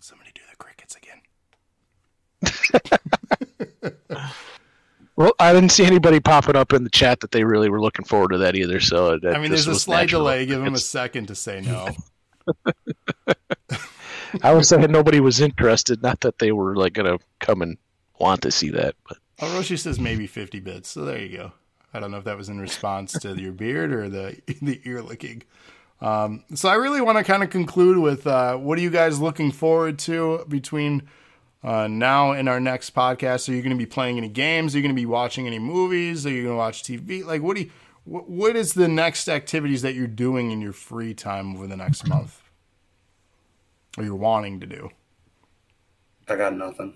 Somebody 0.00 0.30
do 0.34 0.40
the 0.50 0.56
crickets 0.56 0.96
again. 0.96 1.20
Well, 5.18 5.32
I 5.40 5.52
didn't 5.52 5.70
see 5.70 5.84
anybody 5.84 6.20
popping 6.20 6.54
up 6.54 6.72
in 6.72 6.84
the 6.84 6.90
chat 6.90 7.18
that 7.20 7.32
they 7.32 7.42
really 7.42 7.68
were 7.68 7.80
looking 7.80 8.04
forward 8.04 8.28
to 8.28 8.38
that 8.38 8.54
either. 8.54 8.78
So 8.78 9.18
that 9.18 9.34
I 9.34 9.40
mean, 9.40 9.50
there's 9.50 9.66
a 9.66 9.74
slight 9.74 10.02
natural. 10.02 10.22
delay. 10.22 10.46
Give 10.46 10.62
them 10.62 10.74
a 10.74 10.78
second 10.78 11.26
to 11.26 11.34
say 11.34 11.60
no. 11.60 11.88
I 14.44 14.52
was 14.52 14.68
saying 14.68 14.88
nobody 14.92 15.18
was 15.18 15.40
interested. 15.40 16.04
Not 16.04 16.20
that 16.20 16.38
they 16.38 16.52
were 16.52 16.76
like 16.76 16.92
gonna 16.92 17.18
come 17.40 17.62
and 17.62 17.76
want 18.20 18.42
to 18.42 18.52
see 18.52 18.70
that, 18.70 18.94
but 19.08 19.18
Orochi 19.40 19.76
says 19.76 19.98
maybe 19.98 20.28
50 20.28 20.60
bits. 20.60 20.90
So 20.90 21.04
there 21.04 21.18
you 21.18 21.36
go. 21.36 21.52
I 21.92 22.00
don't 22.00 22.10
know 22.10 22.18
if 22.18 22.24
that 22.24 22.36
was 22.36 22.48
in 22.48 22.60
response 22.60 23.12
to 23.20 23.34
your 23.34 23.52
beard 23.52 23.92
or 23.92 24.08
the 24.08 24.40
the 24.62 24.80
ear 24.84 25.02
licking. 25.02 25.42
Um, 26.00 26.44
so 26.54 26.68
I 26.68 26.74
really 26.74 27.00
want 27.00 27.18
to 27.18 27.24
kind 27.24 27.42
of 27.42 27.50
conclude 27.50 27.98
with 27.98 28.26
uh, 28.26 28.56
what 28.56 28.78
are 28.78 28.82
you 28.82 28.90
guys 28.90 29.20
looking 29.20 29.50
forward 29.50 29.98
to 30.00 30.44
between 30.48 31.08
uh, 31.64 31.88
now 31.88 32.32
and 32.32 32.48
our 32.48 32.60
next 32.60 32.94
podcast? 32.94 33.48
Are 33.48 33.52
you 33.52 33.62
going 33.62 33.76
to 33.76 33.78
be 33.78 33.86
playing 33.86 34.16
any 34.16 34.28
games? 34.28 34.74
Are 34.74 34.78
you 34.78 34.82
going 34.82 34.94
to 34.94 35.00
be 35.00 35.06
watching 35.06 35.46
any 35.46 35.58
movies? 35.58 36.24
Are 36.24 36.30
you 36.30 36.44
going 36.44 36.54
to 36.54 36.58
watch 36.58 36.82
TV? 36.82 37.24
Like, 37.24 37.42
what 37.42 37.56
do 37.56 37.62
you? 37.64 37.70
What, 38.04 38.28
what 38.28 38.56
is 38.56 38.72
the 38.72 38.88
next 38.88 39.28
activities 39.28 39.82
that 39.82 39.94
you're 39.94 40.06
doing 40.06 40.50
in 40.50 40.60
your 40.60 40.72
free 40.72 41.14
time 41.14 41.56
over 41.56 41.66
the 41.66 41.76
next 41.76 42.06
month, 42.08 42.42
or 43.98 44.04
you're 44.04 44.14
wanting 44.14 44.60
to 44.60 44.66
do? 44.66 44.90
I 46.28 46.36
got 46.36 46.54
nothing. 46.54 46.94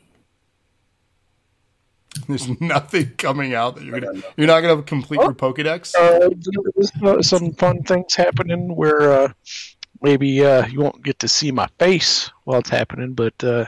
There's 2.29 2.61
nothing 2.61 3.11
coming 3.17 3.55
out 3.55 3.77
that 3.77 3.85
you're 3.85 4.01
gonna. 4.01 4.23
You're 4.37 4.47
not 4.47 4.61
gonna 4.61 4.83
complete 4.83 5.21
your 5.21 5.33
Pokedex. 5.35 5.95
uh, 5.95 7.07
uh, 7.07 7.23
some 7.23 7.53
fun 7.55 7.83
things 7.85 8.15
happening 8.15 8.75
where 8.77 9.13
uh, 9.13 9.33
maybe 10.03 10.45
uh, 10.45 10.67
you 10.67 10.81
won't 10.81 11.03
get 11.03 11.19
to 11.21 11.29
see 11.29 11.51
my 11.51 11.69
face 11.79 12.31
while 12.45 12.59
it's 12.59 12.69
happening, 12.71 13.15
but 13.15 13.43
uh, 13.43 13.65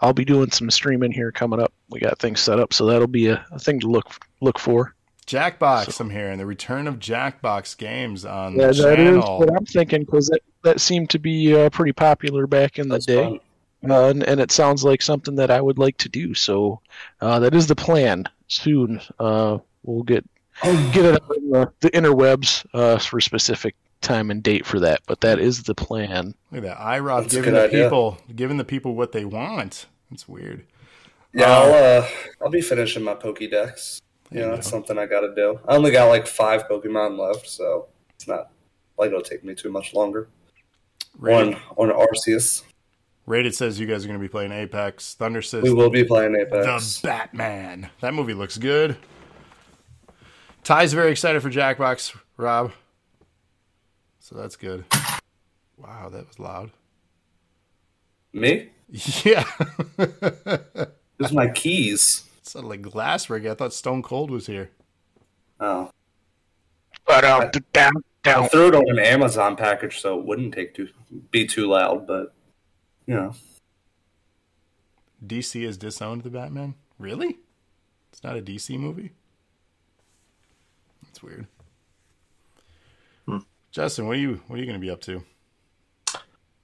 I'll 0.00 0.12
be 0.12 0.24
doing 0.24 0.50
some 0.50 0.70
streaming 0.70 1.10
here 1.12 1.32
coming 1.32 1.60
up. 1.60 1.72
We 1.90 1.98
got 2.00 2.18
things 2.18 2.40
set 2.40 2.60
up, 2.60 2.72
so 2.72 2.86
that'll 2.86 3.06
be 3.08 3.26
a, 3.28 3.44
a 3.50 3.58
thing 3.58 3.80
to 3.80 3.88
look 3.88 4.24
look 4.40 4.58
for. 4.58 4.94
Jackbox, 5.26 6.00
I'm 6.00 6.08
hearing 6.08 6.38
the 6.38 6.46
return 6.46 6.86
of 6.86 6.98
Jackbox 6.98 7.76
games 7.76 8.24
on 8.24 8.54
Yeah, 8.56 8.68
the 8.68 8.82
that 8.84 8.98
is 9.00 9.08
channel. 9.20 9.38
what 9.40 9.50
I'm 9.54 9.66
thinking 9.66 10.00
because 10.04 10.28
that, 10.28 10.40
that 10.62 10.80
seemed 10.80 11.10
to 11.10 11.18
be 11.18 11.54
uh, 11.54 11.68
pretty 11.68 11.92
popular 11.92 12.46
back 12.46 12.78
in 12.78 12.88
the 12.88 12.98
day. 12.98 13.24
fun. 13.24 13.40
Uh, 13.88 14.08
and, 14.08 14.22
and 14.24 14.40
it 14.40 14.50
sounds 14.50 14.84
like 14.84 15.02
something 15.02 15.34
that 15.36 15.50
I 15.50 15.60
would 15.60 15.78
like 15.78 15.96
to 15.98 16.08
do. 16.08 16.34
So 16.34 16.80
uh, 17.20 17.38
that 17.40 17.54
is 17.54 17.66
the 17.66 17.76
plan. 17.76 18.24
soon. 18.48 19.00
Uh, 19.18 19.58
we'll 19.84 20.02
get 20.02 20.24
get 20.62 21.04
it 21.04 21.14
up 21.14 21.30
in 21.36 21.50
the, 21.50 21.72
the 21.80 21.90
interwebs 21.90 22.66
uh, 22.74 22.98
for 22.98 23.20
specific 23.20 23.74
time 24.00 24.30
and 24.30 24.42
date 24.42 24.66
for 24.66 24.80
that. 24.80 25.00
But 25.06 25.20
that 25.20 25.38
is 25.38 25.62
the 25.64 25.74
plan. 25.74 26.34
Look 26.50 26.64
at 26.64 26.68
that. 26.68 26.78
IROB 26.78 27.22
That's 27.22 27.34
giving 27.34 27.54
the 27.54 27.64
idea. 27.64 27.84
people 27.84 28.18
giving 28.34 28.56
the 28.56 28.64
people 28.64 28.94
what 28.94 29.12
they 29.12 29.24
want. 29.24 29.86
That's 30.10 30.28
weird. 30.28 30.64
Yeah, 31.34 31.44
Uh, 31.44 31.54
I'll 31.60 31.74
uh, 32.02 32.08
I'll 32.42 32.50
be 32.50 32.60
finishing 32.62 33.02
my 33.04 33.14
Pokédex. 33.14 34.00
You 34.30 34.40
know, 34.40 34.50
that's 34.50 34.68
something 34.68 34.98
I 34.98 35.06
got 35.06 35.20
to 35.20 35.34
do. 35.34 35.58
I 35.66 35.74
only 35.76 35.90
got 35.90 36.08
like 36.08 36.26
five 36.26 36.68
Pokemon 36.68 37.18
left, 37.18 37.48
so 37.48 37.86
it's 38.14 38.26
not 38.28 38.50
like 38.98 39.08
it'll 39.08 39.22
take 39.22 39.42
me 39.44 39.54
too 39.54 39.70
much 39.70 39.94
longer. 39.94 40.28
Rated, 41.18 41.54
On 41.76 41.90
on 41.90 42.06
Arceus, 42.06 42.62
Rated 43.28 43.54
says 43.54 43.78
you 43.78 43.86
guys 43.86 44.04
are 44.04 44.08
going 44.08 44.18
to 44.18 44.24
be 44.24 44.28
playing 44.28 44.52
Apex. 44.52 45.12
Thunder 45.12 45.42
says 45.42 45.62
we 45.62 45.70
will 45.72 45.90
be 45.90 46.02
playing 46.02 46.34
Apex. 46.34 47.00
the 47.00 47.08
Batman. 47.08 47.90
That 48.00 48.14
movie 48.14 48.32
looks 48.32 48.56
good. 48.56 48.96
Ty's 50.64 50.94
very 50.94 51.10
excited 51.10 51.42
for 51.42 51.50
Jackbox, 51.50 52.16
Rob. 52.38 52.72
So 54.18 54.34
that's 54.34 54.56
good. 54.56 54.86
Wow, 55.76 56.08
that 56.08 56.26
was 56.26 56.38
loud. 56.38 56.70
Me? 58.32 58.70
Yeah. 59.24 59.44
This 59.98 61.28
is 61.30 61.32
my 61.32 61.48
keys. 61.48 62.24
sounded 62.42 62.68
like 62.68 62.80
glass 62.80 63.28
rig. 63.28 63.44
I 63.44 63.52
thought 63.52 63.74
Stone 63.74 64.02
Cold 64.02 64.30
was 64.30 64.46
here. 64.46 64.70
Oh, 65.60 65.90
But 67.06 67.24
uh, 67.24 67.50
down, 67.74 67.92
I 68.24 68.48
threw 68.48 68.68
it 68.68 68.74
on 68.74 68.88
an 68.88 68.98
Amazon 68.98 69.54
package 69.56 70.00
so 70.00 70.18
it 70.18 70.24
wouldn't 70.24 70.54
take 70.54 70.74
too 70.74 70.88
be 71.30 71.46
too 71.46 71.68
loud, 71.68 72.06
but 72.06 72.32
you 73.08 73.14
know, 73.14 73.34
DC 75.26 75.64
has 75.66 75.76
disowned 75.76 76.22
the 76.22 76.30
Batman? 76.30 76.74
Really? 76.98 77.38
It's 78.12 78.22
not 78.22 78.36
a 78.36 78.42
DC 78.42 78.78
movie? 78.78 79.12
That's 81.02 81.22
weird. 81.22 81.46
Justin, 83.70 84.06
what 84.06 84.16
are 84.16 84.20
you 84.20 84.40
what 84.46 84.56
are 84.56 84.60
you 84.60 84.66
going 84.66 84.80
to 84.80 84.84
be 84.84 84.90
up 84.90 85.00
to? 85.02 85.22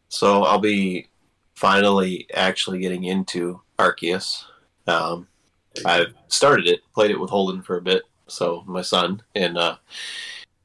So 0.08 0.44
I'll 0.44 0.58
be 0.58 1.08
finally 1.54 2.26
actually 2.34 2.78
getting 2.78 3.04
into 3.04 3.60
Arceus. 3.78 4.44
Um, 4.86 5.28
I've 5.84 6.14
started 6.28 6.66
it, 6.66 6.80
played 6.94 7.10
it 7.10 7.20
with 7.20 7.30
Holden 7.30 7.62
for 7.62 7.76
a 7.76 7.82
bit, 7.82 8.02
so 8.26 8.64
my 8.66 8.82
son, 8.82 9.22
and 9.34 9.58
uh, 9.58 9.76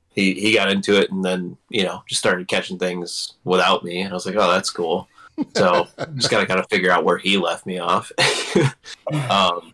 he 0.09 0.33
he 0.33 0.53
got 0.53 0.71
into 0.71 0.99
it, 0.99 1.11
and 1.11 1.23
then 1.23 1.57
you 1.69 1.83
know 1.83 2.03
just 2.07 2.19
started 2.19 2.47
catching 2.47 2.79
things 2.79 3.33
without 3.43 3.83
me, 3.83 4.01
and 4.01 4.11
I 4.11 4.13
was 4.13 4.25
like, 4.25 4.35
oh, 4.35 4.51
that's 4.51 4.71
cool. 4.71 5.07
So 5.55 5.87
just 6.15 6.29
gotta 6.29 6.45
kind 6.45 6.59
of 6.59 6.67
figure 6.69 6.91
out 6.91 7.03
where 7.03 7.17
he 7.17 7.37
left 7.37 7.65
me 7.65 7.79
off. 7.79 8.11
um, 9.29 9.73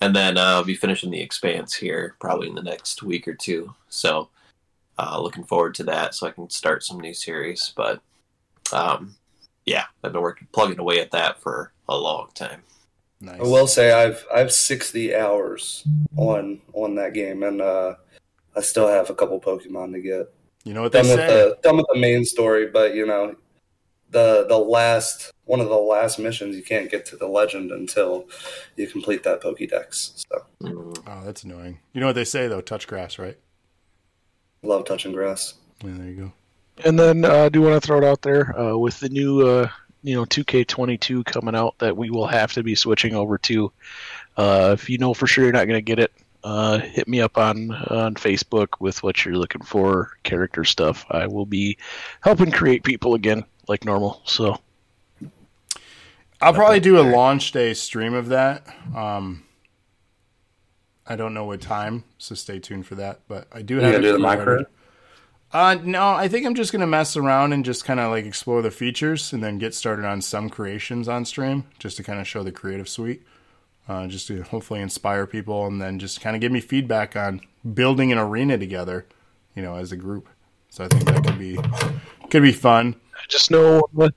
and 0.00 0.14
then 0.14 0.36
uh, 0.36 0.42
I'll 0.42 0.64
be 0.64 0.74
finishing 0.74 1.10
the 1.10 1.20
Expanse 1.20 1.74
here 1.74 2.14
probably 2.20 2.48
in 2.48 2.54
the 2.54 2.62
next 2.62 3.02
week 3.02 3.26
or 3.26 3.34
two. 3.34 3.74
So 3.88 4.28
uh, 4.98 5.20
looking 5.20 5.44
forward 5.44 5.74
to 5.76 5.84
that, 5.84 6.14
so 6.14 6.26
I 6.26 6.30
can 6.30 6.48
start 6.50 6.84
some 6.84 7.00
new 7.00 7.14
series. 7.14 7.72
But 7.76 8.00
um, 8.72 9.14
yeah, 9.64 9.84
I've 10.02 10.12
been 10.12 10.22
working 10.22 10.48
plugging 10.52 10.78
away 10.78 11.00
at 11.00 11.10
that 11.12 11.40
for 11.40 11.72
a 11.88 11.96
long 11.96 12.28
time. 12.34 12.62
Nice. 13.20 13.40
I 13.40 13.44
will 13.44 13.66
say 13.66 13.92
I've 13.92 14.24
I've 14.34 14.52
sixty 14.52 15.14
hours 15.14 15.84
on 16.16 16.60
on 16.74 16.94
that 16.96 17.14
game, 17.14 17.42
and 17.42 17.62
uh, 17.62 17.94
I 18.54 18.60
still 18.60 18.88
have 18.88 19.08
a 19.10 19.14
couple 19.14 19.40
Pokemon 19.40 19.92
to 19.92 20.00
get. 20.00 20.32
you 20.64 20.74
know 20.74 20.82
what 20.82 20.92
they 20.92 21.00
Done 21.02 21.08
with 21.10 21.18
say? 21.20 21.26
the 21.26 21.58
done 21.62 21.76
with 21.78 21.86
the 21.92 21.98
main 21.98 22.24
story, 22.26 22.66
but 22.66 22.94
you 22.94 23.06
know, 23.06 23.34
the 24.10 24.46
the 24.48 24.58
last 24.58 25.32
one 25.44 25.60
of 25.60 25.68
the 25.68 25.76
last 25.76 26.18
missions 26.18 26.56
you 26.56 26.62
can't 26.62 26.90
get 26.90 27.06
to 27.06 27.16
the 27.16 27.26
legend 27.26 27.70
until 27.70 28.28
you 28.76 28.86
complete 28.86 29.22
that 29.24 29.40
Pokédex. 29.42 30.24
So. 30.30 30.92
Oh, 31.06 31.22
that's 31.24 31.44
annoying. 31.44 31.78
You 31.92 32.00
know 32.00 32.08
what 32.08 32.14
they 32.14 32.24
say 32.24 32.48
though? 32.48 32.60
Touch 32.60 32.86
grass, 32.86 33.18
right? 33.18 33.38
love 34.66 34.84
touching 34.84 35.12
grass. 35.12 35.54
Yeah, 35.84 35.92
there 35.94 36.08
you 36.08 36.14
go. 36.16 36.32
And 36.84 36.98
then 36.98 37.24
uh, 37.24 37.44
I 37.44 37.48
do 37.48 37.62
want 37.62 37.80
to 37.80 37.86
throw 37.86 37.98
it 37.98 38.04
out 38.04 38.22
there 38.22 38.58
uh, 38.58 38.76
with 38.76 39.00
the 39.00 39.08
new, 39.08 39.46
uh, 39.46 39.68
you 40.02 40.14
know, 40.14 40.24
2K22 40.24 41.24
coming 41.24 41.54
out 41.54 41.78
that 41.78 41.96
we 41.96 42.10
will 42.10 42.26
have 42.26 42.52
to 42.54 42.62
be 42.62 42.74
switching 42.74 43.14
over 43.14 43.38
to. 43.38 43.72
Uh, 44.36 44.70
if 44.74 44.90
you 44.90 44.98
know 44.98 45.14
for 45.14 45.26
sure 45.26 45.44
you're 45.44 45.52
not 45.52 45.66
going 45.66 45.78
to 45.78 45.82
get 45.82 45.98
it, 45.98 46.12
uh, 46.44 46.78
hit 46.78 47.08
me 47.08 47.20
up 47.20 47.38
on 47.38 47.70
on 47.72 48.14
Facebook 48.14 48.80
with 48.80 49.02
what 49.02 49.24
you're 49.24 49.36
looking 49.36 49.62
for, 49.62 50.16
character 50.22 50.64
stuff. 50.64 51.04
I 51.10 51.26
will 51.26 51.46
be 51.46 51.78
helping 52.20 52.50
create 52.50 52.84
people 52.84 53.14
again 53.14 53.44
like 53.68 53.84
normal. 53.84 54.22
So 54.24 54.58
I'll 56.40 56.54
probably 56.54 56.80
do 56.80 56.98
a 56.98 57.02
launch 57.02 57.52
day 57.52 57.74
stream 57.74 58.14
of 58.14 58.28
that. 58.28 58.66
Um, 58.94 59.44
I 61.06 61.16
don't 61.16 61.34
know 61.34 61.44
what 61.44 61.60
time, 61.60 62.04
so 62.18 62.34
stay 62.34 62.58
tuned 62.58 62.86
for 62.86 62.96
that. 62.96 63.20
But 63.28 63.48
I 63.52 63.62
do 63.62 63.76
have 63.76 63.92
gonna 63.92 64.02
do 64.02 64.12
the 64.12 64.18
pre-ordered. 64.18 64.38
micro? 64.38 64.66
Uh, 65.52 65.78
no, 65.82 66.10
I 66.10 66.28
think 66.28 66.44
I'm 66.44 66.54
just 66.54 66.72
gonna 66.72 66.86
mess 66.86 67.16
around 67.16 67.52
and 67.52 67.64
just 67.64 67.84
kind 67.84 68.00
of 68.00 68.10
like 68.10 68.26
explore 68.26 68.62
the 68.62 68.70
features 68.70 69.32
and 69.32 69.42
then 69.42 69.58
get 69.58 69.74
started 69.74 70.04
on 70.04 70.20
some 70.20 70.50
creations 70.50 71.08
on 71.08 71.24
stream, 71.24 71.64
just 71.78 71.96
to 71.96 72.02
kind 72.02 72.20
of 72.20 72.26
show 72.26 72.42
the 72.42 72.52
creative 72.52 72.88
suite, 72.88 73.22
uh, 73.88 74.06
just 74.06 74.26
to 74.28 74.42
hopefully 74.42 74.80
inspire 74.80 75.26
people 75.26 75.66
and 75.66 75.80
then 75.80 75.98
just 75.98 76.20
kind 76.20 76.34
of 76.34 76.40
give 76.40 76.52
me 76.52 76.60
feedback 76.60 77.16
on 77.16 77.40
building 77.74 78.12
an 78.12 78.18
arena 78.18 78.58
together, 78.58 79.06
you 79.54 79.62
know, 79.62 79.76
as 79.76 79.92
a 79.92 79.96
group. 79.96 80.28
So 80.68 80.84
I 80.84 80.88
think 80.88 81.04
that 81.06 81.24
could 81.24 81.38
be 81.38 81.58
could 82.30 82.42
be 82.42 82.52
fun. 82.52 82.96
I 83.14 83.24
just 83.28 83.50
know 83.50 83.82
uh, 83.98 84.10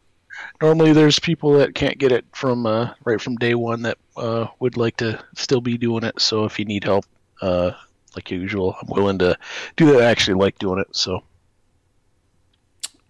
normally 0.61 0.93
there's 0.93 1.19
people 1.19 1.57
that 1.59 1.75
can't 1.75 1.97
get 1.97 2.11
it 2.11 2.25
from 2.33 2.65
uh, 2.65 2.93
right 3.05 3.21
from 3.21 3.35
day 3.35 3.55
one 3.55 3.83
that 3.83 3.97
uh, 4.17 4.47
would 4.59 4.77
like 4.77 4.97
to 4.97 5.23
still 5.35 5.61
be 5.61 5.77
doing 5.77 6.03
it. 6.03 6.19
So 6.19 6.45
if 6.45 6.59
you 6.59 6.65
need 6.65 6.83
help, 6.83 7.05
uh, 7.41 7.71
like 8.15 8.31
usual, 8.31 8.75
I'm 8.81 8.89
willing 8.89 9.19
to 9.19 9.37
do 9.77 9.93
that. 9.93 10.01
I 10.01 10.05
actually 10.05 10.39
like 10.39 10.57
doing 10.59 10.79
it. 10.79 10.95
So 10.95 11.23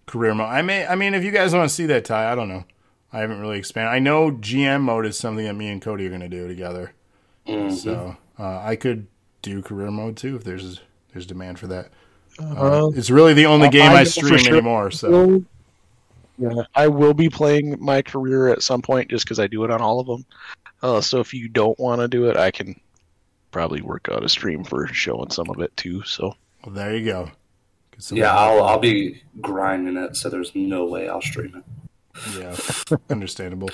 career 0.06 0.34
mode. 0.34 0.49
I 0.49 0.61
may. 0.61 0.86
I 0.86 0.95
mean, 0.95 1.14
if 1.14 1.23
you 1.23 1.31
guys 1.31 1.53
want 1.53 1.69
to 1.69 1.73
see 1.73 1.86
that, 1.88 2.06
Ty, 2.06 2.31
I 2.31 2.36
don't 2.36 2.49
know. 2.49 2.65
I 3.11 3.19
haven't 3.19 3.40
really 3.40 3.57
expanded. 3.57 3.94
I 3.94 3.99
know 3.99 4.31
GM 4.31 4.81
mode 4.81 5.06
is 5.06 5.18
something 5.18 5.45
that 5.45 5.53
me 5.56 5.68
and 5.69 5.81
Cody 5.81 6.06
are 6.06 6.10
going 6.10 6.22
to 6.22 6.30
do 6.30 6.48
together. 6.48 6.94
Mm-hmm. 7.48 7.76
So 7.76 8.18
uh, 8.38 8.60
I 8.60 8.76
could 8.76 9.07
do 9.41 9.61
career 9.61 9.90
mode 9.90 10.18
too 10.18 10.36
if 10.36 10.44
there's 10.44 10.81
there's 11.14 11.26
demand 11.26 11.60
for 11.60 11.68
that. 11.68 11.91
Uh, 12.40 12.86
Uh, 12.86 12.88
it's 12.95 13.10
really 13.10 13.34
the 13.34 13.45
only 13.48 13.68
I 13.68 13.72
game 13.72 13.91
know 13.91 13.98
I 13.98 14.03
stream 14.03 14.38
sure. 14.38 14.53
anymore. 14.53 14.91
So 14.91 15.44
yeah, 16.38 16.64
I 16.76 16.88
will 16.88 17.14
be 17.14 17.30
playing 17.30 17.77
my 17.80 18.02
career 18.02 18.48
at 18.48 18.64
some 18.64 18.81
point 18.81 19.10
just 19.10 19.26
because 19.26 19.40
I 19.40 19.48
do 19.48 19.64
it 19.64 19.72
on 19.72 19.81
all 19.81 19.99
of 19.99 20.07
them. 20.07 20.26
Uh, 20.81 21.02
so 21.02 21.19
if 21.19 21.34
you 21.34 21.49
don't 21.49 21.77
want 21.80 21.99
to 22.02 22.07
do 22.07 22.30
it, 22.30 22.38
I 22.38 22.52
can 22.52 22.80
probably 23.52 23.81
work 23.81 24.07
out 24.11 24.23
a 24.23 24.30
stream 24.30 24.64
for 24.64 24.88
showing 24.88 25.31
some 25.31 25.49
of 25.49 25.60
it 25.60 25.76
too. 25.76 26.03
So 26.03 26.36
well, 26.64 26.76
there 26.76 26.95
you 26.95 27.06
go. 27.06 27.31
Yeah, 28.11 28.34
I'll 28.34 28.64
I'll 28.64 28.80
be 28.80 29.22
grinding 29.41 29.98
it, 29.98 30.15
so 30.15 30.30
there's 30.30 30.56
no 30.56 30.86
way 30.86 31.10
I'll 31.10 31.22
stream 31.22 31.56
it. 31.56 31.64
Yeah, 32.37 32.55
understandable. 33.09 33.69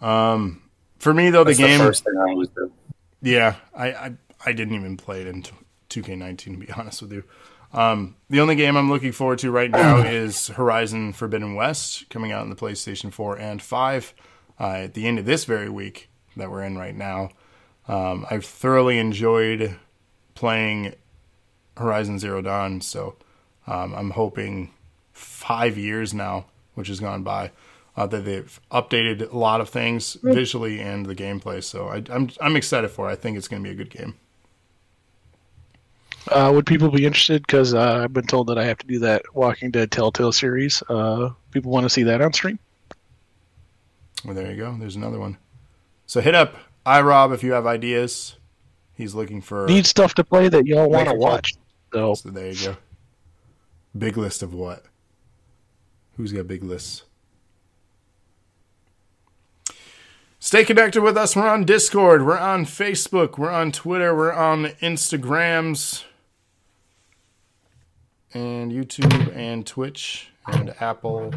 Um, 0.00 0.62
for 0.98 1.12
me 1.14 1.30
though, 1.30 1.44
the 1.44 1.50
That's 1.50 1.58
game. 1.58 1.78
the 1.78 1.84
first 1.84 2.04
thing 2.04 2.16
I. 2.16 2.66
Yeah, 3.20 3.56
I, 3.74 3.88
I 3.92 4.12
I 4.46 4.52
didn't 4.52 4.74
even 4.74 4.96
play 4.96 5.20
it 5.22 5.26
in 5.26 5.42
2K19 5.90 6.38
to 6.38 6.56
be 6.56 6.70
honest 6.76 7.02
with 7.02 7.12
you. 7.12 7.24
Um, 7.72 8.16
the 8.30 8.40
only 8.40 8.56
game 8.56 8.76
I'm 8.76 8.88
looking 8.88 9.12
forward 9.12 9.38
to 9.40 9.50
right 9.50 9.70
now 9.70 9.98
is 10.06 10.48
Horizon 10.48 11.12
Forbidden 11.12 11.54
West 11.54 12.08
coming 12.08 12.32
out 12.32 12.42
on 12.42 12.50
the 12.50 12.56
PlayStation 12.56 13.12
4 13.12 13.38
and 13.38 13.60
5 13.60 14.14
uh, 14.58 14.64
at 14.64 14.94
the 14.94 15.06
end 15.06 15.18
of 15.18 15.26
this 15.26 15.44
very 15.44 15.68
week 15.68 16.08
that 16.36 16.50
we're 16.50 16.62
in 16.62 16.78
right 16.78 16.94
now. 16.94 17.30
Um, 17.86 18.26
I've 18.30 18.44
thoroughly 18.44 18.98
enjoyed 18.98 19.76
playing 20.34 20.94
Horizon 21.76 22.18
Zero 22.18 22.40
Dawn, 22.42 22.80
so 22.80 23.16
um, 23.66 23.94
I'm 23.94 24.10
hoping 24.10 24.72
five 25.12 25.76
years 25.76 26.14
now, 26.14 26.46
which 26.78 26.88
has 26.88 27.00
gone 27.00 27.24
by, 27.24 27.50
uh, 27.96 28.06
that 28.06 28.24
they've 28.24 28.60
updated 28.70 29.32
a 29.32 29.36
lot 29.36 29.60
of 29.60 29.68
things 29.68 30.16
visually 30.22 30.80
and 30.80 31.04
the 31.04 31.14
gameplay. 31.14 31.62
So 31.62 31.88
I, 31.88 32.04
I'm 32.08 32.30
I'm 32.40 32.56
excited 32.56 32.90
for 32.90 33.08
it. 33.08 33.12
I 33.12 33.16
think 33.16 33.36
it's 33.36 33.48
going 33.48 33.62
to 33.62 33.68
be 33.68 33.72
a 33.72 33.76
good 33.76 33.90
game. 33.90 34.14
Uh, 36.28 36.52
would 36.54 36.66
people 36.66 36.90
be 36.90 37.04
interested? 37.04 37.42
Because 37.42 37.74
uh, 37.74 38.02
I've 38.04 38.12
been 38.12 38.26
told 38.26 38.46
that 38.48 38.58
I 38.58 38.64
have 38.64 38.78
to 38.78 38.86
do 38.86 38.98
that 39.00 39.22
Walking 39.34 39.70
Dead 39.70 39.90
Telltale 39.90 40.32
series. 40.32 40.82
Uh, 40.88 41.30
people 41.50 41.72
want 41.72 41.84
to 41.84 41.90
see 41.90 42.02
that 42.04 42.20
on 42.20 42.32
stream. 42.32 42.58
Well, 44.24 44.34
there 44.34 44.50
you 44.50 44.56
go. 44.56 44.76
There's 44.78 44.96
another 44.96 45.18
one. 45.18 45.38
So 46.06 46.20
hit 46.20 46.34
up 46.34 46.54
iRob 46.86 47.34
if 47.34 47.42
you 47.42 47.52
have 47.52 47.66
ideas. 47.66 48.36
He's 48.94 49.14
looking 49.14 49.40
for. 49.40 49.66
Need 49.66 49.86
stuff 49.86 50.14
to 50.14 50.24
play 50.24 50.48
that 50.48 50.66
y'all 50.66 50.90
want 50.90 51.08
to 51.08 51.14
watch. 51.14 51.54
So 51.92 52.14
So 52.14 52.30
there 52.30 52.50
you 52.50 52.66
go. 52.66 52.76
Big 53.96 54.16
list 54.16 54.42
of 54.42 54.52
what? 54.52 54.84
Who's 56.18 56.32
got 56.32 56.46
big 56.48 56.64
lists? 56.64 57.04
Stay 60.40 60.64
connected 60.64 61.00
with 61.00 61.16
us. 61.16 61.36
We're 61.36 61.48
on 61.48 61.64
Discord. 61.64 62.26
We're 62.26 62.36
on 62.38 62.64
Facebook. 62.66 63.38
We're 63.38 63.50
on 63.52 63.70
Twitter. 63.70 64.14
We're 64.16 64.32
on 64.32 64.64
Instagrams 64.82 66.02
and 68.34 68.72
YouTube 68.72 69.32
and 69.36 69.64
Twitch 69.64 70.30
and 70.48 70.74
Apple, 70.80 71.32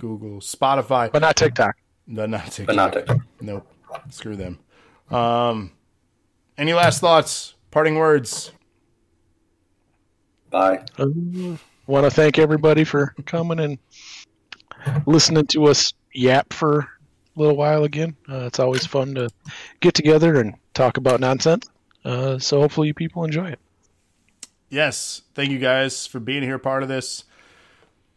Google, 0.00 0.40
Spotify. 0.40 1.12
but 1.12 1.20
not 1.20 1.36
TikTok. 1.36 1.76
No, 2.06 2.24
not 2.24 2.46
TikTok. 2.46 2.66
But 2.66 2.76
not 2.76 2.92
TikTok. 2.94 3.18
Nope. 3.42 3.70
Screw 4.08 4.36
them. 4.36 4.58
Um, 5.10 5.70
Any 6.56 6.72
last 6.72 7.00
thoughts? 7.00 7.54
Parting 7.70 7.96
words? 7.96 8.52
Bye. 10.48 10.82
Want 11.86 12.04
to 12.04 12.10
thank 12.10 12.38
everybody 12.38 12.84
for 12.84 13.14
coming 13.26 13.60
and 13.60 13.78
listening 15.06 15.46
to 15.48 15.66
us 15.66 15.92
yap 16.14 16.52
for 16.52 16.78
a 16.78 16.86
little 17.36 17.56
while 17.56 17.84
again. 17.84 18.16
Uh, 18.28 18.46
it's 18.46 18.58
always 18.58 18.86
fun 18.86 19.14
to 19.16 19.28
get 19.80 19.94
together 19.94 20.40
and 20.40 20.54
talk 20.72 20.96
about 20.96 21.20
nonsense. 21.20 21.68
Uh, 22.04 22.38
so 22.38 22.60
hopefully 22.60 22.88
you 22.88 22.94
people 22.94 23.24
enjoy 23.24 23.48
it. 23.48 23.58
Yes. 24.70 25.22
Thank 25.34 25.50
you 25.50 25.58
guys 25.58 26.06
for 26.06 26.20
being 26.20 26.42
here, 26.42 26.58
part 26.58 26.82
of 26.82 26.88
this. 26.88 27.24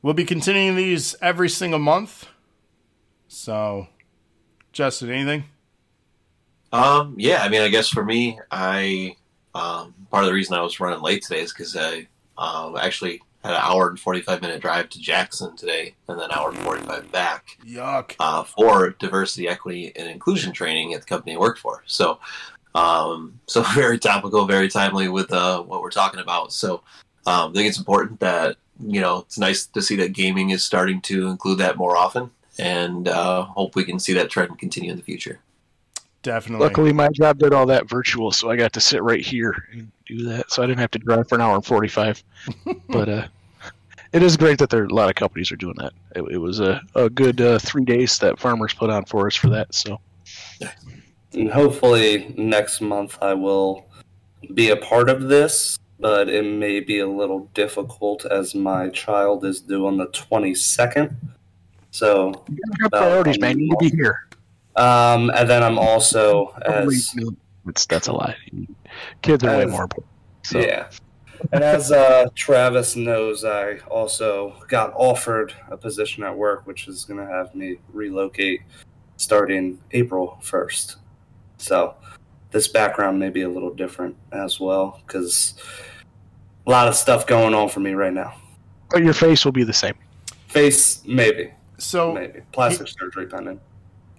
We'll 0.01 0.13
be 0.13 0.25
continuing 0.25 0.75
these 0.75 1.15
every 1.21 1.49
single 1.49 1.79
month. 1.79 2.27
So, 3.27 3.87
Justin, 4.71 5.11
anything? 5.11 5.43
Um, 6.71 7.15
yeah, 7.17 7.43
I 7.43 7.49
mean, 7.49 7.61
I 7.61 7.67
guess 7.67 7.89
for 7.89 8.03
me, 8.03 8.39
I 8.49 9.15
um, 9.53 9.93
part 10.09 10.23
of 10.23 10.27
the 10.27 10.33
reason 10.33 10.55
I 10.55 10.61
was 10.61 10.79
running 10.79 11.01
late 11.01 11.23
today 11.23 11.41
is 11.41 11.51
because 11.51 11.75
I 11.75 12.07
um, 12.37 12.77
actually 12.77 13.21
had 13.47 13.55
an 13.55 13.61
hour 13.63 13.89
and 13.89 13.99
forty 13.99 14.21
five 14.21 14.41
minute 14.41 14.61
drive 14.61 14.89
to 14.89 14.99
Jackson 14.99 15.55
today, 15.55 15.95
and 16.07 16.19
then 16.19 16.25
an 16.25 16.31
hour 16.37 16.49
and 16.49 16.57
forty 16.59 16.83
five 16.83 17.11
back 17.11 17.57
Yuck. 17.65 18.15
uh, 18.19 18.43
for 18.43 18.91
diversity, 18.99 19.47
equity, 19.47 19.91
and 19.95 20.09
inclusion 20.09 20.51
training 20.51 20.93
at 20.93 21.01
the 21.01 21.07
company 21.07 21.35
I 21.35 21.39
work 21.39 21.57
for. 21.57 21.83
So, 21.85 22.19
um, 22.75 23.39
so 23.47 23.61
very 23.73 23.97
topical, 23.97 24.45
very 24.45 24.69
timely 24.69 25.07
with 25.07 25.31
uh, 25.31 25.61
what 25.63 25.81
we're 25.81 25.91
talking 25.91 26.19
about. 26.19 26.51
So, 26.51 26.81
um, 27.25 27.51
I 27.51 27.53
think 27.53 27.69
it's 27.69 27.79
important 27.79 28.19
that 28.19 28.57
you 28.79 29.01
know 29.01 29.19
it's 29.19 29.37
nice 29.37 29.65
to 29.67 29.81
see 29.81 29.95
that 29.97 30.13
gaming 30.13 30.49
is 30.49 30.63
starting 30.63 31.01
to 31.01 31.27
include 31.27 31.59
that 31.59 31.77
more 31.77 31.95
often, 31.95 32.31
and 32.59 33.07
uh, 33.07 33.43
hope 33.43 33.75
we 33.75 33.85
can 33.85 33.99
see 33.99 34.13
that 34.13 34.29
trend 34.29 34.59
continue 34.59 34.91
in 34.91 34.97
the 34.97 35.03
future. 35.03 35.39
Definitely. 36.27 36.65
Luckily, 36.65 36.91
my 36.91 37.07
job 37.09 37.37
did 37.37 37.53
all 37.53 37.65
that 37.67 37.87
virtual, 37.87 38.31
so 38.31 38.49
I 38.49 38.57
got 38.57 38.73
to 38.73 38.81
sit 38.81 39.01
right 39.01 39.25
here 39.25 39.65
and 39.71 39.89
do 40.05 40.23
that. 40.25 40.51
So 40.51 40.61
I 40.61 40.65
didn't 40.65 40.79
have 40.79 40.91
to 40.91 40.99
drive 40.99 41.29
for 41.29 41.35
an 41.35 41.41
hour 41.41 41.55
and 41.55 41.65
45. 41.65 42.23
but 42.89 43.07
uh, 43.07 43.27
it 44.13 44.23
is 44.23 44.37
great 44.37 44.59
that 44.59 44.69
there 44.69 44.85
a 44.85 44.93
lot 44.93 45.09
of 45.09 45.15
companies 45.15 45.51
are 45.51 45.55
doing 45.57 45.75
that. 45.77 45.93
It, 46.15 46.23
it 46.33 46.37
was 46.37 46.59
a, 46.59 46.81
a 46.95 47.09
good 47.09 47.41
uh, 47.41 47.59
three 47.59 47.85
days 47.85 48.17
that 48.19 48.39
farmers 48.39 48.73
put 48.73 48.89
on 48.89 49.05
for 49.05 49.27
us 49.27 49.35
for 49.35 49.49
that. 49.49 49.73
So 49.73 49.99
And 51.33 51.51
hopefully 51.51 52.33
next 52.37 52.81
month 52.81 53.17
I 53.21 53.33
will 53.33 53.85
be 54.53 54.69
a 54.69 54.77
part 54.77 55.09
of 55.09 55.23
this, 55.27 55.77
but 55.99 56.29
it 56.29 56.43
may 56.43 56.79
be 56.79 56.99
a 56.99 57.07
little 57.07 57.49
difficult 57.53 58.25
as 58.25 58.55
my 58.55 58.89
child 58.89 59.43
is 59.45 59.61
due 59.61 59.87
on 59.87 59.97
the 59.97 60.07
22nd. 60.07 61.15
So, 61.91 62.45
you 62.49 62.57
got 62.79 62.91
priorities, 62.91 63.39
man. 63.39 63.57
You 63.57 63.65
need 63.65 63.71
to 63.71 63.77
be 63.77 63.89
here. 63.89 64.27
um, 64.75 65.31
and 65.31 65.49
then 65.49 65.63
I'm 65.63 65.79
also 65.79 66.53
as 66.63 67.15
It's, 67.67 67.85
that's 67.87 68.07
a 68.07 68.13
lie. 68.13 68.35
Kids 69.21 69.43
are 69.43 69.57
way 69.57 69.65
more 69.65 69.83
important. 69.83 70.13
So 70.43 70.59
yeah. 70.59 70.89
And 71.51 71.63
as 71.63 71.91
uh, 71.91 72.27
Travis 72.35 72.95
knows, 72.95 73.43
I 73.45 73.77
also 73.89 74.55
got 74.67 74.93
offered 74.95 75.53
a 75.69 75.77
position 75.77 76.23
at 76.23 76.35
work, 76.35 76.65
which 76.67 76.87
is 76.87 77.05
going 77.05 77.25
to 77.25 77.31
have 77.31 77.53
me 77.55 77.77
relocate 77.93 78.61
starting 79.17 79.79
April 79.91 80.39
1st. 80.43 80.95
So 81.57 81.95
this 82.51 82.67
background 82.67 83.19
may 83.19 83.29
be 83.29 83.41
a 83.41 83.49
little 83.49 83.73
different 83.73 84.15
as 84.31 84.59
well 84.59 85.01
because 85.05 85.55
a 86.65 86.69
lot 86.69 86.87
of 86.87 86.95
stuff 86.95 87.25
going 87.27 87.53
on 87.53 87.69
for 87.69 87.79
me 87.79 87.93
right 87.93 88.13
now. 88.13 88.33
but 88.89 89.03
your 89.03 89.13
face 89.13 89.43
will 89.45 89.51
be 89.51 89.63
the 89.63 89.73
same. 89.73 89.95
Face, 90.47 91.03
maybe, 91.05 91.51
So, 91.77 92.13
maybe 92.13 92.41
plastic 92.51 92.87
surgery 92.87 93.27
pending. 93.27 93.59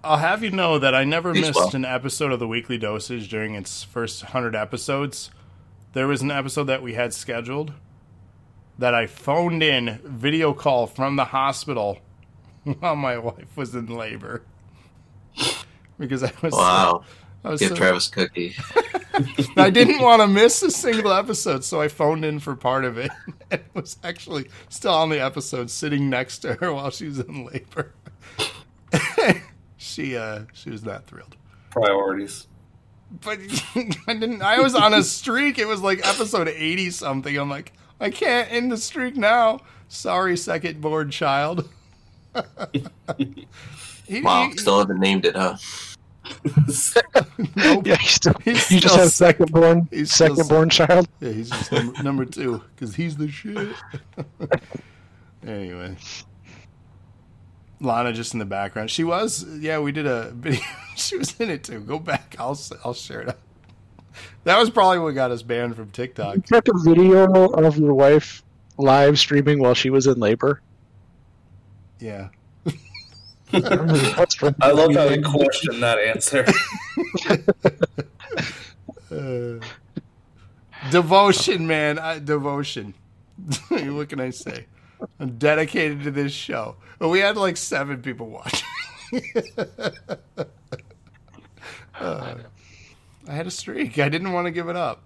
I'll 0.03 0.17
have 0.17 0.43
you 0.43 0.51
know 0.51 0.79
that 0.79 0.95
I 0.95 1.03
never 1.03 1.33
Please 1.33 1.47
missed 1.47 1.55
well. 1.55 1.75
an 1.75 1.85
episode 1.85 2.31
of 2.31 2.39
the 2.39 2.47
Weekly 2.47 2.77
Dosage 2.77 3.27
during 3.29 3.55
its 3.55 3.83
first 3.83 4.23
100 4.23 4.55
episodes. 4.55 5.29
There 5.93 6.07
was 6.07 6.21
an 6.21 6.31
episode 6.31 6.65
that 6.65 6.81
we 6.83 6.93
had 6.93 7.13
scheduled 7.13 7.73
that 8.77 8.93
I 8.93 9.07
phoned 9.07 9.63
in 9.63 9.99
video 10.03 10.53
call 10.53 10.87
from 10.87 11.15
the 11.15 11.25
hospital 11.25 11.99
while 12.79 12.95
my 12.95 13.17
wife 13.17 13.55
was 13.57 13.75
in 13.75 13.87
labor. 13.87 14.43
Because 15.97 16.23
I 16.23 16.31
was 16.41 16.53
Wow! 16.53 17.03
I 17.43 17.49
was 17.49 17.59
Give 17.59 17.69
so- 17.69 17.75
Travis 17.75 18.07
cookie. 18.07 18.55
I 19.57 19.69
didn't 19.69 19.99
want 20.01 20.21
to 20.21 20.27
miss 20.27 20.61
a 20.63 20.71
single 20.71 21.11
episode, 21.11 21.63
so 21.65 21.81
I 21.81 21.87
phoned 21.89 22.23
in 22.23 22.39
for 22.39 22.55
part 22.55 22.85
of 22.85 22.97
it. 22.97 23.11
And 23.51 23.63
was 23.73 23.97
actually 24.03 24.47
still 24.69 24.93
on 24.93 25.09
the 25.09 25.19
episode, 25.19 25.71
sitting 25.71 26.07
next 26.07 26.37
to 26.39 26.53
her 26.53 26.71
while 26.71 26.91
she 26.91 27.07
was 27.07 27.17
in 27.17 27.45
labor. 27.47 27.95
she 29.75 30.15
uh 30.15 30.41
she 30.53 30.69
was 30.69 30.83
not 30.85 31.07
thrilled. 31.07 31.35
Priorities. 31.71 32.45
But 33.21 33.39
I 34.07 34.13
didn't. 34.13 34.41
I 34.41 34.59
was 34.59 34.75
on 34.75 34.93
a 34.93 35.03
streak. 35.03 35.57
It 35.59 35.65
was 35.67 35.81
like 35.81 36.05
episode 36.07 36.47
eighty 36.47 36.89
something. 36.91 37.35
I'm 37.37 37.49
like, 37.49 37.73
I 37.99 38.09
can't 38.09 38.51
end 38.51 38.71
the 38.71 38.77
streak 38.77 39.15
now. 39.17 39.59
Sorry, 39.87 40.37
second 40.37 40.81
born 40.81 41.09
child. 41.11 41.69
He- 44.07 44.21
Wow! 44.21 44.49
he- 44.49 44.57
Still 44.57 44.79
haven't 44.79 44.99
named 44.99 45.25
it, 45.25 45.35
huh? 45.35 45.55
nope. 47.55 47.85
Yeah, 47.85 47.97
you, 47.99 48.07
still, 48.07 48.33
He's 48.43 48.71
you 48.71 48.79
just 48.79 48.93
still 48.93 48.97
have 49.03 49.11
second 49.11 49.51
born, 49.51 49.87
he's 49.91 50.11
still 50.13 50.35
second 50.35 50.49
born 50.49 50.69
child. 50.69 51.07
Yeah, 51.19 51.31
he's 51.31 51.49
just 51.49 51.71
number, 51.71 52.03
number 52.03 52.25
two 52.25 52.63
because 52.75 52.95
he's 52.95 53.17
the 53.17 53.29
shit. 53.29 53.69
anyway, 55.45 55.95
Lana 57.81 58.11
just 58.13 58.33
in 58.33 58.39
the 58.39 58.45
background. 58.45 58.91
She 58.91 59.03
was, 59.03 59.45
yeah. 59.59 59.79
We 59.79 59.91
did 59.91 60.05
a 60.05 60.31
video. 60.31 60.59
she 60.95 61.17
was 61.17 61.39
in 61.39 61.49
it 61.49 61.63
too. 61.63 61.79
Go 61.79 61.99
back. 61.99 62.35
I'll 62.39 62.51
s- 62.51 62.73
I'll 62.83 62.93
share 62.93 63.21
it. 63.21 63.37
That 64.45 64.57
was 64.57 64.69
probably 64.69 64.99
what 64.99 65.11
got 65.15 65.31
us 65.31 65.43
banned 65.43 65.75
from 65.75 65.91
TikTok. 65.91 66.35
You 66.35 66.41
took 66.41 66.67
a 66.67 66.77
video 66.83 67.51
of 67.51 67.77
your 67.77 67.93
wife 67.93 68.41
live 68.77 69.19
streaming 69.19 69.59
while 69.59 69.73
she 69.73 69.89
was 69.89 70.07
in 70.07 70.19
labor. 70.19 70.61
Yeah. 71.99 72.29
I 73.53 74.71
love 74.71 74.93
how 74.93 75.05
you 75.05 75.21
question 75.21 75.79
that 75.81 75.99
answer. 75.99 76.45
Uh, 79.11 79.59
devotion, 80.91 81.67
man. 81.67 81.99
I, 81.99 82.19
devotion. 82.19 82.93
what 83.69 84.09
can 84.09 84.19
I 84.19 84.29
say? 84.31 84.65
I'm 85.19 85.37
dedicated 85.37 86.03
to 86.03 86.11
this 86.11 86.31
show. 86.31 86.75
But 86.97 87.09
we 87.09 87.19
had 87.19 87.37
like 87.37 87.57
seven 87.57 88.01
people 88.01 88.29
watching. 88.29 88.67
Uh, 91.99 92.35
I 93.27 93.33
had 93.33 93.45
a 93.45 93.51
streak. 93.51 93.99
I 93.99 94.09
didn't 94.09 94.31
want 94.31 94.45
to 94.47 94.51
give 94.51 94.69
it 94.69 94.75
up. 94.75 95.03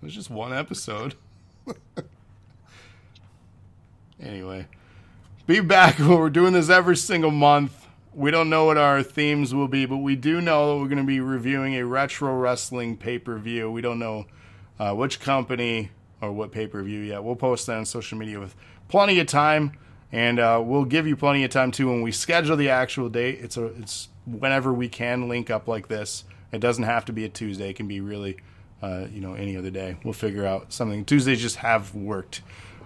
It 0.00 0.06
was 0.06 0.14
just 0.14 0.30
one 0.30 0.52
episode. 0.52 1.14
anyway, 4.20 4.66
be 5.46 5.60
back. 5.60 5.98
We're 6.00 6.30
doing 6.30 6.54
this 6.54 6.70
every 6.70 6.96
single 6.96 7.30
month. 7.30 7.86
We 8.14 8.30
don't 8.30 8.48
know 8.48 8.64
what 8.64 8.78
our 8.78 9.02
themes 9.02 9.54
will 9.54 9.68
be, 9.68 9.84
but 9.86 9.98
we 9.98 10.16
do 10.16 10.40
know 10.40 10.70
that 10.70 10.80
we're 10.80 10.88
going 10.88 10.98
to 10.98 11.04
be 11.04 11.20
reviewing 11.20 11.76
a 11.76 11.86
retro 11.86 12.34
wrestling 12.34 12.96
pay 12.96 13.18
per 13.20 13.38
view. 13.38 13.70
We 13.70 13.82
don't 13.82 14.00
know 14.00 14.26
uh, 14.80 14.94
which 14.94 15.20
company 15.20 15.90
or 16.20 16.32
what 16.32 16.50
pay 16.50 16.66
per 16.66 16.82
view 16.82 17.00
yet. 17.00 17.22
We'll 17.22 17.36
post 17.36 17.66
that 17.66 17.76
on 17.76 17.84
social 17.84 18.18
media 18.18 18.40
with 18.40 18.56
plenty 18.90 19.18
of 19.20 19.26
time, 19.26 19.72
and 20.12 20.38
uh, 20.38 20.60
we'll 20.62 20.84
give 20.84 21.06
you 21.06 21.16
plenty 21.16 21.44
of 21.44 21.50
time 21.50 21.70
too 21.70 21.88
when 21.88 22.02
we 22.02 22.12
schedule 22.12 22.56
the 22.56 22.68
actual 22.68 23.08
date. 23.08 23.38
It's 23.40 23.56
a 23.56 23.66
it's 23.66 24.08
whenever 24.26 24.72
we 24.72 24.88
can 24.88 25.28
link 25.28 25.48
up 25.48 25.66
like 25.66 25.88
this. 25.88 26.24
It 26.52 26.60
doesn't 26.60 26.84
have 26.84 27.04
to 27.06 27.12
be 27.12 27.24
a 27.24 27.28
Tuesday. 27.28 27.70
It 27.70 27.76
can 27.76 27.86
be 27.86 28.00
really, 28.00 28.36
uh, 28.82 29.06
you 29.12 29.20
know, 29.20 29.34
any 29.34 29.56
other 29.56 29.70
day. 29.70 29.96
We'll 30.04 30.12
figure 30.12 30.44
out 30.44 30.72
something. 30.72 31.04
Tuesdays 31.04 31.40
just 31.40 31.56
have 31.56 31.94
worked. 31.94 32.42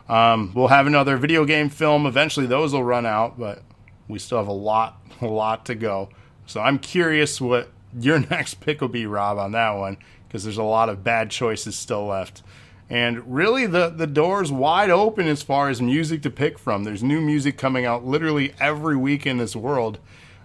Um, 0.07 0.53
we'll 0.55 0.69
have 0.69 0.87
another 0.87 1.17
video 1.17 1.47
game 1.47 1.71
film. 1.71 2.05
Eventually, 2.05 2.47
those 2.47 2.75
will 2.75 2.85
run 2.85 3.07
out, 3.07 3.39
but 3.39 3.63
we 4.07 4.19
still 4.19 4.37
have 4.37 4.49
a 4.49 4.53
lot, 4.53 5.01
a 5.23 5.27
lot 5.27 5.65
to 5.67 5.75
go. 5.75 6.11
So 6.47 6.61
I'm 6.61 6.79
curious 6.79 7.41
what 7.41 7.71
your 7.99 8.19
next 8.31 8.61
pick 8.61 8.83
will 8.83 8.89
be, 8.89 9.07
Rob, 9.07 9.39
on 9.39 9.53
that 9.53 9.71
one, 9.71 9.97
because 10.29 10.45
there's 10.45 10.59
a 10.59 10.63
lot 10.63 10.91
of 10.91 11.03
bad 11.03 11.31
choices 11.31 11.75
still 11.75 12.07
left. 12.07 12.43
And 12.91 13.35
really, 13.35 13.67
the 13.67 13.89
the 13.89 14.07
door's 14.07 14.53
wide 14.53 14.91
open 14.91 15.27
as 15.27 15.43
far 15.43 15.71
as 15.71 15.81
music 15.81 16.23
to 16.23 16.31
pick 16.31 16.59
from. 16.59 16.85
There's 16.85 17.03
new 17.03 17.21
music 17.21 17.57
coming 17.57 17.87
out 17.87 18.05
literally 18.05 18.55
every 18.61 18.97
week 18.97 19.27
in 19.27 19.39
this 19.39 19.57
world. 19.57 19.99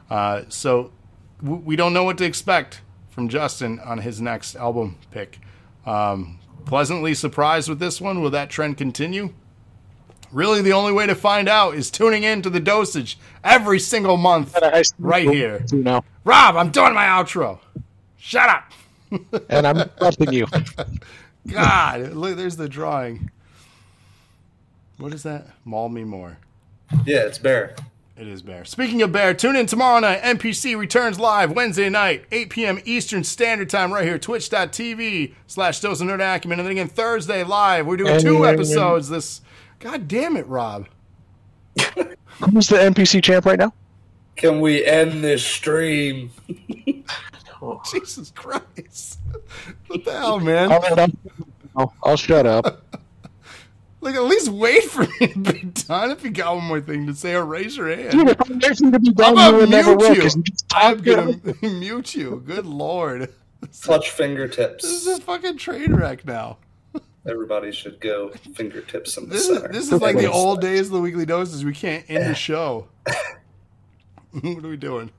Uh, 0.10 0.44
so 0.48 0.92
w- 1.44 1.62
we 1.64 1.76
don't 1.76 1.94
know 1.94 2.04
what 2.06 2.18
to 2.20 2.26
expect 2.26 2.82
from 3.10 3.28
Justin 3.28 3.80
on 3.80 4.00
his 4.00 4.22
next 4.22 4.56
album 4.56 4.98
pick. 5.12 5.40
Um, 5.86 6.40
pleasantly 6.66 7.14
surprised 7.14 7.68
with 7.68 7.80
this 7.80 8.00
one. 8.00 8.22
Will 8.22 8.30
that 8.32 8.50
trend 8.50 8.78
continue? 8.78 9.34
Really, 10.32 10.62
the 10.62 10.74
only 10.74 10.94
way 10.94 11.08
to 11.08 11.16
find 11.16 11.50
out 11.50 11.74
is 11.76 11.90
tuning 11.92 12.24
in 12.24 12.42
to 12.44 12.50
the 12.50 12.60
dosage 12.60 13.18
every 13.44 13.80
single 13.80 14.16
month 14.16 14.56
right 15.00 15.28
here. 15.30 15.66
You 15.72 15.84
know, 15.84 16.04
Rob, 16.24 16.56
I'm 16.56 16.70
doing 16.70 16.94
my 16.94 17.06
outro. 17.06 17.60
Shut 18.18 18.48
up. 18.48 18.72
and 19.50 19.66
I'm 19.68 19.90
trusting 19.98 20.32
you. 20.32 20.46
God, 21.48 22.12
look, 22.14 22.38
there's 22.38 22.58
the 22.58 22.70
drawing. 22.70 23.30
What 24.98 25.14
is 25.14 25.24
that? 25.24 25.48
Maul 25.66 25.90
me 25.90 26.04
more. 26.04 26.38
yeah, 27.06 27.20
it's 27.22 27.38
Bear. 27.38 27.76
It 28.18 28.28
is 28.28 28.42
Bear. 28.42 28.66
Speaking 28.66 29.02
of 29.02 29.14
Bear, 29.14 29.34
tune 29.34 29.56
in 29.56 29.66
tomorrow 29.66 30.00
night. 30.02 30.22
NPC 30.22 30.78
returns 30.78 31.18
live 31.20 31.52
Wednesday 31.52 31.88
night, 31.88 32.26
8 32.34 32.50
p.m. 32.50 32.80
Eastern 32.84 33.24
Standard 33.24 33.70
Time, 33.70 33.94
right 33.94 34.04
here, 34.04 34.20
twitch.tv 34.20 35.34
slash 35.48 35.80
Dose 35.80 36.02
of 36.02 36.08
Nerd 36.08 36.20
Acumen. 36.36 36.60
And 36.60 36.66
then 36.68 36.72
again, 36.74 36.90
Thursday 36.90 37.46
live. 37.46 37.86
We're 37.88 37.96
doing 37.98 38.20
two 38.20 38.44
And- 38.44 38.54
episodes 38.56 39.08
this. 39.08 39.40
God 39.80 40.10
damn 40.10 40.36
it, 40.36 40.46
Rob. 40.48 40.90
Who's 41.80 42.68
the 42.68 42.76
NPC 42.78 43.24
champ 43.24 43.46
right 43.46 43.58
now? 43.60 43.74
Can 44.36 44.60
we 44.60 44.86
end 44.86 45.24
this 45.24 45.46
stream? 45.46 46.32
Oh. 47.62 47.82
Jesus 47.92 48.32
Christ. 48.32 49.20
What 49.88 50.06
the 50.06 50.12
hell, 50.18 50.40
man? 50.40 50.72
I'll, 50.72 51.10
I'll, 51.76 51.94
I'll 52.04 52.18
shut 52.18 52.46
up. 52.46 52.84
Like, 54.02 54.16
at 54.16 54.24
least 54.24 54.48
wait 54.48 54.84
for 54.86 55.02
me 55.02 55.28
to 55.28 55.54
be 55.54 55.60
done 55.64 56.12
if 56.12 56.24
you 56.24 56.30
got 56.30 56.56
one 56.56 56.64
more 56.64 56.80
thing 56.80 57.06
to 57.08 57.14
say 57.14 57.36
or 57.36 57.44
raise 57.46 57.76
your 57.76 57.94
hand. 57.94 58.12
Dude, 58.12 58.30
if 58.30 58.50
I'm 58.50 58.58
waiting 58.58 58.94
to 58.94 59.00
be 59.00 59.10
I'm 59.10 59.14
done, 59.14 59.36
gonna 59.36 59.50
you 59.52 59.56
would 59.58 59.70
never 59.70 59.94
mute 59.98 60.00
will. 60.00 60.16
you 60.24 60.44
I'm 60.72 60.98
gonna 61.02 61.34
good. 61.34 61.62
mute 61.62 62.16
you. 62.16 62.42
Good 62.46 62.66
lord. 62.66 63.34
Clutch 63.82 64.10
fingertips. 64.12 64.84
This 64.86 65.06
is 65.06 65.18
a 65.18 65.22
fucking 65.22 65.58
train 65.58 65.94
wreck 65.94 66.26
now. 66.26 66.60
Everybody 67.28 67.74
should 67.74 68.00
go 68.00 68.30
fingertips 68.56 69.18
in 69.18 69.28
the 69.28 69.36
This 69.36 69.50
is, 69.50 69.62
this 69.64 69.92
is 69.92 70.02
like 70.02 70.16
the 70.16 70.32
old 70.32 70.62
days 70.62 70.86
of 70.88 70.94
the 70.94 71.02
weekly 71.02 71.26
doses. 71.26 71.66
We 71.66 71.74
can't 71.74 72.06
end 72.10 72.24
the 72.26 72.36
show. 72.36 72.88
what 74.32 74.64
are 74.64 74.70
we 74.70 74.78
doing? 74.78 75.12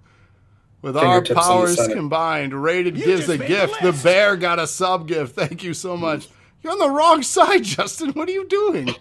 With 0.82 0.96
our 0.96 1.02
Fingertips 1.16 1.30
in 1.30 1.34
the 1.36 1.40
powers 1.42 1.88
combined, 1.88 2.54
Rated 2.54 2.94
gives 2.94 3.28
a 3.28 3.36
gift. 3.36 3.82
The 3.82 3.92
bear 4.02 4.36
got 4.36 4.58
a 4.58 4.66
sub 4.66 5.06
gift. 5.06 5.34
Thank 5.34 5.62
you 5.62 5.74
so 5.74 5.96
much. 5.96 6.28
You're 6.62 6.72
on 6.72 6.78
the 6.78 6.90
wrong 6.90 7.22
side, 7.22 7.64
Justin. 7.64 8.10
What 8.12 8.28
are 8.28 8.32
you 8.32 8.46
doing? 8.48 8.94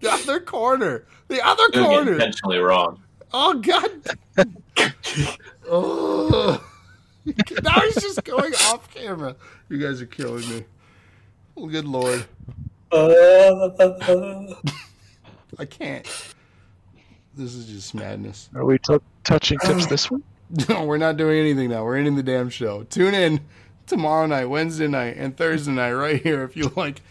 The 0.00 0.10
other 0.10 0.40
corner. 0.40 1.04
The 1.28 1.46
other 1.46 1.68
Doing 1.72 1.84
it 1.84 1.88
corner. 1.88 2.12
intentionally 2.14 2.58
wrong. 2.58 3.02
Oh 3.32 3.54
God! 3.54 3.90
oh. 5.70 6.64
now 7.62 7.80
he's 7.80 7.94
just 8.02 8.24
going 8.24 8.52
off 8.54 8.92
camera. 8.92 9.36
You 9.68 9.78
guys 9.78 10.00
are 10.00 10.06
killing 10.06 10.48
me. 10.48 10.64
Oh, 11.56 11.66
good 11.66 11.84
lord, 11.84 12.24
Uh, 12.90 13.68
I 15.58 15.64
can't. 15.66 16.06
This 17.36 17.54
is 17.54 17.66
just 17.66 17.94
madness. 17.94 18.48
Are 18.54 18.64
we 18.64 18.78
t- 18.78 18.96
touching 19.22 19.58
tips 19.60 19.86
this 19.86 20.10
week? 20.10 20.24
No, 20.68 20.84
we're 20.84 20.98
not 20.98 21.16
doing 21.16 21.38
anything 21.38 21.70
now. 21.70 21.84
We're 21.84 21.96
ending 21.96 22.16
the 22.16 22.22
damn 22.22 22.50
show. 22.50 22.82
Tune 22.84 23.14
in 23.14 23.40
tomorrow 23.86 24.26
night, 24.26 24.46
Wednesday 24.46 24.88
night, 24.88 25.16
and 25.16 25.36
Thursday 25.36 25.72
night 25.72 25.92
right 25.92 26.20
here 26.20 26.42
if 26.42 26.56
you 26.56 26.72
like 26.76 27.02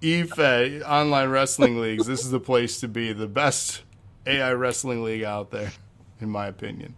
EFED 0.00 0.82
online 0.86 1.28
wrestling 1.30 1.80
leagues. 1.80 2.06
This 2.06 2.20
is 2.24 2.30
the 2.30 2.40
place 2.40 2.80
to 2.80 2.88
be. 2.88 3.12
The 3.12 3.26
best 3.26 3.82
AI 4.26 4.52
wrestling 4.52 5.02
league 5.02 5.24
out 5.24 5.50
there, 5.50 5.72
in 6.20 6.28
my 6.30 6.46
opinion. 6.46 6.94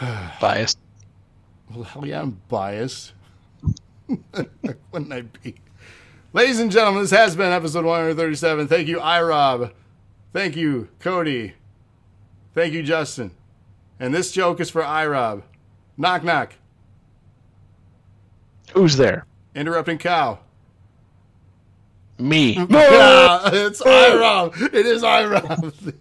Biased. 0.40 0.78
Well, 1.70 1.84
hell 1.84 2.06
yeah, 2.06 2.22
I'm 2.22 2.40
biased. 2.48 3.12
Wouldn't 4.90 5.12
I 5.12 5.22
be? 5.22 5.56
Ladies 6.32 6.60
and 6.60 6.70
gentlemen, 6.70 7.02
this 7.02 7.10
has 7.10 7.36
been 7.36 7.52
episode 7.52 7.84
137. 7.84 8.68
Thank 8.68 8.88
you, 8.88 8.98
iRob. 9.00 9.72
Thank 10.32 10.56
you, 10.56 10.88
Cody. 10.98 11.54
Thank 12.54 12.72
you, 12.72 12.82
Justin. 12.82 13.32
And 14.00 14.14
this 14.14 14.30
joke 14.32 14.60
is 14.60 14.70
for 14.70 14.82
iRob. 14.82 15.42
Knock, 15.96 16.22
knock. 16.24 16.54
Who's 18.74 18.96
there? 18.96 19.26
Interrupting 19.54 19.98
cow. 19.98 20.38
Me. 22.18 22.54
Yeah, 22.70 23.50
it's 23.52 23.80
iRob. 23.82 24.74
It 24.74 24.86
is 24.86 25.02
iRob. 25.02 25.94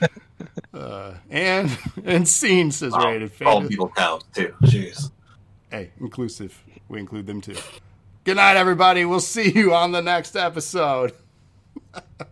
uh, 0.74 1.14
and 1.30 1.78
and 2.04 2.26
scene 2.28 2.70
says 2.70 2.92
Oh, 2.94 3.04
rated. 3.06 3.32
all 3.44 3.66
people 3.66 3.88
count 3.96 4.24
too. 4.34 4.54
Jeez. 4.64 5.10
Hey, 5.70 5.90
inclusive. 6.00 6.60
We 6.88 6.98
include 7.00 7.26
them 7.26 7.40
too. 7.40 7.56
Good 8.24 8.36
night, 8.36 8.56
everybody. 8.56 9.04
We'll 9.04 9.20
see 9.20 9.50
you 9.52 9.74
on 9.74 9.92
the 9.92 10.02
next 10.02 10.36
episode. 10.36 11.12